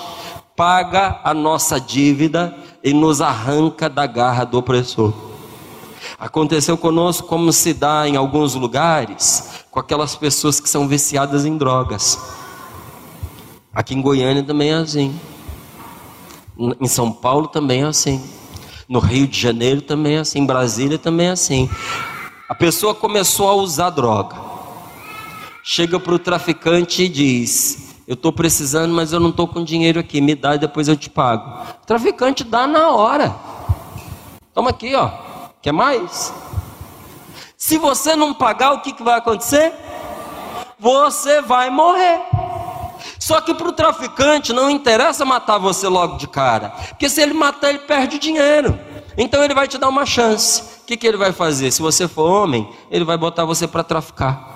paga 0.56 1.20
a 1.22 1.32
nossa 1.32 1.80
dívida 1.80 2.52
e 2.82 2.92
nos 2.92 3.20
arranca 3.20 3.88
da 3.88 4.04
garra 4.04 4.44
do 4.44 4.58
opressor. 4.58 5.12
Aconteceu 6.18 6.76
conosco 6.76 7.28
como 7.28 7.52
se 7.52 7.72
dá 7.72 8.08
em 8.08 8.16
alguns 8.16 8.56
lugares 8.56 9.64
com 9.70 9.78
aquelas 9.78 10.16
pessoas 10.16 10.58
que 10.58 10.68
são 10.68 10.88
viciadas 10.88 11.44
em 11.44 11.56
drogas. 11.56 12.41
Aqui 13.74 13.94
em 13.94 14.02
Goiânia 14.02 14.42
também 14.42 14.70
é 14.70 14.74
assim. 14.74 15.18
Em 16.80 16.88
São 16.88 17.12
Paulo 17.12 17.48
também 17.48 17.82
é 17.82 17.86
assim. 17.86 18.22
No 18.88 18.98
Rio 18.98 19.26
de 19.26 19.38
Janeiro 19.38 19.80
também 19.80 20.16
é 20.16 20.20
assim. 20.20 20.40
Em 20.40 20.46
Brasília 20.46 20.98
também 20.98 21.28
é 21.28 21.30
assim. 21.30 21.68
A 22.48 22.54
pessoa 22.54 22.94
começou 22.94 23.48
a 23.48 23.54
usar 23.54 23.90
droga 23.90 24.52
chega 25.62 26.00
para 26.00 26.14
o 26.14 26.18
traficante 26.18 27.04
e 27.04 27.08
diz: 27.08 27.94
Eu 28.06 28.14
estou 28.14 28.32
precisando, 28.32 28.92
mas 28.92 29.12
eu 29.12 29.20
não 29.20 29.30
estou 29.30 29.46
com 29.46 29.62
dinheiro 29.62 30.00
aqui, 30.00 30.20
me 30.20 30.34
dá 30.34 30.56
e 30.56 30.58
depois 30.58 30.88
eu 30.88 30.96
te 30.96 31.08
pago. 31.08 31.62
O 31.82 31.86
traficante 31.86 32.44
dá 32.44 32.66
na 32.66 32.90
hora. 32.90 33.34
Toma 34.52 34.70
aqui, 34.70 34.94
ó. 34.94 35.10
Quer 35.62 35.72
mais? 35.72 36.34
Se 37.56 37.78
você 37.78 38.16
não 38.16 38.34
pagar, 38.34 38.72
o 38.72 38.80
que, 38.80 38.92
que 38.92 39.02
vai 39.02 39.18
acontecer? 39.18 39.72
Você 40.78 41.40
vai 41.40 41.70
morrer. 41.70 42.20
Só 43.18 43.40
que 43.40 43.54
para 43.54 43.68
o 43.68 43.72
traficante 43.72 44.52
não 44.52 44.70
interessa 44.70 45.24
matar 45.24 45.58
você 45.58 45.88
logo 45.88 46.16
de 46.16 46.26
cara, 46.26 46.70
porque 46.88 47.08
se 47.08 47.20
ele 47.20 47.34
matar, 47.34 47.70
ele 47.70 47.80
perde 47.80 48.18
dinheiro. 48.18 48.78
Então 49.16 49.44
ele 49.44 49.54
vai 49.54 49.68
te 49.68 49.78
dar 49.78 49.88
uma 49.88 50.06
chance. 50.06 50.62
O 50.82 50.84
que, 50.86 50.96
que 50.96 51.06
ele 51.06 51.16
vai 51.16 51.32
fazer? 51.32 51.70
Se 51.70 51.82
você 51.82 52.08
for 52.08 52.28
homem, 52.28 52.68
ele 52.90 53.04
vai 53.04 53.16
botar 53.16 53.44
você 53.44 53.66
para 53.66 53.82
traficar. 53.82 54.52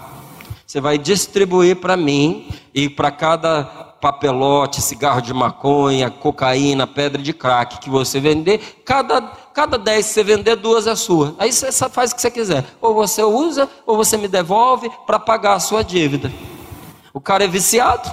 Você 0.67 0.81
vai 0.81 0.99
distribuir 0.99 1.77
para 1.77 1.97
mim 1.97 2.49
e 2.75 2.89
para 2.89 3.11
cada 3.11 3.87
papelote, 4.01 4.83
cigarro 4.83 5.21
de 5.21 5.33
maconha, 5.33 6.11
cocaína, 6.11 6.87
pedra 6.87 7.23
de 7.23 7.33
crack 7.33 7.79
que 7.79 7.89
você 7.89 8.21
vender, 8.21 8.83
cada, 8.85 9.23
cada 9.53 9.79
dez 9.79 10.07
que 10.07 10.13
você 10.15 10.25
vender, 10.25 10.57
duas 10.57 10.87
é 10.87 10.95
sua. 10.95 11.35
Aí 11.39 11.53
você 11.53 11.71
faz 11.89 12.13
o 12.13 12.15
que 12.15 12.21
você 12.21 12.31
quiser. 12.31 12.65
Ou 12.81 12.95
você 12.95 13.23
usa, 13.23 13.69
ou 13.87 13.97
você 13.97 14.17
me 14.17 14.29
devolve 14.29 14.91
para 15.07 15.19
pagar 15.19 15.55
a 15.55 15.61
sua 15.61 15.83
dívida. 15.83 16.33
O 17.13 17.21
cara 17.21 17.45
é 17.45 17.49
viciado. 17.49 18.11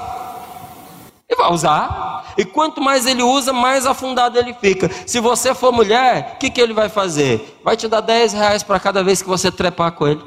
Ele 1.29 1.37
vai 1.37 1.51
usar. 1.51 2.33
E 2.37 2.45
quanto 2.45 2.81
mais 2.81 3.05
ele 3.05 3.23
usa, 3.23 3.53
mais 3.53 3.85
afundado 3.85 4.37
ele 4.37 4.53
fica. 4.53 4.89
Se 5.05 5.19
você 5.19 5.53
for 5.53 5.71
mulher, 5.71 6.33
o 6.35 6.37
que, 6.39 6.49
que 6.49 6.61
ele 6.61 6.73
vai 6.73 6.89
fazer? 6.89 7.59
Vai 7.63 7.77
te 7.77 7.87
dar 7.87 8.01
10 8.01 8.33
reais 8.33 8.63
para 8.63 8.79
cada 8.79 9.03
vez 9.03 9.21
que 9.21 9.27
você 9.27 9.51
trepar 9.51 9.91
com 9.93 10.07
ele 10.07 10.21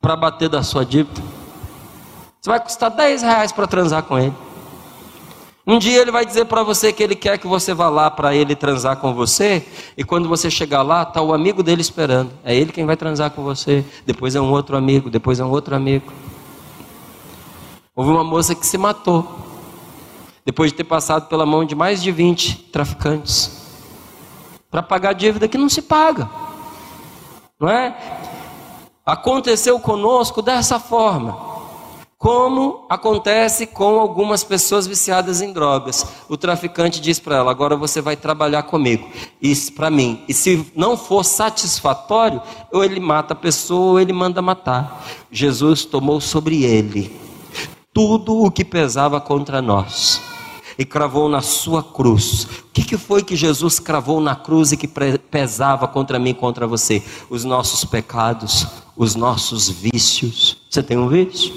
para 0.00 0.16
bater 0.16 0.48
da 0.48 0.62
sua 0.62 0.84
dívida. 0.84 1.22
Você 2.40 2.50
vai 2.50 2.58
custar 2.58 2.90
10 2.90 3.22
reais 3.22 3.52
para 3.52 3.68
transar 3.68 4.02
com 4.02 4.18
ele. 4.18 4.34
Um 5.64 5.78
dia 5.78 6.00
ele 6.00 6.10
vai 6.10 6.26
dizer 6.26 6.46
para 6.46 6.64
você 6.64 6.92
que 6.92 7.00
ele 7.00 7.14
quer 7.14 7.38
que 7.38 7.46
você 7.46 7.72
vá 7.72 7.88
lá 7.88 8.10
para 8.10 8.34
ele 8.34 8.56
transar 8.56 8.96
com 8.96 9.14
você, 9.14 9.64
e 9.96 10.02
quando 10.02 10.28
você 10.28 10.50
chegar 10.50 10.82
lá, 10.82 11.04
está 11.04 11.22
o 11.22 11.32
amigo 11.32 11.62
dele 11.62 11.80
esperando. 11.80 12.32
É 12.44 12.52
ele 12.52 12.72
quem 12.72 12.84
vai 12.84 12.96
transar 12.96 13.30
com 13.30 13.44
você. 13.44 13.84
Depois 14.04 14.34
é 14.34 14.40
um 14.40 14.50
outro 14.50 14.76
amigo, 14.76 15.08
depois 15.08 15.38
é 15.38 15.44
um 15.44 15.50
outro 15.50 15.76
amigo. 15.76 16.12
Houve 17.94 18.10
uma 18.10 18.24
moça 18.24 18.56
que 18.56 18.66
se 18.66 18.76
matou, 18.76 19.24
depois 20.44 20.70
de 20.70 20.76
ter 20.76 20.84
passado 20.84 21.28
pela 21.28 21.46
mão 21.46 21.64
de 21.64 21.74
mais 21.74 22.02
de 22.02 22.10
20 22.10 22.70
traficantes, 22.72 23.62
para 24.70 24.82
pagar 24.82 25.12
dívida 25.12 25.46
que 25.46 25.58
não 25.58 25.68
se 25.68 25.82
paga. 25.82 26.28
Não 27.60 27.68
é? 27.68 27.96
Aconteceu 29.04 29.78
conosco 29.78 30.42
dessa 30.42 30.80
forma, 30.80 31.52
como 32.18 32.86
acontece 32.88 33.66
com 33.66 34.00
algumas 34.00 34.42
pessoas 34.42 34.86
viciadas 34.86 35.40
em 35.40 35.52
drogas. 35.52 36.06
O 36.28 36.36
traficante 36.36 37.00
diz 37.00 37.20
para 37.20 37.36
ela: 37.36 37.50
agora 37.50 37.76
você 37.76 38.00
vai 38.00 38.16
trabalhar 38.16 38.62
comigo, 38.62 39.08
isso 39.40 39.72
para 39.72 39.90
mim. 39.90 40.24
E 40.28 40.34
se 40.34 40.70
não 40.74 40.96
for 40.96 41.24
satisfatório, 41.24 42.40
ou 42.72 42.82
ele 42.82 43.00
mata 43.00 43.32
a 43.32 43.36
pessoa 43.36 43.92
ou 43.92 44.00
ele 44.00 44.12
manda 44.12 44.40
matar. 44.40 45.04
Jesus 45.30 45.84
tomou 45.84 46.20
sobre 46.20 46.64
ele 46.64 47.20
tudo 47.92 48.44
o 48.44 48.50
que 48.50 48.64
pesava 48.64 49.20
contra 49.20 49.60
nós 49.60 50.31
e 50.78 50.84
cravou 50.84 51.28
na 51.28 51.40
sua 51.40 51.82
cruz. 51.82 52.44
O 52.44 52.72
que, 52.72 52.84
que 52.84 52.96
foi 52.96 53.22
que 53.22 53.36
Jesus 53.36 53.78
cravou 53.78 54.20
na 54.20 54.34
cruz 54.34 54.72
e 54.72 54.76
que 54.76 54.88
pesava 54.88 55.86
contra 55.88 56.18
mim 56.18 56.30
e 56.30 56.34
contra 56.34 56.66
você? 56.66 57.02
Os 57.28 57.44
nossos 57.44 57.84
pecados, 57.84 58.66
os 58.96 59.14
nossos 59.14 59.68
vícios. 59.68 60.56
Você 60.68 60.82
tem 60.82 60.96
um 60.96 61.08
vício? 61.08 61.52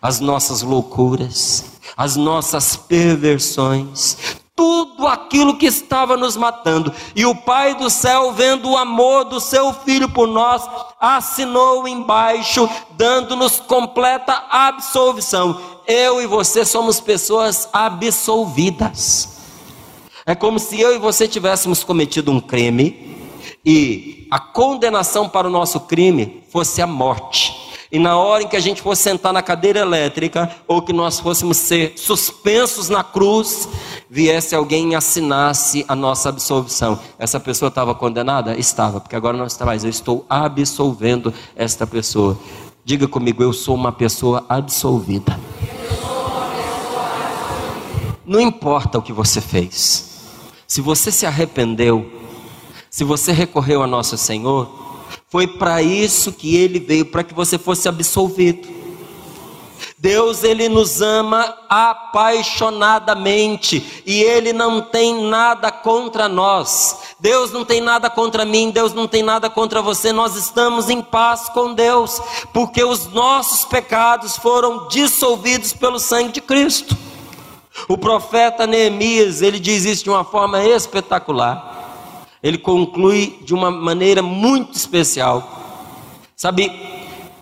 As 0.00 0.20
nossas 0.20 0.62
loucuras, 0.62 1.64
as 1.96 2.16
nossas 2.16 2.76
perversões, 2.76 4.35
tudo 4.56 5.06
aquilo 5.06 5.58
que 5.58 5.66
estava 5.66 6.16
nos 6.16 6.36
matando. 6.36 6.92
E 7.14 7.26
o 7.26 7.34
Pai 7.34 7.74
do 7.74 7.90
céu, 7.90 8.32
vendo 8.32 8.70
o 8.70 8.76
amor 8.76 9.24
do 9.24 9.38
seu 9.38 9.74
filho 9.74 10.08
por 10.08 10.26
nós, 10.26 10.66
assinou 10.98 11.86
embaixo, 11.86 12.68
dando-nos 12.92 13.60
completa 13.60 14.32
absolvição. 14.50 15.60
Eu 15.86 16.22
e 16.22 16.26
você 16.26 16.64
somos 16.64 16.98
pessoas 16.98 17.68
absolvidas. 17.70 19.36
É 20.24 20.34
como 20.34 20.58
se 20.58 20.80
eu 20.80 20.94
e 20.94 20.98
você 20.98 21.28
tivéssemos 21.28 21.84
cometido 21.84 22.32
um 22.32 22.40
crime 22.40 23.14
e 23.64 24.26
a 24.30 24.40
condenação 24.40 25.28
para 25.28 25.46
o 25.46 25.50
nosso 25.50 25.80
crime 25.80 26.42
fosse 26.50 26.80
a 26.80 26.86
morte. 26.86 27.65
E 27.90 27.98
na 27.98 28.16
hora 28.18 28.42
em 28.42 28.48
que 28.48 28.56
a 28.56 28.60
gente 28.60 28.82
fosse 28.82 29.02
sentar 29.02 29.32
na 29.32 29.42
cadeira 29.42 29.80
elétrica, 29.80 30.50
ou 30.66 30.82
que 30.82 30.92
nós 30.92 31.20
fôssemos 31.20 31.56
ser 31.56 31.94
suspensos 31.96 32.88
na 32.88 33.04
cruz, 33.04 33.68
viesse 34.10 34.54
alguém 34.54 34.92
e 34.92 34.94
assinasse 34.94 35.84
a 35.88 35.94
nossa 35.94 36.28
absolvição. 36.28 36.98
Essa 37.18 37.38
pessoa 37.38 37.68
estava 37.68 37.94
condenada? 37.94 38.56
Estava, 38.58 39.00
porque 39.00 39.16
agora 39.16 39.36
não 39.36 39.46
está 39.46 39.64
mais. 39.64 39.84
Eu 39.84 39.90
estou 39.90 40.26
absolvendo 40.28 41.32
esta 41.54 41.86
pessoa. 41.86 42.38
Diga 42.84 43.08
comigo, 43.08 43.42
eu 43.42 43.52
sou 43.52 43.74
uma 43.74 43.92
pessoa 43.92 44.44
absolvida. 44.48 45.38
Não 48.24 48.40
importa 48.40 48.98
o 48.98 49.02
que 49.02 49.12
você 49.12 49.40
fez, 49.40 50.06
se 50.66 50.80
você 50.80 51.12
se 51.12 51.24
arrependeu, 51.24 52.10
se 52.90 53.04
você 53.04 53.30
recorreu 53.30 53.84
a 53.84 53.86
nosso 53.86 54.18
Senhor, 54.18 54.85
foi 55.28 55.46
para 55.46 55.82
isso 55.82 56.32
que 56.32 56.56
ele 56.56 56.78
veio, 56.78 57.06
para 57.06 57.24
que 57.24 57.34
você 57.34 57.58
fosse 57.58 57.88
absolvido. 57.88 58.76
Deus 59.98 60.44
ele 60.44 60.68
nos 60.68 61.00
ama 61.00 61.56
apaixonadamente 61.68 64.02
e 64.06 64.22
ele 64.22 64.52
não 64.52 64.80
tem 64.80 65.28
nada 65.28 65.72
contra 65.72 66.28
nós. 66.28 67.16
Deus 67.18 67.50
não 67.50 67.64
tem 67.64 67.80
nada 67.80 68.10
contra 68.10 68.44
mim, 68.44 68.70
Deus 68.70 68.92
não 68.92 69.08
tem 69.08 69.22
nada 69.22 69.48
contra 69.50 69.82
você. 69.82 70.12
Nós 70.12 70.36
estamos 70.36 70.88
em 70.90 71.02
paz 71.02 71.48
com 71.48 71.74
Deus, 71.74 72.22
porque 72.52 72.84
os 72.84 73.12
nossos 73.12 73.64
pecados 73.64 74.36
foram 74.36 74.86
dissolvidos 74.88 75.72
pelo 75.72 75.98
sangue 75.98 76.30
de 76.32 76.40
Cristo. 76.40 76.96
O 77.88 77.98
profeta 77.98 78.66
Neemias, 78.66 79.42
ele 79.42 79.58
diz 79.58 79.84
isso 79.84 80.04
de 80.04 80.10
uma 80.10 80.24
forma 80.24 80.64
espetacular 80.64 81.85
ele 82.42 82.58
conclui 82.58 83.38
de 83.44 83.54
uma 83.54 83.70
maneira 83.70 84.22
muito 84.22 84.74
especial. 84.74 85.64
Sabe, 86.36 86.70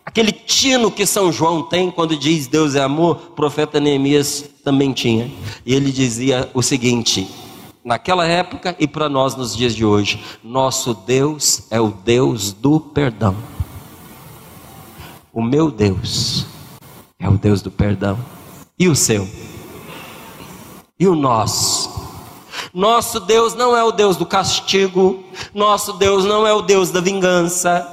aquele 0.05 0.33
tino 0.33 0.91
que 0.91 1.05
São 1.05 1.33
João 1.33 1.63
tem 1.63 1.91
quando 1.91 2.17
diz 2.17 2.47
Deus 2.47 2.75
é 2.75 2.83
amor, 2.83 3.17
o 3.31 3.33
profeta 3.33 3.81
Neemias 3.81 4.45
também 4.63 4.93
tinha. 4.93 5.31
E 5.67 5.75
ele 5.75 5.91
dizia 5.91 6.51
o 6.55 6.63
seguinte: 6.63 7.29
naquela 7.85 8.27
época 8.27 8.75
e 8.79 8.89
para 8.89 9.09
nós 9.09 9.37
nos 9.37 9.57
dias 9.57 9.75
de 9.75 9.85
hoje, 9.85 10.23
nosso 10.43 10.95
Deus 10.95 11.67
é 11.71 11.81
o 11.81 11.89
Deus 11.89 12.53
do 12.53 12.81
perdão. 12.81 13.37
O 15.33 15.43
meu 15.43 15.71
Deus 15.71 16.47
é 17.19 17.29
o 17.29 17.37
Deus 17.37 17.61
do 17.61 17.71
perdão. 17.71 18.19
E 18.79 18.89
o 18.89 18.95
seu? 18.95 19.29
E 20.99 21.07
o 21.09 21.15
nosso? 21.15 21.84
Nosso 22.75 23.21
Deus 23.21 23.55
não 23.55 23.77
é 23.77 23.85
o 23.85 23.93
Deus 23.93 24.17
do 24.17 24.27
castigo, 24.27 25.23
nosso 25.55 25.93
Deus 25.93 26.25
não 26.25 26.45
é 26.45 26.53
o 26.53 26.61
Deus 26.61 26.91
da 26.91 27.01
vingança. 27.01 27.89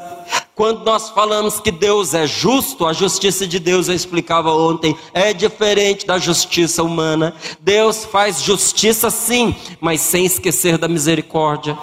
Quando 0.55 0.84
nós 0.84 1.11
falamos 1.11 1.59
que 1.59 1.69
Deus 1.69 2.15
é 2.15 2.25
justo, 2.25 2.88
a 2.88 2.91
justiça 2.91 3.45
de 3.45 3.59
Deus, 3.59 3.88
eu 3.88 3.93
explicava 3.93 4.51
ontem, 4.51 4.97
é 5.13 5.34
diferente 5.34 6.07
da 6.07 6.17
justiça 6.17 6.82
humana. 6.82 7.36
Deus 7.59 8.05
faz 8.05 8.41
justiça 8.41 9.11
sim, 9.11 9.55
mas 9.79 10.01
sem 10.01 10.25
esquecer 10.25 10.79
da 10.79 10.88
misericórdia. 10.88 11.77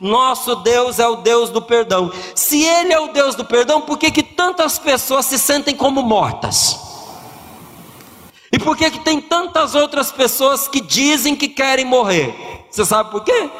Nosso 0.00 0.54
Deus 0.54 1.00
é 1.00 1.08
o 1.08 1.16
Deus 1.16 1.50
do 1.50 1.60
perdão. 1.60 2.12
Se 2.36 2.62
Ele 2.62 2.92
é 2.92 3.00
o 3.00 3.12
Deus 3.12 3.34
do 3.34 3.44
perdão, 3.44 3.80
por 3.80 3.98
que, 3.98 4.12
que 4.12 4.22
tantas 4.22 4.78
pessoas 4.78 5.26
se 5.26 5.40
sentem 5.40 5.74
como 5.74 6.02
mortas? 6.02 6.83
E 8.54 8.58
por 8.60 8.76
que, 8.76 8.88
que 8.88 9.00
tem 9.00 9.20
tantas 9.20 9.74
outras 9.74 10.12
pessoas 10.12 10.68
que 10.68 10.80
dizem 10.80 11.34
que 11.34 11.48
querem 11.48 11.84
morrer? 11.84 12.64
Você 12.70 12.84
sabe 12.84 13.10
por 13.10 13.24
quê? 13.24 13.50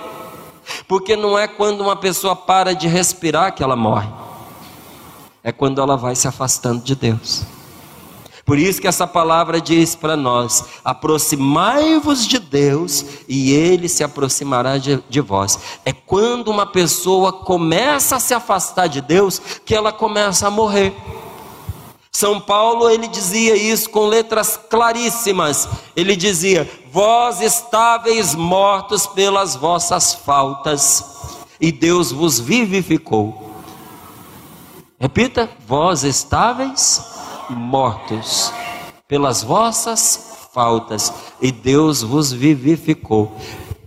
Porque 0.86 1.16
não 1.16 1.36
é 1.36 1.48
quando 1.48 1.80
uma 1.80 1.96
pessoa 1.96 2.36
para 2.36 2.76
de 2.76 2.86
respirar 2.86 3.52
que 3.56 3.60
ela 3.60 3.74
morre, 3.74 4.08
é 5.42 5.50
quando 5.50 5.80
ela 5.80 5.96
vai 5.96 6.14
se 6.14 6.28
afastando 6.28 6.80
de 6.84 6.94
Deus. 6.94 7.42
Por 8.46 8.56
isso 8.56 8.80
que 8.80 8.86
essa 8.86 9.04
palavra 9.04 9.60
diz 9.60 9.96
para 9.96 10.16
nós: 10.16 10.64
aproximai-vos 10.84 12.24
de 12.24 12.38
Deus 12.38 13.04
e 13.28 13.52
Ele 13.52 13.88
se 13.88 14.04
aproximará 14.04 14.78
de, 14.78 15.02
de, 15.10 15.20
vós. 15.20 15.58
É 15.84 15.92
quando 15.92 16.52
uma 16.52 16.66
pessoa 16.66 17.32
começa 17.32 18.14
a 18.14 18.20
se 18.20 18.32
afastar 18.32 18.86
de 18.86 19.00
Deus 19.00 19.42
que 19.64 19.74
ela 19.74 19.92
começa 19.92 20.46
a 20.46 20.50
morrer. 20.52 20.94
São 22.14 22.40
Paulo 22.40 22.88
ele 22.88 23.08
dizia 23.08 23.56
isso 23.56 23.90
com 23.90 24.06
letras 24.06 24.56
claríssimas. 24.56 25.68
Ele 25.96 26.14
dizia: 26.14 26.70
Vós 26.92 27.40
estáveis 27.40 28.36
mortos 28.36 29.04
pelas 29.04 29.56
vossas 29.56 30.14
faltas, 30.14 31.04
e 31.60 31.72
Deus 31.72 32.12
vos 32.12 32.38
vivificou. 32.38 33.50
Repita: 34.96 35.50
Vós 35.66 36.04
estáveis 36.04 37.04
mortos 37.50 38.52
pelas 39.08 39.42
vossas 39.42 40.36
faltas, 40.54 41.12
e 41.42 41.50
Deus 41.50 42.00
vos 42.00 42.30
vivificou. 42.30 43.36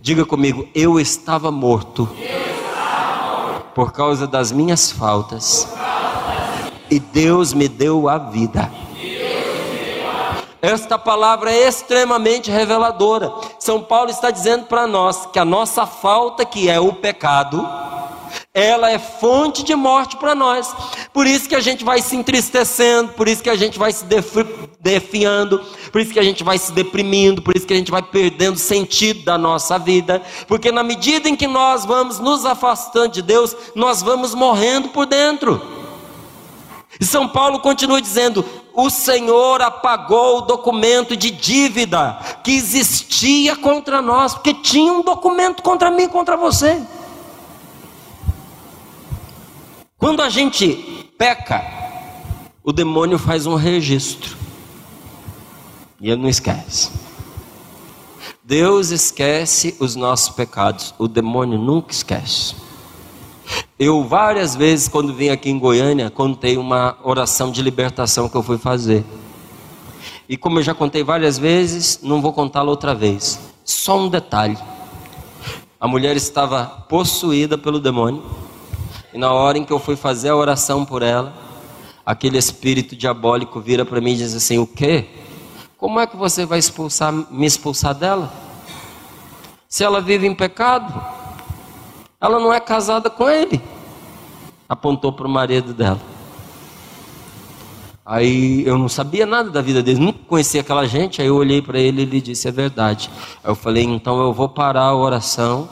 Diga 0.02 0.26
comigo: 0.26 0.68
Eu 0.74 1.00
estava 1.00 1.50
morto, 1.50 2.06
por 3.74 3.90
causa 3.90 4.26
das 4.26 4.52
minhas 4.52 4.92
faltas 4.92 5.77
e 6.90 6.98
Deus 6.98 7.52
me 7.52 7.68
deu 7.68 8.08
a 8.08 8.18
vida. 8.18 8.70
Esta 10.60 10.98
palavra 10.98 11.52
é 11.52 11.68
extremamente 11.68 12.50
reveladora. 12.50 13.32
São 13.60 13.80
Paulo 13.80 14.10
está 14.10 14.30
dizendo 14.30 14.66
para 14.66 14.86
nós 14.86 15.26
que 15.26 15.38
a 15.38 15.44
nossa 15.44 15.86
falta, 15.86 16.44
que 16.44 16.68
é 16.68 16.80
o 16.80 16.92
pecado, 16.92 17.64
ela 18.52 18.90
é 18.90 18.98
fonte 18.98 19.62
de 19.62 19.74
morte 19.76 20.16
para 20.16 20.34
nós. 20.34 20.74
Por 21.12 21.28
isso 21.28 21.48
que 21.48 21.54
a 21.54 21.60
gente 21.60 21.84
vai 21.84 22.02
se 22.02 22.16
entristecendo, 22.16 23.12
por 23.12 23.28
isso 23.28 23.42
que 23.42 23.50
a 23.50 23.56
gente 23.56 23.78
vai 23.78 23.92
se 23.92 24.04
defiando, 24.80 25.64
por 25.92 26.00
isso 26.00 26.12
que 26.12 26.18
a 26.18 26.24
gente 26.24 26.42
vai 26.42 26.58
se 26.58 26.72
deprimindo, 26.72 27.40
por 27.40 27.56
isso 27.56 27.66
que 27.66 27.72
a 27.72 27.76
gente 27.76 27.92
vai 27.92 28.02
perdendo 28.02 28.58
sentido 28.58 29.24
da 29.24 29.38
nossa 29.38 29.78
vida, 29.78 30.20
porque 30.48 30.72
na 30.72 30.82
medida 30.82 31.28
em 31.28 31.36
que 31.36 31.46
nós 31.46 31.84
vamos 31.84 32.18
nos 32.18 32.44
afastando 32.44 33.12
de 33.12 33.22
Deus, 33.22 33.54
nós 33.76 34.02
vamos 34.02 34.34
morrendo 34.34 34.88
por 34.88 35.06
dentro. 35.06 35.77
E 37.00 37.04
São 37.04 37.28
Paulo 37.28 37.60
continua 37.60 38.00
dizendo: 38.00 38.44
o 38.74 38.90
Senhor 38.90 39.60
apagou 39.60 40.38
o 40.38 40.42
documento 40.42 41.16
de 41.16 41.30
dívida 41.30 42.18
que 42.42 42.52
existia 42.52 43.56
contra 43.56 44.00
nós, 44.02 44.34
porque 44.34 44.54
tinha 44.54 44.92
um 44.92 45.02
documento 45.02 45.62
contra 45.62 45.90
mim 45.90 46.04
e 46.04 46.08
contra 46.08 46.36
você. 46.36 46.80
Quando 49.96 50.22
a 50.22 50.28
gente 50.28 51.10
peca, 51.18 51.64
o 52.62 52.72
demônio 52.72 53.18
faz 53.18 53.46
um 53.46 53.56
registro 53.56 54.36
e 56.00 56.10
ele 56.10 56.22
não 56.22 56.28
esquece. 56.28 56.90
Deus 58.44 58.90
esquece 58.90 59.76
os 59.80 59.94
nossos 59.96 60.30
pecados, 60.30 60.94
o 60.98 61.08
demônio 61.08 61.58
nunca 61.58 61.92
esquece. 61.92 62.54
Eu 63.78 64.04
várias 64.04 64.56
vezes, 64.56 64.88
quando 64.88 65.14
vim 65.14 65.28
aqui 65.28 65.50
em 65.50 65.58
Goiânia, 65.58 66.10
contei 66.10 66.56
uma 66.56 66.96
oração 67.02 67.50
de 67.50 67.62
libertação 67.62 68.28
que 68.28 68.36
eu 68.36 68.42
fui 68.42 68.58
fazer. 68.58 69.04
E 70.28 70.36
como 70.36 70.58
eu 70.58 70.62
já 70.62 70.74
contei 70.74 71.02
várias 71.02 71.38
vezes, 71.38 72.00
não 72.02 72.20
vou 72.20 72.32
contá-la 72.32 72.70
outra 72.70 72.94
vez. 72.94 73.38
Só 73.64 73.98
um 73.98 74.08
detalhe: 74.08 74.58
a 75.80 75.86
mulher 75.88 76.16
estava 76.16 76.64
possuída 76.88 77.56
pelo 77.56 77.78
demônio, 77.78 78.24
e 79.14 79.18
na 79.18 79.32
hora 79.32 79.56
em 79.56 79.64
que 79.64 79.72
eu 79.72 79.78
fui 79.78 79.96
fazer 79.96 80.28
a 80.28 80.36
oração 80.36 80.84
por 80.84 81.02
ela, 81.02 81.32
aquele 82.04 82.36
espírito 82.36 82.96
diabólico 82.96 83.60
vira 83.60 83.84
para 83.84 84.00
mim 84.00 84.12
e 84.12 84.16
diz 84.16 84.34
assim: 84.34 84.58
O 84.58 84.66
quê? 84.66 85.06
Como 85.78 86.00
é 86.00 86.06
que 86.06 86.16
você 86.16 86.44
vai 86.44 86.58
expulsar, 86.58 87.12
me 87.12 87.46
expulsar 87.46 87.94
dela? 87.94 88.32
Se 89.68 89.84
ela 89.84 90.00
vive 90.00 90.26
em 90.26 90.34
pecado? 90.34 91.17
Ela 92.20 92.40
não 92.40 92.52
é 92.52 92.58
casada 92.58 93.08
com 93.08 93.30
ele. 93.30 93.62
Apontou 94.68 95.12
para 95.12 95.26
o 95.26 95.30
marido 95.30 95.72
dela. 95.72 96.00
Aí 98.04 98.66
eu 98.66 98.76
não 98.76 98.88
sabia 98.88 99.24
nada 99.24 99.50
da 99.50 99.60
vida 99.60 99.82
dele, 99.82 100.00
nunca 100.00 100.18
conhecia 100.26 100.62
aquela 100.62 100.86
gente. 100.86 101.20
Aí 101.20 101.28
eu 101.28 101.36
olhei 101.36 101.62
para 101.62 101.78
ele 101.78 102.00
e 102.00 102.04
ele 102.04 102.20
disse: 102.20 102.48
É 102.48 102.50
verdade. 102.50 103.08
Aí 103.44 103.50
eu 103.50 103.54
falei: 103.54 103.84
Então 103.84 104.20
eu 104.20 104.32
vou 104.32 104.48
parar 104.48 104.84
a 104.84 104.96
oração, 104.96 105.68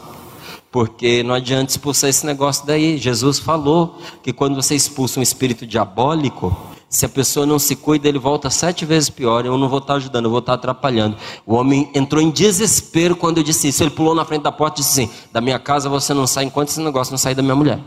porque 0.71 1.23
não 1.25 1.35
adianta 1.35 1.73
expulsar 1.73 2.11
esse 2.11 2.25
negócio 2.25 2.65
daí. 2.65 2.97
Jesus 2.97 3.41
falou 3.41 3.99
que 4.23 4.33
quando 4.33 4.55
você 4.55 4.77
expulsa 4.77 5.19
um 5.19 5.23
espírito 5.23 5.67
diabólico, 5.67 6.57
se 6.89 7.05
a 7.05 7.09
pessoa 7.09 7.45
não 7.45 7.59
se 7.59 7.75
cuida, 7.75 8.09
ele 8.09 8.19
volta 8.19 8.49
sete 8.49 8.85
vezes 8.85 9.11
pior. 9.11 9.45
Eu 9.45 9.59
não 9.59 9.69
vou 9.69 9.79
estar 9.79 9.95
ajudando, 9.95 10.27
eu 10.27 10.31
vou 10.31 10.39
estar 10.39 10.55
atrapalhando. 10.55 11.17
O 11.45 11.55
homem 11.55 11.91
entrou 11.95 12.23
em 12.23 12.31
desespero 12.31 13.17
quando 13.17 13.39
eu 13.39 13.45
disse 13.45 13.69
isso. 13.69 13.83
Ele 13.83 13.91
pulou 13.91 14.15
na 14.15 14.25
frente 14.25 14.43
da 14.43 14.53
porta 14.53 14.81
e 14.81 14.83
disse 14.83 15.03
assim: 15.03 15.13
Da 15.33 15.41
minha 15.41 15.59
casa 15.59 15.89
você 15.89 16.15
não 16.15 16.27
sai 16.27 16.45
enquanto 16.45 16.69
esse 16.69 16.81
negócio 16.81 17.13
não 17.13 17.19
sair 17.19 17.35
da 17.35 17.43
minha 17.43 17.57
mulher. 17.57 17.81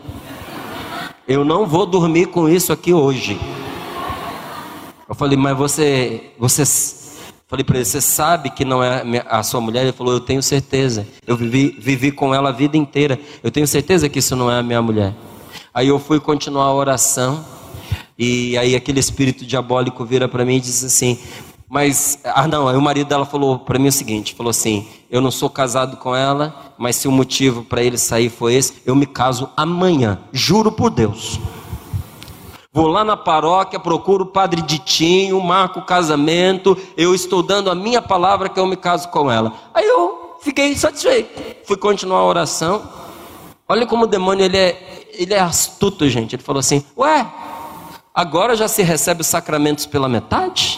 Eu 1.28 1.46
não 1.46 1.66
vou 1.66 1.86
dormir 1.86 2.26
com 2.26 2.50
isso 2.50 2.74
aqui 2.74 2.94
hoje. 2.94 3.40
Eu 5.08 5.16
falei, 5.16 5.38
mas 5.38 5.58
você, 5.58 6.34
você, 6.38 6.64
falei 7.48 7.64
para 7.64 7.78
ele, 7.78 7.86
você 7.86 8.02
sabe 8.02 8.50
que 8.52 8.66
não 8.66 8.84
é 8.84 9.04
a 9.28 9.42
sua 9.42 9.62
mulher? 9.62 9.84
Ele 9.84 9.92
falou, 9.92 10.14
eu 10.14 10.20
tenho 10.20 10.42
certeza. 10.44 11.08
Eu 11.26 11.36
vivi, 11.36 11.76
vivi 11.80 12.12
com 12.12 12.34
ela 12.34 12.50
a 12.50 12.52
vida 12.52 12.78
inteira. 12.78 13.20
Eu 13.44 13.50
tenho 13.50 13.68
certeza 13.68 14.10
que 14.10 14.20
isso 14.20 14.36
não 14.36 14.52
é 14.52 14.60
a 14.60 14.64
minha 14.64 14.82
mulher. 14.82 15.16
Aí 15.74 15.88
eu 15.88 16.00
fui 16.00 16.20
continuar 16.20 16.66
a 16.66 16.74
oração. 16.74 17.44
E 18.20 18.58
aí 18.58 18.76
aquele 18.76 19.00
espírito 19.00 19.46
diabólico 19.46 20.04
vira 20.04 20.28
para 20.28 20.44
mim 20.44 20.58
e 20.58 20.60
diz 20.60 20.84
assim: 20.84 21.18
mas, 21.70 22.18
ah 22.26 22.48
não, 22.48 22.68
aí 22.68 22.76
o 22.76 22.82
marido 22.82 23.08
dela 23.08 23.26
falou 23.26 23.60
para 23.60 23.78
mim 23.78 23.90
o 23.90 23.92
seguinte: 23.92 24.34
falou 24.34 24.50
assim, 24.50 24.88
eu 25.10 25.22
não 25.22 25.30
sou 25.30 25.50
casado 25.52 25.98
com 25.98 26.16
ela, 26.16 26.74
mas 26.80 26.96
se 26.96 27.08
o 27.08 27.12
motivo 27.12 27.64
para 27.64 27.84
ele 27.84 27.98
sair 27.98 28.30
foi 28.30 28.56
esse, 28.56 28.82
eu 28.86 28.96
me 28.96 29.06
caso 29.06 29.50
amanhã, 29.56 30.20
juro 30.34 30.72
por 30.72 30.90
Deus. 30.90 31.40
Vou 32.74 32.88
lá 32.88 33.04
na 33.04 33.16
paróquia, 33.16 33.80
procuro 33.80 34.24
o 34.24 34.28
padre 34.28 34.62
Ditinho, 34.64 35.40
marco 35.42 35.80
o 35.80 35.86
casamento, 35.86 36.78
eu 36.98 37.14
estou 37.14 37.44
dando 37.44 37.70
a 37.70 37.76
minha 37.76 38.02
palavra 38.02 38.50
que 38.50 38.60
eu 38.60 38.66
me 38.66 38.76
caso 38.76 39.10
com 39.10 39.32
ela. 39.32 39.54
Aí 39.74 39.86
eu 39.88 40.38
fiquei 40.42 40.76
satisfeito, 40.76 41.66
fui 41.66 41.78
continuar 41.78 42.20
a 42.20 42.26
oração. 42.26 42.82
Olha 43.68 43.86
como 43.86 44.06
o 44.06 44.08
demônio 44.08 44.44
ele 44.44 44.58
é, 44.58 45.08
ele 45.14 45.36
é 45.36 45.40
astuto, 45.40 46.10
gente. 46.10 46.36
Ele 46.36 46.42
falou 46.42 46.60
assim: 46.60 46.84
Ué, 46.98 47.28
agora 48.20 48.54
já 48.54 48.68
se 48.68 48.84
recebe 48.84 49.22
os 49.22 49.28
sacramentos 49.28 49.86
pela 49.86 50.10
metade? 50.10 50.78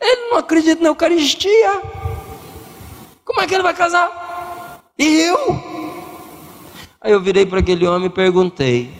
Ele 0.00 0.30
não 0.30 0.38
acredita 0.38 0.82
na 0.82 0.88
Eucaristia. 0.88 1.82
Como 3.24 3.40
é 3.40 3.46
que 3.46 3.54
ele 3.54 3.62
vai 3.62 3.74
casar? 3.74 4.82
E 4.98 5.20
eu? 5.20 5.38
Aí 7.00 7.12
eu 7.12 7.20
virei 7.20 7.46
para 7.46 7.60
aquele 7.60 7.86
homem 7.86 8.06
e 8.06 8.10
perguntei. 8.10 8.92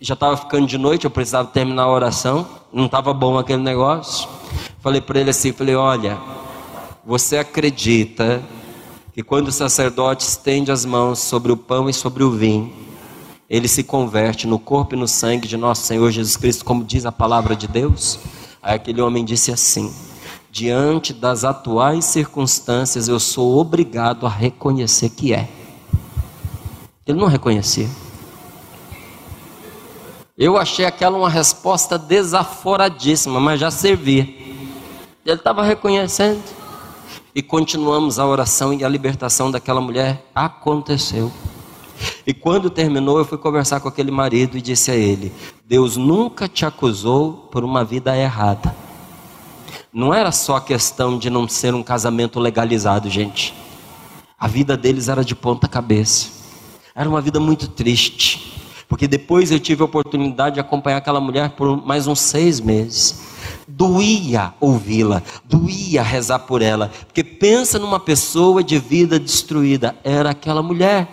Já 0.00 0.14
estava 0.14 0.36
ficando 0.36 0.64
de 0.64 0.78
noite, 0.78 1.06
eu 1.06 1.10
precisava 1.10 1.48
terminar 1.48 1.82
a 1.82 1.90
oração. 1.90 2.46
Não 2.72 2.86
estava 2.86 3.12
bom 3.12 3.36
aquele 3.36 3.62
negócio. 3.62 4.28
Falei 4.80 5.00
para 5.00 5.18
ele 5.18 5.30
assim, 5.30 5.52
falei, 5.52 5.74
olha, 5.74 6.20
você 7.04 7.36
acredita 7.36 8.40
que 9.12 9.24
quando 9.24 9.48
o 9.48 9.52
sacerdote 9.52 10.22
estende 10.22 10.70
as 10.70 10.84
mãos 10.84 11.18
sobre 11.18 11.50
o 11.50 11.56
pão 11.56 11.90
e 11.90 11.92
sobre 11.92 12.22
o 12.22 12.30
vinho, 12.30 12.83
ele 13.48 13.68
se 13.68 13.84
converte 13.84 14.46
no 14.46 14.58
corpo 14.58 14.94
e 14.94 14.98
no 14.98 15.06
sangue 15.06 15.46
de 15.46 15.56
nosso 15.56 15.86
Senhor 15.86 16.10
Jesus 16.10 16.36
Cristo, 16.36 16.64
como 16.64 16.84
diz 16.84 17.04
a 17.04 17.12
palavra 17.12 17.54
de 17.54 17.68
Deus? 17.68 18.18
Aí 18.62 18.76
aquele 18.76 19.00
homem 19.00 19.24
disse 19.24 19.52
assim: 19.52 19.92
Diante 20.50 21.12
das 21.12 21.44
atuais 21.44 22.04
circunstâncias, 22.04 23.08
eu 23.08 23.20
sou 23.20 23.58
obrigado 23.58 24.26
a 24.26 24.30
reconhecer 24.30 25.10
que 25.10 25.34
é. 25.34 25.48
Ele 27.06 27.18
não 27.18 27.26
reconhecia. 27.26 27.88
Eu 30.36 30.56
achei 30.56 30.84
aquela 30.84 31.16
uma 31.16 31.28
resposta 31.28 31.98
desaforadíssima, 31.98 33.38
mas 33.38 33.60
já 33.60 33.70
servia. 33.70 34.22
Ele 35.24 35.36
estava 35.36 35.62
reconhecendo. 35.62 36.42
E 37.34 37.42
continuamos 37.42 38.18
a 38.18 38.26
oração 38.26 38.72
e 38.72 38.84
a 38.84 38.88
libertação 38.88 39.50
daquela 39.50 39.80
mulher 39.80 40.24
aconteceu. 40.34 41.32
E 42.26 42.32
quando 42.32 42.70
terminou, 42.70 43.18
eu 43.18 43.24
fui 43.24 43.38
conversar 43.38 43.80
com 43.80 43.88
aquele 43.88 44.10
marido 44.10 44.56
e 44.56 44.62
disse 44.62 44.90
a 44.90 44.94
ele: 44.94 45.32
Deus 45.66 45.96
nunca 45.96 46.48
te 46.48 46.64
acusou 46.64 47.48
por 47.50 47.64
uma 47.64 47.84
vida 47.84 48.16
errada. 48.16 48.74
Não 49.92 50.12
era 50.12 50.32
só 50.32 50.58
questão 50.58 51.18
de 51.18 51.30
não 51.30 51.48
ser 51.48 51.74
um 51.74 51.82
casamento 51.82 52.40
legalizado, 52.40 53.08
gente. 53.08 53.54
A 54.38 54.48
vida 54.48 54.76
deles 54.76 55.08
era 55.08 55.24
de 55.24 55.34
ponta 55.34 55.68
cabeça. 55.68 56.28
Era 56.94 57.08
uma 57.08 57.20
vida 57.20 57.38
muito 57.38 57.68
triste. 57.68 58.52
Porque 58.88 59.08
depois 59.08 59.50
eu 59.50 59.58
tive 59.58 59.82
a 59.82 59.86
oportunidade 59.86 60.54
de 60.54 60.60
acompanhar 60.60 60.98
aquela 60.98 61.20
mulher 61.20 61.50
por 61.50 61.84
mais 61.84 62.06
uns 62.06 62.20
seis 62.20 62.60
meses. 62.60 63.22
Doía 63.66 64.52
ouvi-la, 64.60 65.22
doía 65.44 66.02
rezar 66.02 66.40
por 66.40 66.60
ela. 66.60 66.90
Porque 67.06 67.24
pensa 67.24 67.78
numa 67.78 67.98
pessoa 67.98 68.62
de 68.62 68.78
vida 68.78 69.18
destruída. 69.18 69.96
Era 70.04 70.30
aquela 70.30 70.62
mulher. 70.62 71.08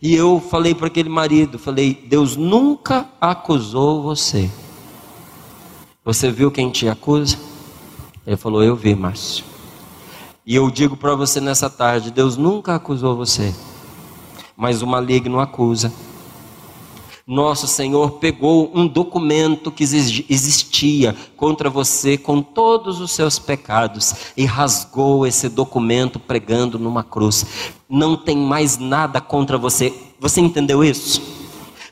E 0.00 0.14
eu 0.14 0.40
falei 0.40 0.74
para 0.74 0.86
aquele 0.86 1.08
marido, 1.08 1.58
falei, 1.58 1.92
Deus 2.08 2.36
nunca 2.36 3.08
acusou 3.20 4.02
você. 4.02 4.48
Você 6.04 6.30
viu 6.30 6.50
quem 6.50 6.70
te 6.70 6.88
acusa? 6.88 7.36
Ele 8.26 8.36
falou: 8.36 8.62
Eu 8.62 8.76
vi, 8.76 8.94
Márcio. 8.94 9.44
E 10.46 10.54
eu 10.54 10.70
digo 10.70 10.96
para 10.96 11.14
você 11.14 11.40
nessa 11.40 11.68
tarde: 11.68 12.10
Deus 12.10 12.36
nunca 12.36 12.74
acusou 12.74 13.16
você, 13.16 13.54
mas 14.56 14.80
o 14.80 14.86
maligno 14.86 15.40
acusa. 15.40 15.92
Nosso 17.30 17.68
Senhor 17.68 18.12
pegou 18.12 18.72
um 18.74 18.86
documento 18.86 19.70
que 19.70 19.84
existia 19.84 21.14
contra 21.36 21.68
você 21.68 22.16
com 22.16 22.40
todos 22.40 23.02
os 23.02 23.10
seus 23.10 23.38
pecados 23.38 24.14
e 24.34 24.46
rasgou 24.46 25.26
esse 25.26 25.46
documento 25.50 26.18
pregando 26.18 26.78
numa 26.78 27.04
cruz. 27.04 27.44
Não 27.86 28.16
tem 28.16 28.34
mais 28.34 28.78
nada 28.78 29.20
contra 29.20 29.58
você. 29.58 29.92
Você 30.18 30.40
entendeu 30.40 30.82
isso? 30.82 31.37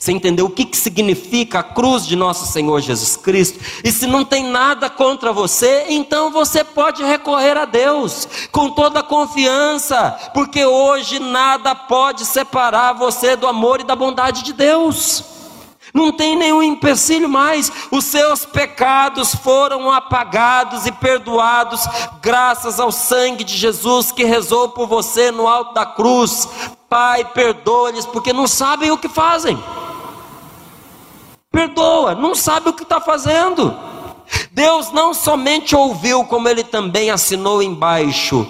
Você 0.07 0.12
entendeu 0.12 0.46
o 0.46 0.50
que, 0.50 0.64
que 0.64 0.76
significa 0.76 1.59
a 1.59 1.62
cruz 1.64 2.07
de 2.07 2.14
nosso 2.14 2.46
Senhor 2.46 2.80
Jesus 2.80 3.16
Cristo? 3.16 3.59
E 3.82 3.90
se 3.90 4.07
não 4.07 4.24
tem 4.24 4.44
nada 4.44 4.88
contra 4.88 5.32
você, 5.32 5.86
então 5.88 6.30
você 6.30 6.62
pode 6.62 7.02
recorrer 7.02 7.57
a 7.57 7.64
Deus 7.64 8.28
com 8.52 8.70
toda 8.70 9.00
a 9.00 9.02
confiança, 9.02 10.16
porque 10.32 10.64
hoje 10.64 11.18
nada 11.18 11.74
pode 11.74 12.24
separar 12.24 12.92
você 12.92 13.34
do 13.34 13.48
amor 13.48 13.80
e 13.80 13.84
da 13.84 13.96
bondade 13.96 14.44
de 14.44 14.52
Deus. 14.52 15.24
Não 15.92 16.12
tem 16.12 16.36
nenhum 16.36 16.62
empecilho 16.62 17.28
mais, 17.28 17.72
os 17.90 18.04
seus 18.04 18.44
pecados 18.44 19.34
foram 19.34 19.90
apagados 19.90 20.86
e 20.86 20.92
perdoados, 20.92 21.80
graças 22.22 22.78
ao 22.78 22.92
sangue 22.92 23.42
de 23.42 23.57
Jesus 23.57 24.12
que 24.12 24.22
rezou 24.22 24.68
por 24.68 24.86
você 24.86 25.32
no 25.32 25.48
alto 25.48 25.74
da 25.74 25.84
cruz. 25.84 26.48
Pai, 26.88 27.24
perdoa-lhes, 27.24 28.07
porque 28.07 28.32
não 28.32 28.46
sabem 28.46 28.92
o 28.92 28.98
que 28.98 29.09
fazem 29.09 29.59
perdoa, 31.57 32.14
não 32.14 32.34
sabe 32.34 32.68
o 32.68 32.72
que 32.74 32.82
está 32.82 33.00
fazendo. 33.00 33.74
Deus 34.52 34.92
não 34.92 35.14
somente 35.14 35.74
ouviu, 35.74 36.22
como 36.24 36.46
ele 36.50 36.62
também 36.62 37.11
assinou 37.11 37.62
embaixo 37.62 38.46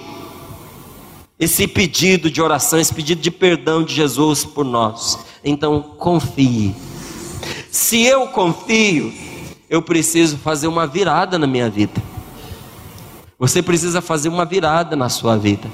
esse 1.38 1.68
pedido 1.68 2.28
de 2.28 2.42
oração, 2.42 2.80
esse 2.80 2.92
pedido 2.92 3.20
de 3.20 3.30
perdão 3.30 3.84
de 3.84 3.94
Jesus 3.94 4.44
por 4.44 4.64
nós. 4.64 5.20
Então, 5.44 5.80
confie. 5.80 6.74
Se 7.70 8.02
eu 8.02 8.26
confio, 8.26 9.14
eu 9.70 9.80
preciso 9.80 10.36
fazer 10.38 10.66
uma 10.66 10.84
virada 10.84 11.38
na 11.38 11.46
minha 11.46 11.70
vida. 11.70 12.02
Você 13.38 13.62
precisa 13.62 14.00
fazer 14.00 14.28
uma 14.28 14.44
virada 14.44 14.96
na 14.96 15.08
sua 15.08 15.36
vida. 15.36 15.70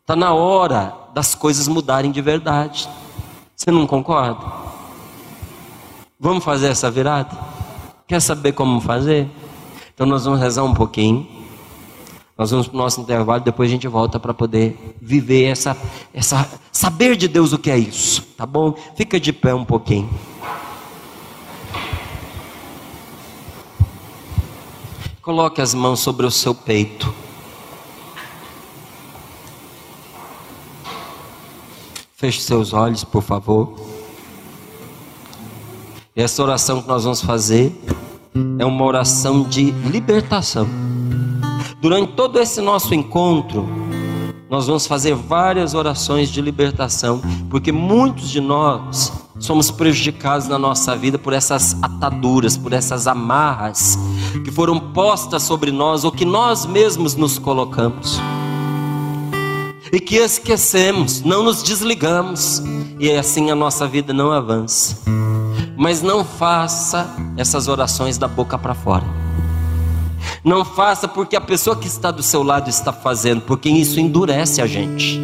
Está 0.00 0.16
na 0.16 0.34
hora 0.34 0.92
das 1.14 1.36
coisas 1.36 1.68
mudarem 1.68 2.10
de 2.10 2.20
verdade. 2.20 2.88
Você 3.54 3.70
não 3.70 3.86
concorda? 3.86 4.69
Vamos 6.22 6.44
fazer 6.44 6.66
essa 6.66 6.90
virada? 6.90 7.34
Quer 8.06 8.20
saber 8.20 8.52
como 8.52 8.78
fazer? 8.78 9.26
Então 9.94 10.06
nós 10.06 10.26
vamos 10.26 10.38
rezar 10.38 10.62
um 10.64 10.74
pouquinho. 10.74 11.26
Nós 12.36 12.50
vamos 12.50 12.68
para 12.68 12.74
o 12.74 12.78
nosso 12.78 13.00
intervalo, 13.00 13.42
depois 13.42 13.70
a 13.70 13.72
gente 13.72 13.88
volta 13.88 14.20
para 14.20 14.34
poder 14.34 14.96
viver 15.00 15.44
essa, 15.44 15.74
essa, 16.12 16.46
saber 16.70 17.16
de 17.16 17.26
Deus 17.26 17.54
o 17.54 17.58
que 17.58 17.70
é 17.70 17.78
isso, 17.78 18.22
tá 18.36 18.44
bom? 18.44 18.74
Fica 18.96 19.18
de 19.18 19.32
pé 19.32 19.54
um 19.54 19.64
pouquinho. 19.64 20.10
Coloque 25.22 25.62
as 25.62 25.72
mãos 25.72 26.00
sobre 26.00 26.26
o 26.26 26.30
seu 26.30 26.54
peito. 26.54 27.14
Feche 32.14 32.42
seus 32.42 32.74
olhos, 32.74 33.04
por 33.04 33.22
favor. 33.22 33.89
Essa 36.20 36.42
oração 36.42 36.82
que 36.82 36.88
nós 36.88 37.04
vamos 37.04 37.22
fazer 37.22 37.74
é 38.58 38.66
uma 38.66 38.84
oração 38.84 39.42
de 39.42 39.70
libertação. 39.70 40.68
Durante 41.80 42.12
todo 42.12 42.38
esse 42.38 42.60
nosso 42.60 42.94
encontro, 42.94 43.66
nós 44.50 44.66
vamos 44.66 44.86
fazer 44.86 45.14
várias 45.14 45.72
orações 45.72 46.28
de 46.28 46.42
libertação, 46.42 47.22
porque 47.48 47.72
muitos 47.72 48.28
de 48.28 48.38
nós 48.38 49.10
somos 49.38 49.70
prejudicados 49.70 50.46
na 50.46 50.58
nossa 50.58 50.94
vida 50.94 51.18
por 51.18 51.32
essas 51.32 51.74
ataduras, 51.80 52.54
por 52.54 52.74
essas 52.74 53.06
amarras 53.06 53.98
que 54.44 54.50
foram 54.50 54.78
postas 54.78 55.42
sobre 55.42 55.70
nós 55.70 56.04
ou 56.04 56.12
que 56.12 56.26
nós 56.26 56.66
mesmos 56.66 57.14
nos 57.14 57.38
colocamos. 57.38 58.20
E 59.90 59.98
que 59.98 60.16
esquecemos, 60.16 61.22
não 61.22 61.42
nos 61.42 61.62
desligamos, 61.62 62.62
e 62.98 63.10
assim 63.10 63.50
a 63.50 63.54
nossa 63.54 63.88
vida 63.88 64.12
não 64.12 64.30
avança 64.30 65.29
mas 65.80 66.02
não 66.02 66.22
faça 66.22 67.08
essas 67.38 67.66
orações 67.66 68.18
da 68.18 68.28
boca 68.28 68.58
para 68.58 68.74
fora. 68.74 69.02
Não 70.44 70.62
faça 70.62 71.08
porque 71.08 71.34
a 71.34 71.40
pessoa 71.40 71.74
que 71.74 71.86
está 71.86 72.10
do 72.10 72.22
seu 72.22 72.42
lado 72.42 72.68
está 72.68 72.92
fazendo, 72.92 73.40
porque 73.40 73.70
isso 73.70 73.98
endurece 73.98 74.60
a 74.60 74.66
gente. 74.66 75.18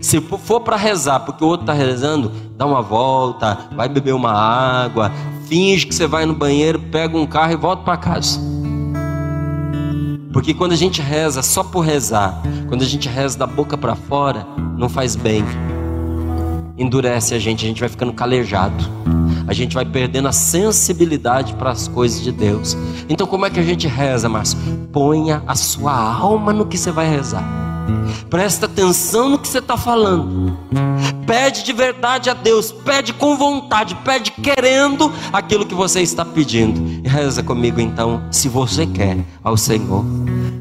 Se 0.00 0.18
for 0.22 0.62
para 0.62 0.76
rezar 0.78 1.20
porque 1.20 1.44
o 1.44 1.46
outro 1.46 1.64
está 1.64 1.74
rezando, 1.74 2.32
dá 2.56 2.64
uma 2.64 2.80
volta, 2.80 3.68
vai 3.76 3.86
beber 3.86 4.14
uma 4.14 4.32
água, 4.32 5.12
finge 5.46 5.86
que 5.86 5.94
você 5.94 6.06
vai 6.06 6.24
no 6.24 6.34
banheiro, 6.34 6.80
pega 6.90 7.14
um 7.14 7.26
carro 7.26 7.52
e 7.52 7.56
volta 7.56 7.82
para 7.82 7.98
casa. 7.98 8.40
Porque 10.32 10.54
quando 10.54 10.72
a 10.72 10.76
gente 10.76 11.02
reza 11.02 11.42
só 11.42 11.62
por 11.62 11.80
rezar, 11.80 12.40
quando 12.66 12.80
a 12.80 12.86
gente 12.86 13.10
reza 13.10 13.38
da 13.38 13.46
boca 13.46 13.76
para 13.76 13.94
fora, 13.94 14.46
não 14.78 14.88
faz 14.88 15.14
bem 15.14 15.44
endurece 16.78 17.34
a 17.34 17.38
gente, 17.38 17.64
a 17.64 17.68
gente 17.68 17.80
vai 17.80 17.88
ficando 17.88 18.12
calejado, 18.12 18.84
a 19.46 19.52
gente 19.52 19.74
vai 19.74 19.84
perdendo 19.84 20.28
a 20.28 20.32
sensibilidade 20.32 21.54
para 21.54 21.70
as 21.70 21.88
coisas 21.88 22.22
de 22.22 22.30
Deus. 22.30 22.76
Então, 23.08 23.26
como 23.26 23.44
é 23.44 23.50
que 23.50 23.58
a 23.58 23.62
gente 23.62 23.88
reza, 23.88 24.28
Márcio? 24.28 24.58
Ponha 24.92 25.42
a 25.46 25.54
sua 25.54 25.92
alma 25.92 26.52
no 26.52 26.66
que 26.66 26.78
você 26.78 26.90
vai 26.90 27.08
rezar. 27.08 27.44
Presta 28.28 28.66
atenção 28.66 29.30
no 29.30 29.38
que 29.38 29.48
você 29.48 29.58
está 29.58 29.76
falando. 29.76 30.58
Pede 31.26 31.62
de 31.62 31.72
verdade 31.72 32.30
a 32.30 32.34
Deus, 32.34 32.70
pede 32.70 33.12
com 33.12 33.36
vontade, 33.36 33.94
pede 33.96 34.30
querendo 34.30 35.12
aquilo 35.32 35.66
que 35.66 35.74
você 35.74 36.00
está 36.00 36.24
pedindo. 36.24 37.02
E 37.04 37.08
reza 37.08 37.42
comigo 37.42 37.80
então, 37.80 38.22
se 38.30 38.48
você 38.48 38.86
quer, 38.86 39.18
ao 39.42 39.56
Senhor. 39.56 40.04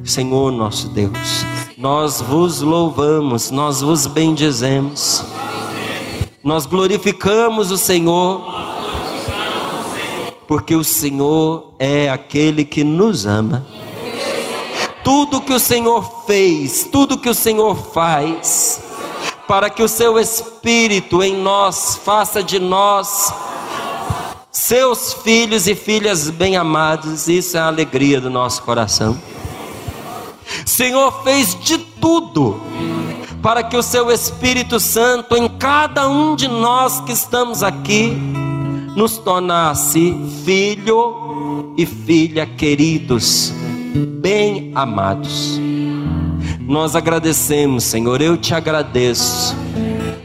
Senhor 0.04 0.52
nosso 0.52 0.88
Deus, 0.90 1.46
nós 1.78 2.22
vos 2.22 2.62
louvamos, 2.62 3.52
nós 3.52 3.82
vos 3.82 4.08
bendizemos. 4.08 5.24
Nós 6.44 6.66
glorificamos 6.66 7.72
o 7.72 7.78
Senhor, 7.78 8.44
porque 10.48 10.76
o 10.76 10.84
Senhor 10.84 11.74
é 11.80 12.10
aquele 12.10 12.64
que 12.64 12.84
nos 12.84 13.26
ama. 13.26 13.66
Tudo 15.04 15.42
que 15.42 15.54
o 15.54 15.60
Senhor 15.60 16.24
fez, 16.26 16.88
tudo 16.92 17.18
que 17.18 17.30
o 17.30 17.34
Senhor 17.34 17.76
faz, 17.76 18.82
para 19.48 19.70
que 19.70 19.82
o 19.82 19.88
seu 19.88 20.20
Espírito 20.20 21.24
em 21.24 21.36
nós 21.36 22.00
faça 22.04 22.44
de 22.44 22.60
nós 22.60 23.34
seus 24.52 25.14
filhos 25.14 25.68
e 25.68 25.76
filhas 25.76 26.30
bem-amados, 26.30 27.28
isso 27.28 27.56
é 27.56 27.60
a 27.60 27.68
alegria 27.68 28.20
do 28.20 28.30
nosso 28.30 28.64
coração. 28.64 29.18
Senhor 30.66 31.24
fez 31.24 31.58
de 31.60 31.78
tudo 31.78 32.60
para 33.48 33.64
que 33.64 33.78
o 33.78 33.82
seu 33.82 34.12
Espírito 34.12 34.78
Santo 34.78 35.38
em 35.38 35.48
cada 35.48 36.10
um 36.10 36.36
de 36.36 36.50
nós 36.50 37.00
que 37.00 37.14
estamos 37.14 37.64
aqui 37.64 38.10
nos 38.94 39.18
tornasse 39.20 40.14
filho 40.44 41.74
e 41.78 41.86
filha 41.86 42.46
queridos, 42.46 43.54
bem 44.20 44.74
amados. 44.76 45.58
Nós 46.60 46.94
agradecemos, 46.94 47.86
Senhor, 47.86 48.22
eu 48.22 48.36
te 48.36 48.54
agradeço. 48.54 49.56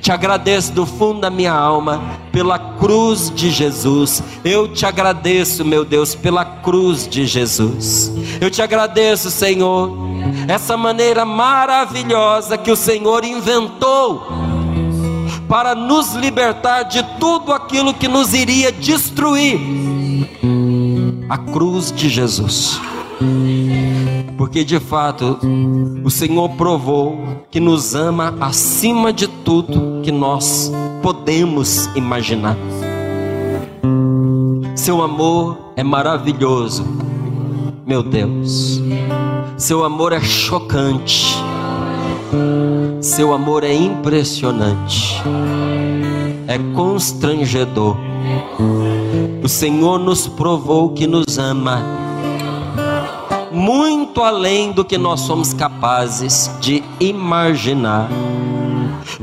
Te 0.00 0.10
agradeço 0.10 0.72
do 0.72 0.84
fundo 0.84 1.20
da 1.20 1.30
minha 1.30 1.52
alma 1.52 2.02
pela 2.32 2.58
cruz 2.58 3.30
de 3.32 3.52
Jesus. 3.52 4.20
Eu 4.44 4.66
te 4.66 4.84
agradeço, 4.84 5.64
meu 5.64 5.84
Deus, 5.84 6.12
pela 6.16 6.44
cruz 6.44 7.06
de 7.06 7.24
Jesus. 7.24 8.10
Eu 8.40 8.50
te 8.50 8.60
agradeço, 8.60 9.30
Senhor 9.30 10.12
essa 10.52 10.76
maneira 10.76 11.24
maravilhosa 11.24 12.58
que 12.58 12.70
o 12.70 12.76
Senhor 12.76 13.24
inventou 13.24 14.22
para 15.48 15.74
nos 15.74 16.12
libertar 16.12 16.82
de 16.82 17.02
tudo 17.18 17.54
aquilo 17.54 17.94
que 17.94 18.06
nos 18.06 18.34
iria 18.34 18.70
destruir 18.70 19.58
a 21.26 21.38
cruz 21.38 21.90
de 21.90 22.06
Jesus. 22.10 22.78
Porque 24.36 24.62
de 24.62 24.78
fato 24.78 25.38
o 26.04 26.10
Senhor 26.10 26.50
provou 26.50 27.16
que 27.50 27.58
nos 27.58 27.94
ama 27.94 28.34
acima 28.38 29.10
de 29.10 29.28
tudo 29.28 30.02
que 30.02 30.12
nós 30.12 30.70
podemos 31.02 31.86
imaginar. 31.96 32.58
Seu 34.74 35.02
amor 35.02 35.72
é 35.76 35.82
maravilhoso, 35.82 36.84
meu 37.86 38.02
Deus. 38.02 38.80
Seu 39.56 39.84
amor 39.84 40.12
é 40.12 40.20
chocante. 40.20 41.36
Seu 43.00 43.34
amor 43.34 43.64
é 43.64 43.74
impressionante, 43.74 45.20
é 46.46 46.56
constrangedor. 46.74 47.96
O 49.42 49.48
Senhor 49.48 49.98
nos 49.98 50.28
provou 50.28 50.90
que 50.90 51.06
nos 51.06 51.36
ama, 51.36 51.82
muito 53.50 54.22
além 54.22 54.72
do 54.72 54.84
que 54.84 54.96
nós 54.96 55.20
somos 55.20 55.52
capazes 55.52 56.50
de 56.60 56.82
imaginar 57.00 58.08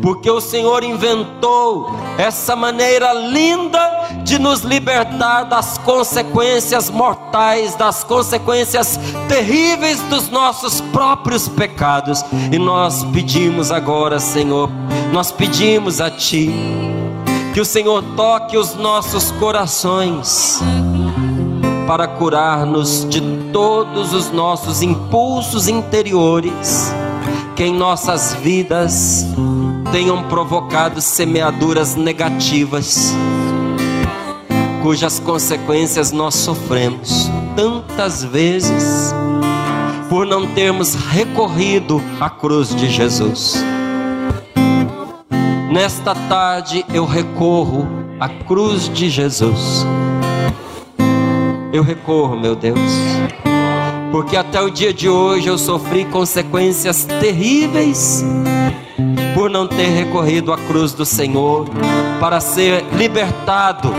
porque 0.02 0.30
o 0.30 0.40
Senhor 0.40 0.84
inventou 0.84 1.92
essa 2.18 2.56
maneira 2.56 3.14
linda 3.14 3.99
de 4.30 4.38
nos 4.38 4.62
libertar 4.62 5.46
das 5.46 5.80
consequências 5.80 6.88
mortais, 6.88 7.74
das 7.74 8.04
consequências 8.04 9.00
terríveis 9.28 10.00
dos 10.04 10.30
nossos 10.30 10.80
próprios 10.80 11.48
pecados. 11.48 12.24
E 12.52 12.60
nós 12.60 13.04
pedimos 13.06 13.72
agora, 13.72 14.20
Senhor, 14.20 14.70
nós 15.12 15.32
pedimos 15.32 16.00
a 16.00 16.12
Ti 16.12 16.54
que 17.56 17.60
o 17.60 17.66
Senhor 17.66 18.04
toque 18.16 18.56
os 18.56 18.76
nossos 18.76 19.32
corações 19.32 20.62
para 21.88 22.08
curar-nos 22.08 23.10
de 23.10 23.22
todos 23.52 24.14
os 24.14 24.32
nossos 24.32 24.84
impulsos 24.84 25.68
interiores 25.68 26.94
que 27.56 27.64
em 27.64 27.74
nossas 27.74 28.36
vidas 28.36 29.26
tenham 29.92 30.24
provocado 30.30 31.02
semeaduras 31.02 31.96
negativas, 31.96 33.12
cujas 34.82 35.20
consequências 35.20 36.12
nós 36.12 36.36
sofremos 36.36 37.30
tantas 37.56 38.24
vezes 38.24 39.14
por 40.10 40.26
não 40.26 40.48
termos 40.48 40.96
recorrido 40.96 42.02
à 42.20 42.30
cruz 42.30 42.74
de 42.76 42.90
Jesus. 42.90 43.64
Nesta 45.72 46.16
tarde 46.16 46.86
eu 46.94 47.06
recorro 47.06 47.88
à 48.20 48.28
cruz 48.28 48.90
de 48.90 49.10
Jesus. 49.10 49.86
Eu 51.72 51.84
recorro, 51.84 52.36
meu 52.36 52.56
Deus, 52.56 52.80
porque 54.12 54.36
até 54.36 54.60
o 54.62 54.72
dia 54.72 54.92
de 54.92 55.08
hoje 55.08 55.48
eu 55.48 55.58
sofri 55.58 56.06
consequências 56.06 57.06
terríveis 57.06 58.24
por 59.36 59.50
não 59.50 59.68
ter 59.68 59.86
recorrido 59.86 60.52
à 60.52 60.58
cruz 60.58 60.94
do 60.94 61.06
Senhor 61.06 61.68
para 62.20 62.40
ser 62.40 62.84
libertado. 62.98 63.94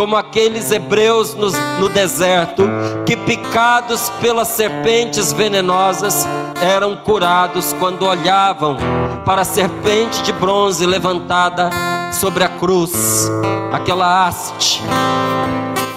Como 0.00 0.16
aqueles 0.16 0.72
hebreus 0.72 1.34
no, 1.34 1.50
no 1.78 1.90
deserto 1.90 2.62
que, 3.04 3.14
picados 3.18 4.08
pelas 4.18 4.48
serpentes 4.48 5.30
venenosas, 5.30 6.26
eram 6.58 6.96
curados 6.96 7.74
quando 7.74 8.06
olhavam 8.06 8.78
para 9.26 9.42
a 9.42 9.44
serpente 9.44 10.22
de 10.22 10.32
bronze 10.32 10.86
levantada 10.86 11.68
sobre 12.14 12.42
a 12.42 12.48
cruz, 12.48 13.30
aquela 13.70 14.26
haste 14.26 14.80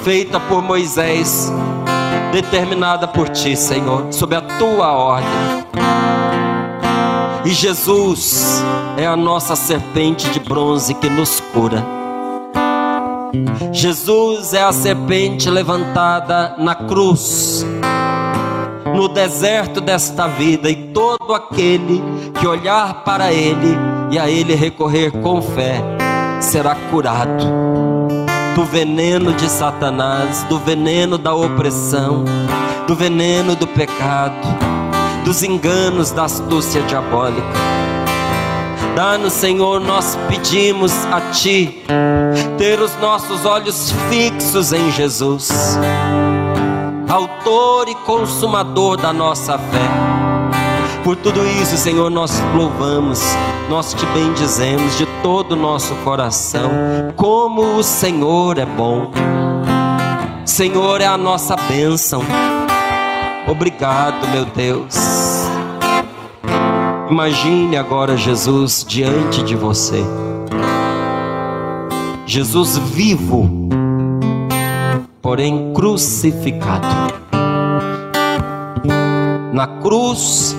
feita 0.04 0.38
por 0.38 0.62
Moisés, 0.62 1.50
determinada 2.34 3.08
por 3.08 3.30
ti, 3.30 3.56
Senhor, 3.56 4.12
sob 4.12 4.36
a 4.36 4.42
tua 4.42 4.92
ordem. 4.92 5.30
E 7.46 7.52
Jesus 7.52 8.62
é 8.98 9.08
a 9.08 9.16
nossa 9.16 9.56
serpente 9.56 10.30
de 10.30 10.42
bronze 10.42 10.94
que 10.94 11.10
nos 11.10 11.40
cura. 11.40 12.03
Jesus 13.72 14.54
é 14.54 14.64
a 14.64 14.72
serpente 14.72 15.50
levantada 15.50 16.56
na 16.58 16.76
cruz, 16.76 17.66
no 18.96 19.08
deserto 19.08 19.82
desta 19.82 20.28
vida, 20.28 20.70
e 20.70 20.76
todo 20.76 21.34
aquele 21.34 22.02
que 22.40 22.46
olhar 22.46 23.04
para 23.04 23.34
Ele 23.34 23.76
e 24.12 24.20
a 24.20 24.30
Ele 24.30 24.54
recorrer 24.54 25.12
com 25.12 25.42
fé 25.42 25.82
será 26.40 26.76
curado 26.92 27.46
do 28.56 28.64
veneno 28.64 29.34
de 29.34 29.50
Satanás, 29.50 30.44
do 30.44 30.60
veneno 30.60 31.18
da 31.18 31.34
opressão, 31.34 32.24
do 32.88 32.96
veneno 32.96 33.56
do 33.56 33.66
pecado 33.66 34.48
dos 35.24 35.42
enganos 35.42 36.12
da 36.12 36.26
astúcia 36.26 36.82
diabólica. 36.84 37.48
Dá-nos, 38.96 39.34
Senhor, 39.34 39.80
nós 39.80 40.18
pedimos 40.28 40.92
a 41.06 41.22
Ti 41.32 41.84
ter 42.64 42.80
os 42.80 42.96
nossos 42.96 43.46
olhos 43.46 43.94
fixos 44.10 44.72
em 44.72 44.90
Jesus, 44.90 45.78
Autor 47.10 47.90
e 47.90 47.96
Consumador 48.06 48.96
da 48.96 49.12
nossa 49.12 49.58
fé. 49.58 51.02
Por 51.04 51.18
tudo 51.18 51.46
isso, 51.46 51.76
Senhor, 51.76 52.10
nós 52.10 52.32
louvamos, 52.56 53.22
nós 53.70 53.94
te 53.94 54.06
bendizemos 54.06 54.98
de 54.98 55.06
todo 55.22 55.52
o 55.52 55.56
nosso 55.58 55.94
coração, 56.06 56.72
como 57.18 57.76
o 57.76 57.84
Senhor 57.84 58.58
é 58.58 58.66
bom. 58.66 59.12
Senhor 60.46 61.02
é 61.02 61.06
a 61.06 61.18
nossa 61.18 61.58
bênção. 61.68 62.22
Obrigado, 63.46 64.26
meu 64.30 64.46
Deus. 64.46 64.96
Imagine 67.12 67.76
agora 67.76 68.16
Jesus 68.16 68.86
diante 68.88 69.44
de 69.44 69.54
você. 69.54 70.02
Jesus 72.26 72.78
vivo, 72.78 73.50
porém 75.22 75.74
crucificado. 75.74 76.88
Na 79.54 79.68
cruz, 79.82 80.56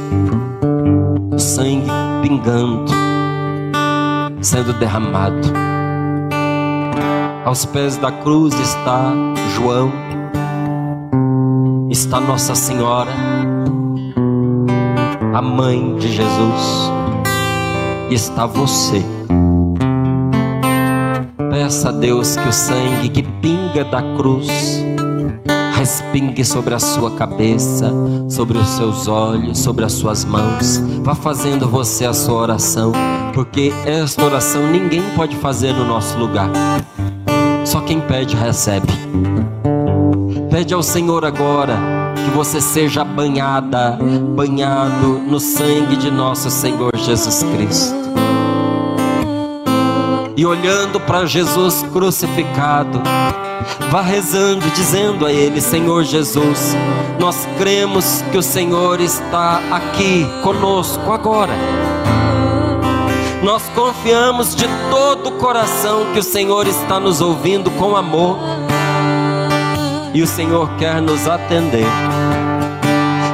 sangue 1.36 1.90
pingando, 2.22 2.92
sendo 4.40 4.72
derramado. 4.74 5.52
Aos 7.44 7.64
pés 7.64 7.96
da 7.96 8.10
cruz 8.10 8.54
está 8.58 9.12
João 9.54 9.92
está 11.94 12.18
Nossa 12.18 12.56
Senhora, 12.56 13.12
a 15.32 15.40
mãe 15.40 15.94
de 15.96 16.08
Jesus, 16.08 16.90
e 18.10 18.14
está 18.14 18.46
você. 18.46 19.00
Peça 21.64 21.88
a 21.88 21.92
Deus 21.92 22.36
que 22.36 22.46
o 22.46 22.52
sangue 22.52 23.08
que 23.08 23.22
pinga 23.22 23.86
da 23.86 24.02
cruz 24.18 24.46
respingue 25.72 26.44
sobre 26.44 26.74
a 26.74 26.78
sua 26.78 27.12
cabeça, 27.12 27.90
sobre 28.28 28.58
os 28.58 28.68
seus 28.68 29.08
olhos, 29.08 29.60
sobre 29.60 29.82
as 29.82 29.94
suas 29.94 30.26
mãos. 30.26 30.76
Vá 31.02 31.14
fazendo 31.14 31.66
você 31.66 32.04
a 32.04 32.12
sua 32.12 32.34
oração, 32.34 32.92
porque 33.32 33.72
esta 33.86 34.26
oração 34.26 34.70
ninguém 34.70 35.02
pode 35.16 35.36
fazer 35.36 35.72
no 35.72 35.86
nosso 35.86 36.18
lugar. 36.18 36.50
Só 37.64 37.80
quem 37.80 37.98
pede 37.98 38.36
recebe. 38.36 38.92
Pede 40.50 40.74
ao 40.74 40.82
Senhor 40.82 41.24
agora 41.24 41.78
que 42.14 42.30
você 42.36 42.60
seja 42.60 43.02
banhada, 43.02 43.98
banhado 44.36 45.18
no 45.18 45.40
sangue 45.40 45.96
de 45.96 46.10
nosso 46.10 46.50
Senhor 46.50 46.94
Jesus 46.94 47.42
Cristo. 47.42 48.03
E 50.36 50.44
olhando 50.44 50.98
para 50.98 51.26
Jesus 51.26 51.84
crucificado, 51.92 53.00
vá 53.90 54.00
rezando, 54.00 54.68
dizendo 54.70 55.24
a 55.26 55.32
Ele: 55.32 55.60
Senhor 55.60 56.02
Jesus, 56.02 56.76
nós 57.20 57.48
cremos 57.56 58.22
que 58.32 58.38
o 58.38 58.42
Senhor 58.42 59.00
está 59.00 59.60
aqui 59.70 60.26
conosco 60.42 61.12
agora. 61.12 61.54
Nós 63.42 63.62
confiamos 63.74 64.56
de 64.56 64.66
todo 64.90 65.28
o 65.28 65.32
coração 65.32 66.12
que 66.12 66.18
o 66.18 66.22
Senhor 66.22 66.66
está 66.66 66.98
nos 66.98 67.20
ouvindo 67.20 67.70
com 67.72 67.94
amor 67.94 68.38
e 70.14 70.22
o 70.22 70.26
Senhor 70.26 70.70
quer 70.76 71.02
nos 71.02 71.28
atender. 71.28 71.86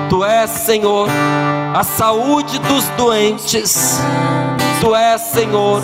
Tu 0.08 0.24
és, 0.24 0.50
Senhor, 0.50 1.08
a 1.74 1.84
saúde 1.84 2.58
dos 2.58 2.84
doentes. 2.96 4.00
Tu 4.80 4.94
és, 4.96 5.20
Senhor, 5.20 5.82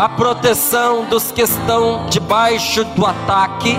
a 0.00 0.08
proteção 0.08 1.04
dos 1.04 1.30
que 1.30 1.42
estão 1.42 2.06
debaixo 2.08 2.84
do 2.84 3.06
ataque. 3.06 3.76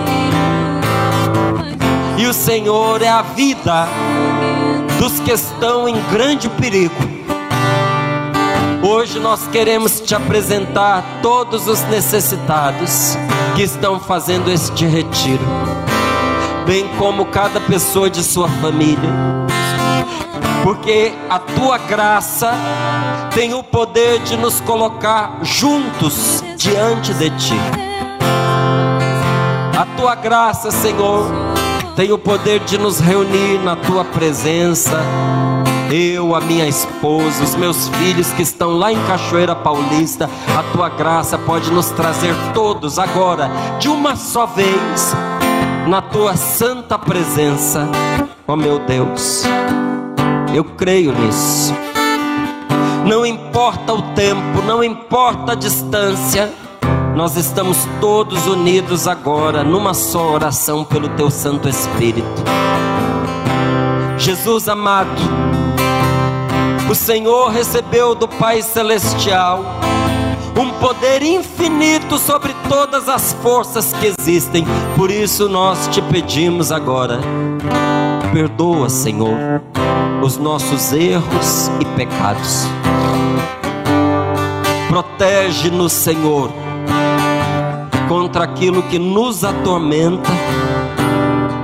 E 2.17 2.25
o 2.25 2.33
Senhor 2.33 3.01
é 3.01 3.09
a 3.09 3.21
vida 3.21 3.87
dos 4.99 5.19
que 5.19 5.31
estão 5.31 5.87
em 5.89 5.95
grande 6.11 6.49
perigo. 6.49 7.13
Hoje 8.81 9.19
nós 9.19 9.47
queremos 9.47 10.01
te 10.01 10.13
apresentar 10.13 11.03
todos 11.21 11.67
os 11.67 11.81
necessitados 11.83 13.17
que 13.55 13.63
estão 13.63 13.99
fazendo 13.99 14.51
este 14.51 14.85
retiro, 14.85 15.43
bem 16.65 16.87
como 16.97 17.25
cada 17.27 17.61
pessoa 17.61 18.09
de 18.09 18.21
sua 18.21 18.49
família, 18.49 19.09
porque 20.63 21.11
a 21.29 21.37
tua 21.39 21.77
graça 21.77 22.53
tem 23.35 23.53
o 23.53 23.61
poder 23.61 24.19
de 24.19 24.37
nos 24.37 24.61
colocar 24.61 25.39
juntos 25.41 26.41
diante 26.55 27.13
de 27.13 27.29
ti. 27.31 27.59
A 29.77 29.85
tua 29.97 30.15
graça, 30.15 30.71
Senhor, 30.71 31.25
tem 31.97 32.13
o 32.13 32.17
poder 32.17 32.61
de 32.61 32.77
nos 32.77 32.99
reunir 32.99 33.59
na 33.59 33.75
tua 33.75 34.05
presença. 34.05 34.97
Eu, 35.91 36.33
a 36.33 36.39
minha 36.39 36.65
esposa, 36.65 37.43
os 37.43 37.55
meus 37.55 37.89
filhos 37.89 38.31
que 38.31 38.41
estão 38.41 38.71
lá 38.71 38.91
em 38.91 39.05
Cachoeira 39.05 39.55
Paulista, 39.55 40.29
a 40.57 40.63
tua 40.71 40.89
graça 40.89 41.37
pode 41.37 41.69
nos 41.71 41.89
trazer 41.89 42.33
todos 42.53 42.97
agora, 42.97 43.51
de 43.79 43.89
uma 43.89 44.15
só 44.15 44.45
vez, 44.45 45.13
na 45.87 46.01
tua 46.01 46.35
santa 46.37 46.97
presença, 46.97 47.87
ó 48.47 48.53
oh, 48.53 48.55
meu 48.55 48.79
Deus. 48.79 49.43
Eu 50.53 50.63
creio 50.63 51.11
nisso. 51.13 51.73
Não 53.07 53.25
importa 53.25 53.91
o 53.93 54.01
tempo, 54.13 54.61
não 54.65 54.83
importa 54.83 55.53
a 55.53 55.55
distância, 55.55 56.53
nós 57.15 57.35
estamos 57.35 57.77
todos 57.99 58.45
unidos 58.45 59.07
agora 59.07 59.63
numa 59.63 59.93
só 59.93 60.31
oração 60.31 60.83
pelo 60.83 61.09
Teu 61.09 61.31
Santo 61.31 61.67
Espírito. 61.67 62.43
Jesus 64.17 64.69
amado, 64.69 65.09
o 66.89 66.95
Senhor 66.95 67.49
recebeu 67.49 68.13
do 68.13 68.27
Pai 68.27 68.61
Celestial 68.61 69.63
um 70.55 70.69
poder 70.79 71.23
infinito 71.23 72.19
sobre 72.19 72.53
todas 72.69 73.09
as 73.09 73.33
forças 73.41 73.91
que 73.93 74.05
existem, 74.05 74.65
por 74.95 75.09
isso 75.09 75.49
nós 75.49 75.87
te 75.87 76.01
pedimos 76.03 76.71
agora, 76.71 77.19
perdoa, 78.33 78.89
Senhor, 78.89 79.61
os 80.21 80.37
nossos 80.37 80.91
erros 80.91 81.71
e 81.79 81.85
pecados. 81.95 82.67
Protege-nos, 84.89 85.93
Senhor 85.93 86.51
contra 88.07 88.43
aquilo 88.43 88.83
que 88.83 88.99
nos 88.99 89.43
atormenta 89.43 90.29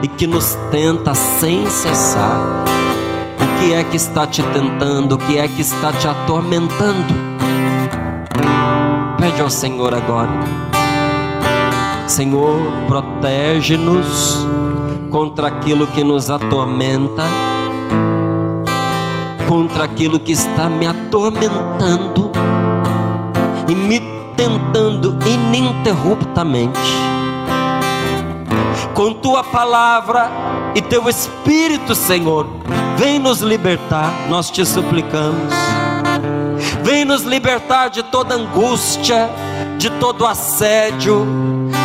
e 0.02 0.08
que 0.08 0.26
nos 0.26 0.58
tenta 0.72 1.14
sem 1.14 1.70
cessar. 1.70 2.66
O 3.40 3.60
que 3.60 3.74
é 3.74 3.84
que 3.84 3.98
está 3.98 4.26
te 4.26 4.42
tentando? 4.42 5.14
O 5.14 5.18
que 5.18 5.38
é 5.38 5.48
que 5.48 5.62
está 5.62 5.92
te 5.94 6.08
atormentando? 6.08 7.14
Pede 9.20 9.42
ao 9.42 9.50
Senhor 9.50 9.94
agora. 9.94 10.32
Senhor, 12.08 12.58
protege-nos 12.88 14.48
contra 15.10 15.48
aquilo 15.48 15.88
que 15.88 16.04
nos 16.04 16.30
atormenta, 16.30 17.24
contra 19.48 19.84
aquilo 19.84 20.20
que 20.20 20.32
está 20.32 20.70
me 20.70 20.86
atormentando 20.86 22.32
e 23.68 23.76
me 23.76 24.00
tentando 24.36 25.18
ininterruptamente. 25.28 26.80
Com 28.94 29.14
tua 29.14 29.44
palavra 29.44 30.30
e 30.76 30.82
teu 30.82 31.10
Espírito, 31.10 31.96
Senhor, 31.96 32.48
vem 32.98 33.18
nos 33.18 33.42
libertar, 33.42 34.12
nós 34.30 34.50
te 34.50 34.66
suplicamos. 34.66 35.54
Vem 36.84 37.06
nos 37.06 37.24
libertar 37.24 37.90
de 37.90 38.04
toda 38.04 38.36
angústia, 38.36 39.30
de 39.78 39.90
todo 39.92 40.26
assédio, 40.26 41.26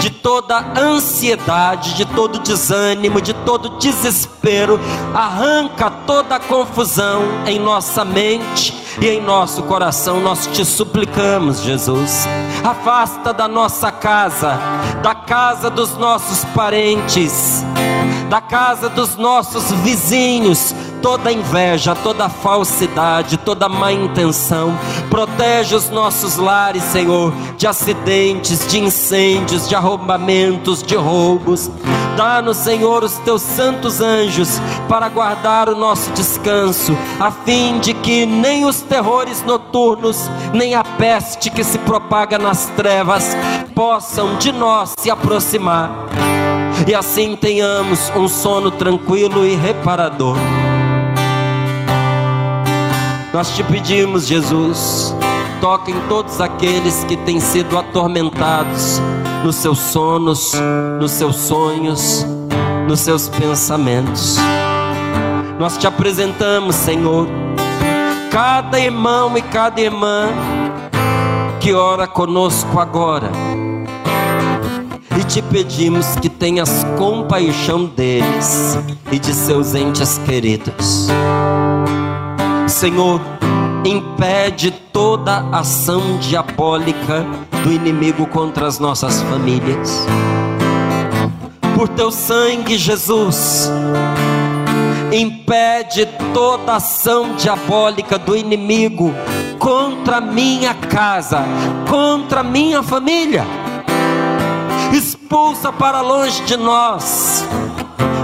de 0.04 0.10
toda 0.10 0.58
ansiedade, 0.78 1.94
de 1.94 2.04
todo 2.04 2.38
desânimo, 2.38 3.22
de 3.22 3.32
todo 3.32 3.78
desespero. 3.78 4.78
Arranca 5.14 5.90
toda 6.06 6.38
confusão 6.38 7.22
em 7.46 7.58
nossa 7.58 8.04
mente 8.04 8.84
e 9.00 9.08
em 9.08 9.22
nosso 9.22 9.62
coração. 9.62 10.20
Nós 10.20 10.46
te 10.46 10.62
suplicamos, 10.62 11.62
Jesus. 11.62 12.28
Afasta 12.62 13.32
da 13.32 13.48
nossa 13.48 13.90
casa, 13.90 14.58
da 15.02 15.14
casa 15.14 15.70
dos 15.70 15.96
nossos 15.96 16.44
parentes, 16.54 17.64
da 18.28 18.42
casa 18.42 18.90
dos 18.90 19.16
nossos 19.16 19.72
vizinhos, 19.80 20.74
toda 21.00 21.32
inveja, 21.32 21.94
toda 21.94 22.28
falsidade, 22.28 23.38
toda 23.38 23.70
má 23.70 23.90
intenção. 23.90 24.76
Protege 25.14 25.76
os 25.76 25.90
nossos 25.90 26.38
lares, 26.38 26.82
Senhor, 26.82 27.32
de 27.56 27.68
acidentes, 27.68 28.66
de 28.66 28.80
incêndios, 28.80 29.68
de 29.68 29.76
arrombamentos, 29.76 30.82
de 30.82 30.96
roubos. 30.96 31.70
Dá-nos, 32.16 32.56
Senhor, 32.56 33.04
os 33.04 33.12
teus 33.18 33.40
santos 33.40 34.00
anjos 34.00 34.60
para 34.88 35.08
guardar 35.08 35.68
o 35.68 35.76
nosso 35.76 36.10
descanso, 36.10 36.98
a 37.20 37.30
fim 37.30 37.78
de 37.78 37.94
que 37.94 38.26
nem 38.26 38.64
os 38.64 38.80
terrores 38.80 39.40
noturnos, 39.44 40.28
nem 40.52 40.74
a 40.74 40.82
peste 40.82 41.48
que 41.48 41.62
se 41.62 41.78
propaga 41.78 42.36
nas 42.36 42.66
trevas 42.70 43.36
possam 43.72 44.36
de 44.38 44.50
nós 44.50 44.94
se 44.98 45.12
aproximar. 45.12 45.92
E 46.88 46.92
assim 46.92 47.36
tenhamos 47.36 48.10
um 48.16 48.26
sono 48.26 48.72
tranquilo 48.72 49.46
e 49.46 49.54
reparador. 49.54 50.36
Nós 53.34 53.50
te 53.50 53.64
pedimos, 53.64 54.28
Jesus, 54.28 55.12
toca 55.60 55.90
em 55.90 56.00
todos 56.08 56.40
aqueles 56.40 57.02
que 57.02 57.16
têm 57.16 57.40
sido 57.40 57.76
atormentados 57.76 59.00
nos 59.42 59.56
seus 59.56 59.80
sonos, 59.80 60.52
nos 61.00 61.10
seus 61.10 61.34
sonhos, 61.34 62.24
nos 62.86 63.00
seus 63.00 63.28
pensamentos. 63.28 64.36
Nós 65.58 65.76
te 65.76 65.84
apresentamos, 65.84 66.76
Senhor, 66.76 67.26
cada 68.30 68.78
irmão 68.78 69.36
e 69.36 69.42
cada 69.42 69.80
irmã 69.80 70.28
que 71.58 71.74
ora 71.74 72.06
conosco 72.06 72.78
agora. 72.78 73.32
E 75.18 75.24
te 75.24 75.42
pedimos 75.42 76.06
que 76.22 76.28
tenhas 76.28 76.86
compaixão 76.96 77.86
deles 77.86 78.78
e 79.10 79.18
de 79.18 79.34
seus 79.34 79.74
entes 79.74 80.18
queridos. 80.18 81.08
Senhor, 82.66 83.20
impede 83.84 84.70
toda 84.70 85.40
ação 85.52 86.18
diabólica 86.18 87.24
do 87.62 87.72
inimigo 87.72 88.26
contra 88.26 88.66
as 88.66 88.78
nossas 88.78 89.20
famílias. 89.22 90.06
Por 91.74 91.88
teu 91.88 92.10
sangue, 92.10 92.78
Jesus, 92.78 93.70
impede 95.12 96.06
toda 96.32 96.76
ação 96.76 97.34
diabólica 97.34 98.18
do 98.18 98.36
inimigo 98.36 99.12
contra 99.58 100.20
minha 100.20 100.74
casa, 100.74 101.44
contra 101.88 102.42
minha 102.42 102.82
família. 102.82 103.44
Expulsa 104.92 105.72
para 105.72 106.00
longe 106.00 106.42
de 106.44 106.56
nós 106.56 107.44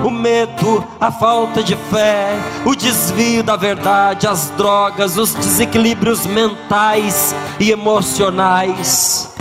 o 0.05 0.10
medo, 0.10 0.85
a 1.01 1.10
falta 1.10 1.62
de 1.62 1.77
fé, 1.77 2.35
o 2.64 2.74
desvio 2.74 3.43
da 3.43 3.56
verdade, 3.56 4.27
as 4.27 4.51
drogas, 4.51 5.16
os 5.16 5.35
desequilíbrios 5.35 6.27
mentais 6.27 7.35
e 7.59 7.70
emocionais, 7.70 9.32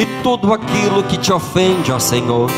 e 0.00 0.06
tudo 0.22 0.52
aquilo 0.52 1.02
que 1.02 1.18
te 1.18 1.32
ofende, 1.32 1.92
ó 1.92 1.98
Senhor. 1.98 2.48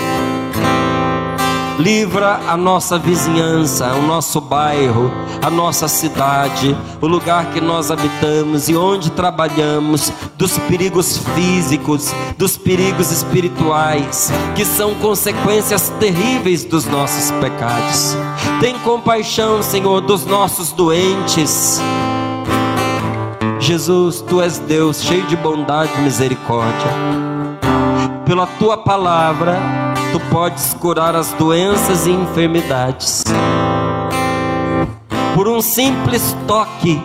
Livra 1.81 2.39
a 2.47 2.59
nossa 2.59 2.99
vizinhança, 2.99 3.95
o 3.95 4.03
nosso 4.03 4.39
bairro, 4.39 5.11
a 5.41 5.49
nossa 5.49 5.89
cidade, 5.89 6.77
o 7.01 7.07
lugar 7.07 7.47
que 7.53 7.61
nós 7.61 7.91
habitamos 7.91 8.69
e 8.69 8.77
onde 8.77 9.11
trabalhamos, 9.11 10.13
dos 10.37 10.59
perigos 10.59 11.17
físicos, 11.35 12.13
dos 12.37 12.59
perigos 12.59 13.11
espirituais, 13.11 14.31
que 14.55 14.63
são 14.63 14.95
consequências 14.97 15.89
terríveis 15.99 16.67
dos 16.67 16.85
nossos 16.85 17.31
pecados. 17.41 18.15
Tem 18.61 18.79
compaixão, 18.81 19.63
Senhor, 19.63 20.03
dos 20.03 20.27
nossos 20.27 20.73
doentes. 20.73 21.81
Jesus, 23.59 24.21
tu 24.21 24.43
és 24.43 24.59
Deus 24.59 25.03
cheio 25.03 25.27
de 25.27 25.37
bondade 25.37 25.93
e 25.97 26.03
misericórdia. 26.03 26.91
Pela 28.27 28.47
tua 28.47 28.77
palavra, 28.77 29.90
podes 30.31 30.75
curar 30.75 31.17
as 31.17 31.33
doenças 31.33 32.07
e 32.07 32.13
enfermidades. 32.13 33.25
Por 35.35 35.49
um 35.49 35.61
simples 35.61 36.37
toque, 36.47 37.03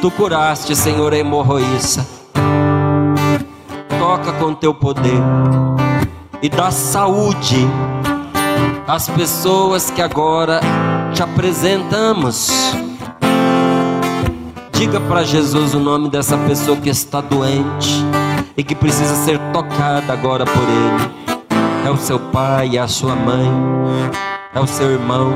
tu 0.00 0.10
curaste, 0.10 0.74
Senhor, 0.74 1.12
a 1.12 1.16
hemorroíça. 1.16 2.06
Toca 3.98 4.32
com 4.32 4.54
teu 4.54 4.74
poder 4.74 5.22
e 6.42 6.48
dá 6.48 6.70
saúde 6.70 7.66
às 8.86 9.08
pessoas 9.08 9.90
que 9.90 10.02
agora 10.02 10.60
te 11.12 11.22
apresentamos. 11.22 12.50
Diga 14.72 15.00
para 15.00 15.22
Jesus 15.22 15.74
o 15.74 15.78
nome 15.78 16.10
dessa 16.10 16.36
pessoa 16.36 16.76
que 16.76 16.90
está 16.90 17.20
doente 17.20 18.04
e 18.56 18.62
que 18.62 18.74
precisa 18.74 19.14
ser 19.16 19.38
tocada 19.54 20.12
agora 20.12 20.44
por 20.44 20.62
Ele. 20.62 21.86
É 21.86 21.90
o 21.90 21.96
seu 21.96 22.18
pai, 22.18 22.76
é 22.76 22.80
a 22.80 22.88
sua 22.88 23.14
mãe, 23.14 23.48
é 24.52 24.58
o 24.58 24.66
seu 24.66 24.90
irmão, 24.90 25.32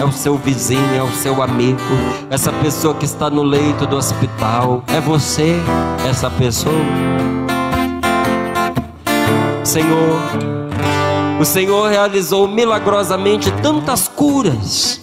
é 0.00 0.04
o 0.04 0.12
seu 0.12 0.36
vizinho, 0.36 0.94
é 0.94 1.02
o 1.02 1.10
seu 1.10 1.42
amigo, 1.42 1.80
essa 2.30 2.52
pessoa 2.52 2.94
que 2.94 3.04
está 3.04 3.28
no 3.28 3.42
leito 3.42 3.86
do 3.86 3.96
hospital. 3.96 4.84
É 4.86 5.00
você, 5.00 5.56
essa 6.08 6.30
pessoa. 6.30 6.72
Senhor, 9.64 10.20
o 11.40 11.44
Senhor 11.44 11.90
realizou 11.90 12.46
milagrosamente 12.46 13.50
tantas 13.62 14.06
curas. 14.06 15.00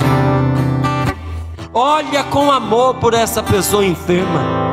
Olha 1.73 2.23
com 2.23 2.49
amor 2.49 2.95
por 2.95 3.13
essa 3.13 3.43
pessoa 3.43 3.85
enferma. 3.85 4.68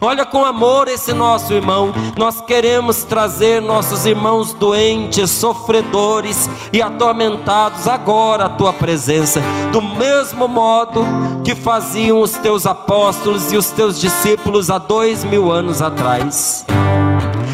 Olha 0.00 0.24
com 0.24 0.44
amor 0.44 0.88
esse 0.88 1.12
nosso 1.12 1.52
irmão. 1.52 1.92
Nós 2.16 2.40
queremos 2.40 3.04
trazer 3.04 3.60
nossos 3.60 4.06
irmãos 4.06 4.52
doentes, 4.54 5.30
sofredores 5.30 6.48
e 6.72 6.82
atormentados 6.82 7.86
agora 7.86 8.46
à 8.46 8.48
tua 8.48 8.72
presença, 8.72 9.40
do 9.72 9.80
mesmo 9.80 10.48
modo 10.48 11.04
que 11.44 11.54
faziam 11.54 12.20
os 12.20 12.32
teus 12.32 12.66
apóstolos 12.66 13.52
e 13.52 13.56
os 13.56 13.70
teus 13.70 14.00
discípulos 14.00 14.70
há 14.70 14.78
dois 14.78 15.24
mil 15.24 15.50
anos 15.50 15.80
atrás. 15.80 16.64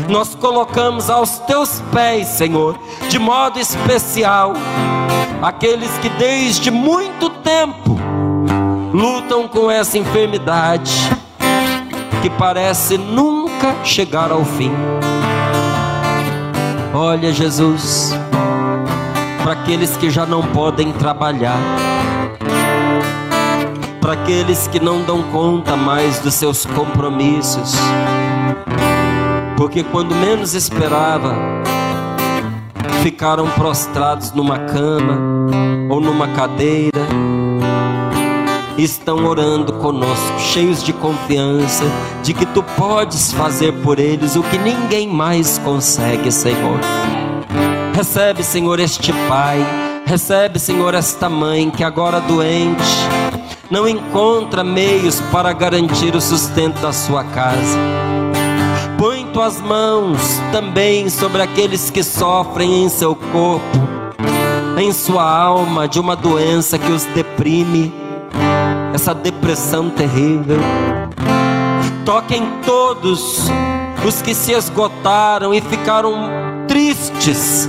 Nós 0.09 0.35
colocamos 0.35 1.09
aos 1.09 1.39
teus 1.41 1.81
pés, 1.93 2.27
Senhor, 2.29 2.77
de 3.09 3.19
modo 3.19 3.61
especial, 3.61 4.55
aqueles 5.41 5.91
que 5.99 6.09
desde 6.09 6.71
muito 6.71 7.31
tempo 7.31 7.97
lutam 8.93 9.47
com 9.47 9.71
essa 9.71 9.97
enfermidade, 9.97 10.93
que 12.23 12.29
parece 12.29 12.99
nunca 12.99 13.75
chegar 13.85 14.31
ao 14.31 14.45
fim. 14.45 14.73
Olha, 16.93 17.33
Jesus, 17.33 18.13
para 19.43 19.53
aqueles 19.53 19.97
que 19.97 20.11
já 20.11 20.27
não 20.27 20.43
podem 20.43 20.93
trabalhar, 20.93 21.59
para 24.01 24.13
aqueles 24.13 24.67
que 24.69 24.79
não 24.79 25.03
dão 25.03 25.23
conta 25.25 25.77
mais 25.77 26.19
dos 26.19 26.35
seus 26.35 26.67
compromissos, 26.67 27.75
porque 29.57 29.83
quando 29.83 30.15
menos 30.15 30.55
esperava, 30.55 31.35
ficaram 33.03 33.49
prostrados 33.51 34.33
numa 34.33 34.59
cama 34.59 35.19
ou 35.89 36.01
numa 36.01 36.29
cadeira 36.29 37.01
estão 38.82 39.24
orando 39.27 39.73
conosco, 39.74 40.39
cheios 40.39 40.82
de 40.82 40.93
confiança 40.93 41.85
de 42.23 42.32
que 42.32 42.47
tu 42.47 42.62
podes 42.62 43.32
fazer 43.32 43.73
por 43.82 43.98
eles 43.98 44.36
o 44.36 44.43
que 44.43 44.59
ninguém 44.59 45.09
mais 45.09 45.59
consegue, 45.59 46.31
Senhor. 46.31 46.81
Recebe, 47.94 48.43
Senhor, 48.43 48.81
este 48.81 49.12
pai, 49.28 49.65
recebe, 50.07 50.59
Senhor, 50.59 50.94
esta 50.94 51.28
mãe 51.28 51.70
que 51.70 51.85
agora 51.85 52.20
doente 52.20 52.82
não 53.70 53.86
encontra 53.86 54.65
meios 54.65 55.20
para 55.32 55.52
garantir 55.52 56.15
o 56.16 56.20
sustento 56.20 56.81
da 56.81 56.93
sua 56.93 57.23
casa. 57.23 57.78
Põe 58.98 59.27
tuas 59.27 59.61
mãos 59.61 60.19
também 60.52 61.09
sobre 61.09 61.43
aqueles 61.43 61.90
que 61.90 62.02
sofrem 62.02 62.85
em 62.85 62.89
seu 62.89 63.15
corpo, 63.15 63.78
em 64.78 64.93
sua 64.93 65.23
alma 65.23 65.86
de 65.86 66.01
uma 66.01 66.16
doença 66.16 66.78
que 66.78 66.90
os 66.90 67.05
deprime 67.05 67.99
essa 68.93 69.15
depressão 69.15 69.91
terrível. 69.91 70.59
Toquem 72.05 72.49
todos 72.65 73.49
os 74.07 74.23
que 74.23 74.35
se 74.35 74.53
esgotaram 74.53 75.53
e 75.55 75.61
ficaram 75.61 76.15
tristes 76.67 77.69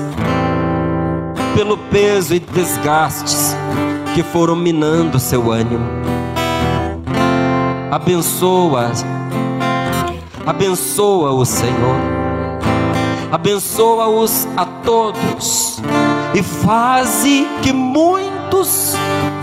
pelo 1.56 1.77
peso 1.77 2.34
e 2.34 2.39
desgastes 2.39 3.56
que 4.14 4.23
foram 4.23 4.56
minando 4.56 5.19
seu 5.19 5.52
ânimo. 5.52 5.85
Abençoa, 7.91 8.91
abençoa 10.45 11.31
o 11.31 11.45
Senhor, 11.45 11.95
abençoa-os 13.31 14.48
a 14.56 14.65
todos 14.65 15.81
e 16.34 16.41
faze 16.41 17.45
que 17.61 17.73
muitos 17.73 18.95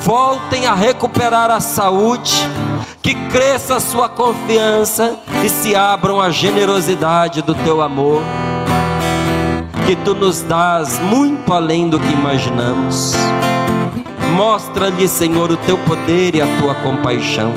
voltem 0.08 0.64
a 0.64 0.74
recuperar 0.74 1.50
a 1.50 1.60
saúde, 1.60 2.32
que 3.02 3.14
cresça 3.28 3.76
a 3.76 3.80
sua 3.80 4.08
confiança 4.08 5.18
e 5.44 5.50
se 5.50 5.76
abram 5.76 6.18
à 6.18 6.30
generosidade 6.30 7.42
do 7.42 7.54
teu 7.54 7.82
amor, 7.82 8.22
que 9.86 9.94
tu 9.96 10.14
nos 10.14 10.40
dás 10.40 10.98
muito 10.98 11.52
além 11.52 11.90
do 11.90 12.00
que 12.00 12.10
imaginamos. 12.10 13.12
Mostra-lhe, 14.34 15.06
Senhor, 15.06 15.50
o 15.50 15.58
teu 15.58 15.76
poder 15.76 16.34
e 16.34 16.40
a 16.40 16.46
tua 16.58 16.74
compaixão. 16.76 17.52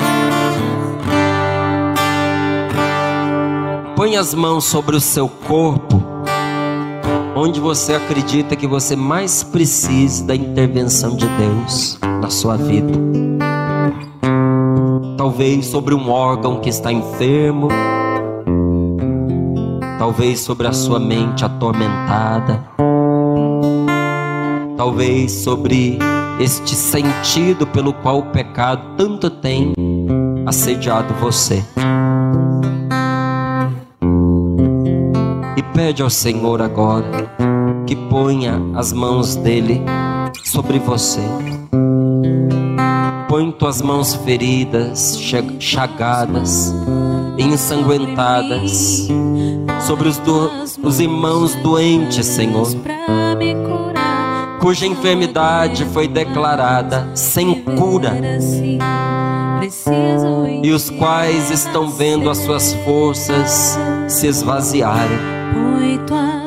Põe 3.96 4.18
as 4.18 4.34
mãos 4.34 4.64
sobre 4.64 4.94
o 4.94 5.00
seu 5.00 5.26
corpo 5.26 6.02
onde 7.34 7.58
você 7.60 7.94
acredita 7.94 8.54
que 8.54 8.66
você 8.66 8.94
mais 8.94 9.42
precisa 9.42 10.22
da 10.22 10.36
intervenção 10.36 11.16
de 11.16 11.26
Deus 11.26 11.98
na 12.22 12.30
sua 12.30 12.56
vida. 12.56 12.92
Talvez 15.18 15.66
sobre 15.66 15.94
um 15.94 16.10
órgão 16.10 16.60
que 16.60 16.70
está 16.70 16.90
enfermo, 16.90 17.68
talvez 19.98 20.40
sobre 20.40 20.66
a 20.66 20.72
sua 20.72 20.98
mente 20.98 21.44
atormentada, 21.44 22.64
talvez 24.78 25.32
sobre 25.32 25.98
este 26.40 26.74
sentido 26.74 27.66
pelo 27.66 27.92
qual 27.92 28.20
o 28.20 28.26
pecado 28.30 28.96
tanto 28.96 29.28
tem 29.28 29.74
assediado 30.46 31.12
você. 31.20 31.62
Pede 35.74 36.02
ao 36.02 36.10
Senhor 36.10 36.62
agora 36.62 37.28
que 37.86 37.96
ponha 37.96 38.60
as 38.74 38.92
mãos 38.92 39.34
dele 39.34 39.82
sobre 40.44 40.78
você. 40.78 41.20
Põe 43.32 43.50
tuas 43.50 43.80
mãos 43.80 44.14
feridas, 44.14 45.18
chagadas, 45.58 46.70
ensanguentadas 47.38 49.08
sobre 49.86 50.10
os, 50.10 50.18
do, 50.18 50.50
os 50.82 51.00
irmãos 51.00 51.54
doentes, 51.54 52.26
Senhor, 52.26 52.68
cuja 54.60 54.86
enfermidade 54.86 55.86
foi 55.94 56.06
declarada 56.08 57.08
sem 57.14 57.62
cura 57.62 58.20
e 60.62 60.70
os 60.70 60.90
quais 60.90 61.50
estão 61.50 61.88
vendo 61.88 62.28
as 62.28 62.36
suas 62.36 62.74
forças 62.84 63.78
se 64.08 64.26
esvaziarem. 64.26 65.18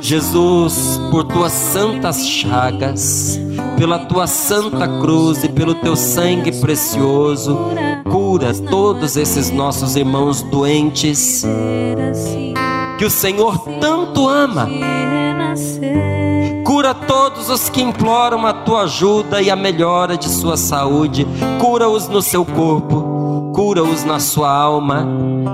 Jesus, 0.02 1.02
por 1.10 1.24
tuas 1.24 1.52
santas 1.52 2.28
chagas, 2.28 3.40
pela 3.78 4.00
tua 4.00 4.28
santa 4.28 4.88
cruz 5.00 5.44
e 5.44 5.50
pelo 5.50 5.76
teu 5.76 5.96
sangue 5.96 6.52
precioso, 6.54 7.58
cura 8.10 8.54
todos 8.54 9.18
esses 9.18 9.52
nossos 9.52 9.96
irmãos 9.96 10.42
doentes 10.42 11.46
que 12.98 13.06
o 13.06 13.10
Senhor 13.10 13.60
tanto 13.80 14.28
ama. 14.28 14.70
Cura 16.66 16.94
todos 16.94 17.50
os 17.50 17.70
que 17.70 17.82
imploram 17.82 18.46
a 18.46 18.54
tua 18.54 18.84
ajuda 18.84 19.42
e 19.42 19.52
a 19.52 19.56
melhora 19.56 20.18
de 20.18 20.30
sua 20.30 20.58
saúde. 20.58 21.28
Cura-os 21.60 22.08
no 22.08 22.22
seu 22.22 22.44
corpo, 22.44 23.15
cura-os 23.56 24.04
na 24.04 24.20
sua 24.20 24.52
alma. 24.52 25.08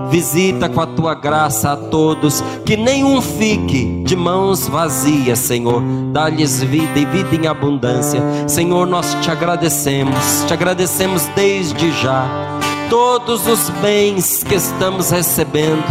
Visita 0.09 0.67
com 0.67 0.81
a 0.81 0.87
tua 0.87 1.13
graça 1.13 1.71
a 1.71 1.77
todos, 1.77 2.43
que 2.65 2.75
nenhum 2.75 3.21
fique 3.21 4.01
de 4.03 4.15
mãos 4.15 4.67
vazias, 4.67 5.39
Senhor. 5.39 5.81
Dá-lhes 6.11 6.61
vida 6.63 6.99
e 6.99 7.05
vida 7.05 7.35
em 7.35 7.47
abundância. 7.47 8.21
Senhor, 8.47 8.87
nós 8.87 9.15
te 9.21 9.29
agradecemos, 9.29 10.43
te 10.47 10.53
agradecemos 10.53 11.27
desde 11.35 11.91
já 11.91 12.27
todos 12.89 13.47
os 13.47 13.69
bens 13.81 14.43
que 14.43 14.55
estamos 14.55 15.11
recebendo 15.11 15.83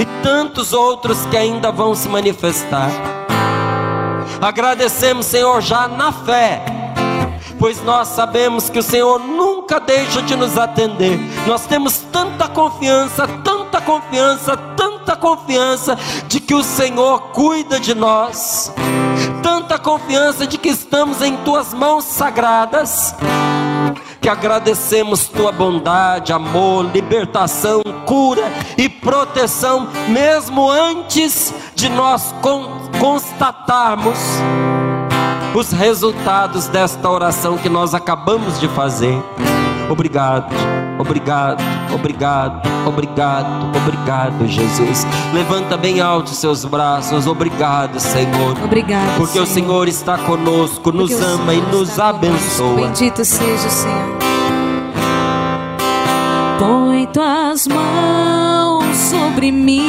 e 0.00 0.04
tantos 0.22 0.72
outros 0.72 1.24
que 1.26 1.36
ainda 1.36 1.72
vão 1.72 1.94
se 1.94 2.08
manifestar. 2.08 2.90
Agradecemos, 4.40 5.26
Senhor, 5.26 5.60
já 5.60 5.88
na 5.88 6.12
fé, 6.12 6.79
pois 7.60 7.80
nós 7.84 8.08
sabemos 8.08 8.68
que 8.68 8.80
o 8.80 8.82
Senhor 8.82 9.20
nunca 9.20 9.78
deixa 9.78 10.20
de 10.22 10.34
nos 10.34 10.58
atender. 10.58 11.20
Nós 11.46 11.66
temos 11.66 11.98
tanta 12.10 12.48
confiança, 12.48 13.28
tanta 13.44 13.80
confiança, 13.80 14.56
tanta 14.56 15.14
confiança 15.14 15.96
de 16.26 16.40
que 16.40 16.54
o 16.54 16.64
Senhor 16.64 17.20
cuida 17.32 17.78
de 17.78 17.94
nós 17.94 18.72
tanta 19.42 19.78
confiança 19.78 20.46
de 20.46 20.58
que 20.58 20.68
estamos 20.68 21.22
em 21.22 21.36
tuas 21.38 21.72
mãos 21.72 22.04
sagradas, 22.04 23.14
que 24.20 24.28
agradecemos 24.28 25.28
tua 25.28 25.52
bondade, 25.52 26.32
amor, 26.32 26.90
libertação, 26.92 27.82
cura 28.04 28.50
e 28.76 28.88
proteção, 28.88 29.88
mesmo 30.08 30.68
antes 30.68 31.54
de 31.74 31.88
nós 31.88 32.34
constatarmos 32.98 34.18
os 35.54 35.72
resultados 35.72 36.66
desta 36.68 37.08
oração 37.08 37.58
que 37.58 37.68
nós 37.68 37.94
acabamos 37.94 38.60
de 38.60 38.68
fazer. 38.68 39.22
Obrigado, 39.88 40.54
obrigado, 40.98 41.60
obrigado, 41.92 42.62
obrigado, 42.86 43.76
obrigado, 43.76 44.46
Jesus. 44.46 45.04
Levanta 45.34 45.76
bem 45.76 46.00
alto 46.00 46.30
seus 46.30 46.64
braços. 46.64 47.26
Obrigado, 47.26 47.98
Senhor. 47.98 48.56
Obrigado. 48.62 49.16
Porque 49.16 49.32
Senhor. 49.32 49.44
o 49.44 49.46
Senhor 49.46 49.88
está 49.88 50.18
conosco, 50.18 50.92
nos 50.92 51.10
Porque 51.10 51.24
ama 51.24 51.54
e 51.54 51.60
nos 51.60 51.98
abençoa. 51.98 52.76
Bendito 52.76 53.24
seja 53.24 53.66
o 53.66 53.70
Senhor. 53.70 54.18
Põe 56.58 57.06
tuas 57.06 57.66
mãos 57.66 58.96
sobre 58.96 59.50
mim. 59.50 59.88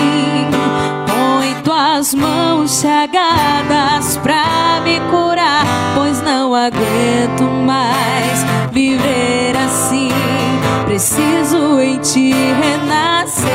Tuas 1.82 2.14
mãos 2.14 2.80
chagadas 2.80 4.16
pra 4.18 4.82
me 4.84 5.00
curar, 5.10 5.66
pois 5.96 6.22
não 6.22 6.54
aguento 6.54 7.42
mais 7.66 8.46
viver 8.72 9.58
assim. 9.58 10.12
Preciso 10.86 11.82
em 11.82 11.98
ti 11.98 12.34
renascer. 12.62 13.50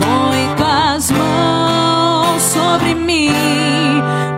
Põe 0.00 0.56
tuas 0.56 1.10
mãos 1.10 2.40
sobre 2.40 2.94
mim. 2.94 3.34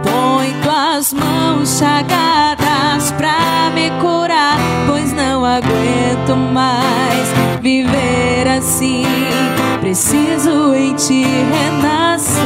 Põe 0.02 0.60
tuas 0.60 1.12
mãos 1.12 1.78
chagadas 1.78 3.12
pra 3.12 3.70
me 3.72 3.92
curar, 4.00 4.58
pois 4.88 5.12
não 5.12 5.44
aguento 5.44 6.36
mais 6.52 7.28
viver 7.62 8.48
assim. 8.48 9.53
Preciso 9.94 10.74
em 10.74 10.92
ti 10.96 11.22
renascer. 11.22 12.42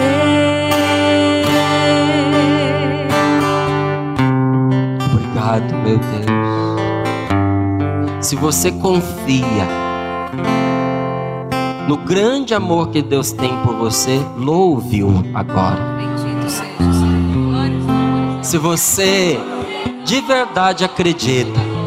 obrigado, 5.10 5.74
meu 5.76 5.96
Deus. 5.96 6.26
Se 8.20 8.36
você 8.36 8.70
confia 8.70 9.66
no 11.88 11.96
grande 11.96 12.52
amor 12.52 12.90
que 12.90 13.00
Deus 13.00 13.32
tem 13.32 13.56
por 13.62 13.76
você, 13.76 14.20
louve-o 14.36 15.24
agora. 15.32 15.80
Se 18.42 18.58
você 18.58 19.40
de 20.04 20.20
verdade 20.20 20.84
acredita 20.84 21.77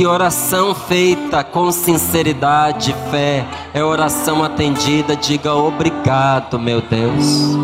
que 0.00 0.06
oração 0.06 0.74
feita 0.74 1.44
com 1.44 1.70
sinceridade 1.70 2.92
e 2.92 3.10
fé 3.10 3.44
é 3.74 3.84
oração 3.84 4.42
atendida, 4.42 5.14
diga 5.14 5.52
obrigado, 5.52 6.58
meu 6.58 6.80
Deus. 6.80 7.54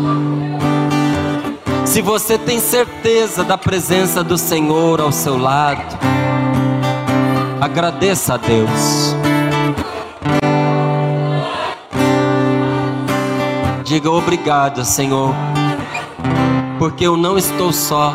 Se 1.83 1.99
você 1.99 2.37
tem 2.37 2.59
certeza 2.59 3.43
da 3.43 3.57
presença 3.57 4.23
do 4.23 4.37
Senhor 4.37 5.01
ao 5.01 5.11
seu 5.11 5.35
lado, 5.35 5.97
agradeça 7.59 8.35
a 8.35 8.37
Deus. 8.37 9.15
Diga 13.83 14.11
obrigado, 14.11 14.85
Senhor, 14.85 15.33
porque 16.77 17.03
eu 17.03 17.17
não 17.17 17.35
estou 17.35 17.73
só. 17.73 18.13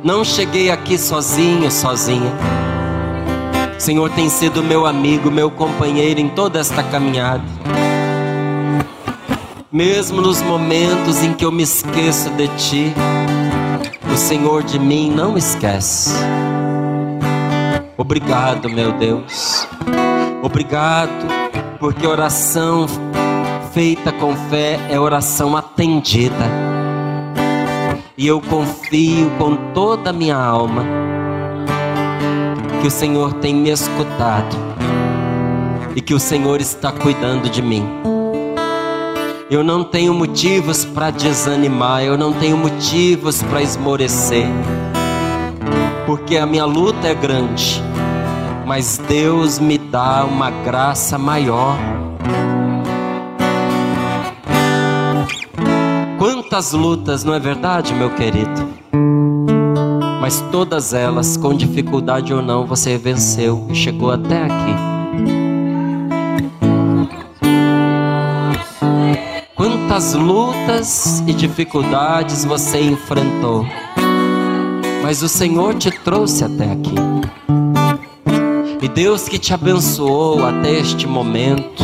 Não 0.00 0.24
cheguei 0.24 0.70
aqui 0.70 0.96
sozinho, 0.96 1.68
sozinha. 1.72 2.69
Senhor 3.80 4.10
tem 4.10 4.28
sido 4.28 4.62
meu 4.62 4.84
amigo, 4.84 5.30
meu 5.30 5.50
companheiro 5.50 6.20
em 6.20 6.28
toda 6.28 6.60
esta 6.60 6.82
caminhada. 6.82 7.42
Mesmo 9.72 10.20
nos 10.20 10.42
momentos 10.42 11.22
em 11.22 11.32
que 11.32 11.46
eu 11.46 11.50
me 11.50 11.62
esqueço 11.62 12.28
de 12.30 12.46
ti, 12.58 12.92
o 14.12 14.18
Senhor 14.18 14.62
de 14.62 14.78
mim 14.78 15.10
não 15.10 15.38
esquece. 15.38 16.10
Obrigado, 17.96 18.68
meu 18.68 18.92
Deus. 18.92 19.66
Obrigado, 20.42 21.26
porque 21.78 22.06
oração 22.06 22.86
feita 23.72 24.12
com 24.12 24.36
fé 24.50 24.78
é 24.90 25.00
oração 25.00 25.56
atendida. 25.56 26.44
E 28.14 28.26
eu 28.26 28.42
confio 28.42 29.30
com 29.38 29.56
toda 29.72 30.10
a 30.10 30.12
minha 30.12 30.36
alma 30.36 31.09
que 32.80 32.86
o 32.86 32.90
Senhor 32.90 33.34
tem 33.34 33.54
me 33.54 33.68
escutado 33.68 34.56
e 35.94 36.00
que 36.00 36.14
o 36.14 36.18
Senhor 36.18 36.62
está 36.62 36.90
cuidando 36.90 37.50
de 37.50 37.60
mim. 37.60 37.86
Eu 39.50 39.62
não 39.62 39.84
tenho 39.84 40.14
motivos 40.14 40.82
para 40.84 41.10
desanimar, 41.10 42.02
eu 42.02 42.16
não 42.16 42.32
tenho 42.32 42.56
motivos 42.56 43.42
para 43.42 43.60
esmorecer, 43.60 44.46
porque 46.06 46.38
a 46.38 46.46
minha 46.46 46.64
luta 46.64 47.08
é 47.08 47.14
grande, 47.14 47.82
mas 48.66 48.96
Deus 49.06 49.58
me 49.58 49.76
dá 49.76 50.24
uma 50.24 50.50
graça 50.50 51.18
maior. 51.18 51.76
Quantas 56.18 56.72
lutas, 56.72 57.24
não 57.24 57.34
é 57.34 57.38
verdade, 57.38 57.92
meu 57.92 58.08
querido? 58.10 58.79
Mas 60.30 60.44
todas 60.52 60.94
elas, 60.94 61.36
com 61.36 61.52
dificuldade 61.52 62.32
ou 62.32 62.40
não, 62.40 62.64
você 62.64 62.96
venceu 62.96 63.66
e 63.68 63.74
chegou 63.74 64.12
até 64.12 64.44
aqui. 64.44 64.76
Quantas 69.56 70.14
lutas 70.14 71.20
e 71.26 71.32
dificuldades 71.32 72.44
você 72.44 72.80
enfrentou, 72.80 73.66
mas 75.02 75.20
o 75.20 75.28
Senhor 75.28 75.74
te 75.74 75.90
trouxe 75.90 76.44
até 76.44 76.74
aqui. 76.74 76.94
E 78.80 78.88
Deus 78.88 79.28
que 79.28 79.36
te 79.36 79.52
abençoou 79.52 80.46
até 80.46 80.70
este 80.70 81.08
momento, 81.08 81.82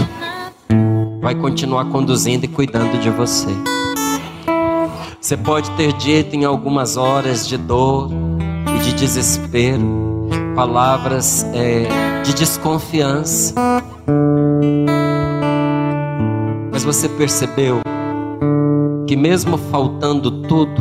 vai 1.20 1.34
continuar 1.34 1.86
conduzindo 1.86 2.44
e 2.44 2.48
cuidando 2.48 2.96
de 3.00 3.10
você. 3.10 3.50
Você 5.20 5.36
pode 5.36 5.68
ter 5.72 5.92
dito 5.94 6.36
em 6.36 6.44
algumas 6.44 6.96
horas 6.96 7.48
de 7.48 7.56
dor 7.56 8.35
de 8.86 8.94
desespero, 8.94 10.28
palavras 10.54 11.44
é, 11.52 12.22
de 12.22 12.32
desconfiança. 12.32 13.52
Mas 16.70 16.84
você 16.84 17.08
percebeu 17.08 17.80
que, 19.08 19.16
mesmo 19.16 19.58
faltando 19.58 20.30
tudo, 20.42 20.80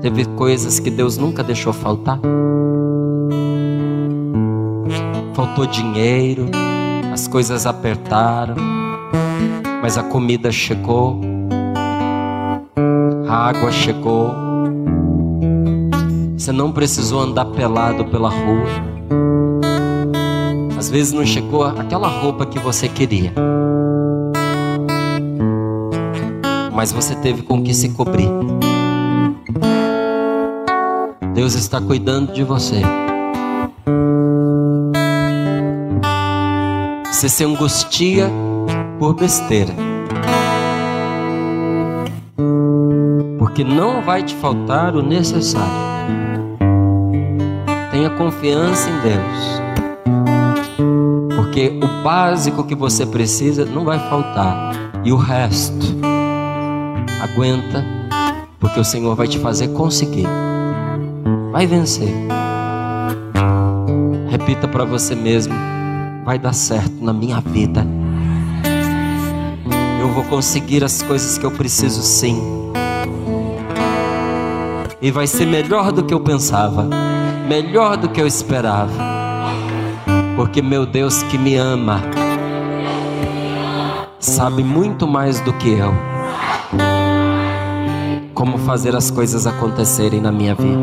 teve 0.00 0.24
coisas 0.24 0.78
que 0.78 0.88
Deus 0.88 1.16
nunca 1.16 1.42
deixou 1.42 1.72
faltar? 1.72 2.20
Faltou 5.34 5.66
dinheiro, 5.66 6.46
as 7.12 7.26
coisas 7.26 7.66
apertaram, 7.66 8.54
mas 9.82 9.98
a 9.98 10.04
comida 10.04 10.52
chegou, 10.52 11.20
a 13.26 13.48
água 13.48 13.72
chegou. 13.72 14.41
Você 16.42 16.50
não 16.50 16.72
precisou 16.72 17.20
andar 17.20 17.44
pelado 17.44 18.04
pela 18.06 18.28
rua. 18.28 18.66
Às 20.76 20.90
vezes 20.90 21.12
não 21.12 21.24
chegou 21.24 21.62
aquela 21.62 22.08
roupa 22.08 22.44
que 22.44 22.58
você 22.58 22.88
queria. 22.88 23.32
mas 26.74 26.90
você 26.90 27.14
teve 27.14 27.42
com 27.42 27.62
que 27.62 27.72
se 27.72 27.90
cobrir. 27.90 28.28
Deus 31.32 31.54
está 31.54 31.80
cuidando 31.80 32.32
de 32.32 32.42
você. 32.42 32.82
Você 37.06 37.28
se 37.28 37.44
angustia 37.44 38.28
por 38.98 39.14
besteira. 39.14 39.72
Porque 43.38 43.62
não 43.62 44.02
vai 44.02 44.24
te 44.24 44.34
faltar 44.34 44.96
o 44.96 45.02
necessário. 45.02 45.91
Confiança 48.18 48.88
em 48.88 49.00
Deus. 49.00 49.62
Porque 51.36 51.78
o 51.82 52.02
básico 52.02 52.64
que 52.64 52.74
você 52.74 53.04
precisa 53.06 53.64
não 53.64 53.84
vai 53.84 53.98
faltar. 54.08 54.72
E 55.04 55.12
o 55.12 55.16
resto 55.16 56.02
Aguenta, 57.22 57.84
porque 58.58 58.80
o 58.80 58.84
Senhor 58.84 59.14
vai 59.14 59.28
te 59.28 59.38
fazer 59.38 59.68
conseguir. 59.68 60.26
Vai 61.52 61.68
vencer. 61.68 62.12
Repita 64.28 64.66
para 64.66 64.84
você 64.84 65.14
mesmo: 65.14 65.54
vai 66.24 66.36
dar 66.36 66.52
certo 66.52 66.92
na 67.00 67.12
minha 67.12 67.40
vida. 67.40 67.86
eu 70.00 70.08
vou 70.08 70.24
conseguir 70.24 70.82
as 70.82 71.00
coisas 71.00 71.38
que 71.38 71.46
eu 71.46 71.52
preciso 71.52 72.02
sim. 72.02 72.42
E 75.00 75.12
vai 75.12 75.28
ser 75.28 75.46
melhor 75.46 75.92
do 75.92 76.02
que 76.02 76.12
eu 76.12 76.20
pensava, 76.20 76.88
melhor 77.52 77.98
do 77.98 78.08
que 78.08 78.18
eu 78.18 78.26
esperava. 78.26 78.90
Porque 80.36 80.62
meu 80.62 80.86
Deus 80.86 81.22
que 81.24 81.36
me 81.36 81.54
ama, 81.54 82.00
sabe 84.18 84.64
muito 84.64 85.06
mais 85.06 85.38
do 85.40 85.52
que 85.52 85.68
eu 85.68 85.92
como 88.34 88.56
fazer 88.56 88.96
as 88.96 89.10
coisas 89.10 89.46
acontecerem 89.46 90.20
na 90.20 90.32
minha 90.32 90.54
vida. 90.54 90.78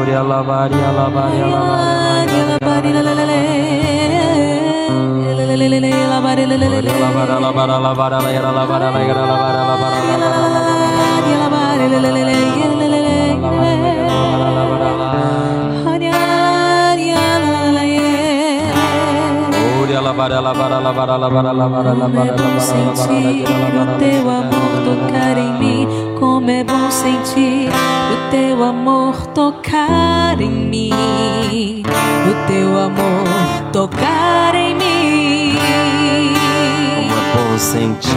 Oria 0.00 0.22
lavaria 0.22 0.90
lavaria 0.90 1.46
lavaria 1.50 3.77
lavara 20.08 20.40
lavara 20.40 20.80
lavara 20.80 21.16
lavara 21.18 21.52
lavara 21.52 22.34
teu 23.98 24.30
amor 24.30 24.72
tocar 24.84 25.38
em 25.38 25.52
mim, 25.58 25.88
como 26.18 26.50
é 26.50 26.64
bom 26.64 26.90
sentir 26.90 27.68
o 28.12 28.30
teu 28.30 28.62
amor 28.64 29.26
tocar 29.28 30.40
em 30.40 30.50
mim, 30.50 31.82
o 31.82 32.46
teu 32.46 32.78
amor 32.78 33.24
tocar 33.72 34.54
em 34.54 34.74
mim. 34.74 34.77
Sentir, 37.58 38.14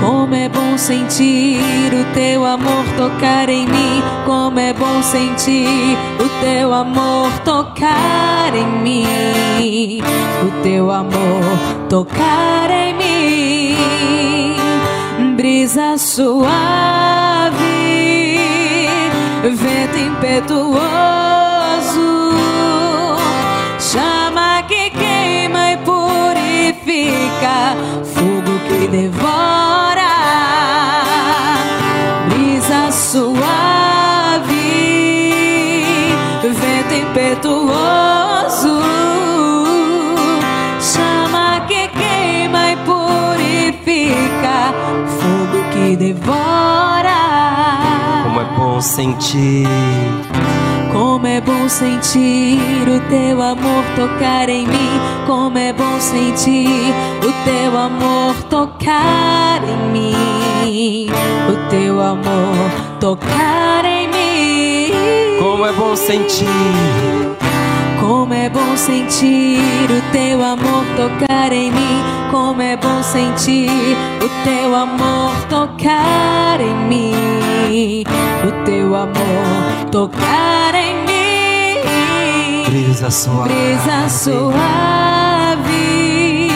como 0.00 0.32
é 0.36 0.48
bom 0.48 0.78
sentir 0.78 1.92
o 1.92 2.14
teu 2.14 2.46
amor 2.46 2.84
tocar 2.96 3.48
em 3.48 3.66
mim, 3.66 4.02
como 4.24 4.60
é 4.60 4.72
bom 4.72 5.02
sentir 5.02 5.98
o 6.20 6.28
teu 6.40 6.72
amor 6.72 7.28
tocar 7.44 8.54
em 8.54 8.66
mim, 8.82 10.00
o 10.46 10.62
teu 10.62 10.92
amor 10.92 11.58
tocar 11.88 12.70
em 12.70 12.94
mim, 12.94 13.76
brisa 15.36 15.98
suave, 15.98 16.54
vento 19.42 19.98
impetuoso, 19.98 21.43
fogo 28.04 28.58
que 28.68 28.86
devora, 28.86 30.14
brisa 32.28 32.92
suave, 32.92 33.34
vento 36.42 36.94
impetuoso, 36.94 38.80
chama 40.80 41.66
que 41.66 41.88
queima 41.88 42.70
e 42.70 42.76
purifica, 42.86 44.72
fogo 45.18 45.64
que 45.72 45.96
devora. 45.96 47.22
como 48.22 48.40
é 48.40 48.44
bom 48.56 48.80
sentir. 48.80 49.66
Como 50.94 51.26
é 51.26 51.40
bom 51.40 51.68
sentir 51.68 52.56
o 52.88 53.00
teu 53.10 53.42
amor 53.42 53.84
tocar 53.96 54.48
em 54.48 54.64
mim. 54.64 55.00
Como 55.26 55.58
é 55.58 55.72
bom 55.72 55.98
sentir 55.98 56.94
o 57.18 57.32
teu 57.44 57.76
amor 57.76 58.36
tocar 58.48 59.60
em 59.64 59.90
mim. 59.90 61.06
O 61.48 61.68
teu 61.68 62.00
amor 62.00 62.70
tocar 63.00 63.84
em 63.84 64.06
mim. 64.06 65.38
Como 65.42 65.66
é 65.66 65.72
bom 65.72 65.96
sentir. 65.96 66.46
Como 67.98 68.32
é 68.32 68.48
bom 68.48 68.76
sentir 68.76 69.90
o 69.90 70.12
teu 70.12 70.44
amor 70.44 70.84
tocar 70.96 71.52
em 71.52 71.72
mim. 71.72 72.02
Como 72.30 72.62
é 72.62 72.76
bom 72.76 73.02
sentir 73.02 74.13
o 74.24 74.28
teu 74.42 74.74
amor 74.74 75.34
tocar 75.50 76.58
em 76.60 76.74
mim. 76.88 78.04
O 78.46 78.64
teu 78.64 78.94
amor 78.96 79.84
tocar 79.90 80.74
em 80.74 80.94
mim. 81.04 82.64
Brisa 82.66 83.10
suave. 83.10 83.50
Brisa 83.52 84.08
suave. 84.08 84.54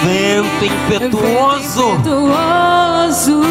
Vento 0.03 0.65
impetuoso. 0.65 1.91
Impetuoso. 1.91 3.43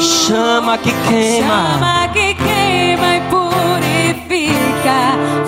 Chama 0.00 0.76
que 0.78 0.90
queima. 1.08 1.74
Chama 1.74 2.08
que 2.08 2.34
queima 2.34 3.16
e 3.16 3.20
purifica, 3.30 4.98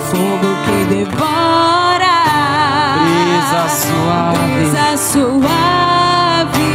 fogo 0.09 0.55
que 0.65 0.85
devora. 0.95 2.17
Brisa 3.03 3.63
suave. 3.67 4.37
Brisa 4.55 4.87
suave, 4.97 6.67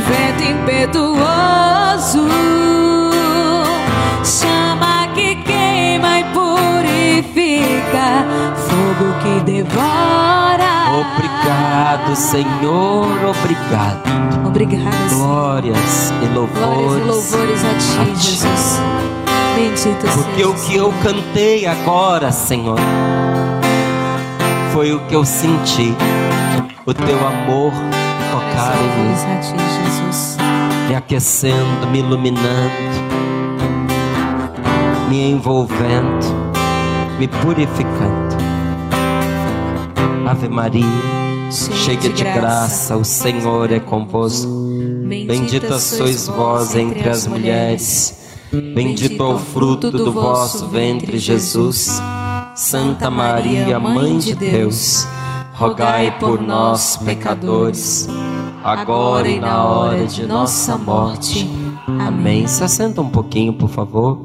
vento 0.00 0.42
impetuoso. 0.44 2.28
Chama 4.24 5.08
que 5.14 5.34
queima 5.36 6.20
e 6.20 6.24
purifica, 6.32 8.24
fogo 8.56 9.14
que 9.22 9.40
devora. 9.44 10.70
Obrigado, 11.00 12.16
Senhor, 12.16 13.06
obrigado. 13.24 14.02
Obrigada, 14.46 15.08
Senhor. 15.08 15.26
Glórias 15.26 16.12
e 16.22 16.26
louvores. 16.34 16.58
Glórias 16.58 17.02
e 17.02 17.06
louvores 17.06 17.64
a 17.64 17.74
ti, 17.74 18.00
a 18.00 18.04
ti. 18.14 18.20
Jesus. 18.20 18.80
Bendito 19.54 20.06
Porque 20.14 20.44
o 20.44 20.56
seja. 20.56 20.68
que 20.68 20.76
eu 20.76 20.92
cantei 21.02 21.66
agora, 21.66 22.30
Senhor, 22.32 22.78
foi 24.72 24.92
o 24.92 25.00
que 25.06 25.14
eu 25.14 25.24
senti. 25.24 25.94
O 26.86 26.94
teu 26.94 27.26
amor 27.26 27.72
tocar 28.30 28.76
em 28.76 28.88
mim, 29.02 29.14
me 30.88 30.94
aquecendo, 30.94 31.86
me 31.90 31.98
iluminando, 31.98 32.70
me 35.08 35.30
envolvendo, 35.30 36.26
me 37.18 37.28
purificando. 37.28 38.40
Ave 40.26 40.48
Maria, 40.48 40.84
cheia 41.50 41.98
de 41.98 42.22
graça, 42.22 42.96
o 42.96 43.04
Senhor 43.04 43.72
é 43.72 43.80
convosco. 43.80 44.50
Bendita 45.26 45.78
sois 45.78 46.28
vós 46.28 46.76
entre 46.76 47.08
as 47.08 47.26
mulheres, 47.26 48.36
bendito 48.52 49.22
é 49.22 49.26
o 49.26 49.38
fruto 49.38 49.90
do 49.90 50.12
vosso 50.12 50.68
ventre, 50.68 51.18
Jesus. 51.18 52.00
Santa 52.54 53.10
Maria, 53.10 53.78
Mãe 53.78 54.18
de 54.18 54.34
Deus, 54.34 55.06
rogai 55.54 56.18
por 56.18 56.40
nós, 56.40 56.96
pecadores, 56.96 58.08
agora 58.62 59.28
e 59.28 59.38
na 59.40 59.64
hora 59.64 60.06
de 60.06 60.26
nossa 60.26 60.76
morte. 60.76 61.48
Amém. 61.86 62.46
Se 62.46 62.64
assenta 62.64 63.00
um 63.00 63.08
pouquinho, 63.08 63.52
por 63.52 63.68
favor. 63.68 64.18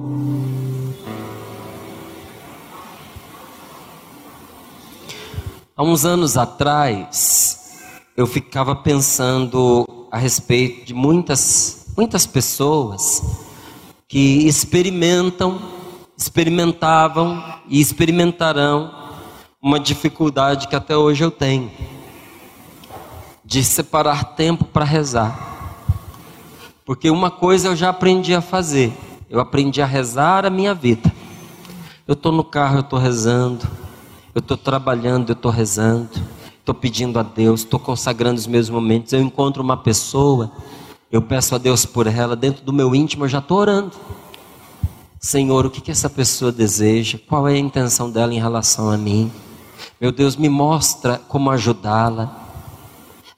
Há 5.77 5.83
uns 5.83 6.05
anos 6.05 6.37
atrás, 6.37 7.79
eu 8.15 8.25
ficava 8.25 8.75
pensando 8.75 10.07
a 10.09 10.17
respeito 10.17 10.85
de 10.85 10.93
muitas, 10.93 11.87
muitas 11.97 12.25
pessoas 12.25 13.21
que 14.07 14.47
experimentam, 14.47 15.74
experimentavam 16.17 17.43
e 17.67 17.79
experimentarão 17.79 18.91
uma 19.61 19.79
dificuldade 19.79 20.67
que 20.67 20.75
até 20.75 20.95
hoje 20.95 21.23
eu 21.23 21.31
tenho 21.31 21.71
de 23.43 23.63
separar 23.63 24.35
tempo 24.35 24.65
para 24.65 24.85
rezar. 24.85 25.55
Porque 26.85 27.09
uma 27.09 27.31
coisa 27.31 27.69
eu 27.69 27.75
já 27.75 27.89
aprendi 27.89 28.33
a 28.33 28.41
fazer, 28.41 28.93
eu 29.29 29.39
aprendi 29.39 29.81
a 29.81 29.85
rezar 29.85 30.45
a 30.45 30.49
minha 30.49 30.73
vida. 30.73 31.11
Eu 32.07 32.13
estou 32.13 32.31
no 32.31 32.43
carro, 32.43 32.77
eu 32.77 32.81
estou 32.81 32.99
rezando. 32.99 33.67
Eu 34.35 34.39
estou 34.39 34.55
trabalhando, 34.55 35.29
eu 35.29 35.33
estou 35.33 35.51
rezando. 35.51 36.09
Estou 36.59 36.75
pedindo 36.75 37.17
a 37.17 37.23
Deus, 37.23 37.61
estou 37.61 37.79
consagrando 37.79 38.39
os 38.39 38.45
meus 38.45 38.69
momentos. 38.69 39.13
Eu 39.13 39.21
encontro 39.21 39.63
uma 39.63 39.77
pessoa, 39.77 40.51
eu 41.11 41.21
peço 41.21 41.55
a 41.55 41.57
Deus 41.57 41.85
por 41.85 42.05
ela. 42.05 42.35
Dentro 42.35 42.63
do 42.63 42.71
meu 42.71 42.93
íntimo, 42.93 43.25
eu 43.25 43.29
já 43.29 43.39
estou 43.39 43.57
orando. 43.57 43.91
Senhor, 45.25 45.65
o 45.65 45.71
que, 45.71 45.81
que 45.81 45.89
essa 45.89 46.07
pessoa 46.07 46.51
deseja? 46.51 47.17
Qual 47.27 47.47
é 47.47 47.53
a 47.53 47.57
intenção 47.57 48.11
dela 48.11 48.31
em 48.31 48.39
relação 48.39 48.91
a 48.91 48.95
mim? 48.95 49.31
Meu 49.99 50.11
Deus, 50.11 50.35
me 50.35 50.47
mostra 50.47 51.19
como 51.27 51.49
ajudá-la. 51.49 52.31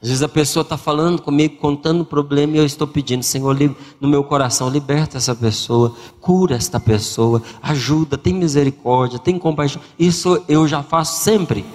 Às 0.01 0.09
vezes 0.09 0.21
a 0.21 0.27
pessoa 0.27 0.63
está 0.63 0.75
falando 0.75 1.21
comigo, 1.21 1.55
contando 1.55 2.01
o 2.01 2.05
problema, 2.05 2.57
e 2.57 2.59
eu 2.59 2.65
estou 2.65 2.85
pedindo, 2.85 3.23
Senhor, 3.23 3.57
no 4.01 4.09
meu 4.09 4.21
coração, 4.21 4.69
liberta 4.69 5.15
essa 5.15 5.33
pessoa, 5.33 5.95
cura 6.19 6.57
esta 6.57 6.77
pessoa, 6.77 7.41
ajuda, 7.63 8.17
tem 8.17 8.33
misericórdia, 8.33 9.17
tem 9.17 9.39
compaixão. 9.39 9.81
Isso 9.97 10.43
eu 10.49 10.67
já 10.67 10.83
faço 10.83 11.23
sempre. 11.23 11.65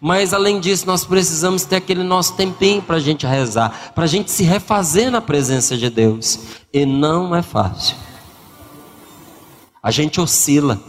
Mas 0.00 0.34
além 0.34 0.58
disso, 0.58 0.84
nós 0.84 1.04
precisamos 1.04 1.62
ter 1.62 1.76
aquele 1.76 2.02
nosso 2.02 2.34
tempinho 2.34 2.82
para 2.82 2.96
a 2.96 3.00
gente 3.00 3.24
rezar, 3.24 3.92
para 3.94 4.02
a 4.02 4.08
gente 4.08 4.32
se 4.32 4.42
refazer 4.42 5.12
na 5.12 5.20
presença 5.20 5.76
de 5.76 5.88
Deus. 5.88 6.40
E 6.72 6.84
não 6.84 7.32
é 7.36 7.40
fácil. 7.40 8.09
A 9.82 9.90
gente 9.90 10.20
oscila. 10.20 10.80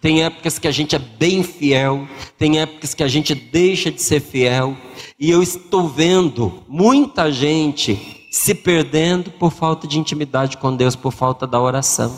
Tem 0.00 0.22
épocas 0.22 0.58
que 0.58 0.68
a 0.68 0.70
gente 0.70 0.94
é 0.94 0.98
bem 0.98 1.42
fiel, 1.42 2.06
tem 2.36 2.60
épocas 2.60 2.92
que 2.92 3.02
a 3.02 3.08
gente 3.08 3.34
deixa 3.34 3.90
de 3.90 4.02
ser 4.02 4.20
fiel, 4.20 4.76
e 5.18 5.30
eu 5.30 5.42
estou 5.42 5.88
vendo 5.88 6.62
muita 6.68 7.32
gente 7.32 8.26
se 8.30 8.54
perdendo 8.54 9.30
por 9.30 9.50
falta 9.50 9.86
de 9.86 9.98
intimidade 9.98 10.58
com 10.58 10.76
Deus, 10.76 10.94
por 10.94 11.12
falta 11.12 11.46
da 11.46 11.58
oração. 11.58 12.14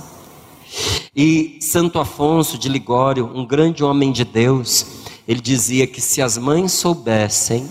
E 1.14 1.58
Santo 1.60 1.98
Afonso 1.98 2.58
de 2.58 2.68
Ligório, 2.68 3.30
um 3.32 3.46
grande 3.46 3.84
homem 3.84 4.10
de 4.10 4.24
Deus, 4.24 5.04
ele 5.28 5.40
dizia 5.40 5.86
que 5.86 6.00
se 6.00 6.20
as 6.20 6.36
mães 6.36 6.72
soubessem 6.72 7.70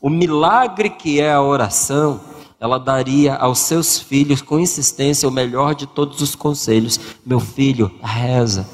o 0.00 0.10
milagre 0.10 0.90
que 0.90 1.20
é 1.20 1.32
a 1.32 1.40
oração, 1.40 2.20
ela 2.60 2.78
daria 2.78 3.34
aos 3.34 3.60
seus 3.60 3.98
filhos 3.98 4.40
com 4.40 4.58
insistência 4.58 5.28
o 5.28 5.32
melhor 5.32 5.74
de 5.74 5.86
todos 5.86 6.20
os 6.20 6.34
conselhos: 6.34 6.98
meu 7.24 7.40
filho, 7.40 7.90
reza 8.02 8.66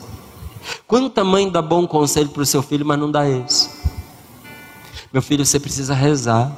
Quanta 0.86 1.24
mãe 1.24 1.48
dá 1.48 1.62
bom 1.62 1.86
conselho 1.86 2.28
para 2.28 2.42
o 2.42 2.46
seu 2.46 2.62
filho, 2.62 2.84
mas 2.84 2.98
não 2.98 3.10
dá 3.10 3.28
esse? 3.28 3.70
Meu 5.12 5.22
filho, 5.22 5.44
você 5.44 5.58
precisa 5.58 5.94
rezar. 5.94 6.52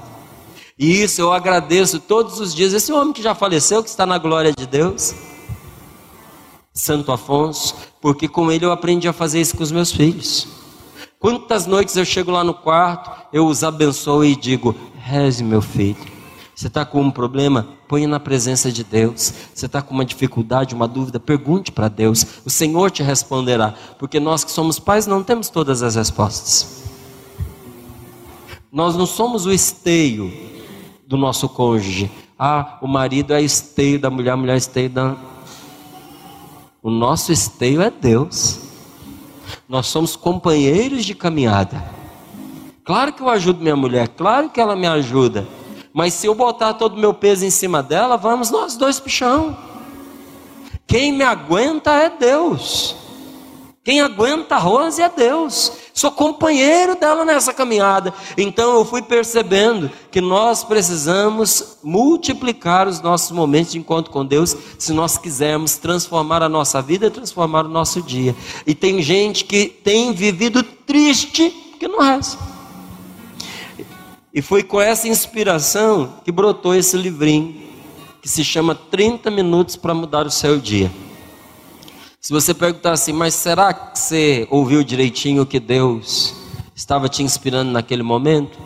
E 0.79 1.03
isso 1.03 1.21
eu 1.21 1.33
agradeço 1.33 2.01
todos 2.01 2.41
os 2.41 2.55
dias. 2.55 2.73
Esse 2.73 2.93
homem 2.93 3.13
que 3.13 3.23
já 3.23 3.35
faleceu, 3.35 3.83
que 3.83 3.89
está 3.89 4.05
na 4.05 4.19
glória 4.19 4.53
de 4.53 4.67
Deus, 4.67 5.15
Santo 6.73 7.13
Afonso, 7.13 7.75
porque 8.01 8.29
com 8.29 8.51
ele 8.51 8.65
eu 8.65 8.73
aprendi 8.73 9.07
a 9.07 9.13
fazer 9.13 9.41
isso 9.41 9.57
com 9.57 9.63
os 9.63 9.73
meus 9.73 9.93
filhos. 9.93 10.49
Quantas 11.19 11.67
noites 11.67 11.97
eu 11.97 12.05
chego 12.05 12.31
lá 12.31 12.43
no 12.43 12.55
quarto, 12.55 13.11
eu 13.33 13.47
os 13.47 13.63
abençoo 13.63 14.25
e 14.25 14.35
digo: 14.35 14.75
reze, 14.97 15.45
meu 15.45 15.63
filho. 15.63 16.22
Você 16.63 16.69
está 16.69 16.85
com 16.85 17.03
um 17.03 17.11
problema? 17.11 17.67
Ponha 17.89 18.07
na 18.07 18.21
presença 18.21 18.71
de 18.71 18.85
Deus. 18.85 19.35
Você 19.53 19.67
está 19.67 19.83
com 19.83 19.93
uma 19.93 20.05
dificuldade, 20.05 20.77
uma 20.77 20.87
dúvida? 20.87 21.19
Pergunte 21.19 21.73
para 21.73 21.89
Deus. 21.89 22.25
O 22.45 22.51
Senhor 22.51 22.89
te 22.89 23.03
responderá. 23.03 23.75
Porque 23.99 24.21
nós 24.21 24.45
que 24.45 24.51
somos 24.53 24.79
pais 24.79 25.05
não 25.05 25.25
temos 25.25 25.49
todas 25.49 25.83
as 25.83 25.97
respostas. 25.97 26.85
Nós 28.71 28.95
não 28.95 29.07
somos 29.07 29.45
o 29.45 29.51
esteio 29.51 30.33
do 31.05 31.17
nosso 31.17 31.49
cônjuge. 31.49 32.09
Ah, 32.39 32.79
o 32.81 32.87
marido 32.87 33.35
é 33.35 33.43
esteio 33.43 33.99
da 33.99 34.09
mulher, 34.09 34.31
a 34.31 34.37
mulher 34.37 34.55
é 34.55 34.59
esteio 34.59 34.89
da. 34.89 35.17
O 36.81 36.93
nosso 36.93 37.33
esteio 37.33 37.83
é 37.83 37.91
Deus. 37.91 38.61
Nós 39.69 39.89
somos 39.89 40.15
companheiros 40.15 41.05
de 41.05 41.13
caminhada. 41.13 41.85
Claro 42.85 43.13
que 43.13 43.21
eu 43.21 43.29
ajudo 43.29 43.61
minha 43.61 43.75
mulher, 43.75 44.07
claro 44.07 44.49
que 44.49 44.61
ela 44.61 44.77
me 44.77 44.87
ajuda. 44.87 45.45
Mas 45.93 46.15
se 46.15 46.27
eu 46.27 46.35
botar 46.35 46.75
todo 46.75 46.95
o 46.95 47.01
meu 47.01 47.13
peso 47.13 47.45
em 47.45 47.51
cima 47.51 47.83
dela, 47.83 48.17
vamos 48.17 48.51
nós 48.51 48.77
dois 48.77 48.99
para 48.99 49.09
o 49.09 49.11
chão. 49.11 49.57
Quem 50.87 51.13
me 51.13 51.25
aguenta 51.25 51.93
é 51.93 52.11
Deus. 52.11 52.97
Quem 53.85 54.01
aguenta 54.01 54.55
a 54.55 54.59
Rose 54.59 55.03
é 55.03 55.09
Deus. 55.09 55.73
Sou 55.93 56.11
companheiro 56.13 56.95
dela 56.95 57.25
nessa 57.25 57.53
caminhada. 57.53 58.15
Então 58.39 58.75
eu 58.75 58.85
fui 58.85 59.03
percebendo 59.03 59.91
que 60.11 60.21
nós 60.21 60.63
precisamos 60.63 61.79
multiplicar 61.83 62.87
os 62.87 63.01
nossos 63.01 63.33
momentos 63.33 63.73
de 63.73 63.79
encontro 63.79 64.13
com 64.13 64.25
Deus 64.25 64.57
se 64.79 64.93
nós 64.93 65.19
quisermos 65.19 65.77
transformar 65.77 66.43
a 66.43 66.49
nossa 66.49 66.81
vida 66.81 67.07
e 67.07 67.11
transformar 67.11 67.67
o 67.67 67.69
nosso 67.69 68.01
dia. 68.01 68.37
E 68.65 68.73
tem 68.73 69.03
gente 69.03 69.45
que 69.45 69.67
tem 69.67 70.13
vivido 70.13 70.63
triste 70.63 71.51
que 71.79 71.89
não 71.89 72.01
reza. 72.01 72.39
E 74.35 74.41
foi 74.41 74.63
com 74.63 74.81
essa 74.81 75.07
inspiração 75.07 76.15
que 76.25 76.33
brotou 76.33 76.75
esse 76.75 76.97
livrinho, 76.97 77.61
que 78.23 78.29
se 78.29 78.43
chama 78.43 78.75
30 78.75 79.31
Minutos 79.31 79.77
para 79.77 79.93
Mudar 79.93 80.27
o 80.27 80.31
Seu 80.31 80.59
Dia. 80.59 80.91
Se 82.19 82.33
você 82.33 82.55
perguntar 82.55 82.93
assim, 82.93 83.13
mas 83.13 83.35
será 83.35 83.75
que 83.75 83.99
você 83.99 84.47
ouviu 84.49 84.83
direitinho 84.83 85.43
o 85.43 85.47
que 85.47 85.61
Deus 85.61 86.35
estava 86.75 87.11
te 87.11 87.23
inspirando 87.23 87.73
naquele 87.73 88.03
momento? 88.03 88.59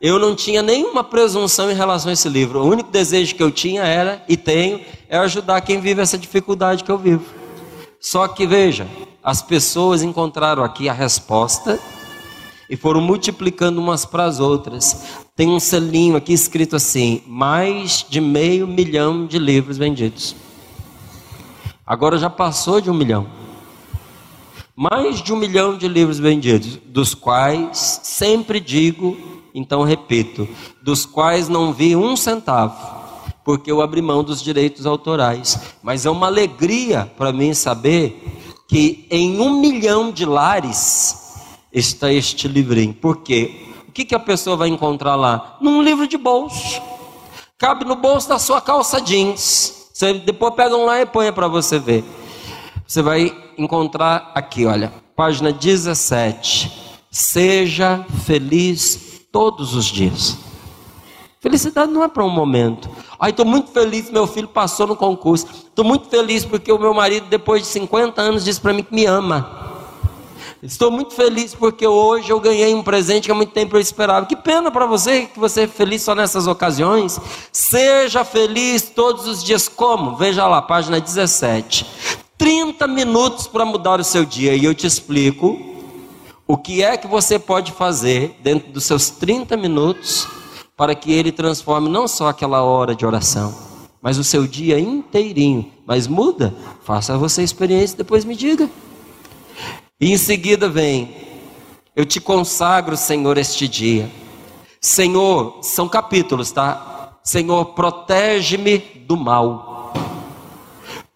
Eu 0.00 0.18
não 0.18 0.36
tinha 0.36 0.60
nenhuma 0.60 1.02
presunção 1.02 1.70
em 1.70 1.74
relação 1.74 2.10
a 2.10 2.12
esse 2.12 2.28
livro. 2.28 2.60
O 2.60 2.68
único 2.68 2.90
desejo 2.90 3.34
que 3.36 3.42
eu 3.42 3.50
tinha 3.50 3.84
era, 3.84 4.22
e 4.28 4.36
tenho, 4.36 4.80
é 5.08 5.16
ajudar 5.16 5.62
quem 5.62 5.80
vive 5.80 6.02
essa 6.02 6.18
dificuldade 6.18 6.84
que 6.84 6.90
eu 6.90 6.98
vivo. 6.98 7.24
Só 7.98 8.28
que 8.28 8.46
veja, 8.46 8.86
as 9.24 9.40
pessoas 9.40 10.02
encontraram 10.02 10.62
aqui 10.62 10.90
a 10.90 10.92
resposta 10.92 11.80
e 12.68 12.76
foram 12.76 13.00
multiplicando 13.00 13.80
umas 13.80 14.04
para 14.04 14.24
as 14.24 14.40
outras. 14.40 15.18
Tem 15.34 15.48
um 15.48 15.60
selinho 15.60 16.16
aqui 16.16 16.32
escrito 16.32 16.76
assim: 16.76 17.22
mais 17.26 18.04
de 18.08 18.20
meio 18.20 18.66
milhão 18.66 19.26
de 19.26 19.38
livros 19.38 19.78
vendidos. 19.78 20.34
Agora 21.86 22.18
já 22.18 22.28
passou 22.28 22.80
de 22.80 22.90
um 22.90 22.94
milhão. 22.94 23.26
Mais 24.76 25.20
de 25.22 25.32
um 25.32 25.36
milhão 25.36 25.76
de 25.76 25.88
livros 25.88 26.18
vendidos, 26.18 26.78
dos 26.86 27.14
quais 27.14 28.00
sempre 28.04 28.60
digo, 28.60 29.16
então 29.52 29.82
repito, 29.82 30.46
dos 30.80 31.04
quais 31.04 31.48
não 31.48 31.72
vi 31.72 31.96
um 31.96 32.14
centavo, 32.14 32.76
porque 33.44 33.72
eu 33.72 33.80
abri 33.80 34.00
mão 34.00 34.22
dos 34.22 34.40
direitos 34.40 34.86
autorais. 34.86 35.58
Mas 35.82 36.06
é 36.06 36.10
uma 36.10 36.28
alegria 36.28 37.10
para 37.16 37.32
mim 37.32 37.54
saber 37.54 38.38
que 38.68 39.06
em 39.10 39.40
um 39.40 39.58
milhão 39.58 40.12
de 40.12 40.24
lares 40.24 41.27
está 41.72 42.12
este 42.12 42.48
livrinho. 42.48 42.94
Por 42.94 43.18
quê? 43.18 43.66
O 43.88 43.92
que, 43.92 44.04
que 44.04 44.14
a 44.14 44.18
pessoa 44.18 44.56
vai 44.56 44.68
encontrar 44.68 45.16
lá? 45.16 45.56
Num 45.60 45.82
livro 45.82 46.06
de 46.06 46.16
bolso. 46.16 46.80
Cabe 47.56 47.84
no 47.84 47.96
bolso 47.96 48.28
da 48.28 48.38
sua 48.38 48.60
calça 48.60 49.00
jeans. 49.00 49.90
Você 49.92 50.14
depois 50.14 50.54
pega 50.54 50.76
um 50.76 50.84
lá 50.84 51.00
e 51.00 51.06
põe 51.06 51.32
para 51.32 51.48
você 51.48 51.78
ver. 51.78 52.04
Você 52.86 53.02
vai 53.02 53.36
encontrar 53.58 54.30
aqui, 54.34 54.64
olha, 54.64 54.92
página 55.16 55.52
17. 55.52 56.70
Seja 57.10 58.04
feliz 58.24 59.26
todos 59.32 59.74
os 59.74 59.86
dias. 59.86 60.38
Felicidade 61.40 61.90
não 61.92 62.02
é 62.02 62.08
para 62.08 62.24
um 62.24 62.30
momento. 62.30 62.88
Ai, 63.18 63.30
estou 63.30 63.44
muito 63.44 63.70
feliz, 63.70 64.10
meu 64.10 64.26
filho 64.26 64.48
passou 64.48 64.86
no 64.86 64.96
concurso. 64.96 65.46
Estou 65.68 65.84
muito 65.84 66.08
feliz 66.08 66.44
porque 66.44 66.70
o 66.70 66.78
meu 66.78 66.92
marido, 66.92 67.26
depois 67.28 67.62
de 67.62 67.68
50 67.68 68.20
anos, 68.20 68.44
disse 68.44 68.60
para 68.60 68.72
mim 68.72 68.82
que 68.82 68.94
me 68.94 69.06
ama. 69.06 69.77
Estou 70.60 70.90
muito 70.90 71.14
feliz 71.14 71.54
porque 71.54 71.86
hoje 71.86 72.30
eu 72.30 72.40
ganhei 72.40 72.74
um 72.74 72.82
presente 72.82 73.26
que 73.26 73.30
há 73.30 73.34
muito 73.34 73.52
tempo 73.52 73.76
eu 73.76 73.80
esperava. 73.80 74.26
Que 74.26 74.34
pena 74.34 74.72
para 74.72 74.86
você 74.86 75.26
que 75.26 75.38
você 75.38 75.62
é 75.62 75.66
feliz 75.68 76.02
só 76.02 76.16
nessas 76.16 76.48
ocasiões. 76.48 77.20
Seja 77.52 78.24
feliz 78.24 78.90
todos 78.90 79.28
os 79.28 79.44
dias. 79.44 79.68
Como? 79.68 80.16
Veja 80.16 80.48
lá, 80.48 80.60
página 80.60 81.00
17. 81.00 81.86
30 82.36 82.88
minutos 82.88 83.46
para 83.46 83.64
mudar 83.64 84.00
o 84.00 84.04
seu 84.04 84.24
dia. 84.24 84.54
E 84.56 84.64
eu 84.64 84.74
te 84.74 84.86
explico 84.86 85.56
o 86.44 86.56
que 86.56 86.82
é 86.82 86.96
que 86.96 87.06
você 87.06 87.38
pode 87.38 87.70
fazer 87.70 88.36
dentro 88.42 88.72
dos 88.72 88.84
seus 88.84 89.10
30 89.10 89.56
minutos 89.56 90.26
para 90.76 90.94
que 90.94 91.12
ele 91.12 91.30
transforme 91.30 91.88
não 91.88 92.08
só 92.08 92.28
aquela 92.28 92.62
hora 92.62 92.96
de 92.96 93.06
oração, 93.06 93.54
mas 94.02 94.18
o 94.18 94.24
seu 94.24 94.46
dia 94.46 94.78
inteirinho. 94.80 95.70
Mas 95.86 96.08
muda, 96.08 96.52
faça 96.84 97.16
você 97.16 97.42
a 97.42 97.44
experiência, 97.44 97.96
depois 97.96 98.24
me 98.24 98.34
diga. 98.34 98.68
E 100.00 100.12
em 100.12 100.16
seguida 100.16 100.68
vem: 100.68 101.12
Eu 101.96 102.06
te 102.06 102.20
consagro, 102.20 102.96
Senhor, 102.96 103.36
este 103.36 103.66
dia. 103.66 104.08
Senhor, 104.80 105.58
são 105.62 105.88
capítulos, 105.88 106.52
tá? 106.52 107.18
Senhor, 107.24 107.64
protege-me 107.66 108.78
do 108.78 109.16
mal. 109.16 109.92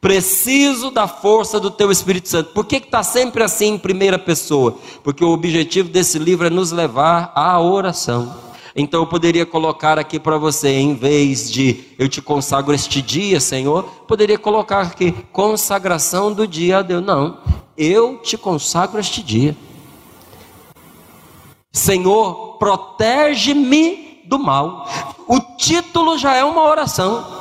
Preciso 0.01 0.91
da 0.91 1.07
força 1.07 1.61
do 1.61 1.71
Teu 1.71 1.93
Espírito 1.93 2.29
Santo. 2.29 2.51
Por 2.53 2.67
que 2.67 2.77
está 2.77 3.05
sempre 3.05 3.45
assim 3.45 3.75
em 3.75 3.79
primeira 3.79 4.19
pessoa? 4.19 4.77
Porque 5.05 5.25
o 5.25 5.31
objetivo 5.31 5.89
desse 5.89 6.19
livro 6.19 6.49
é 6.49 6.51
nos 6.51 6.73
levar 6.73 7.31
à 7.37 7.61
oração. 7.61 8.35
Então 8.75 9.03
eu 9.03 9.07
poderia 9.07 9.47
colocar 9.47 10.01
aqui 10.01 10.19
para 10.19 10.39
você, 10.39 10.71
em 10.71 10.95
vez 10.95 11.49
de 11.53 11.85
eu 11.97 12.09
te 12.09 12.21
consagro 12.21 12.75
este 12.75 13.01
dia, 13.01 13.39
Senhor, 13.39 13.85
poderia 14.09 14.39
colocar 14.39 14.81
aqui 14.81 15.13
consagração 15.31 16.33
do 16.33 16.49
dia 16.49 16.79
a 16.79 16.83
Deus. 16.83 17.05
Não, 17.05 17.39
eu 17.77 18.19
te 18.19 18.37
consagro 18.37 19.01
este 19.01 19.23
dia. 19.23 19.57
Senhor, 21.73 22.59
protege-me 22.59 24.23
do 24.25 24.39
mal. 24.39 24.87
O 25.27 25.41
título 25.57 26.19
já 26.19 26.35
é 26.35 26.45
uma 26.45 26.63
oração. 26.63 27.41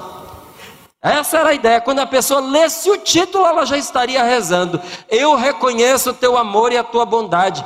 Essa 1.02 1.40
era 1.40 1.50
a 1.50 1.54
ideia. 1.54 1.82
Quando 1.82 2.00
a 2.00 2.06
pessoa 2.06 2.40
lesse 2.40 2.90
o 2.90 2.98
título, 2.98 3.46
ela 3.46 3.66
já 3.66 3.78
estaria 3.78 4.24
rezando. 4.24 4.80
Eu 5.10 5.36
reconheço 5.36 6.12
o 6.12 6.14
teu 6.14 6.38
amor 6.38 6.72
e 6.72 6.78
a 6.78 6.84
tua 6.84 7.06
bondade. 7.06 7.66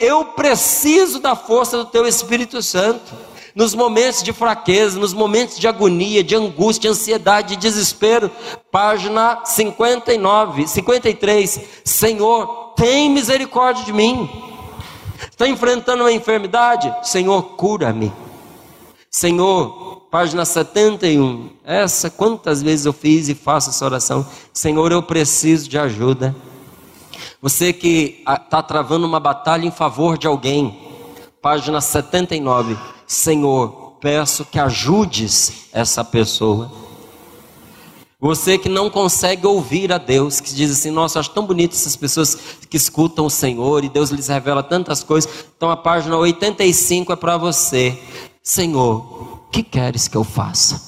Eu 0.00 0.24
preciso 0.24 1.20
da 1.20 1.36
força 1.36 1.76
do 1.76 1.84
teu 1.84 2.06
Espírito 2.06 2.62
Santo. 2.62 3.29
Nos 3.54 3.74
momentos 3.74 4.22
de 4.22 4.32
fraqueza, 4.32 4.98
nos 4.98 5.12
momentos 5.12 5.58
de 5.58 5.66
agonia, 5.66 6.22
de 6.22 6.36
angústia, 6.36 6.90
ansiedade, 6.90 7.56
de 7.56 7.62
desespero. 7.62 8.30
Página 8.70 9.40
59, 9.44 10.66
53. 10.66 11.60
Senhor, 11.84 12.74
tem 12.76 13.10
misericórdia 13.10 13.84
de 13.84 13.92
mim. 13.92 14.28
Está 15.30 15.48
enfrentando 15.48 16.04
uma 16.04 16.12
enfermidade? 16.12 16.94
Senhor, 17.02 17.42
cura-me. 17.56 18.12
Senhor, 19.10 20.02
página 20.10 20.44
71. 20.44 21.50
Essa, 21.64 22.08
quantas 22.08 22.62
vezes 22.62 22.86
eu 22.86 22.92
fiz 22.92 23.28
e 23.28 23.34
faço 23.34 23.70
essa 23.70 23.84
oração? 23.84 24.26
Senhor, 24.52 24.92
eu 24.92 25.02
preciso 25.02 25.68
de 25.68 25.78
ajuda. 25.78 26.34
Você 27.42 27.72
que 27.72 28.22
está 28.28 28.62
travando 28.62 29.06
uma 29.06 29.18
batalha 29.18 29.66
em 29.66 29.70
favor 29.70 30.16
de 30.16 30.26
alguém, 30.26 30.78
página 31.40 31.80
79. 31.80 32.76
Senhor, 33.10 33.96
peço 34.00 34.44
que 34.44 34.56
ajudes 34.56 35.66
essa 35.72 36.04
pessoa. 36.04 36.70
Você 38.20 38.56
que 38.56 38.68
não 38.68 38.88
consegue 38.88 39.44
ouvir 39.48 39.92
a 39.92 39.98
Deus, 39.98 40.38
que 40.38 40.54
diz 40.54 40.70
assim: 40.70 40.92
Nossa, 40.92 41.18
acho 41.18 41.30
tão 41.30 41.44
bonito 41.44 41.72
essas 41.72 41.96
pessoas 41.96 42.36
que 42.70 42.76
escutam 42.76 43.26
o 43.26 43.30
Senhor 43.30 43.82
e 43.82 43.88
Deus 43.88 44.10
lhes 44.10 44.28
revela 44.28 44.62
tantas 44.62 45.02
coisas. 45.02 45.46
Então 45.56 45.72
a 45.72 45.76
página 45.76 46.16
85 46.16 47.12
é 47.12 47.16
para 47.16 47.36
você. 47.36 48.00
Senhor, 48.44 48.98
o 48.98 49.40
que 49.50 49.64
queres 49.64 50.06
que 50.06 50.16
eu 50.16 50.22
faça? 50.22 50.80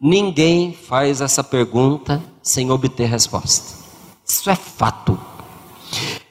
Ninguém 0.00 0.72
faz 0.72 1.20
essa 1.20 1.44
pergunta 1.44 2.20
sem 2.42 2.72
obter 2.72 3.08
resposta. 3.08 3.72
Isso 4.26 4.50
é 4.50 4.56
fato. 4.56 5.16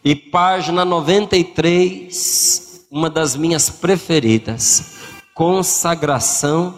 E 0.04 0.14
página 0.14 0.84
93, 0.84 2.67
uma 2.90 3.10
das 3.10 3.36
minhas 3.36 3.70
preferidas, 3.70 4.96
consagração 5.34 6.74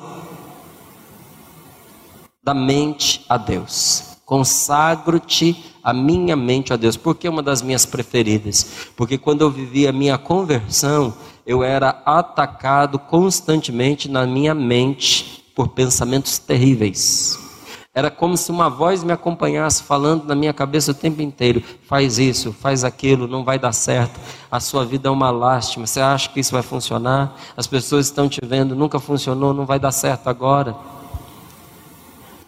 da 2.44 2.54
mente 2.54 3.26
a 3.30 3.38
Deus. 3.38 4.18
Consagro-te 4.26 5.66
a 5.84 5.94
minha 5.94 6.36
mente 6.36 6.74
a 6.74 6.76
Deus. 6.76 6.98
Por 6.98 7.16
que 7.16 7.28
uma 7.28 7.42
das 7.42 7.62
minhas 7.62 7.86
preferidas? 7.86 8.90
Porque 8.96 9.18
quando 9.18 9.42
eu 9.42 9.52
vivia 9.52 9.90
a 9.90 9.94
minha 9.94 10.18
conversão, 10.18 11.14
eu 11.46 11.64
era 11.64 12.02
atacado 12.06 13.00
constantemente 13.00 14.10
na 14.10 14.26
minha 14.26 14.54
mente 14.54 15.44
por 15.56 15.70
pensamentos 15.70 16.38
terríveis. 16.38 17.49
Era 17.94 18.12
como 18.12 18.38
se 18.38 18.52
uma 18.52 18.70
voz 18.70 19.04
me 19.04 19.12
acompanhasse 19.12 19.82
falando 19.82 20.26
na 20.26 20.36
minha 20.36 20.54
cabeça 20.54 20.92
o 20.92 20.94
tempo 20.94 21.22
inteiro: 21.22 21.64
faz 21.88 22.20
isso, 22.20 22.54
faz 22.54 22.84
aquilo, 22.84 23.28
não 23.28 23.44
vai 23.44 23.58
dar 23.58 23.74
certo. 23.74 24.20
A 24.52 24.60
sua 24.60 24.86
vida 24.86 25.10
é 25.10 25.12
uma 25.12 25.32
lástima. 25.32 25.88
Você 25.88 26.00
acha 26.00 26.30
que 26.30 26.40
isso 26.40 26.52
vai 26.52 26.62
funcionar? 26.62 27.36
As 27.58 27.66
pessoas 27.66 28.06
estão 28.06 28.30
te 28.30 28.40
vendo, 28.44 28.76
nunca 28.76 29.00
funcionou, 29.00 29.54
não 29.54 29.66
vai 29.66 29.80
dar 29.80 29.92
certo 29.92 30.28
agora. 30.28 30.76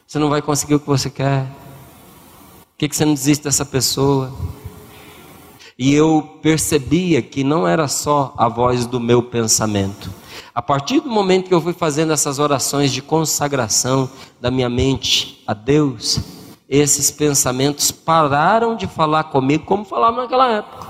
Você 0.06 0.20
não 0.20 0.30
vai 0.30 0.42
conseguir 0.42 0.76
o 0.76 0.80
que 0.80 0.88
você 0.88 1.10
quer. 1.10 1.46
Por 1.46 2.78
que, 2.78 2.90
que 2.90 2.96
você 2.96 3.06
não 3.06 3.14
desiste 3.14 3.44
dessa 3.44 3.66
pessoa? 3.66 4.32
E 5.78 5.94
eu 5.94 6.40
percebia 6.42 7.22
que 7.22 7.44
não 7.44 7.68
era 7.68 7.88
só 7.88 8.34
a 8.38 8.48
voz 8.48 8.86
do 8.86 9.00
meu 9.00 9.24
pensamento 9.24 10.21
a 10.54 10.62
partir 10.62 11.00
do 11.00 11.10
momento 11.10 11.48
que 11.48 11.54
eu 11.54 11.62
fui 11.62 11.74
fazendo 11.74 12.12
essas 12.12 12.38
orações 12.38 12.92
de 12.92 13.02
consagração 13.02 14.10
da 14.40 14.52
minha 14.52 14.70
mente 14.70 15.42
a 15.48 15.54
Deus, 15.54 16.20
esses 16.68 17.10
pensamentos 17.10 17.92
pararam 17.92 18.76
de 18.76 18.86
falar 18.88 19.26
comigo 19.26 19.66
como 19.66 19.86
falavam 19.86 20.24
naquela 20.24 20.50
época. 20.50 20.88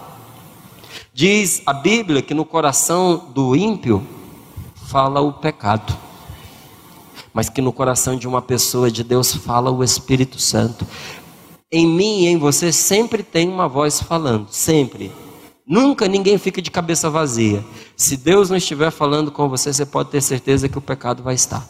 Diz 1.13 1.61
a 1.65 1.73
Bíblia 1.73 2.21
que 2.21 2.33
no 2.33 2.45
coração 2.45 3.29
do 3.33 3.55
ímpio 3.55 4.05
fala 4.87 5.21
o 5.21 5.33
pecado, 5.33 5.93
mas 7.33 7.49
que 7.49 7.61
no 7.61 7.71
coração 7.71 8.15
de 8.15 8.27
uma 8.27 8.41
pessoa 8.41 8.89
de 8.89 9.03
Deus 9.03 9.33
fala 9.33 9.71
o 9.71 9.83
Espírito 9.83 10.39
Santo. 10.39 10.87
Em 11.71 11.85
mim 11.85 12.21
e 12.21 12.27
em 12.27 12.37
você 12.37 12.71
sempre 12.71 13.23
tem 13.23 13.47
uma 13.47 13.67
voz 13.67 14.01
falando, 14.01 14.47
sempre. 14.49 15.11
Nunca 15.71 16.05
ninguém 16.05 16.37
fica 16.37 16.61
de 16.61 16.69
cabeça 16.69 17.09
vazia. 17.09 17.63
Se 17.95 18.17
Deus 18.17 18.49
não 18.49 18.57
estiver 18.57 18.91
falando 18.91 19.31
com 19.31 19.47
você, 19.47 19.71
você 19.71 19.85
pode 19.85 20.09
ter 20.09 20.19
certeza 20.19 20.67
que 20.67 20.77
o 20.77 20.81
pecado 20.81 21.23
vai 21.23 21.33
estar. 21.33 21.65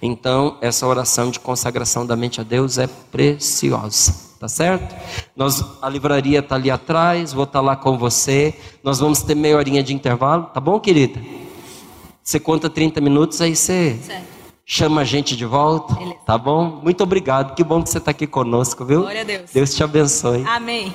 Então, 0.00 0.56
essa 0.60 0.86
oração 0.86 1.28
de 1.28 1.40
consagração 1.40 2.06
da 2.06 2.14
mente 2.14 2.40
a 2.40 2.44
Deus 2.44 2.78
é 2.78 2.86
preciosa. 2.86 4.14
Tá 4.38 4.46
certo? 4.46 4.94
Nós, 5.34 5.64
a 5.82 5.88
livraria 5.88 6.38
está 6.38 6.54
ali 6.54 6.70
atrás, 6.70 7.32
vou 7.32 7.42
estar 7.42 7.58
tá 7.58 7.60
lá 7.60 7.74
com 7.74 7.98
você. 7.98 8.54
Nós 8.84 9.00
vamos 9.00 9.20
ter 9.20 9.34
meia 9.34 9.56
horinha 9.56 9.82
de 9.82 9.92
intervalo, 9.92 10.44
tá 10.54 10.60
bom, 10.60 10.78
querida? 10.78 11.20
Você 12.22 12.38
conta 12.38 12.70
30 12.70 13.00
minutos, 13.00 13.40
aí 13.40 13.56
você 13.56 13.98
certo. 14.00 14.26
chama 14.64 15.00
a 15.00 15.04
gente 15.04 15.36
de 15.36 15.44
volta, 15.44 15.96
tá 16.24 16.38
bom? 16.38 16.80
Muito 16.84 17.02
obrigado, 17.02 17.56
que 17.56 17.64
bom 17.64 17.82
que 17.82 17.90
você 17.90 17.98
está 17.98 18.12
aqui 18.12 18.28
conosco, 18.28 18.84
viu? 18.84 19.00
Glória 19.00 19.22
a 19.22 19.24
Deus. 19.24 19.50
Deus 19.52 19.74
te 19.74 19.82
abençoe. 19.82 20.44
Amém. 20.46 20.94